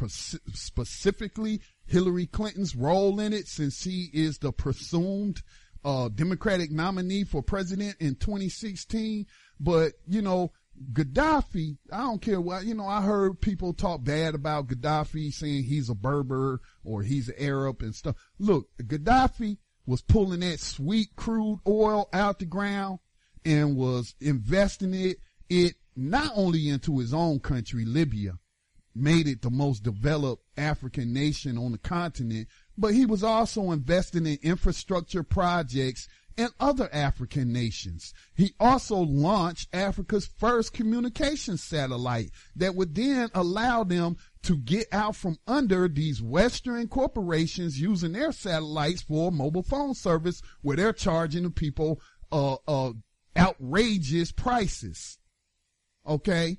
specifically 0.53 1.61
Hillary 1.87 2.27
Clinton's 2.27 2.77
role 2.77 3.21
in 3.21 3.33
it 3.33 3.49
since 3.49 3.83
he 3.83 4.11
is 4.13 4.39
the 4.39 4.53
presumed 4.53 5.43
uh, 5.85 6.09
Democratic 6.09 6.71
nominee 6.71 7.25
for 7.25 7.43
president 7.43 7.97
in 8.01 8.15
2016. 8.15 9.27
But, 9.61 9.93
you 10.07 10.23
know, 10.23 10.53
Gaddafi, 10.93 11.79
I 11.93 11.99
don't 11.99 12.21
care 12.21 12.41
what, 12.41 12.65
you 12.65 12.75
know, 12.75 12.87
I 12.87 13.01
heard 13.03 13.41
people 13.41 13.73
talk 13.73 14.05
bad 14.05 14.35
about 14.35 14.69
Gaddafi 14.69 15.33
saying 15.33 15.65
he's 15.65 15.89
a 15.89 15.95
Berber 15.95 16.61
or 16.83 17.03
he's 17.03 17.29
an 17.29 17.37
Arab 17.39 17.83
and 17.83 17.95
stuff. 17.95 18.17
Look, 18.39 18.69
Gaddafi 18.79 19.59
was 19.87 20.03
pulling 20.03 20.41
that 20.41 20.61
sweet 20.61 21.15
crude 21.17 21.61
oil 21.67 22.09
out 22.13 22.39
the 22.39 22.47
ground 22.47 22.99
and 23.45 23.77
was 23.77 24.15
investing 24.21 24.95
it, 24.95 25.19
it 25.49 25.75
not 25.97 26.33
only 26.35 26.69
into 26.69 26.99
his 26.99 27.15
own 27.15 27.39
country, 27.41 27.85
Libya, 27.85 28.39
made 28.95 29.29
it 29.29 29.43
the 29.43 29.51
most 29.51 29.83
developed 29.83 30.45
African 30.57 31.13
nation 31.13 31.59
on 31.59 31.73
the 31.73 31.79
continent, 31.79 32.49
but 32.79 32.95
he 32.95 33.07
was 33.07 33.23
also 33.23 33.73
investing 33.73 34.27
in 34.27 34.39
infrastructure 34.43 35.23
projects 35.23 36.09
and 36.37 36.51
other 36.59 36.89
African 36.93 37.53
nations. 37.53 38.13
He 38.35 38.55
also 38.59 38.97
launched 38.97 39.75
Africa's 39.75 40.27
first 40.27 40.73
communication 40.73 41.57
satellite 41.57 42.31
that 42.57 42.75
would 42.75 42.95
then 42.95 43.31
allow 43.35 43.85
them 43.85 44.17
to 44.43 44.57
get 44.57 44.87
out 44.93 45.17
from 45.17 45.39
under 45.47 45.89
these 45.89 46.23
Western 46.23 46.89
corporations 46.89 47.81
using 47.81 48.13
their 48.13 48.33
satellites 48.33 49.03
for 49.03 49.33
mobile 49.33 49.63
phone 49.63 49.95
service 49.95 50.43
where 50.63 50.77
they're 50.77 50.93
charging 50.93 51.45
the 51.45 51.51
people 51.51 52.01
uh, 52.31 52.57
uh, 52.67 52.93
outrageous 53.37 54.33
prices. 54.33 55.19
Okay. 56.07 56.59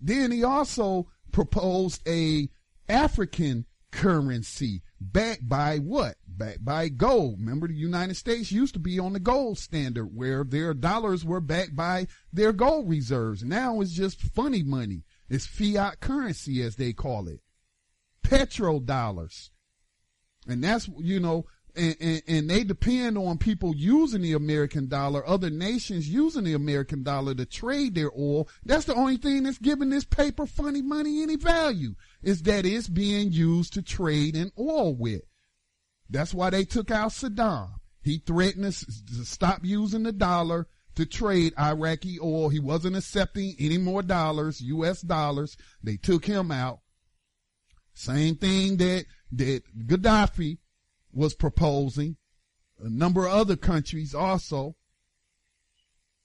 Then 0.00 0.30
he 0.32 0.42
also 0.42 1.08
proposed 1.32 2.06
a 2.06 2.48
African 2.88 3.66
currency 3.90 4.82
backed 5.00 5.48
by 5.48 5.78
what? 5.78 6.16
Backed 6.36 6.64
by 6.64 6.88
gold. 6.88 7.38
Remember 7.38 7.66
the 7.66 7.74
United 7.74 8.16
States 8.16 8.52
used 8.52 8.74
to 8.74 8.80
be 8.80 8.98
on 8.98 9.14
the 9.14 9.20
gold 9.20 9.58
standard 9.58 10.14
where 10.14 10.44
their 10.44 10.74
dollars 10.74 11.24
were 11.24 11.40
backed 11.40 11.74
by 11.74 12.08
their 12.32 12.52
gold 12.52 12.88
reserves. 12.88 13.42
Now 13.42 13.80
it's 13.80 13.92
just 13.92 14.20
funny 14.20 14.62
money. 14.62 15.04
It's 15.28 15.46
fiat 15.46 16.00
currency 16.00 16.62
as 16.62 16.76
they 16.76 16.92
call 16.92 17.28
it. 17.28 17.40
Petrodollars. 18.22 19.50
And 20.46 20.62
that's, 20.62 20.88
you 20.98 21.20
know, 21.20 21.46
and, 21.74 21.96
and, 22.00 22.22
and, 22.26 22.50
they 22.50 22.64
depend 22.64 23.18
on 23.18 23.36
people 23.36 23.74
using 23.76 24.22
the 24.22 24.32
American 24.32 24.88
dollar, 24.88 25.26
other 25.26 25.50
nations 25.50 26.08
using 26.08 26.44
the 26.44 26.54
American 26.54 27.02
dollar 27.02 27.34
to 27.34 27.44
trade 27.44 27.94
their 27.94 28.10
oil. 28.18 28.48
That's 28.64 28.86
the 28.86 28.94
only 28.94 29.18
thing 29.18 29.42
that's 29.42 29.58
giving 29.58 29.90
this 29.90 30.04
paper 30.04 30.46
funny 30.46 30.80
money 30.80 31.22
any 31.22 31.36
value 31.36 31.94
is 32.22 32.42
that 32.44 32.64
it's 32.64 32.88
being 32.88 33.30
used 33.30 33.74
to 33.74 33.82
trade 33.82 34.36
in 34.36 34.52
oil 34.58 34.94
with. 34.94 35.22
That's 36.08 36.34
why 36.34 36.50
they 36.50 36.64
took 36.64 36.90
out 36.90 37.10
Saddam. 37.10 37.70
He 38.02 38.18
threatened 38.18 38.64
to 38.64 39.24
stop 39.24 39.60
using 39.64 40.04
the 40.04 40.12
dollar 40.12 40.68
to 40.94 41.06
trade 41.06 41.52
Iraqi 41.58 42.18
oil. 42.20 42.48
He 42.48 42.60
wasn't 42.60 42.96
accepting 42.96 43.54
any 43.58 43.78
more 43.78 44.02
dollars, 44.02 44.60
U.S. 44.60 45.02
dollars. 45.02 45.56
They 45.82 45.96
took 45.96 46.24
him 46.24 46.50
out. 46.50 46.80
Same 47.94 48.36
thing 48.36 48.76
that, 48.76 49.06
that 49.32 49.62
Gaddafi 49.86 50.58
was 51.12 51.34
proposing. 51.34 52.16
A 52.78 52.90
number 52.90 53.26
of 53.26 53.32
other 53.32 53.56
countries 53.56 54.14
also. 54.14 54.76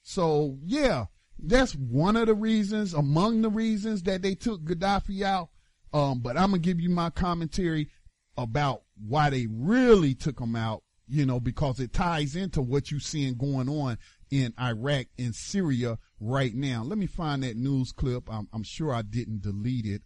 So 0.03 0.57
yeah, 0.63 1.05
that's 1.39 1.73
one 1.73 2.15
of 2.15 2.27
the 2.27 2.33
reasons, 2.33 2.93
among 2.93 3.41
the 3.41 3.49
reasons 3.49 4.03
that 4.03 4.21
they 4.21 4.35
took 4.35 4.61
Gaddafi 4.61 5.21
out. 5.21 5.49
Um, 5.93 6.19
but 6.19 6.37
I'm 6.37 6.51
gonna 6.51 6.59
give 6.59 6.79
you 6.79 6.89
my 6.89 7.09
commentary 7.09 7.89
about 8.37 8.83
why 9.07 9.29
they 9.29 9.47
really 9.49 10.13
took 10.13 10.39
them 10.39 10.55
out, 10.55 10.83
you 11.07 11.25
know, 11.25 11.39
because 11.39 11.79
it 11.79 11.93
ties 11.93 12.35
into 12.35 12.61
what 12.61 12.91
you're 12.91 12.99
seeing 12.99 13.35
going 13.35 13.69
on 13.69 13.97
in 14.29 14.53
Iraq 14.59 15.07
and 15.17 15.35
Syria 15.35 15.97
right 16.19 16.53
now. 16.53 16.83
Let 16.83 16.97
me 16.97 17.07
find 17.07 17.43
that 17.43 17.57
news 17.57 17.91
clip. 17.91 18.31
I'm, 18.31 18.47
I'm 18.53 18.63
sure 18.63 18.93
I 18.93 19.01
didn't 19.01 19.41
delete 19.41 19.85
it. 19.85 20.01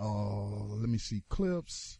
Uh, 0.00 0.64
let 0.74 0.88
me 0.88 0.98
see 0.98 1.22
clips. 1.28 1.98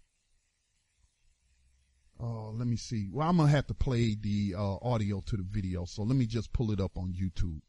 Uh, 2.23 2.51
let 2.51 2.67
me 2.67 2.77
see. 2.77 3.09
Well, 3.12 3.29
I'm 3.29 3.39
gonna 3.39 3.49
have 3.49 3.67
to 3.69 3.75
play 3.75 4.15
the 4.21 4.55
uh, 4.57 4.77
audio 4.83 5.23
to 5.27 5.37
the 5.37 5.43
video, 5.43 5.87
so 5.87 6.03
let 6.03 6.17
me 6.17 6.27
just 6.27 6.53
pull 6.53 6.71
it 6.71 6.81
up 6.81 6.97
on 6.97 7.15
YouTube. 7.15 7.61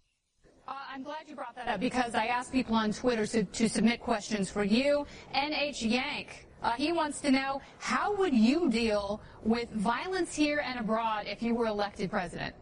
Uh, 0.68 0.74
I'm 0.94 1.04
glad 1.04 1.28
you 1.28 1.36
brought 1.36 1.56
that 1.56 1.68
up 1.68 1.80
because 1.80 2.16
I 2.16 2.28
asked 2.28 2.52
people 2.52 2.76
on 2.76 2.92
Twitter 2.92 3.26
to, 3.28 3.44
to 3.44 3.70
submit 3.70 4.00
questions 4.02 4.50
for 4.50 4.64
you. 4.64 5.06
NH 5.34 5.90
Yank, 5.90 6.48
uh, 6.62 6.72
he 6.72 6.92
wants 6.92 7.22
to 7.22 7.32
know 7.32 7.62
how 7.80 8.16
would 8.16 8.34
you 8.34 8.70
deal 8.70 9.22
with 9.44 9.70
violence 9.72 10.36
here 10.36 10.64
and 10.66 10.80
abroad 10.80 11.26
if 11.28 11.42
you 11.42 11.56
were 11.56 11.66
elected 11.66 12.10
president? 12.10 12.56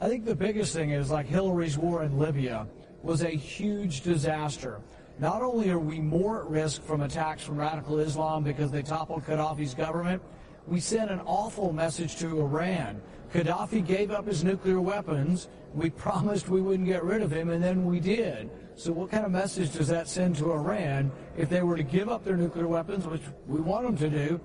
I 0.00 0.08
think 0.08 0.24
the 0.24 0.34
biggest 0.34 0.74
thing 0.74 0.90
is 0.90 1.10
like 1.10 1.26
Hillary's 1.26 1.78
war 1.78 2.02
in 2.02 2.18
Libya 2.18 2.66
was 3.02 3.22
a 3.22 3.30
huge 3.30 4.02
disaster. 4.02 4.80
Not 5.18 5.42
only 5.42 5.70
are 5.70 5.78
we 5.78 6.00
more 6.00 6.40
at 6.42 6.50
risk 6.50 6.82
from 6.82 7.00
attacks 7.00 7.42
from 7.42 7.56
radical 7.56 7.98
Islam 7.98 8.44
because 8.44 8.70
they 8.70 8.82
toppled 8.82 9.24
Gaddafi's 9.24 9.74
government, 9.74 10.22
we 10.66 10.80
sent 10.80 11.10
an 11.10 11.20
awful 11.24 11.72
message 11.72 12.16
to 12.16 12.40
Iran. 12.40 13.00
Gaddafi 13.32 13.86
gave 13.86 14.10
up 14.10 14.26
his 14.26 14.44
nuclear 14.44 14.80
weapons. 14.80 15.48
We 15.74 15.90
promised 16.06 16.48
we 16.48 16.60
wouldn't 16.60 16.88
get 16.88 17.02
rid 17.02 17.22
of 17.22 17.32
him, 17.32 17.50
and 17.50 17.62
then 17.62 17.84
we 17.84 18.00
did. 18.00 18.50
So, 18.78 18.92
what 18.92 19.10
kind 19.10 19.24
of 19.24 19.32
message 19.32 19.72
does 19.72 19.88
that 19.88 20.06
send 20.06 20.36
to 20.36 20.52
Iran 20.52 21.10
if 21.34 21.48
they 21.48 21.62
were 21.62 21.78
to 21.78 21.82
give 21.82 22.10
up 22.10 22.24
their 22.24 22.36
nuclear 22.36 22.68
weapons, 22.68 23.06
which 23.06 23.22
we 23.46 23.58
want 23.58 23.86
them 23.86 23.96
to 23.96 24.10
do? 24.10 24.38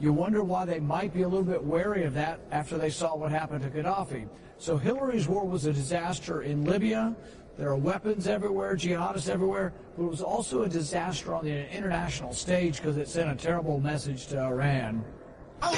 You 0.00 0.14
wonder 0.14 0.42
why 0.42 0.64
they 0.64 0.80
might 0.80 1.12
be 1.12 1.20
a 1.22 1.28
little 1.28 1.44
bit 1.44 1.62
wary 1.62 2.04
of 2.04 2.14
that 2.14 2.40
after 2.50 2.78
they 2.78 2.88
saw 2.88 3.14
what 3.14 3.30
happened 3.30 3.62
to 3.62 3.68
Gaddafi. 3.68 4.26
So, 4.56 4.78
Hillary's 4.78 5.28
war 5.28 5.44
was 5.46 5.66
a 5.66 5.72
disaster 5.72 6.40
in 6.42 6.64
Libya. 6.64 7.14
There 7.58 7.68
are 7.68 7.76
weapons 7.76 8.26
everywhere, 8.26 8.74
jihadists 8.74 9.28
everywhere, 9.28 9.74
but 9.98 10.04
it 10.04 10.10
was 10.10 10.22
also 10.22 10.62
a 10.62 10.68
disaster 10.68 11.34
on 11.34 11.44
the 11.44 11.70
international 11.70 12.32
stage 12.32 12.78
because 12.78 12.96
it 12.96 13.06
sent 13.06 13.30
a 13.30 13.34
terrible 13.34 13.80
message 13.80 14.28
to 14.28 14.40
Iran. 14.40 15.04
Oh, 15.62 15.70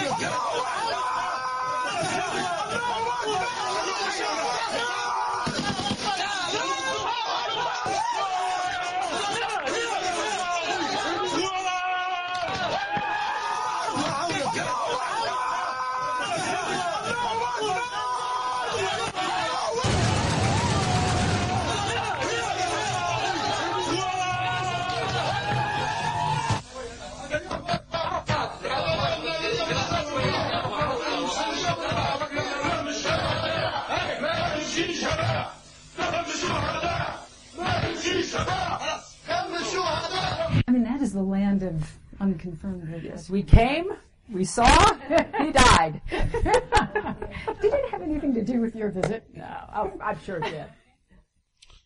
the 41.17 41.23
land 41.23 41.63
of 41.63 41.99
unconfirmed 42.21 42.83
videos. 42.83 43.29
We 43.29 43.43
came, 43.43 43.91
we 44.31 44.45
saw, 44.45 44.95
he 45.39 45.51
died. 45.51 46.01
Did 46.11 47.73
it 47.73 47.91
have 47.91 48.03
anything 48.03 48.35
to 48.35 48.45
do 48.45 48.61
with 48.61 48.77
your 48.77 48.91
visit? 48.91 49.25
No, 49.35 49.57
oh, 49.75 49.93
I'm 50.01 50.21
sure 50.21 50.37
it 50.37 50.45
did. 50.45 50.67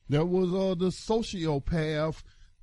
There 0.09 0.25
was 0.25 0.53
uh, 0.53 0.75
the 0.75 0.91
sociopath, 0.91 2.23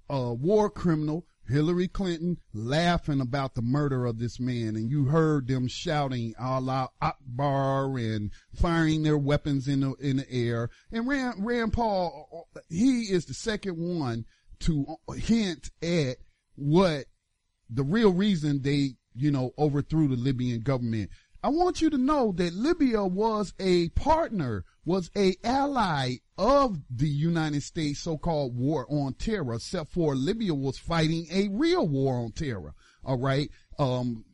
uh, 0.10 0.34
war 0.34 0.70
criminal, 0.70 1.26
Hillary 1.48 1.88
Clinton, 1.88 2.38
laughing 2.54 3.22
about 3.22 3.56
the 3.56 3.62
murder 3.62 4.06
of 4.06 4.20
this 4.20 4.38
man. 4.38 4.76
And 4.76 4.92
you 4.92 5.06
heard 5.06 5.48
them 5.48 5.70
shouting 5.70 6.36
Allah 6.38 6.90
Akbar 7.02 7.98
and 7.98 8.32
firing 8.54 9.04
their 9.04 9.18
weapons 9.18 9.70
in 9.70 9.80
the, 9.80 9.94
in 9.94 10.18
the 10.18 10.30
air. 10.30 10.70
And 10.92 11.08
Rand, 11.08 11.46
Rand 11.46 11.72
Paul, 11.72 12.50
he 12.70 13.04
is 13.04 13.26
the 13.26 13.34
second 13.34 13.78
one 13.78 14.26
to 14.60 14.98
hint 15.16 15.72
at 15.82 16.18
what 16.58 17.06
the 17.70 17.84
real 17.84 18.12
reason 18.12 18.62
they, 18.62 18.96
you 19.14 19.32
know, 19.32 19.52
overthrew 19.58 20.08
the 20.08 20.16
Libyan 20.16 20.62
government. 20.62 21.10
I 21.44 21.50
want 21.50 21.82
you 21.82 21.90
to 21.92 21.98
know 21.98 22.34
that 22.34 22.54
Libya 22.54 23.06
was 23.06 23.54
a 23.60 23.90
partner, 23.90 24.66
was 24.84 25.12
a 25.16 25.36
ally 25.44 26.16
of 26.38 26.80
the 26.90 27.08
United 27.08 27.64
States 27.64 28.00
so-called 28.00 28.58
war 28.58 28.86
on 28.90 29.14
terror, 29.14 29.54
except 29.54 29.92
for 29.92 30.16
Libya 30.16 30.54
was 30.54 30.78
fighting 30.78 31.28
a 31.32 31.48
real 31.50 31.88
war 31.88 32.16
on 32.16 32.32
terror. 32.32 32.74
All 33.04 33.20
right. 33.20 33.50
Um, 33.80 34.26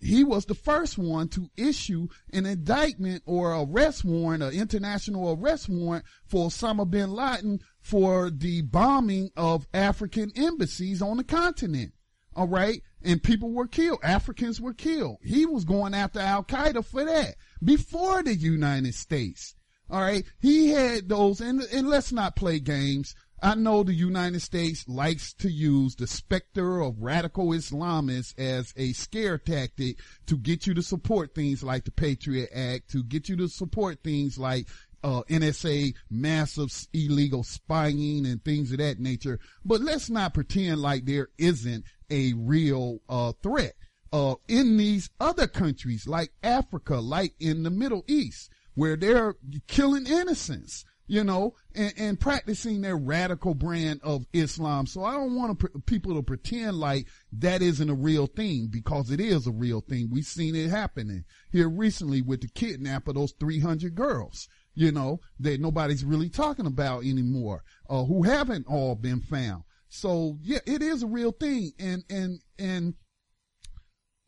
he 0.00 0.22
was 0.22 0.44
the 0.44 0.54
first 0.54 0.96
one 0.96 1.28
to 1.28 1.50
issue 1.56 2.08
an 2.32 2.46
indictment 2.46 3.22
or 3.26 3.52
arrest 3.52 4.04
warrant, 4.04 4.42
an 4.42 4.52
international 4.52 5.32
arrest 5.32 5.68
warrant 5.68 6.04
for 6.24 6.48
Osama 6.48 6.88
bin 6.88 7.10
Laden 7.10 7.60
for 7.80 8.30
the 8.30 8.62
bombing 8.62 9.30
of 9.36 9.66
African 9.74 10.30
embassies 10.36 11.02
on 11.02 11.16
the 11.16 11.24
continent. 11.24 11.92
All 12.36 12.46
right. 12.46 12.82
And 13.02 13.22
people 13.22 13.50
were 13.50 13.66
killed. 13.66 13.98
Africans 14.02 14.60
were 14.60 14.74
killed. 14.74 15.18
He 15.24 15.44
was 15.46 15.64
going 15.64 15.94
after 15.94 16.20
Al 16.20 16.44
Qaeda 16.44 16.84
for 16.84 17.04
that 17.04 17.34
before 17.62 18.22
the 18.22 18.34
United 18.34 18.94
States. 18.94 19.56
All 19.90 20.00
right. 20.00 20.24
He 20.40 20.68
had 20.68 21.08
those 21.08 21.40
and, 21.40 21.62
and 21.72 21.88
let's 21.88 22.12
not 22.12 22.36
play 22.36 22.60
games. 22.60 23.14
I 23.40 23.54
know 23.54 23.84
the 23.84 23.94
United 23.94 24.40
States 24.40 24.88
likes 24.88 25.32
to 25.34 25.48
use 25.48 25.94
the 25.94 26.08
specter 26.08 26.80
of 26.80 27.00
radical 27.00 27.48
Islamists 27.48 28.36
as 28.36 28.74
a 28.76 28.92
scare 28.94 29.38
tactic 29.38 30.00
to 30.26 30.36
get 30.36 30.66
you 30.66 30.74
to 30.74 30.82
support 30.82 31.36
things 31.36 31.62
like 31.62 31.84
the 31.84 31.92
Patriot 31.92 32.50
Act, 32.52 32.90
to 32.90 33.04
get 33.04 33.28
you 33.28 33.36
to 33.36 33.48
support 33.48 34.02
things 34.02 34.38
like 34.38 34.66
uh, 35.04 35.22
NSA 35.28 35.94
massive 36.10 36.70
illegal 36.92 37.44
spying 37.44 38.26
and 38.26 38.44
things 38.44 38.72
of 38.72 38.78
that 38.78 38.98
nature. 38.98 39.38
But 39.64 39.82
let's 39.82 40.10
not 40.10 40.34
pretend 40.34 40.82
like 40.82 41.04
there 41.04 41.28
isn't 41.38 41.84
a 42.10 42.32
real 42.32 42.98
uh, 43.08 43.34
threat 43.40 43.74
uh, 44.12 44.34
in 44.48 44.76
these 44.76 45.10
other 45.20 45.46
countries 45.46 46.08
like 46.08 46.32
Africa, 46.42 46.96
like 46.96 47.34
in 47.38 47.62
the 47.62 47.70
Middle 47.70 48.04
East, 48.08 48.50
where 48.74 48.96
they're 48.96 49.36
killing 49.68 50.06
innocents 50.06 50.84
you 51.08 51.24
know, 51.24 51.54
and, 51.74 51.92
and, 51.96 52.20
practicing 52.20 52.82
their 52.82 52.96
radical 52.96 53.54
brand 53.54 54.00
of 54.04 54.26
Islam. 54.34 54.86
So 54.86 55.02
I 55.02 55.14
don't 55.14 55.34
want 55.34 55.58
to, 55.58 55.68
people 55.86 56.14
to 56.14 56.22
pretend 56.22 56.78
like 56.78 57.06
that 57.32 57.62
isn't 57.62 57.90
a 57.90 57.94
real 57.94 58.26
thing 58.26 58.68
because 58.70 59.10
it 59.10 59.18
is 59.18 59.46
a 59.46 59.52
real 59.52 59.80
thing. 59.80 60.10
We've 60.12 60.24
seen 60.24 60.54
it 60.54 60.68
happening 60.68 61.24
here 61.50 61.68
recently 61.68 62.20
with 62.20 62.42
the 62.42 62.48
kidnap 62.48 63.08
of 63.08 63.14
those 63.14 63.32
300 63.40 63.94
girls, 63.94 64.48
you 64.74 64.92
know, 64.92 65.20
that 65.40 65.60
nobody's 65.60 66.04
really 66.04 66.28
talking 66.28 66.66
about 66.66 67.04
anymore, 67.04 67.64
uh, 67.88 68.04
who 68.04 68.22
haven't 68.22 68.66
all 68.68 68.94
been 68.94 69.20
found. 69.20 69.64
So 69.88 70.38
yeah, 70.42 70.60
it 70.66 70.82
is 70.82 71.02
a 71.02 71.08
real 71.08 71.32
thing. 71.32 71.72
And, 71.78 72.04
and, 72.10 72.40
and 72.58 72.94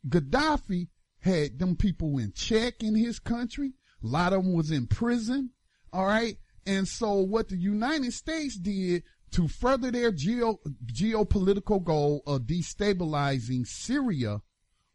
Gaddafi 0.08 0.88
had 1.18 1.58
them 1.58 1.76
people 1.76 2.16
in 2.18 2.32
check 2.32 2.82
in 2.82 2.94
his 2.94 3.18
country. 3.18 3.74
A 4.02 4.06
lot 4.06 4.32
of 4.32 4.44
them 4.44 4.54
was 4.54 4.70
in 4.70 4.86
prison. 4.86 5.50
All 5.92 6.06
right. 6.06 6.38
And 6.66 6.86
so 6.86 7.14
what 7.14 7.48
the 7.48 7.56
United 7.56 8.12
States 8.12 8.56
did 8.56 9.02
to 9.32 9.48
further 9.48 9.90
their 9.90 10.12
geo, 10.12 10.60
geopolitical 10.86 11.82
goal 11.82 12.22
of 12.26 12.42
destabilizing 12.42 13.66
Syria 13.66 14.42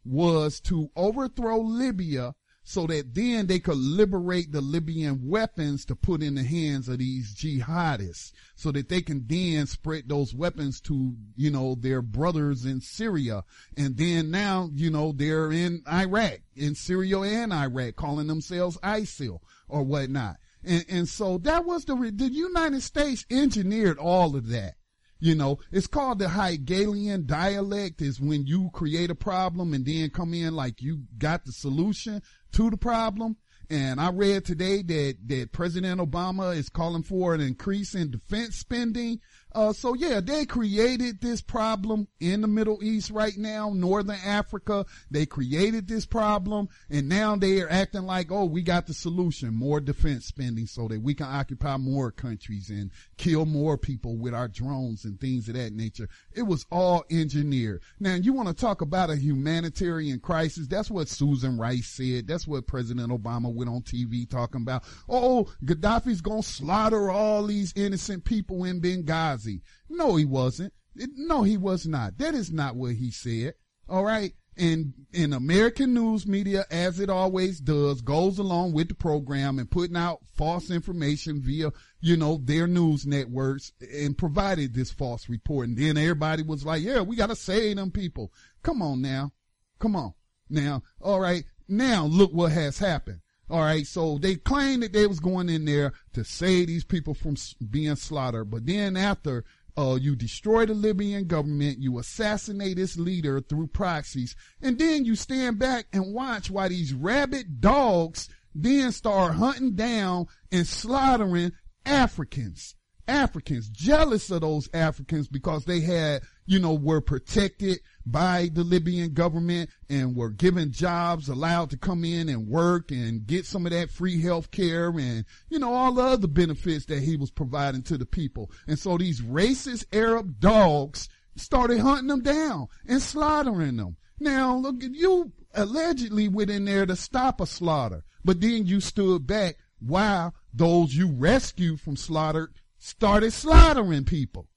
was 0.04 0.60
to 0.62 0.90
overthrow 0.96 1.60
Libya 1.60 2.36
so 2.68 2.88
that 2.88 3.14
then 3.14 3.46
they 3.46 3.60
could 3.60 3.78
liberate 3.78 4.52
the 4.52 4.60
Libyan 4.60 5.30
weapons 5.30 5.86
to 5.86 5.96
put 5.96 6.24
in 6.24 6.34
the 6.34 6.44
hands 6.44 6.90
of 6.90 6.98
these 6.98 7.36
jihadists 7.36 8.32
so 8.56 8.72
that 8.72 8.90
they 8.90 9.04
can 9.04 9.24
then 9.28 9.68
spread 9.68 10.10
those 10.10 10.34
weapons 10.34 10.82
to, 10.82 11.14
you 11.36 11.52
know, 11.52 11.76
their 11.76 12.02
brothers 12.02 12.66
in 12.66 12.82
Syria. 12.82 13.44
And 13.78 13.96
then 13.96 14.32
now, 14.32 14.72
you 14.74 14.90
know, 14.90 15.12
they're 15.12 15.52
in 15.52 15.84
Iraq, 15.88 16.40
in 16.56 16.74
Syria 16.74 17.20
and 17.22 17.54
Iraq, 17.54 17.98
calling 17.98 18.26
themselves 18.26 18.78
ISIL 18.78 19.42
or 19.68 19.84
whatnot. 19.84 20.38
And, 20.66 20.86
and 20.90 21.10
so 21.10 21.38
that 21.40 21.66
was 21.66 21.86
the, 21.86 21.96
the 22.14 22.32
United 22.32 22.82
States 22.82 23.26
engineered 23.30 23.98
all 23.98 24.36
of 24.36 24.50
that. 24.50 24.76
You 25.20 25.34
know, 25.34 25.60
it's 25.72 25.88
called 25.88 26.20
the 26.20 26.30
Hegelian 26.30 27.26
dialect 27.26 28.02
is 28.02 28.20
when 28.20 28.46
you 28.46 28.70
create 28.74 29.10
a 29.10 29.16
problem 29.16 29.74
and 29.74 29.86
then 29.86 30.10
come 30.10 30.34
in 30.34 30.56
like 30.56 30.82
you 30.82 31.04
got 31.18 31.46
the 31.46 31.52
solution 31.52 32.22
to 32.52 32.70
the 32.70 32.78
problem. 32.78 33.38
And 33.70 34.00
I 34.00 34.12
read 34.12 34.46
today 34.46 34.84
that, 34.84 35.18
that 35.26 35.52
President 35.52 36.00
Obama 36.00 36.56
is 36.56 36.70
calling 36.70 37.04
for 37.04 37.34
an 37.34 37.42
increase 37.42 37.96
in 37.96 38.12
defense 38.12 38.58
spending. 38.58 39.20
Uh, 39.56 39.72
so 39.72 39.94
yeah, 39.94 40.20
they 40.20 40.46
created 40.46 41.22
this 41.22 41.40
problem 41.40 42.10
in 42.20 42.42
the 42.42 42.48
Middle 42.48 42.84
East 42.84 43.10
right 43.10 43.38
now, 43.38 43.72
Northern 43.74 44.18
Africa. 44.26 44.86
They 45.10 45.26
created 45.26 45.88
this 45.88 46.06
problem 46.06 46.68
and 46.90 47.08
now 47.08 47.38
they 47.38 47.62
are 47.62 47.70
acting 47.70 48.06
like, 48.06 48.34
oh, 48.34 48.44
we 48.44 48.62
got 48.62 48.86
the 48.86 48.94
solution, 48.94 49.56
more 49.56 49.80
defense 49.80 50.26
spending 50.26 50.68
so 50.68 50.90
that 50.90 51.02
we 51.02 51.14
can 51.14 51.28
occupy 51.28 51.78
more 51.78 52.12
countries 52.12 52.70
and 52.70 52.92
kill 53.16 53.46
more 53.46 53.78
people 53.78 54.18
with 54.18 54.34
our 54.34 54.50
drones 54.50 55.06
and 55.06 55.22
things 55.22 55.48
of 55.48 55.56
that 55.56 55.72
nature. 55.72 56.10
It 56.34 56.44
was 56.44 56.66
all 56.70 57.06
engineered. 57.10 57.82
Now 57.98 58.16
you 58.16 58.34
want 58.34 58.50
to 58.50 58.54
talk 58.54 58.82
about 58.82 59.10
a 59.10 59.16
humanitarian 59.16 60.20
crisis. 60.20 60.68
That's 60.68 60.92
what 60.92 61.08
Susan 61.08 61.58
Rice 61.58 61.88
said. 61.88 62.28
That's 62.28 62.46
what 62.46 62.68
President 62.68 63.10
Obama 63.10 63.54
went 63.54 63.70
on 63.70 63.84
TV 63.84 64.30
talking 64.30 64.64
about. 64.64 64.84
Oh, 65.08 65.48
Gaddafi's 65.64 66.20
going 66.20 66.42
to 66.42 66.48
slaughter 66.48 67.10
all 67.10 67.46
these 67.46 67.72
innocent 67.78 68.26
people 68.26 68.66
in 68.66 68.82
Benghazi. 68.82 69.45
No, 69.90 70.16
he 70.16 70.26
wasn't. 70.26 70.74
No, 70.96 71.44
he 71.44 71.58
was 71.58 71.86
not. 71.86 72.18
That 72.18 72.34
is 72.34 72.52
not 72.52 72.76
what 72.76 72.94
he 72.94 73.12
said. 73.12 73.56
All 73.90 74.04
right. 74.04 74.34
And 74.58 74.94
in 75.12 75.34
American 75.34 75.94
news 75.94 76.26
media, 76.26 76.66
as 76.72 77.02
it 77.02 77.10
always 77.10 77.60
does, 77.60 78.02
goes 78.02 78.40
along 78.40 78.72
with 78.72 78.88
the 78.88 78.94
program 78.96 79.60
and 79.60 79.70
putting 79.70 79.98
out 79.98 80.26
false 80.26 80.72
information 80.72 81.42
via, 81.42 81.72
you 82.00 82.16
know, 82.16 82.40
their 82.42 82.66
news 82.66 83.06
networks 83.06 83.74
and 83.82 84.18
provided 84.18 84.74
this 84.74 84.92
false 84.92 85.28
report. 85.28 85.68
And 85.68 85.78
then 85.78 85.98
everybody 85.98 86.42
was 86.42 86.66
like, 86.66 86.82
yeah, 86.84 87.02
we 87.02 87.18
got 87.18 87.28
to 87.28 87.36
save 87.36 87.76
them 87.76 87.92
people. 87.92 88.32
Come 88.64 88.82
on 88.82 89.02
now. 89.02 89.34
Come 89.80 89.98
on. 89.98 90.14
Now, 90.50 90.84
all 91.02 91.20
right, 91.20 91.44
now 91.68 92.06
look 92.06 92.32
what 92.32 92.52
has 92.54 92.78
happened. 92.78 93.20
All 93.50 93.62
right, 93.62 93.86
so 93.86 94.18
they 94.18 94.36
claimed 94.36 94.84
that 94.84 94.94
they 94.94 95.06
was 95.06 95.20
going 95.20 95.50
in 95.50 95.66
there 95.66 95.94
to 96.14 96.24
save 96.24 96.68
these 96.68 96.84
people 96.84 97.14
from 97.14 97.36
being 97.70 97.96
slaughtered, 97.96 98.50
but 98.50 98.66
then 98.66 98.98
after 98.98 99.44
uh, 99.78 99.98
you 100.02 100.16
destroy 100.16 100.66
the 100.66 100.74
Libyan 100.74 101.28
government, 101.28 101.80
you 101.80 102.00
assassinate 102.00 102.80
its 102.80 102.98
leader 102.98 103.42
through 103.42 103.68
proxies, 103.68 104.36
and 104.62 104.80
then 104.80 105.06
you 105.06 105.16
stand 105.16 105.60
back 105.60 105.86
and 105.94 106.14
watch 106.14 106.50
why 106.50 106.70
these 106.70 106.94
rabid 106.94 107.62
dogs 107.62 108.30
then 108.56 108.92
start 108.92 109.36
hunting 109.36 109.76
down 109.76 110.28
and 110.52 110.66
slaughtering 110.66 111.52
Africans. 111.86 112.76
Africans, 113.08 113.70
jealous 113.70 114.32
of 114.32 114.42
those 114.42 114.70
Africans 114.74 115.28
because 115.28 115.66
they 115.66 115.82
had, 115.82 116.24
you 116.48 116.58
know, 116.58 116.74
were 116.74 117.02
protected 117.02 117.80
by 118.06 118.50
the 118.54 118.64
Libyan 118.64 119.14
government 119.14 119.70
and 119.90 120.16
were 120.16 120.30
given 120.30 120.72
jobs, 120.72 121.28
allowed 121.28 121.70
to 121.72 121.78
come 121.78 122.04
in 122.04 122.30
and 122.30 122.48
work 122.48 122.92
and 122.92 123.26
get 123.26 123.46
some 123.46 123.66
of 123.66 123.72
that 123.72 123.90
free 123.90 124.22
health 124.22 124.52
care 124.52 124.90
and, 124.90 125.26
you 125.50 125.60
know, 125.60 125.74
all 125.74 125.92
the 125.92 126.04
other 126.04 126.28
benefits 126.28 126.86
that 126.86 127.02
he 127.02 127.18
was 127.18 127.32
providing 127.32 127.82
to 127.84 127.98
the 127.98 128.06
people. 128.06 128.52
And 128.68 128.78
so 128.78 128.98
these 128.98 129.22
racist 129.22 129.86
Arab 129.92 130.40
dogs 130.40 131.10
started 131.36 131.80
hunting 131.80 132.08
them 132.08 132.22
down 132.22 132.68
and 132.88 133.02
slaughtering 133.02 133.78
them. 133.78 133.98
Now, 134.20 134.56
look, 134.56 134.84
at 134.84 134.94
you 134.94 135.34
allegedly 135.54 136.28
went 136.28 136.50
in 136.50 136.66
there 136.66 136.86
to 136.86 136.96
stop 136.96 137.42
a 137.42 137.46
slaughter, 137.46 138.04
but 138.24 138.40
then 138.40 138.66
you 138.66 138.80
stood 138.80 139.28
back 139.28 139.58
while 139.80 140.34
those 140.54 140.96
you 140.96 141.12
rescued 141.12 141.82
from 141.82 141.96
slaughter 141.96 142.52
started 142.78 143.32
slaughtering 143.32 144.06
people. 144.06 144.48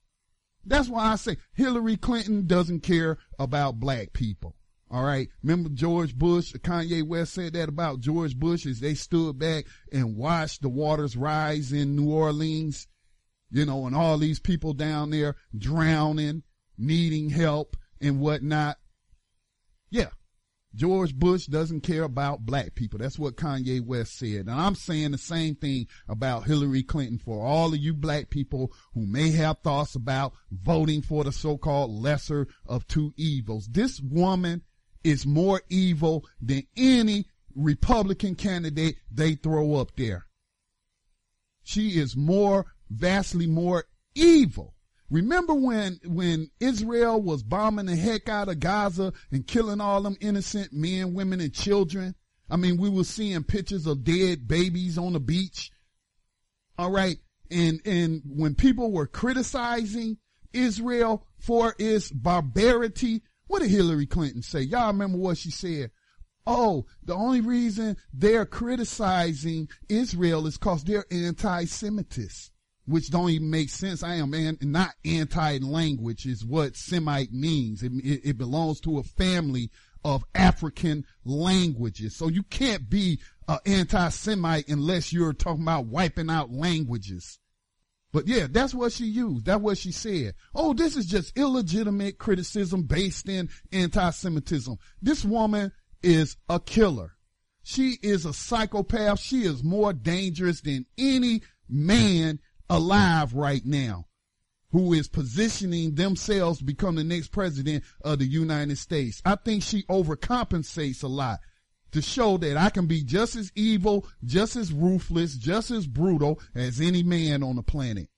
That's 0.65 0.89
why 0.89 1.11
I 1.11 1.15
say 1.15 1.37
Hillary 1.53 1.97
Clinton 1.97 2.45
doesn't 2.45 2.81
care 2.81 3.17
about 3.37 3.79
black 3.79 4.13
people. 4.13 4.55
All 4.91 5.03
right. 5.03 5.29
Remember 5.43 5.69
George 5.69 6.15
Bush, 6.15 6.53
Kanye 6.53 7.03
West 7.03 7.33
said 7.33 7.53
that 7.53 7.69
about 7.69 7.99
George 7.99 8.35
Bush 8.35 8.65
as 8.65 8.79
they 8.79 8.95
stood 8.95 9.37
back 9.37 9.65
and 9.91 10.17
watched 10.17 10.61
the 10.61 10.69
waters 10.69 11.15
rise 11.15 11.71
in 11.71 11.95
New 11.95 12.11
Orleans, 12.11 12.87
you 13.51 13.65
know, 13.65 13.85
and 13.85 13.95
all 13.95 14.17
these 14.17 14.39
people 14.39 14.73
down 14.73 15.11
there 15.11 15.35
drowning, 15.55 16.43
needing 16.77 17.29
help 17.29 17.77
and 18.01 18.19
whatnot. 18.19 18.77
Yeah. 19.91 20.09
George 20.75 21.15
Bush 21.15 21.47
doesn't 21.47 21.81
care 21.81 22.03
about 22.03 22.45
black 22.45 22.75
people. 22.75 22.99
That's 22.99 23.17
what 23.17 23.35
Kanye 23.35 23.83
West 23.83 24.17
said. 24.17 24.41
And 24.41 24.51
I'm 24.51 24.75
saying 24.75 25.11
the 25.11 25.17
same 25.17 25.55
thing 25.55 25.87
about 26.07 26.45
Hillary 26.45 26.83
Clinton 26.83 27.17
for 27.17 27.43
all 27.45 27.73
of 27.73 27.79
you 27.79 27.93
black 27.93 28.29
people 28.29 28.71
who 28.93 29.05
may 29.07 29.31
have 29.31 29.59
thoughts 29.59 29.95
about 29.95 30.33
voting 30.51 31.01
for 31.01 31.23
the 31.23 31.31
so-called 31.31 31.89
lesser 31.91 32.47
of 32.67 32.87
two 32.87 33.13
evils. 33.17 33.67
This 33.67 33.99
woman 33.99 34.61
is 35.03 35.25
more 35.25 35.61
evil 35.69 36.25
than 36.39 36.63
any 36.77 37.25
Republican 37.55 38.35
candidate 38.35 38.97
they 39.11 39.33
throw 39.33 39.75
up 39.75 39.95
there. 39.95 40.27
She 41.63 41.99
is 41.99 42.15
more, 42.15 42.67
vastly 42.89 43.47
more 43.47 43.85
evil. 44.13 44.75
Remember 45.09 45.55
when, 45.55 45.99
when 46.05 46.51
Israel 46.59 47.21
was 47.21 47.41
bombing 47.41 47.87
the 47.87 47.95
heck 47.95 48.29
out 48.29 48.49
of 48.49 48.59
Gaza 48.59 49.11
and 49.31 49.47
killing 49.47 49.81
all 49.81 50.01
them 50.01 50.17
innocent 50.21 50.71
men, 50.71 51.13
women, 51.13 51.39
and 51.41 51.53
children? 51.53 52.15
I 52.49 52.57
mean, 52.57 52.77
we 52.77 52.89
were 52.89 53.03
seeing 53.03 53.43
pictures 53.43 53.87
of 53.87 54.03
dead 54.03 54.47
babies 54.47 54.97
on 54.97 55.13
the 55.13 55.19
beach. 55.19 55.71
All 56.77 56.91
right. 56.91 57.17
And, 57.51 57.81
and 57.85 58.21
when 58.25 58.53
people 58.53 58.91
were 58.91 59.07
criticizing 59.07 60.17
Israel 60.53 61.25
for 61.39 61.75
its 61.79 62.11
barbarity, 62.11 63.23
what 63.47 63.61
did 63.61 63.71
Hillary 63.71 64.05
Clinton 64.05 64.43
say? 64.43 64.61
Y'all 64.61 64.87
remember 64.87 65.17
what 65.17 65.37
she 65.37 65.49
said? 65.49 65.89
Oh, 66.45 66.85
the 67.03 67.15
only 67.15 67.41
reason 67.41 67.97
they're 68.13 68.45
criticizing 68.45 69.69
Israel 69.87 70.45
is 70.47 70.57
because 70.57 70.83
they're 70.83 71.05
anti-Semitists 71.11 72.51
which 72.89 73.11
don't 73.11 73.29
even 73.29 73.49
make 73.49 73.69
sense. 73.69 74.01
I 74.01 74.15
am 74.15 74.33
an, 74.33 74.57
not 74.61 74.95
anti-language 75.05 76.25
is 76.25 76.43
what 76.43 76.75
Semite 76.75 77.31
means. 77.31 77.83
It, 77.83 77.91
it, 78.03 78.21
it, 78.23 78.37
belongs 78.37 78.79
to 78.81 78.97
a 78.97 79.03
family 79.03 79.69
of 80.03 80.23
African 80.33 81.05
languages. 81.23 82.15
So 82.15 82.29
you 82.29 82.41
can't 82.43 82.89
be 82.89 83.19
uh, 83.47 83.59
anti-Semite 83.65 84.69
unless 84.69 85.13
you're 85.13 85.33
talking 85.33 85.61
about 85.61 85.85
wiping 85.85 86.31
out 86.31 86.51
languages. 86.51 87.37
But 88.11 88.27
yeah, 88.27 88.47
that's 88.49 88.73
what 88.73 88.91
she 88.91 89.05
used. 89.05 89.45
That's 89.45 89.61
what 89.61 89.77
she 89.77 89.91
said. 89.91 90.33
Oh, 90.55 90.73
this 90.73 90.97
is 90.97 91.05
just 91.05 91.37
illegitimate 91.37 92.17
criticism 92.17 92.83
based 92.83 93.29
in 93.29 93.49
anti-Semitism. 93.71 94.77
This 94.99 95.23
woman 95.23 95.71
is 96.01 96.37
a 96.49 96.59
killer. 96.59 97.11
She 97.61 97.99
is 98.01 98.25
a 98.25 98.33
psychopath. 98.33 99.19
She 99.19 99.43
is 99.43 99.63
more 99.63 99.93
dangerous 99.93 100.61
than 100.61 100.87
any 100.97 101.43
man 101.69 102.39
alive 102.69 103.33
right 103.33 103.65
now 103.65 104.05
who 104.71 104.93
is 104.93 105.07
positioning 105.07 105.95
themselves 105.95 106.59
to 106.59 106.63
become 106.63 106.95
the 106.95 107.03
next 107.03 107.29
president 107.29 107.83
of 108.01 108.19
the 108.19 108.25
United 108.25 108.77
States. 108.77 109.21
I 109.25 109.35
think 109.35 109.63
she 109.63 109.83
overcompensates 109.83 111.03
a 111.03 111.07
lot 111.07 111.39
to 111.91 112.01
show 112.01 112.37
that 112.37 112.55
I 112.55 112.69
can 112.69 112.85
be 112.85 113.03
just 113.03 113.35
as 113.35 113.51
evil, 113.55 114.05
just 114.23 114.55
as 114.55 114.71
ruthless, 114.71 115.35
just 115.35 115.71
as 115.71 115.87
brutal 115.87 116.39
as 116.53 116.79
any 116.79 117.01
man 117.01 117.41
on 117.41 117.55
the 117.55 117.63
planet. 117.63 118.09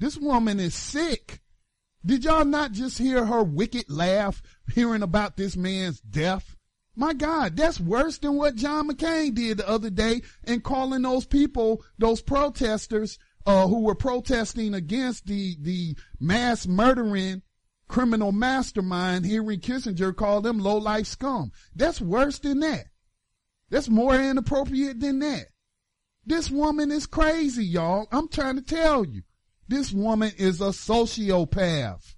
This 0.00 0.16
woman 0.16 0.58
is 0.58 0.74
sick. 0.74 1.40
Did 2.04 2.24
y'all 2.24 2.44
not 2.44 2.72
just 2.72 2.98
hear 2.98 3.24
her 3.24 3.42
wicked 3.42 3.88
laugh 3.88 4.42
hearing 4.72 5.02
about 5.02 5.36
this 5.36 5.56
man's 5.56 6.00
death? 6.00 6.56
My 6.96 7.12
God, 7.12 7.56
that's 7.56 7.78
worse 7.78 8.18
than 8.18 8.34
what 8.34 8.56
John 8.56 8.88
McCain 8.88 9.34
did 9.34 9.58
the 9.58 9.68
other 9.68 9.90
day 9.90 10.22
in 10.44 10.60
calling 10.62 11.02
those 11.02 11.26
people, 11.26 11.84
those 11.96 12.20
protesters, 12.20 13.20
uh, 13.48 13.66
who 13.66 13.80
were 13.80 13.94
protesting 13.94 14.74
against 14.74 15.26
the, 15.26 15.56
the 15.62 15.96
mass 16.20 16.66
murdering 16.66 17.40
criminal 17.88 18.30
mastermind, 18.30 19.24
Henry 19.24 19.56
Kissinger 19.56 20.14
called 20.14 20.44
them 20.44 20.58
low 20.58 20.76
life 20.76 21.06
scum. 21.06 21.50
That's 21.74 21.98
worse 21.98 22.38
than 22.38 22.60
that. 22.60 22.88
That's 23.70 23.88
more 23.88 24.14
inappropriate 24.14 25.00
than 25.00 25.20
that. 25.20 25.46
This 26.26 26.50
woman 26.50 26.92
is 26.92 27.06
crazy, 27.06 27.64
y'all. 27.64 28.06
I'm 28.12 28.28
trying 28.28 28.56
to 28.56 28.62
tell 28.62 29.06
you. 29.06 29.22
This 29.66 29.92
woman 29.92 30.32
is 30.36 30.60
a 30.60 30.68
sociopath. 30.68 32.16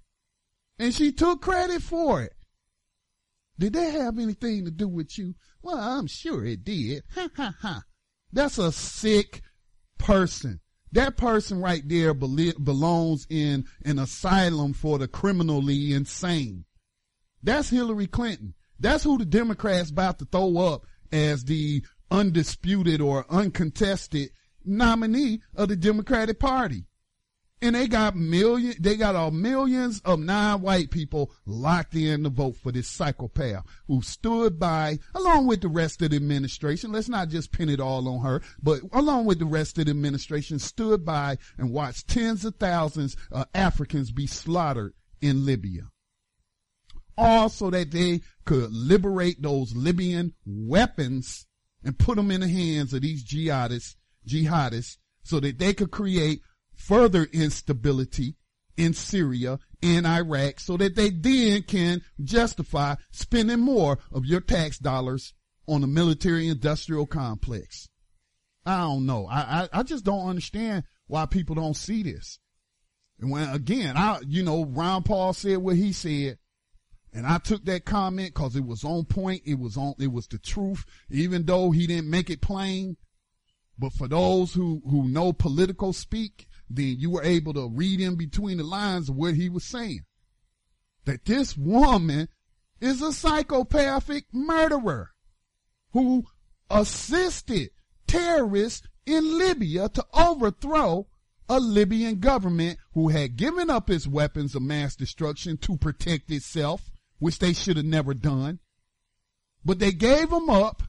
And 0.77 0.93
she 0.93 1.13
took 1.13 1.41
credit 1.41 1.81
for 1.81 2.23
it. 2.23 2.33
Did 3.57 3.71
that 3.73 3.93
have 3.93 4.19
anything 4.19 4.65
to 4.65 4.71
do 4.71 4.89
with 4.89 5.17
you? 5.17 5.35
Well, 5.61 5.77
I'm 5.77 6.07
sure 6.07 6.43
it 6.45 6.65
did. 6.65 7.03
Ha 7.15 7.29
ha 7.37 7.53
ha. 7.61 7.83
That's 8.33 8.57
a 8.57 8.73
sick 8.73 9.41
person. 9.97 10.59
That 10.93 11.15
person 11.15 11.61
right 11.61 11.87
there 11.87 12.13
belongs 12.13 13.25
in 13.29 13.65
an 13.85 13.97
asylum 13.99 14.73
for 14.73 14.99
the 14.99 15.07
criminally 15.07 15.93
insane. 15.93 16.65
That's 17.41 17.69
Hillary 17.69 18.07
Clinton. 18.07 18.53
That's 18.79 19.03
who 19.03 19.17
the 19.17 19.25
Democrats 19.25 19.89
about 19.89 20.19
to 20.19 20.25
throw 20.25 20.57
up 20.57 20.85
as 21.11 21.45
the 21.45 21.83
undisputed 22.09 22.99
or 22.99 23.25
uncontested 23.29 24.31
nominee 24.65 25.41
of 25.55 25.69
the 25.69 25.75
Democratic 25.75 26.39
Party. 26.39 26.85
And 27.63 27.75
they 27.75 27.87
got 27.87 28.15
million, 28.15 28.73
they 28.79 28.95
got 28.95 29.15
all 29.15 29.29
millions 29.29 30.01
of 30.03 30.19
non-white 30.19 30.89
people 30.89 31.31
locked 31.45 31.93
in 31.93 32.23
to 32.23 32.29
vote 32.29 32.57
for 32.57 32.71
this 32.71 32.87
psychopath 32.87 33.63
who 33.85 34.01
stood 34.01 34.59
by, 34.59 34.97
along 35.13 35.45
with 35.45 35.61
the 35.61 35.67
rest 35.67 36.01
of 36.01 36.09
the 36.09 36.15
administration. 36.15 36.91
Let's 36.91 37.07
not 37.07 37.29
just 37.29 37.51
pin 37.51 37.69
it 37.69 37.79
all 37.79 38.07
on 38.07 38.25
her, 38.25 38.41
but 38.63 38.81
along 38.91 39.25
with 39.25 39.37
the 39.37 39.45
rest 39.45 39.77
of 39.77 39.85
the 39.85 39.91
administration, 39.91 40.57
stood 40.57 41.05
by 41.05 41.37
and 41.59 41.71
watched 41.71 42.07
tens 42.07 42.43
of 42.45 42.55
thousands 42.55 43.15
of 43.31 43.45
Africans 43.53 44.11
be 44.11 44.25
slaughtered 44.25 44.93
in 45.21 45.45
Libya. 45.45 45.83
All 47.15 47.49
so 47.49 47.69
that 47.69 47.91
they 47.91 48.21
could 48.43 48.71
liberate 48.71 49.39
those 49.39 49.75
Libyan 49.75 50.33
weapons 50.45 51.45
and 51.83 51.99
put 51.99 52.15
them 52.15 52.31
in 52.31 52.41
the 52.41 52.47
hands 52.47 52.91
of 52.93 53.01
these 53.01 53.23
jihadists, 53.23 53.95
jihadists, 54.27 54.97
so 55.23 55.39
that 55.39 55.59
they 55.59 55.73
could 55.73 55.91
create 55.91 56.41
further 56.81 57.27
instability 57.31 58.35
in 58.75 58.93
Syria 58.93 59.59
and 59.83 60.07
Iraq 60.07 60.59
so 60.59 60.77
that 60.77 60.95
they 60.95 61.09
then 61.09 61.63
can 61.63 62.01
justify 62.23 62.95
spending 63.11 63.59
more 63.59 63.99
of 64.11 64.25
your 64.25 64.41
tax 64.41 64.79
dollars 64.79 65.33
on 65.67 65.81
the 65.81 65.87
military 65.87 66.47
industrial 66.47 67.05
complex. 67.05 67.87
I 68.65 68.79
don't 68.79 69.05
know. 69.05 69.27
I, 69.27 69.39
I, 69.39 69.69
I 69.79 69.83
just 69.83 70.03
don't 70.03 70.27
understand 70.27 70.83
why 71.07 71.25
people 71.25 71.55
don't 71.55 71.75
see 71.75 72.03
this. 72.03 72.39
And 73.19 73.29
when 73.29 73.49
again, 73.49 73.95
I, 73.95 74.19
you 74.27 74.43
know, 74.43 74.65
Ron 74.65 75.03
Paul 75.03 75.33
said 75.33 75.57
what 75.59 75.75
he 75.75 75.93
said. 75.93 76.37
And 77.13 77.27
I 77.27 77.39
took 77.39 77.65
that 77.65 77.83
comment 77.83 78.33
cause 78.33 78.55
it 78.55 78.65
was 78.65 78.85
on 78.85 79.03
point. 79.05 79.41
It 79.45 79.59
was 79.59 79.75
on, 79.75 79.95
it 79.99 80.11
was 80.11 80.27
the 80.27 80.39
truth, 80.39 80.85
even 81.09 81.45
though 81.45 81.71
he 81.71 81.85
didn't 81.85 82.09
make 82.09 82.29
it 82.29 82.41
plain. 82.41 82.95
But 83.77 83.93
for 83.93 84.07
those 84.07 84.53
who, 84.53 84.81
who 84.89 85.07
know 85.07 85.33
political 85.33 85.91
speak, 85.91 86.47
then 86.75 86.95
you 86.97 87.09
were 87.09 87.23
able 87.23 87.53
to 87.53 87.69
read 87.69 87.99
in 87.99 88.15
between 88.15 88.57
the 88.57 88.63
lines 88.63 89.09
of 89.09 89.15
what 89.15 89.35
he 89.35 89.49
was 89.49 89.63
saying. 89.63 90.01
That 91.05 91.25
this 91.25 91.57
woman 91.57 92.29
is 92.79 93.01
a 93.01 93.13
psychopathic 93.13 94.25
murderer 94.31 95.11
who 95.91 96.25
assisted 96.69 97.69
terrorists 98.07 98.87
in 99.05 99.37
Libya 99.37 99.89
to 99.89 100.05
overthrow 100.13 101.07
a 101.49 101.59
Libyan 101.59 102.19
government 102.19 102.79
who 102.93 103.09
had 103.09 103.35
given 103.35 103.69
up 103.69 103.89
its 103.89 104.07
weapons 104.07 104.55
of 104.55 104.61
mass 104.61 104.95
destruction 104.95 105.57
to 105.57 105.77
protect 105.77 106.31
itself, 106.31 106.89
which 107.19 107.39
they 107.39 107.53
should 107.53 107.77
have 107.77 107.85
never 107.85 108.13
done. 108.13 108.59
But 109.65 109.79
they 109.79 109.91
gave 109.91 110.29
them 110.29 110.49
up, 110.49 110.83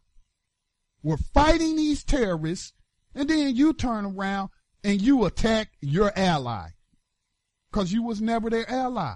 were 1.03 1.17
fighting 1.17 1.77
these 1.77 2.05
terrorists, 2.05 2.73
and 3.15 3.29
then 3.29 3.57
you 3.57 3.73
turn 3.73 4.07
around 4.07 4.51
and 4.85 5.01
you 5.01 5.25
attack 5.25 5.73
your 5.81 6.13
ally. 6.17 6.69
Cause 7.73 7.93
you 7.93 8.03
was 8.03 8.21
never 8.21 8.51
their 8.51 8.69
ally. 8.71 9.15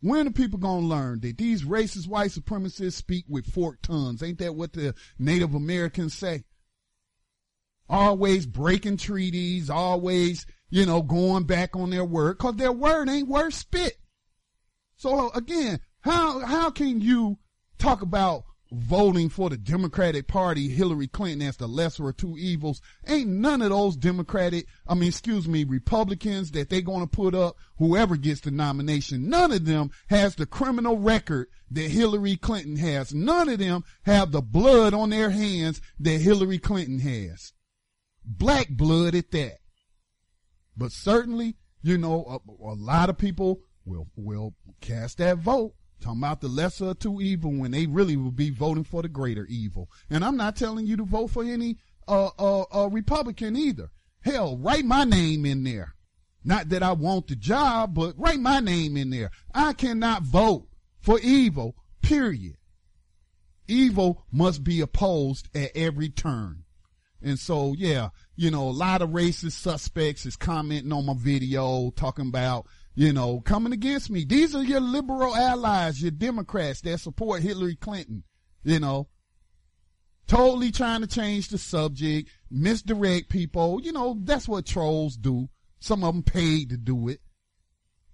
When 0.00 0.26
are 0.26 0.32
people 0.32 0.58
gonna 0.58 0.86
learn 0.86 1.20
that 1.20 1.38
these 1.38 1.64
racist 1.64 2.08
white 2.08 2.30
supremacists 2.30 2.92
speak 2.92 3.24
with 3.28 3.46
forked 3.46 3.84
tongues? 3.84 4.22
Ain't 4.22 4.38
that 4.38 4.54
what 4.54 4.72
the 4.72 4.94
Native 5.18 5.54
Americans 5.54 6.14
say? 6.14 6.44
Always 7.88 8.46
breaking 8.46 8.96
treaties, 8.96 9.68
always, 9.68 10.46
you 10.70 10.86
know, 10.86 11.02
going 11.02 11.44
back 11.44 11.76
on 11.76 11.90
their 11.90 12.04
word, 12.04 12.38
cause 12.38 12.56
their 12.56 12.72
word 12.72 13.08
ain't 13.08 13.28
worth 13.28 13.54
spit. 13.54 13.98
So 14.96 15.30
again, 15.30 15.80
how, 16.00 16.40
how 16.40 16.70
can 16.70 17.00
you 17.00 17.38
talk 17.78 18.00
about 18.02 18.44
voting 18.76 19.28
for 19.28 19.50
the 19.50 19.56
Democratic 19.56 20.26
Party, 20.26 20.68
Hillary 20.68 21.06
Clinton 21.06 21.46
as 21.46 21.56
the 21.56 21.66
lesser 21.66 22.08
of 22.08 22.16
two 22.16 22.36
evils. 22.36 22.80
Ain't 23.06 23.28
none 23.28 23.62
of 23.62 23.70
those 23.70 23.96
Democratic, 23.96 24.66
I 24.86 24.94
mean, 24.94 25.08
excuse 25.08 25.48
me, 25.48 25.64
Republicans 25.64 26.50
that 26.52 26.70
they 26.70 26.82
gonna 26.82 27.06
put 27.06 27.34
up, 27.34 27.56
whoever 27.78 28.16
gets 28.16 28.40
the 28.40 28.50
nomination, 28.50 29.28
none 29.28 29.52
of 29.52 29.64
them 29.64 29.90
has 30.08 30.34
the 30.34 30.46
criminal 30.46 30.98
record 30.98 31.48
that 31.70 31.90
Hillary 31.90 32.36
Clinton 32.36 32.76
has. 32.76 33.14
None 33.14 33.48
of 33.48 33.58
them 33.58 33.84
have 34.02 34.32
the 34.32 34.42
blood 34.42 34.94
on 34.94 35.10
their 35.10 35.30
hands 35.30 35.80
that 36.00 36.20
Hillary 36.20 36.58
Clinton 36.58 36.98
has. 37.00 37.52
Black 38.24 38.68
blood 38.68 39.14
at 39.14 39.30
that. 39.32 39.58
But 40.76 40.92
certainly, 40.92 41.56
you 41.82 41.98
know, 41.98 42.24
a, 42.24 42.64
a 42.64 42.74
lot 42.74 43.10
of 43.10 43.18
people 43.18 43.60
will, 43.84 44.08
will 44.16 44.54
cast 44.80 45.18
that 45.18 45.38
vote 45.38 45.74
Talking 46.04 46.20
about 46.20 46.42
the 46.42 46.48
lesser 46.48 46.90
of 46.90 46.98
two 46.98 47.22
evil 47.22 47.50
when 47.50 47.70
they 47.70 47.86
really 47.86 48.14
would 48.14 48.36
be 48.36 48.50
voting 48.50 48.84
for 48.84 49.00
the 49.00 49.08
greater 49.08 49.46
evil. 49.46 49.88
And 50.10 50.22
I'm 50.22 50.36
not 50.36 50.54
telling 50.54 50.84
you 50.84 50.98
to 50.98 51.02
vote 51.02 51.28
for 51.28 51.42
any 51.42 51.78
uh, 52.06 52.28
uh, 52.38 52.64
uh, 52.74 52.88
Republican 52.90 53.56
either. 53.56 53.88
Hell, 54.20 54.58
write 54.58 54.84
my 54.84 55.04
name 55.04 55.46
in 55.46 55.64
there. 55.64 55.94
Not 56.44 56.68
that 56.68 56.82
I 56.82 56.92
want 56.92 57.28
the 57.28 57.36
job, 57.36 57.94
but 57.94 58.18
write 58.18 58.38
my 58.38 58.60
name 58.60 58.98
in 58.98 59.08
there. 59.08 59.30
I 59.54 59.72
cannot 59.72 60.24
vote 60.24 60.68
for 61.00 61.18
evil, 61.20 61.74
period. 62.02 62.58
Evil 63.66 64.26
must 64.30 64.62
be 64.62 64.82
opposed 64.82 65.48
at 65.56 65.70
every 65.74 66.10
turn. 66.10 66.64
And 67.22 67.38
so, 67.38 67.74
yeah, 67.78 68.10
you 68.36 68.50
know, 68.50 68.68
a 68.68 68.70
lot 68.70 69.00
of 69.00 69.08
racist 69.08 69.52
suspects 69.52 70.26
is 70.26 70.36
commenting 70.36 70.92
on 70.92 71.06
my 71.06 71.14
video 71.16 71.90
talking 71.96 72.28
about, 72.28 72.66
you 72.94 73.12
know, 73.12 73.40
coming 73.40 73.72
against 73.72 74.10
me. 74.10 74.24
These 74.24 74.54
are 74.54 74.62
your 74.62 74.80
liberal 74.80 75.34
allies, 75.34 76.00
your 76.00 76.12
Democrats 76.12 76.80
that 76.82 76.98
support 77.00 77.42
Hillary 77.42 77.76
Clinton, 77.76 78.22
you 78.62 78.78
know, 78.78 79.08
totally 80.26 80.70
trying 80.70 81.00
to 81.00 81.06
change 81.06 81.48
the 81.48 81.58
subject, 81.58 82.30
misdirect 82.50 83.28
people. 83.28 83.80
You 83.82 83.92
know, 83.92 84.16
that's 84.22 84.48
what 84.48 84.66
trolls 84.66 85.16
do. 85.16 85.48
Some 85.80 86.04
of 86.04 86.14
them 86.14 86.22
paid 86.22 86.70
to 86.70 86.76
do 86.76 87.08
it, 87.08 87.20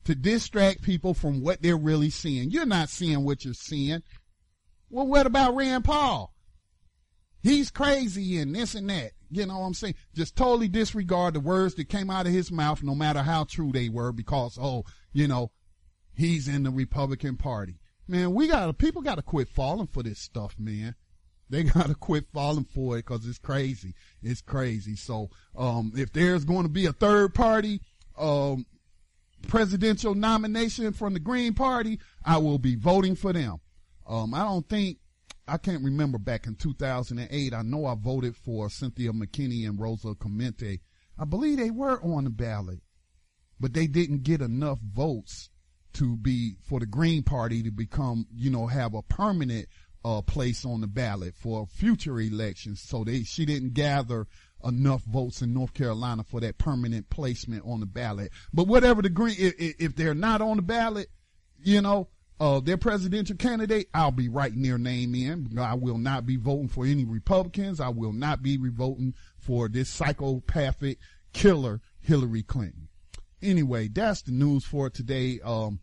to 0.04 0.14
distract 0.14 0.82
people 0.82 1.14
from 1.14 1.42
what 1.42 1.62
they're 1.62 1.76
really 1.76 2.10
seeing. 2.10 2.50
You're 2.50 2.66
not 2.66 2.88
seeing 2.88 3.24
what 3.24 3.44
you're 3.44 3.54
seeing. 3.54 4.02
Well, 4.88 5.06
what 5.06 5.26
about 5.26 5.54
Rand 5.54 5.84
Paul? 5.84 6.34
He's 7.42 7.70
crazy 7.70 8.38
and 8.38 8.54
this 8.54 8.74
and 8.74 8.90
that. 8.90 9.12
You 9.30 9.46
know 9.46 9.60
what 9.60 9.66
I'm 9.66 9.74
saying? 9.74 9.94
Just 10.14 10.36
totally 10.36 10.68
disregard 10.68 11.34
the 11.34 11.40
words 11.40 11.74
that 11.76 11.88
came 11.88 12.10
out 12.10 12.26
of 12.26 12.32
his 12.32 12.50
mouth, 12.50 12.82
no 12.82 12.94
matter 12.94 13.22
how 13.22 13.44
true 13.44 13.70
they 13.72 13.88
were, 13.88 14.12
because, 14.12 14.58
oh, 14.60 14.84
you 15.12 15.28
know, 15.28 15.52
he's 16.12 16.48
in 16.48 16.64
the 16.64 16.70
Republican 16.70 17.36
Party. 17.36 17.80
Man, 18.08 18.34
we 18.34 18.48
gotta, 18.48 18.72
people 18.72 19.02
gotta 19.02 19.22
quit 19.22 19.48
falling 19.48 19.86
for 19.86 20.02
this 20.02 20.18
stuff, 20.18 20.56
man. 20.58 20.96
They 21.48 21.62
gotta 21.64 21.94
quit 21.94 22.26
falling 22.32 22.64
for 22.64 22.96
it 22.96 23.06
because 23.06 23.26
it's 23.26 23.38
crazy. 23.38 23.94
It's 24.20 24.42
crazy. 24.42 24.96
So, 24.96 25.30
um, 25.56 25.92
if 25.96 26.12
there's 26.12 26.44
going 26.44 26.64
to 26.64 26.68
be 26.68 26.86
a 26.86 26.92
third 26.92 27.32
party, 27.32 27.80
um, 28.18 28.66
presidential 29.46 30.14
nomination 30.14 30.92
from 30.92 31.14
the 31.14 31.20
Green 31.20 31.54
Party, 31.54 31.98
I 32.24 32.38
will 32.38 32.58
be 32.58 32.74
voting 32.74 33.14
for 33.14 33.32
them. 33.32 33.60
Um, 34.06 34.34
I 34.34 34.40
don't 34.40 34.68
think 34.68 34.98
I 35.50 35.56
can't 35.56 35.82
remember 35.82 36.18
back 36.18 36.46
in 36.46 36.54
2008. 36.54 37.52
I 37.52 37.62
know 37.62 37.84
I 37.84 37.96
voted 37.96 38.36
for 38.36 38.70
Cynthia 38.70 39.12
McKinney 39.12 39.68
and 39.68 39.80
Rosa 39.80 40.14
Clemente. 40.14 40.80
I 41.18 41.24
believe 41.24 41.58
they 41.58 41.72
were 41.72 42.00
on 42.02 42.24
the 42.24 42.30
ballot, 42.30 42.78
but 43.58 43.74
they 43.74 43.88
didn't 43.88 44.22
get 44.22 44.42
enough 44.42 44.78
votes 44.78 45.50
to 45.94 46.16
be 46.16 46.54
for 46.62 46.78
the 46.78 46.86
Green 46.86 47.24
Party 47.24 47.64
to 47.64 47.72
become, 47.72 48.28
you 48.32 48.48
know, 48.48 48.68
have 48.68 48.94
a 48.94 49.02
permanent 49.02 49.66
uh, 50.04 50.22
place 50.22 50.64
on 50.64 50.82
the 50.82 50.86
ballot 50.86 51.34
for 51.34 51.66
future 51.66 52.20
elections. 52.20 52.80
So 52.80 53.02
they 53.02 53.24
she 53.24 53.44
didn't 53.44 53.74
gather 53.74 54.28
enough 54.64 55.02
votes 55.02 55.42
in 55.42 55.52
North 55.52 55.74
Carolina 55.74 56.22
for 56.22 56.38
that 56.40 56.58
permanent 56.58 57.10
placement 57.10 57.64
on 57.66 57.80
the 57.80 57.86
ballot. 57.86 58.30
But 58.52 58.68
whatever 58.68 59.02
the 59.02 59.10
green, 59.10 59.34
if, 59.36 59.54
if 59.58 59.96
they're 59.96 60.14
not 60.14 60.40
on 60.40 60.58
the 60.58 60.62
ballot, 60.62 61.08
you 61.58 61.82
know, 61.82 62.08
uh, 62.40 62.58
their 62.58 62.78
presidential 62.78 63.36
candidate, 63.36 63.88
I'll 63.92 64.10
be 64.10 64.30
writing 64.30 64.62
their 64.62 64.78
name 64.78 65.14
in. 65.14 65.58
I 65.58 65.74
will 65.74 65.98
not 65.98 66.24
be 66.24 66.36
voting 66.36 66.68
for 66.68 66.86
any 66.86 67.04
Republicans. 67.04 67.80
I 67.80 67.90
will 67.90 68.14
not 68.14 68.42
be 68.42 68.56
voting 68.56 69.14
for 69.38 69.68
this 69.68 69.90
psychopathic 69.90 70.98
killer, 71.34 71.82
Hillary 72.00 72.42
Clinton. 72.42 72.88
Anyway, 73.42 73.88
that's 73.88 74.22
the 74.22 74.32
news 74.32 74.64
for 74.64 74.88
today. 74.88 75.38
Um, 75.44 75.80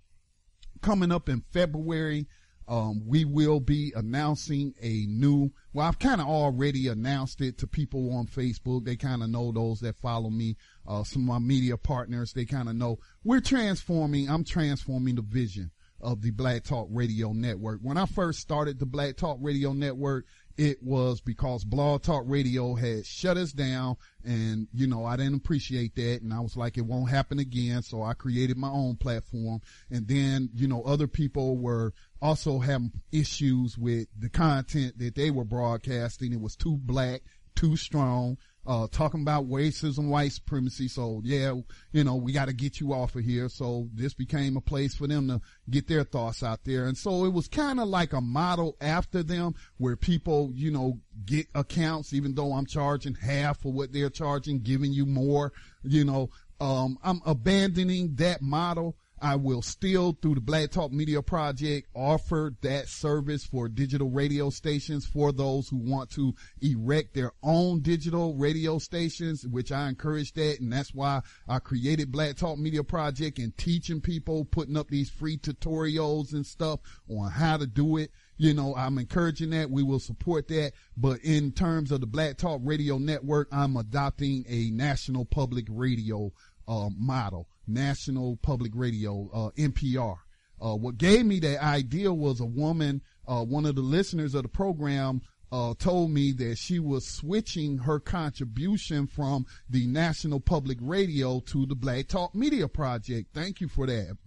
coming 0.82 1.12
up 1.12 1.30
in 1.30 1.44
February, 1.52 2.28
um, 2.68 3.04
we 3.06 3.24
will 3.24 3.60
be 3.60 3.94
announcing 3.96 4.74
a 4.82 5.06
new, 5.08 5.52
well, 5.74 5.88
I've 5.88 6.00
kind 6.00 6.20
of 6.20 6.28
already 6.28 6.88
announced 6.88 7.40
it 7.40 7.60
to 7.60 7.68
people 7.68 8.16
on 8.16 8.26
Facebook. 8.26 8.84
They 8.84 8.96
kind 8.96 9.22
of 9.22 9.30
know 9.30 9.52
those 9.52 9.80
that 9.82 9.96
follow 9.96 10.32
me. 10.32 10.58
Uh, 10.88 11.04
some 11.04 11.22
of 11.22 11.28
my 11.28 11.40
media 11.40 11.78
partners, 11.78 12.34
they 12.34 12.46
kind 12.46 12.68
of 12.68 12.76
know 12.76 12.98
we're 13.24 13.42
transforming, 13.42 14.28
I'm 14.28 14.44
transforming 14.44 15.16
the 15.16 15.22
vision 15.22 15.72
of 16.02 16.22
the 16.22 16.32
Black 16.32 16.64
Talk 16.64 16.88
Radio 16.92 17.34
Network. 17.34 17.80
When 17.82 17.98
I 17.98 18.06
first 18.06 18.40
started 18.40 18.80
the 18.80 18.86
Black 18.86 19.18
Talk 19.18 19.38
Radio 19.42 19.74
Network, 19.74 20.26
it 20.58 20.82
was 20.82 21.22
because 21.22 21.64
Blog 21.64 22.02
Talk 22.02 22.24
Radio 22.26 22.74
had 22.74 23.06
shut 23.06 23.38
us 23.38 23.52
down 23.52 23.98
and, 24.24 24.68
you 24.74 24.88
know, 24.88 25.06
I 25.06 25.16
didn't 25.16 25.36
appreciate 25.36 25.96
that. 25.96 26.22
And 26.22 26.34
I 26.34 26.40
was 26.40 26.58
like, 26.58 26.78
it 26.78 26.86
won't 26.86 27.10
happen 27.10 27.40
again. 27.40 27.84
So 27.84 28.02
I 28.02 28.14
created 28.14 28.58
my 28.58 28.70
own 28.70 28.96
platform. 28.96 29.62
And 29.92 30.08
then, 30.08 30.50
you 30.56 30.68
know, 30.68 30.82
other 30.82 31.08
people 31.08 31.58
were 31.58 31.94
also 32.22 32.60
having 32.60 32.92
issues 33.12 33.78
with 33.78 34.08
the 34.18 34.30
content 34.30 34.98
that 34.98 35.16
they 35.16 35.30
were 35.30 35.46
broadcasting. 35.46 36.34
It 36.34 36.42
was 36.42 36.56
too 36.56 36.78
black, 36.78 37.22
too 37.56 37.76
strong 37.78 38.38
uh, 38.68 38.88
talking 38.92 39.22
about 39.22 39.50
racism, 39.50 40.10
white 40.10 40.34
supremacy. 40.34 40.90
So 40.90 41.22
yeah, 41.24 41.54
you 41.94 42.04
know, 42.04 42.16
we 42.16 42.34
got 42.34 42.50
to 42.50 42.54
get 42.54 42.80
you 42.80 42.94
off 42.94 43.16
of 43.16 43.24
here. 43.24 43.48
So 43.48 43.88
this 43.94 44.14
became 44.14 44.58
a 44.58 44.62
place 44.62 44.94
for 44.94 45.08
them 45.08 45.30
to 45.30 45.42
get 45.70 45.88
their 45.88 46.04
thoughts 46.04 46.44
out 46.44 46.66
there. 46.66 46.86
And 46.86 46.98
so 46.98 47.26
it 47.26 47.34
was 47.34 47.48
kind 47.48 47.80
of 47.80 47.88
like 47.88 48.12
a 48.12 48.22
model 48.22 48.76
after 48.82 49.24
them 49.24 49.56
where 49.78 49.96
people, 49.96 50.52
you 50.54 50.70
know, 50.70 51.00
get 51.26 51.48
accounts, 51.56 52.14
even 52.14 52.36
though 52.36 52.54
I'm 52.54 52.66
charging 52.66 53.16
half 53.16 53.64
of 53.64 53.74
what 53.74 53.94
they're 53.94 54.10
charging, 54.10 54.60
giving 54.60 54.92
you 54.92 55.06
more, 55.06 55.54
you 55.84 56.04
know, 56.04 56.30
um, 56.60 56.98
I'm 57.04 57.22
abandoning 57.26 58.16
that 58.16 58.42
model 58.42 58.98
I 59.20 59.36
will 59.36 59.62
still, 59.62 60.18
through 60.22 60.36
the 60.36 60.42
Black 60.42 60.70
Talk 60.70 60.92
Media 60.92 61.22
Project, 61.24 61.88
offer 61.96 62.54
that 62.62 62.88
service 62.88 63.44
for 63.44 63.68
digital 63.68 64.12
radio 64.12 64.50
stations 64.52 65.06
for 65.06 65.32
those 65.32 65.68
who 65.68 65.78
want 65.78 66.12
to 66.12 66.36
erect 66.62 67.16
their 67.16 67.32
own 67.42 67.82
digital 67.82 68.36
radio 68.36 68.78
stations, 68.78 69.46
which 69.48 69.72
I 69.72 69.90
encourage 69.90 70.34
that. 70.34 70.60
And 70.60 70.72
that's 70.72 70.94
why 70.94 71.22
I 71.48 71.60
created 71.60 72.12
Black 72.12 72.36
Talk 72.36 72.60
Media 72.60 72.84
Project 72.84 73.40
and 73.40 73.58
teaching 73.58 74.02
people, 74.02 74.46
putting 74.46 74.78
up 74.78 74.90
these 74.90 75.10
free 75.10 75.38
tutorials 75.38 76.34
and 76.34 76.46
stuff 76.46 76.80
on 77.10 77.32
how 77.32 77.58
to 77.58 77.66
do 77.66 77.98
it. 77.98 78.12
You 78.38 78.54
know, 78.54 78.76
I'm 78.76 79.00
encouraging 79.00 79.50
that. 79.50 79.72
We 79.72 79.82
will 79.82 80.00
support 80.00 80.48
that. 80.50 80.74
But 80.96 81.22
in 81.22 81.52
terms 81.54 81.92
of 81.92 82.02
the 82.02 82.08
Black 82.08 82.38
Talk 82.38 82.62
Radio 82.64 83.00
Network, 83.00 83.48
I'm 83.52 83.78
adopting 83.78 84.46
a 84.48 84.70
national 84.70 85.26
public 85.26 85.66
radio 85.70 86.32
uh, 86.68 86.90
model. 86.96 87.48
National 87.68 88.38
Public 88.38 88.72
Radio, 88.76 89.30
uh, 89.34 89.50
NPR. 89.58 90.18
Uh, 90.60 90.76
what 90.76 90.98
gave 90.98 91.26
me 91.26 91.40
that 91.40 91.64
idea 91.64 92.12
was 92.12 92.40
a 92.40 92.46
woman, 92.46 93.02
uh, 93.28 93.44
one 93.44 93.66
of 93.66 93.76
the 93.76 93.82
listeners 93.82 94.34
of 94.34 94.44
the 94.44 94.50
program, 94.50 95.22
uh, 95.52 95.74
told 95.80 96.12
me 96.12 96.32
that 96.34 96.58
she 96.58 96.80
was 96.80 97.08
switching 97.08 97.78
her 97.78 98.00
contribution 98.00 99.08
from 99.08 99.46
the 99.70 99.86
National 99.88 100.40
Public 100.40 100.78
Radio 100.82 101.40
to 101.42 101.66
the 101.66 101.76
Black 101.76 102.08
Talk 102.08 102.36
Media 102.36 102.68
Project. 102.68 103.30
Thank 103.34 103.62
you 103.62 103.68
for 103.68 103.86
that. 103.86 104.18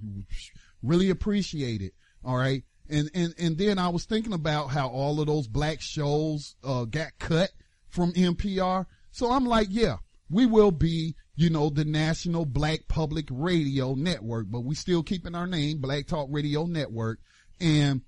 Really 0.83 1.11
appreciate 1.11 1.83
it. 1.83 1.95
All 2.25 2.37
right. 2.37 2.63
And, 2.89 3.11
and, 3.15 3.35
and 3.39 3.59
then 3.59 3.79
I 3.79 3.89
was 3.89 4.05
thinking 4.05 4.33
about 4.33 4.69
how 4.69 4.89
all 4.89 5.21
of 5.21 5.27
those 5.27 5.47
black 5.47 5.81
shows, 5.81 6.57
uh, 6.65 6.85
got 6.85 7.19
cut 7.19 7.51
from 7.89 8.13
NPR. 8.13 8.87
So 9.11 9.31
I'm 9.31 9.47
like, 9.47 9.69
yeah, 9.71 9.97
we 10.31 10.47
will 10.47 10.71
be, 10.71 11.17
you 11.35 11.51
know, 11.51 11.71
the 11.71 11.85
national 11.85 12.47
black 12.47 12.87
public 12.89 13.27
radio 13.31 13.95
network, 13.95 14.47
but 14.49 14.61
we 14.61 14.75
still 14.75 15.03
keeping 15.03 15.35
our 15.35 15.47
name, 15.47 15.81
Black 15.81 16.07
Talk 16.07 16.29
Radio 16.31 16.67
Network. 16.67 17.19
And 17.61 18.03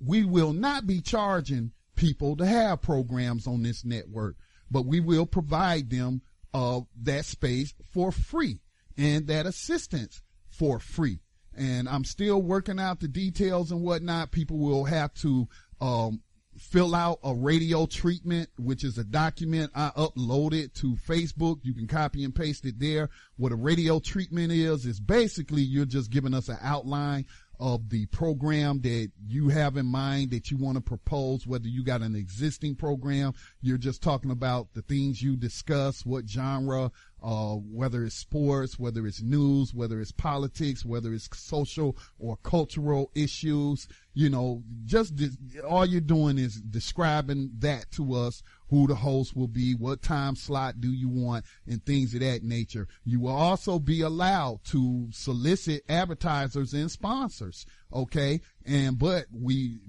we 0.00 0.24
will 0.24 0.52
not 0.52 0.86
be 0.86 1.00
charging 1.00 1.72
people 1.96 2.36
to 2.36 2.46
have 2.46 2.80
programs 2.80 3.46
on 3.46 3.62
this 3.62 3.84
network, 3.84 4.36
but 4.70 4.86
we 4.86 5.00
will 5.00 5.26
provide 5.26 5.90
them 5.90 6.22
uh, 6.54 6.80
that 7.02 7.24
space 7.24 7.74
for 7.92 8.12
free 8.12 8.60
and 8.96 9.26
that 9.26 9.46
assistance 9.46 10.22
for 10.48 10.78
free. 10.78 11.20
And 11.54 11.88
I'm 11.88 12.04
still 12.04 12.40
working 12.40 12.78
out 12.78 13.00
the 13.00 13.08
details 13.08 13.72
and 13.72 13.82
whatnot. 13.82 14.30
People 14.30 14.58
will 14.58 14.84
have 14.84 15.12
to 15.14 15.48
um, 15.80 16.22
fill 16.62 16.94
out 16.94 17.18
a 17.24 17.34
radio 17.34 17.86
treatment, 17.86 18.48
which 18.56 18.84
is 18.84 18.96
a 18.96 19.04
document 19.04 19.72
I 19.74 19.90
uploaded 19.96 20.72
to 20.74 20.94
Facebook. 20.94 21.58
You 21.62 21.74
can 21.74 21.86
copy 21.86 22.24
and 22.24 22.34
paste 22.34 22.64
it 22.64 22.78
there. 22.78 23.10
What 23.36 23.52
a 23.52 23.56
radio 23.56 23.98
treatment 23.98 24.52
is, 24.52 24.86
is 24.86 25.00
basically 25.00 25.62
you're 25.62 25.84
just 25.84 26.10
giving 26.10 26.34
us 26.34 26.48
an 26.48 26.58
outline 26.62 27.26
of 27.58 27.90
the 27.90 28.06
program 28.06 28.80
that 28.80 29.10
you 29.24 29.48
have 29.48 29.76
in 29.76 29.86
mind 29.86 30.30
that 30.30 30.50
you 30.50 30.56
want 30.56 30.76
to 30.76 30.80
propose, 30.80 31.46
whether 31.46 31.68
you 31.68 31.84
got 31.84 32.00
an 32.00 32.16
existing 32.16 32.74
program, 32.74 33.32
you're 33.60 33.78
just 33.78 34.02
talking 34.02 34.30
about 34.30 34.68
the 34.74 34.82
things 34.82 35.22
you 35.22 35.36
discuss, 35.36 36.04
what 36.04 36.28
genre, 36.28 36.90
uh, 37.22 37.54
whether 37.54 38.04
it's 38.04 38.16
sports, 38.16 38.78
whether 38.78 39.06
it's 39.06 39.22
news, 39.22 39.72
whether 39.72 40.00
it's 40.00 40.12
politics, 40.12 40.84
whether 40.84 41.12
it's 41.14 41.28
social 41.38 41.96
or 42.18 42.36
cultural 42.42 43.10
issues, 43.14 43.86
you 44.14 44.28
know, 44.28 44.62
just 44.84 45.14
all 45.68 45.86
you're 45.86 46.00
doing 46.00 46.36
is 46.38 46.60
describing 46.60 47.50
that 47.58 47.90
to 47.92 48.14
us, 48.14 48.42
who 48.68 48.86
the 48.86 48.94
host 48.94 49.36
will 49.36 49.48
be, 49.48 49.74
what 49.74 50.02
time 50.02 50.34
slot 50.34 50.80
do 50.80 50.90
you 50.90 51.08
want, 51.08 51.44
and 51.66 51.84
things 51.84 52.14
of 52.14 52.20
that 52.20 52.42
nature. 52.42 52.88
You 53.04 53.20
will 53.20 53.36
also 53.36 53.78
be 53.78 54.00
allowed 54.00 54.64
to 54.66 55.08
solicit 55.12 55.82
advertisers 55.88 56.72
and 56.72 56.90
sponsors. 56.90 57.66
Okay. 57.92 58.40
And, 58.64 58.98
but 58.98 59.26
we, 59.30 59.80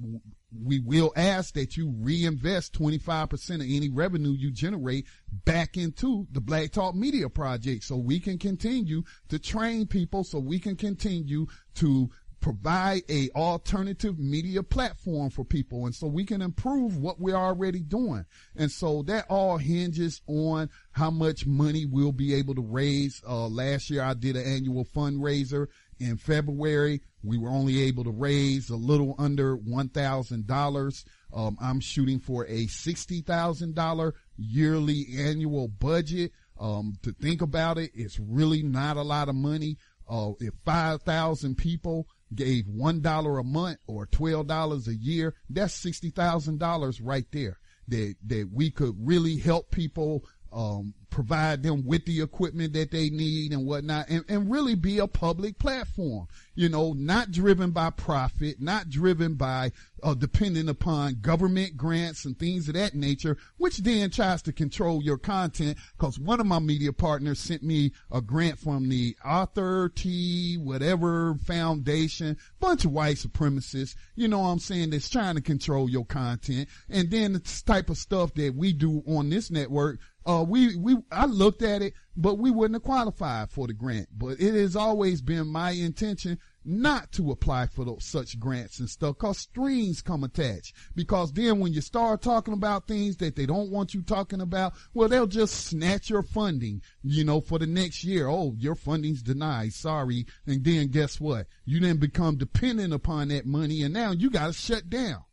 we 0.62 0.80
will 0.80 1.12
ask 1.16 1.54
that 1.56 1.78
you 1.78 1.94
reinvest 2.00 2.74
25% 2.74 3.56
of 3.56 3.62
any 3.62 3.90
revenue 3.90 4.32
you 4.32 4.52
generate 4.52 5.08
back 5.46 5.78
into 5.78 6.28
the 6.32 6.42
Black 6.42 6.72
Talk 6.72 6.96
Media 6.96 7.30
Project 7.30 7.84
so 7.84 7.98
we 7.98 8.20
can 8.20 8.38
continue 8.38 9.04
to 9.30 9.40
train 9.40 9.88
people, 9.88 10.24
so 10.24 10.40
we 10.40 10.60
can 10.60 10.76
continue 10.76 11.48
to 11.76 12.10
provide 12.44 13.02
a 13.10 13.30
alternative 13.38 14.20
media 14.20 14.62
platform 14.62 15.30
for 15.30 15.46
people 15.46 15.86
and 15.86 15.96
so 15.96 16.06
we 16.08 16.26
can 16.26 16.42
improve 16.42 16.98
what 16.98 17.18
we're 17.18 17.38
already 17.38 17.80
doing. 17.80 18.26
And 18.58 18.70
so 18.70 19.02
that 19.04 19.26
all 19.30 19.58
hinges 19.58 20.22
on 20.28 20.70
how 20.92 21.10
much 21.10 21.46
money 21.48 21.86
we'll 21.86 22.12
be 22.12 22.34
able 22.34 22.54
to 22.56 22.62
raise. 22.62 23.24
Uh, 23.26 23.48
last 23.48 23.90
year 23.90 24.04
i 24.04 24.14
did 24.14 24.36
an 24.36 24.46
annual 24.46 24.84
fundraiser 24.84 25.68
in 26.00 26.18
february 26.18 27.02
we 27.24 27.38
were 27.38 27.50
only 27.50 27.82
able 27.84 28.04
to 28.04 28.12
raise 28.12 28.70
a 28.70 28.76
little 28.76 29.16
under 29.18 29.58
$1000 29.58 31.06
um, 31.34 31.58
i'm 31.62 31.80
shooting 31.80 32.20
for 32.20 32.46
a 32.46 32.66
$60000 32.66 34.14
yearly 34.38 35.08
annual 35.18 35.68
budget. 35.68 36.32
Um, 36.60 36.94
to 37.02 37.12
think 37.14 37.42
about 37.42 37.78
it 37.78 37.92
it's 37.96 38.20
really 38.20 38.62
not 38.62 38.98
a 38.98 39.02
lot 39.02 39.30
of 39.30 39.36
money. 39.36 39.78
Uh, 40.08 40.32
if 40.40 40.54
5,000 40.66 41.56
people 41.56 42.08
gave 42.36 42.66
$1 42.66 43.40
a 43.40 43.44
month 43.44 43.78
or 43.88 44.06
$12 44.08 44.88
a 44.88 44.96
year, 44.96 45.34
that's 45.50 45.84
$60,000 45.84 47.00
right 47.02 47.26
there 47.32 47.58
that, 47.88 48.16
that 48.28 48.50
we 48.52 48.72
could 48.72 48.96
really 49.00 49.38
help 49.38 49.72
people, 49.72 50.26
um, 50.54 50.94
provide 51.14 51.62
them 51.62 51.86
with 51.86 52.06
the 52.06 52.22
equipment 52.22 52.74
that 52.74 52.90
they 52.90 53.10
need 53.10 53.54
and 53.54 53.66
whatnot 53.68 54.10
and, 54.10 54.26
and 54.28 54.52
really 54.52 54.74
be 54.74 54.98
a 54.98 55.08
public 55.08 55.60
platform, 55.60 56.28
you 56.56 56.68
know, 56.68 56.94
not 56.94 57.32
driven 57.32 57.70
by 57.70 57.92
profit, 57.92 58.60
not 58.60 58.90
driven 58.90 59.36
by, 59.36 59.72
uh, 60.02 60.16
depending 60.16 60.68
upon 60.68 61.16
government 61.22 61.78
grants 61.78 62.26
and 62.26 62.38
things 62.40 62.68
of 62.68 62.74
that 62.74 62.96
nature, 62.96 63.38
which 63.58 63.78
then 63.78 64.10
tries 64.10 64.42
to 64.42 64.52
control 64.52 65.04
your 65.04 65.20
content. 65.20 65.78
Cause 66.00 66.18
one 66.18 66.40
of 66.40 66.48
my 66.48 66.58
media 66.58 66.92
partners 66.92 67.40
sent 67.40 67.62
me 67.62 67.92
a 68.12 68.20
grant 68.20 68.58
from 68.58 68.90
the 68.90 69.16
Arthur 69.24 69.90
T. 69.90 70.58
whatever 70.58 71.36
foundation, 71.46 72.38
bunch 72.60 72.86
of 72.86 72.92
white 72.92 73.18
supremacists, 73.18 73.96
you 74.16 74.28
know 74.28 74.40
what 74.40 74.48
I'm 74.48 74.60
saying, 74.60 74.90
that's 74.90 75.10
trying 75.10 75.36
to 75.36 75.42
control 75.42 75.88
your 75.88 76.06
content. 76.06 76.70
And 76.90 77.12
then 77.12 77.34
the 77.34 77.64
type 77.68 77.92
of 77.92 77.98
stuff 77.98 78.34
that 78.34 78.56
we 78.56 78.74
do 78.74 79.04
on 79.06 79.30
this 79.30 79.52
network 79.52 80.00
uh, 80.26 80.46
we, 80.48 80.76
we, 80.78 80.98
I 81.12 81.26
looked 81.26 81.62
at 81.62 81.82
it, 81.82 81.94
but 82.16 82.38
we 82.38 82.52
wouldn't 82.52 82.76
have 82.76 82.84
qualified 82.84 83.50
for 83.50 83.68
the 83.68 83.74
grant. 83.74 84.08
But 84.18 84.40
it 84.40 84.54
has 84.54 84.76
always 84.76 85.22
been 85.22 85.48
my 85.48 85.72
intention 85.72 86.40
not 86.66 87.12
to 87.12 87.32
apply 87.32 87.68
for 87.68 87.84
those, 87.84 88.06
such 88.06 88.40
grants 88.40 88.80
and 88.80 88.90
stuff 88.90 89.18
cause 89.18 89.38
strings 89.38 90.02
come 90.02 90.24
attached. 90.24 90.76
Because 90.96 91.34
then 91.34 91.60
when 91.60 91.74
you 91.74 91.82
start 91.82 92.22
talking 92.22 92.54
about 92.54 92.88
things 92.88 93.18
that 93.18 93.36
they 93.36 93.46
don't 93.46 93.72
want 93.72 93.94
you 93.94 94.02
talking 94.02 94.42
about, 94.42 94.74
well, 94.94 95.10
they'll 95.10 95.28
just 95.28 95.66
snatch 95.66 96.10
your 96.10 96.24
funding, 96.24 96.82
you 97.04 97.24
know, 97.26 97.42
for 97.42 97.60
the 97.60 97.68
next 97.68 98.04
year. 98.04 98.28
Oh, 98.28 98.56
your 98.58 98.76
funding's 98.76 99.22
denied. 99.22 99.74
Sorry. 99.74 100.26
And 100.46 100.64
then 100.64 100.88
guess 100.88 101.20
what? 101.20 101.48
You 101.66 101.80
then 101.80 101.98
become 101.98 102.38
dependent 102.38 102.94
upon 102.94 103.28
that 103.30 103.46
money 103.46 103.84
and 103.84 103.94
now 103.94 104.12
you 104.12 104.30
got 104.30 104.48
to 104.48 104.54
shut 104.54 104.90
down. 104.90 105.24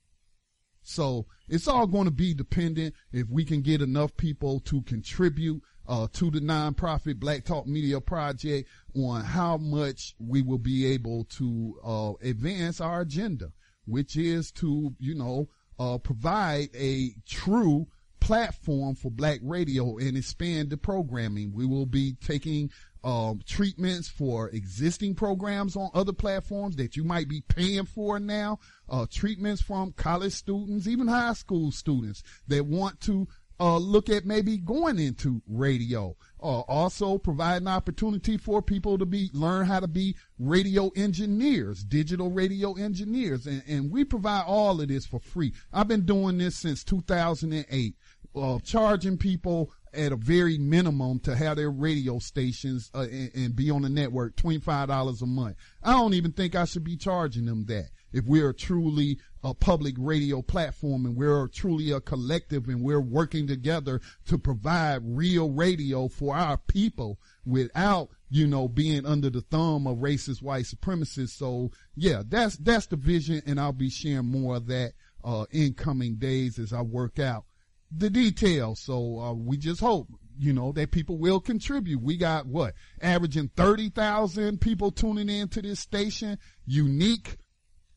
So 0.91 1.27
it's 1.49 1.69
all 1.69 1.87
going 1.87 2.07
to 2.07 2.11
be 2.11 2.35
dependent 2.35 2.95
if 3.13 3.29
we 3.29 3.45
can 3.45 3.63
get 3.63 3.81
enough 3.81 4.17
people 4.17 4.59
to 4.61 4.83
contribute 4.83 5.63
uh, 5.87 6.09
to 6.15 6.31
the 6.31 6.41
nonprofit 6.41 7.21
Black 7.21 7.45
Talk 7.45 7.67
Media 7.67 8.01
Project 8.01 8.69
on 8.95 9.25
how 9.25 9.57
much 9.57 10.15
we 10.19 10.43
will 10.43 10.59
be 10.59 10.87
able 10.87 11.25
to 11.25 11.81
uh, 11.85 12.13
advance 12.29 12.81
our 12.81 13.03
agenda, 13.03 13.53
which 13.87 14.17
is 14.17 14.51
to, 14.53 14.95
you 14.99 15.15
know, 15.15 15.49
uh, 15.79 15.99
provide 15.99 16.69
a 16.75 17.11
true 17.25 17.87
platform 18.19 18.95
for 18.95 19.11
black 19.11 19.41
radio 19.43 19.97
and 19.97 20.17
expand 20.17 20.71
the 20.71 20.77
programming. 20.77 21.53
We 21.55 21.67
will 21.67 21.87
be 21.87 22.15
taking 22.21 22.71
um, 23.03 23.41
treatments 23.47 24.09
for 24.09 24.49
existing 24.51 25.15
programs 25.15 25.77
on 25.77 25.91
other 25.95 26.13
platforms 26.13 26.77
that 26.77 26.97
you 26.97 27.05
might 27.05 27.29
be 27.29 27.43
paying 27.43 27.87
for 27.87 28.21
now, 28.21 28.59
uh, 28.89 29.07
treatments 29.11 29.63
from 29.63 29.93
college 29.93 30.33
students, 30.33 30.87
even 30.87 31.09
high 31.09 31.33
school 31.33 31.71
students 31.71 32.23
that 32.49 32.67
want 32.67 33.01
to 33.01 33.27
uh, 33.61 33.77
look 33.77 34.09
at 34.09 34.25
maybe 34.25 34.57
going 34.57 34.99
into 34.99 35.43
radio. 35.47 36.17
Uh, 36.43 36.61
also 36.61 37.19
provide 37.19 37.61
an 37.61 37.69
opportunity 37.69 38.39
for 38.39 38.63
people 38.63 38.97
to 38.97 39.05
be 39.05 39.29
learn 39.35 39.67
how 39.67 39.79
to 39.79 39.87
be 39.87 40.17
radio 40.39 40.91
engineers, 40.97 41.85
digital 41.85 42.31
radio 42.31 42.73
engineers, 42.73 43.47
and, 43.47 43.63
and 43.69 43.91
we 43.91 44.03
provide 44.03 44.45
all 44.47 44.81
of 44.81 44.89
this 44.89 45.05
for 45.05 45.21
free. 45.21 45.53
I've 45.73 45.89
been 45.89 46.07
doing 46.07 46.39
this 46.39 46.57
since 46.57 46.83
2008, 46.85 47.95
uh, 48.35 48.59
charging 48.61 49.19
people 49.19 49.71
at 49.93 50.13
a 50.13 50.17
very 50.17 50.59
minimum 50.59 51.19
to 51.21 51.35
have 51.35 51.57
their 51.57 51.71
radio 51.71 52.19
stations 52.19 52.91
uh, 52.95 53.01
and, 53.01 53.31
and, 53.35 53.57
be 53.57 53.71
on 53.71 53.83
the 53.83 53.89
network 53.89 54.37
$25 54.37 55.23
a 55.23 55.27
month. 55.27 55.57
I 55.83 55.93
don't 55.93 56.15
even 56.15 56.33
think 56.33 56.55
I 56.55 56.65
should 56.65 56.85
be 56.85 56.97
charging 56.97 57.47
them 57.47 57.67
that. 57.67 57.91
If 58.13 58.25
we're 58.25 58.53
truly 58.53 59.19
a 59.43 59.55
public 59.55 59.95
radio 59.99 60.43
platform 60.43 61.07
and 61.07 61.17
we're 61.17 61.49
truly 61.49 61.93
a 61.93 62.01
collective 62.01 62.69
and 62.69 62.83
we're 62.83 63.01
working 63.01 63.47
together 63.47 64.01
to 64.27 64.39
provide 64.39 65.03
real 65.05 65.51
radio 65.51 66.09
for 66.09 66.37
our 66.37 66.57
people 66.57 67.19
without, 67.45 68.11
you 68.29 68.47
know, 68.47 68.69
being 68.69 69.07
under 69.07 69.31
the 69.31 69.41
thumb 69.43 69.87
of 69.87 69.99
racist 69.99 70.43
white 70.43 70.65
supremacists. 70.65 71.31
So 71.31 71.71
yeah, 71.95 72.23
that's, 72.27 72.57
that's 72.57 72.87
the 72.87 72.97
vision 72.97 73.43
and 73.47 73.61
I'll 73.61 73.73
be 73.73 73.91
sharing 73.91 74.27
more 74.27 74.57
of 74.57 74.67
that, 74.67 74.93
uh, 75.23 75.47
in 75.51 75.75
coming 75.75 76.17
days 76.17 76.59
as 76.59 76.73
I 76.73 76.81
work 76.81 77.19
out 77.19 77.45
the 77.91 78.11
details. 78.11 78.81
So 78.81 79.19
uh, 79.19 79.33
we 79.35 79.57
just 79.57 79.81
hope, 79.81 80.09
you 80.39 80.53
know, 80.53 80.73
that 80.73 80.91
people 80.91 81.19
will 81.19 81.41
contribute. 81.41 82.03
We 82.03 82.17
got 82.17 82.47
what 82.47 82.75
averaging 83.01 83.51
thirty 83.57 83.89
thousand 83.91 84.61
people 84.61 84.91
tuning 84.91 85.29
in 85.29 85.49
to 85.49 85.63
this 85.63 85.81
station, 85.81 86.39
unique 86.67 87.37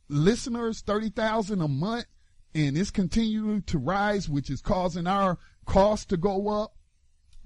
listeners, 0.10 0.82
thirty 0.82 1.10
thousand 1.10 1.61
a 1.61 1.68
month, 1.68 2.06
and 2.56 2.78
it's 2.78 2.91
continuing 2.91 3.64
to 3.64 3.78
rise, 3.78 4.30
which 4.30 4.49
is 4.49 4.61
causing 4.61 5.07
our 5.07 5.38
cost 5.65 6.10
to 6.10 6.18
go 6.18 6.49
up. 6.49 6.74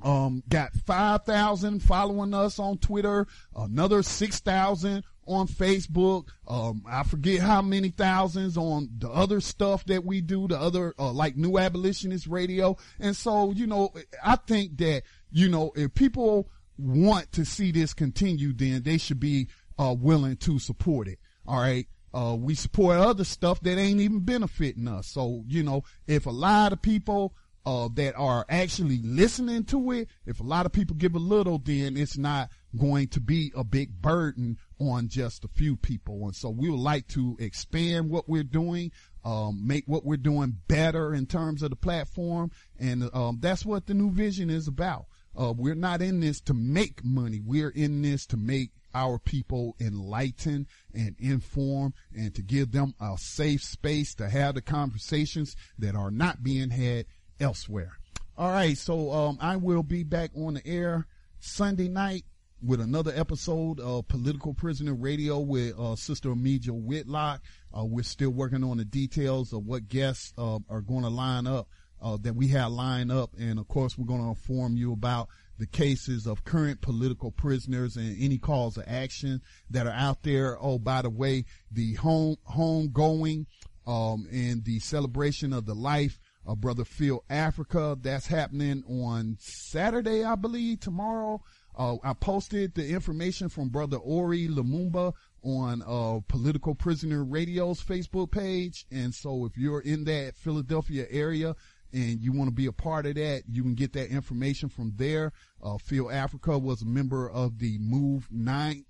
Um, 0.04 0.44
got 0.48 0.74
5,000 0.74 1.82
following 1.82 2.36
us 2.36 2.60
on 2.60 2.78
Twitter, 2.78 3.26
another 3.56 4.04
6,000 4.04 5.04
on 5.28 5.48
Facebook. 5.48 6.30
Um, 6.48 6.84
I 6.88 7.04
forget 7.04 7.42
how 7.42 7.62
many 7.62 7.90
thousands 7.90 8.58
on 8.58 8.90
the 8.98 9.10
other 9.10 9.42
stuff 9.42 9.86
that 9.86 10.06
we 10.06 10.22
do, 10.22 10.48
the 10.48 10.60
other, 10.60 10.94
uh, 10.98 11.12
like 11.12 11.36
New 11.36 11.58
Abolitionist 11.58 12.28
Radio. 12.28 12.78
And 13.00 13.16
so, 13.16 13.52
you 13.52 13.68
know, 13.68 13.92
I 14.24 14.38
think 14.38 14.78
that, 14.78 15.04
you 15.32 15.50
know, 15.50 15.72
if 15.76 15.94
people 15.94 16.50
want 16.78 17.32
to 17.34 17.46
see 17.46 17.72
this 17.72 17.94
continue, 17.94 18.54
then 18.54 18.84
they 18.84 18.98
should 18.98 19.20
be, 19.20 19.48
uh, 19.78 19.96
willing 19.98 20.38
to 20.38 20.60
support 20.60 21.08
it. 21.08 21.20
All 21.46 21.60
right. 21.60 21.88
uh, 22.14 22.36
we 22.36 22.56
support 22.56 22.98
other 22.98 23.24
stuff 23.24 23.60
that 23.62 23.78
ain't 23.78 24.00
even 24.00 24.22
benefiting 24.22 24.88
us. 24.88 25.08
So, 25.08 25.44
you 25.48 25.64
know, 25.64 25.84
if 26.08 26.26
a 26.26 26.32
lot 26.32 26.74
of 26.74 26.82
people, 26.82 27.36
uh, 27.66 27.90
that 27.96 28.16
are 28.16 28.46
actually 28.48 29.02
listening 29.04 29.66
to 29.66 29.92
it, 29.92 30.08
if 30.26 30.40
a 30.40 30.44
lot 30.44 30.66
of 30.66 30.72
people 30.72 30.96
give 30.96 31.16
a 31.16 31.20
little, 31.20 31.60
then 31.60 31.98
it's 31.98 32.18
not 32.18 32.50
going 32.78 33.10
to 33.10 33.20
be 33.20 33.52
a 33.58 33.64
big 33.64 34.02
burden 34.02 34.58
on 34.80 35.08
just 35.08 35.44
a 35.44 35.50
few 35.50 35.76
people. 35.76 36.26
And 36.26 36.36
so 36.36 36.50
we 36.50 36.70
would 36.70 36.80
like 36.80 37.08
to 37.10 37.36
expand 37.40 38.10
what 38.10 38.30
we're 38.30 38.44
doing, 38.44 38.92
um, 39.26 39.66
make 39.66 39.86
what 39.88 40.06
we're 40.06 40.18
doing 40.18 40.58
better 40.68 41.14
in 41.14 41.26
terms 41.26 41.64
of 41.64 41.70
the 41.70 41.76
platform. 41.76 42.52
And, 42.80 43.10
um, 43.14 43.40
that's 43.42 43.66
what 43.66 43.88
the 43.88 43.94
new 43.94 44.12
vision 44.12 44.50
is 44.50 44.68
about. 44.68 45.06
Uh, 45.40 45.54
we're 45.56 45.76
not 45.76 46.02
in 46.02 46.20
this 46.20 46.42
to 46.42 46.54
make 46.54 47.04
money. 47.04 47.40
We're 47.44 47.70
in 47.70 48.02
this 48.02 48.26
to 48.28 48.38
make 48.38 48.72
our 48.96 49.20
people 49.20 49.76
enlightened 49.80 50.66
and 50.94 51.16
informed 51.20 51.94
and 52.16 52.34
to 52.34 52.42
give 52.42 52.72
them 52.72 52.96
a 53.00 53.16
safe 53.20 53.64
space 53.64 54.16
to 54.16 54.30
have 54.30 54.56
the 54.56 54.62
conversations 54.62 55.56
that 55.78 55.96
are 55.96 56.10
not 56.10 56.42
being 56.42 56.72
had 56.72 57.06
elsewhere. 57.40 57.98
All 58.38 58.52
right. 58.52 58.78
So, 58.78 59.12
um, 59.12 59.38
I 59.40 59.58
will 59.58 59.84
be 59.84 60.04
back 60.04 60.32
on 60.36 60.56
the 60.56 60.66
air 60.66 61.06
Sunday 61.40 61.88
night 61.88 62.26
with 62.62 62.82
another 62.82 63.12
episode 63.16 63.80
of 63.80 64.08
Political 64.08 64.56
Prisoner 64.56 64.96
Radio 64.96 65.40
with 65.40 65.78
uh, 65.78 65.96
Sister 65.96 66.32
Amelia 66.32 66.74
Whitlock. 66.74 67.42
Uh, 67.78 67.86
we're 67.86 68.04
still 68.04 68.32
working 68.32 68.64
on 68.64 68.78
the 68.78 68.86
details 68.86 69.54
of 69.54 69.66
what 69.66 69.88
guests 69.88 70.34
uh, 70.38 70.60
are 70.70 70.82
going 70.82 71.04
to 71.04 71.10
line 71.10 71.46
up, 71.46 71.68
uh, 72.02 72.18
that 72.22 72.36
we 72.36 72.48
have 72.50 72.72
lined 72.72 73.12
up. 73.12 73.32
And 73.40 73.60
of 73.60 73.68
course, 73.68 73.98
we're 73.98 74.08
going 74.08 74.24
to 74.24 74.30
inform 74.30 74.76
you 74.76 74.92
about 74.92 75.30
the 75.60 75.68
cases 75.68 76.26
of 76.26 76.46
current 76.46 76.82
political 76.82 77.32
prisoners 77.32 77.96
and 77.96 78.16
any 78.20 78.38
calls 78.38 78.78
of 78.78 78.86
action 78.88 79.42
that 79.70 79.86
are 79.86 79.94
out 79.94 80.24
there. 80.24 80.58
Oh, 80.60 80.80
by 80.80 81.04
the 81.04 81.10
way, 81.10 81.46
the 81.72 81.94
home, 81.96 82.38
home 82.44 82.90
going, 82.92 83.46
um, 83.86 84.28
and 84.32 84.64
the 84.66 84.80
celebration 84.80 85.54
of 85.54 85.66
the 85.66 85.76
life 85.76 86.20
of 86.46 86.62
Brother 86.62 86.86
Phil 86.86 87.24
Africa. 87.30 87.98
That's 88.02 88.28
happening 88.28 88.84
on 88.88 89.38
Saturday, 89.40 90.24
I 90.24 90.36
believe, 90.36 90.80
tomorrow. 90.80 91.44
Uh, 91.78 91.98
I 92.04 92.14
posted 92.14 92.74
the 92.74 92.90
information 92.90 93.50
from 93.50 93.70
Brother 93.70 93.98
Ori 93.98 94.48
Lumumba 94.48 95.14
on 95.44 95.84
uh, 95.86 96.20
Political 96.28 96.74
Prisoner 96.76 97.24
Radio's 97.24 97.82
Facebook 97.82 98.32
page. 98.32 98.88
And 98.92 99.14
so 99.14 99.46
if 99.46 99.56
you're 99.58 99.82
in 99.82 100.04
that 100.06 100.36
Philadelphia 100.36 101.06
area 101.12 101.56
and 101.94 102.20
you 102.20 102.34
want 102.34 102.50
to 102.50 102.54
be 102.56 102.66
a 102.66 102.72
part 102.72 103.06
of 103.06 103.16
that, 103.16 103.44
you 103.48 103.62
can 103.62 103.76
get 103.76 103.94
that 103.94 104.10
information 104.10 104.70
from 104.70 104.94
there. 104.96 105.34
Uh, 105.62 105.78
Phil 105.78 106.10
Africa 106.10 106.58
was 106.58 106.82
a 106.82 106.86
member 106.86 107.30
of 107.30 107.60
the 107.60 107.78
Move 107.78 108.28
Nine, 108.32 108.86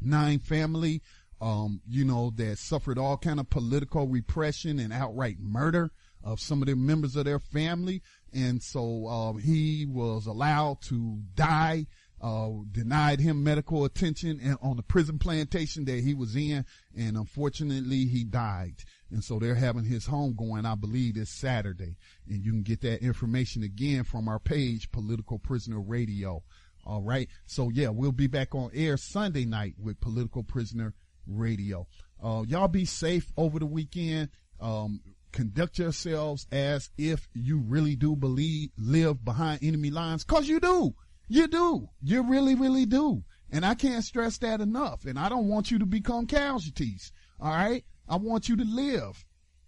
Nine 0.00 0.38
family, 0.38 1.02
um, 1.40 1.80
you 1.88 2.04
know, 2.04 2.32
that 2.36 2.58
suffered 2.58 2.98
all 2.98 3.16
kind 3.16 3.40
of 3.40 3.50
political 3.50 4.06
repression 4.06 4.78
and 4.78 4.92
outright 4.92 5.38
murder 5.40 5.90
of 6.22 6.38
some 6.38 6.62
of 6.62 6.68
the 6.68 6.76
members 6.76 7.16
of 7.16 7.24
their 7.24 7.40
family. 7.40 8.02
And 8.32 8.62
so, 8.62 9.06
uh, 9.06 9.32
he 9.34 9.86
was 9.86 10.26
allowed 10.26 10.80
to 10.82 11.20
die, 11.34 11.86
uh, 12.20 12.50
denied 12.70 13.20
him 13.20 13.42
medical 13.42 13.84
attention 13.84 14.40
and 14.42 14.56
on 14.62 14.76
the 14.76 14.82
prison 14.82 15.18
plantation 15.18 15.84
that 15.86 16.00
he 16.00 16.14
was 16.14 16.36
in. 16.36 16.64
And 16.96 17.16
unfortunately, 17.16 18.06
he 18.06 18.24
died. 18.24 18.76
And 19.10 19.22
so 19.22 19.38
they're 19.38 19.54
having 19.54 19.84
his 19.84 20.06
home 20.06 20.34
going, 20.34 20.64
I 20.64 20.74
believe, 20.74 21.14
this 21.14 21.30
Saturday. 21.30 21.96
And 22.28 22.44
you 22.44 22.52
can 22.52 22.62
get 22.62 22.80
that 22.82 23.02
information 23.02 23.62
again 23.62 24.04
from 24.04 24.28
our 24.28 24.38
page, 24.38 24.90
Political 24.90 25.40
Prisoner 25.40 25.80
Radio. 25.80 26.42
All 26.84 27.02
right. 27.02 27.28
So 27.46 27.70
yeah, 27.70 27.88
we'll 27.88 28.12
be 28.12 28.26
back 28.26 28.54
on 28.54 28.70
air 28.74 28.96
Sunday 28.96 29.44
night 29.44 29.74
with 29.78 30.00
Political 30.00 30.44
Prisoner 30.44 30.94
Radio. 31.26 31.86
Uh, 32.22 32.44
y'all 32.46 32.68
be 32.68 32.84
safe 32.84 33.30
over 33.36 33.58
the 33.58 33.66
weekend. 33.66 34.30
Um, 34.60 35.00
conduct 35.32 35.78
yourselves 35.78 36.46
as 36.52 36.90
if 36.96 37.28
you 37.34 37.58
really 37.58 37.96
do 37.96 38.14
believe, 38.14 38.70
live 38.76 39.24
behind 39.24 39.62
enemy 39.62 39.90
lines. 39.90 40.24
Cause 40.24 40.48
you 40.48 40.60
do. 40.60 40.94
You 41.28 41.48
do. 41.48 41.88
You 42.02 42.22
really, 42.22 42.54
really 42.54 42.86
do. 42.86 43.24
And 43.50 43.64
I 43.64 43.74
can't 43.74 44.04
stress 44.04 44.38
that 44.38 44.60
enough. 44.60 45.04
And 45.04 45.18
I 45.18 45.28
don't 45.28 45.48
want 45.48 45.70
you 45.70 45.78
to 45.78 45.86
become 45.86 46.26
casualties. 46.26 47.12
All 47.40 47.50
right. 47.50 47.84
I 48.08 48.16
want 48.16 48.48
you 48.48 48.56
to 48.56 48.64
live. 48.64 49.24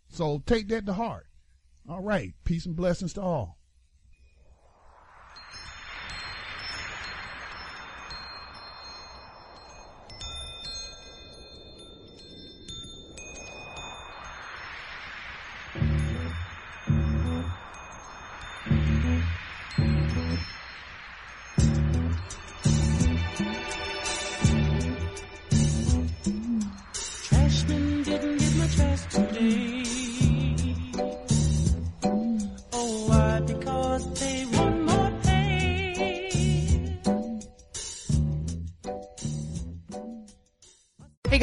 So 0.09 0.43
take 0.47 0.69
that 0.69 0.87
to 0.87 0.93
heart. 0.93 1.27
All 1.89 2.03
right. 2.03 2.35
Peace 2.45 2.67
and 2.67 2.77
blessings 2.77 3.15
to 3.15 3.23
all. 3.23 3.59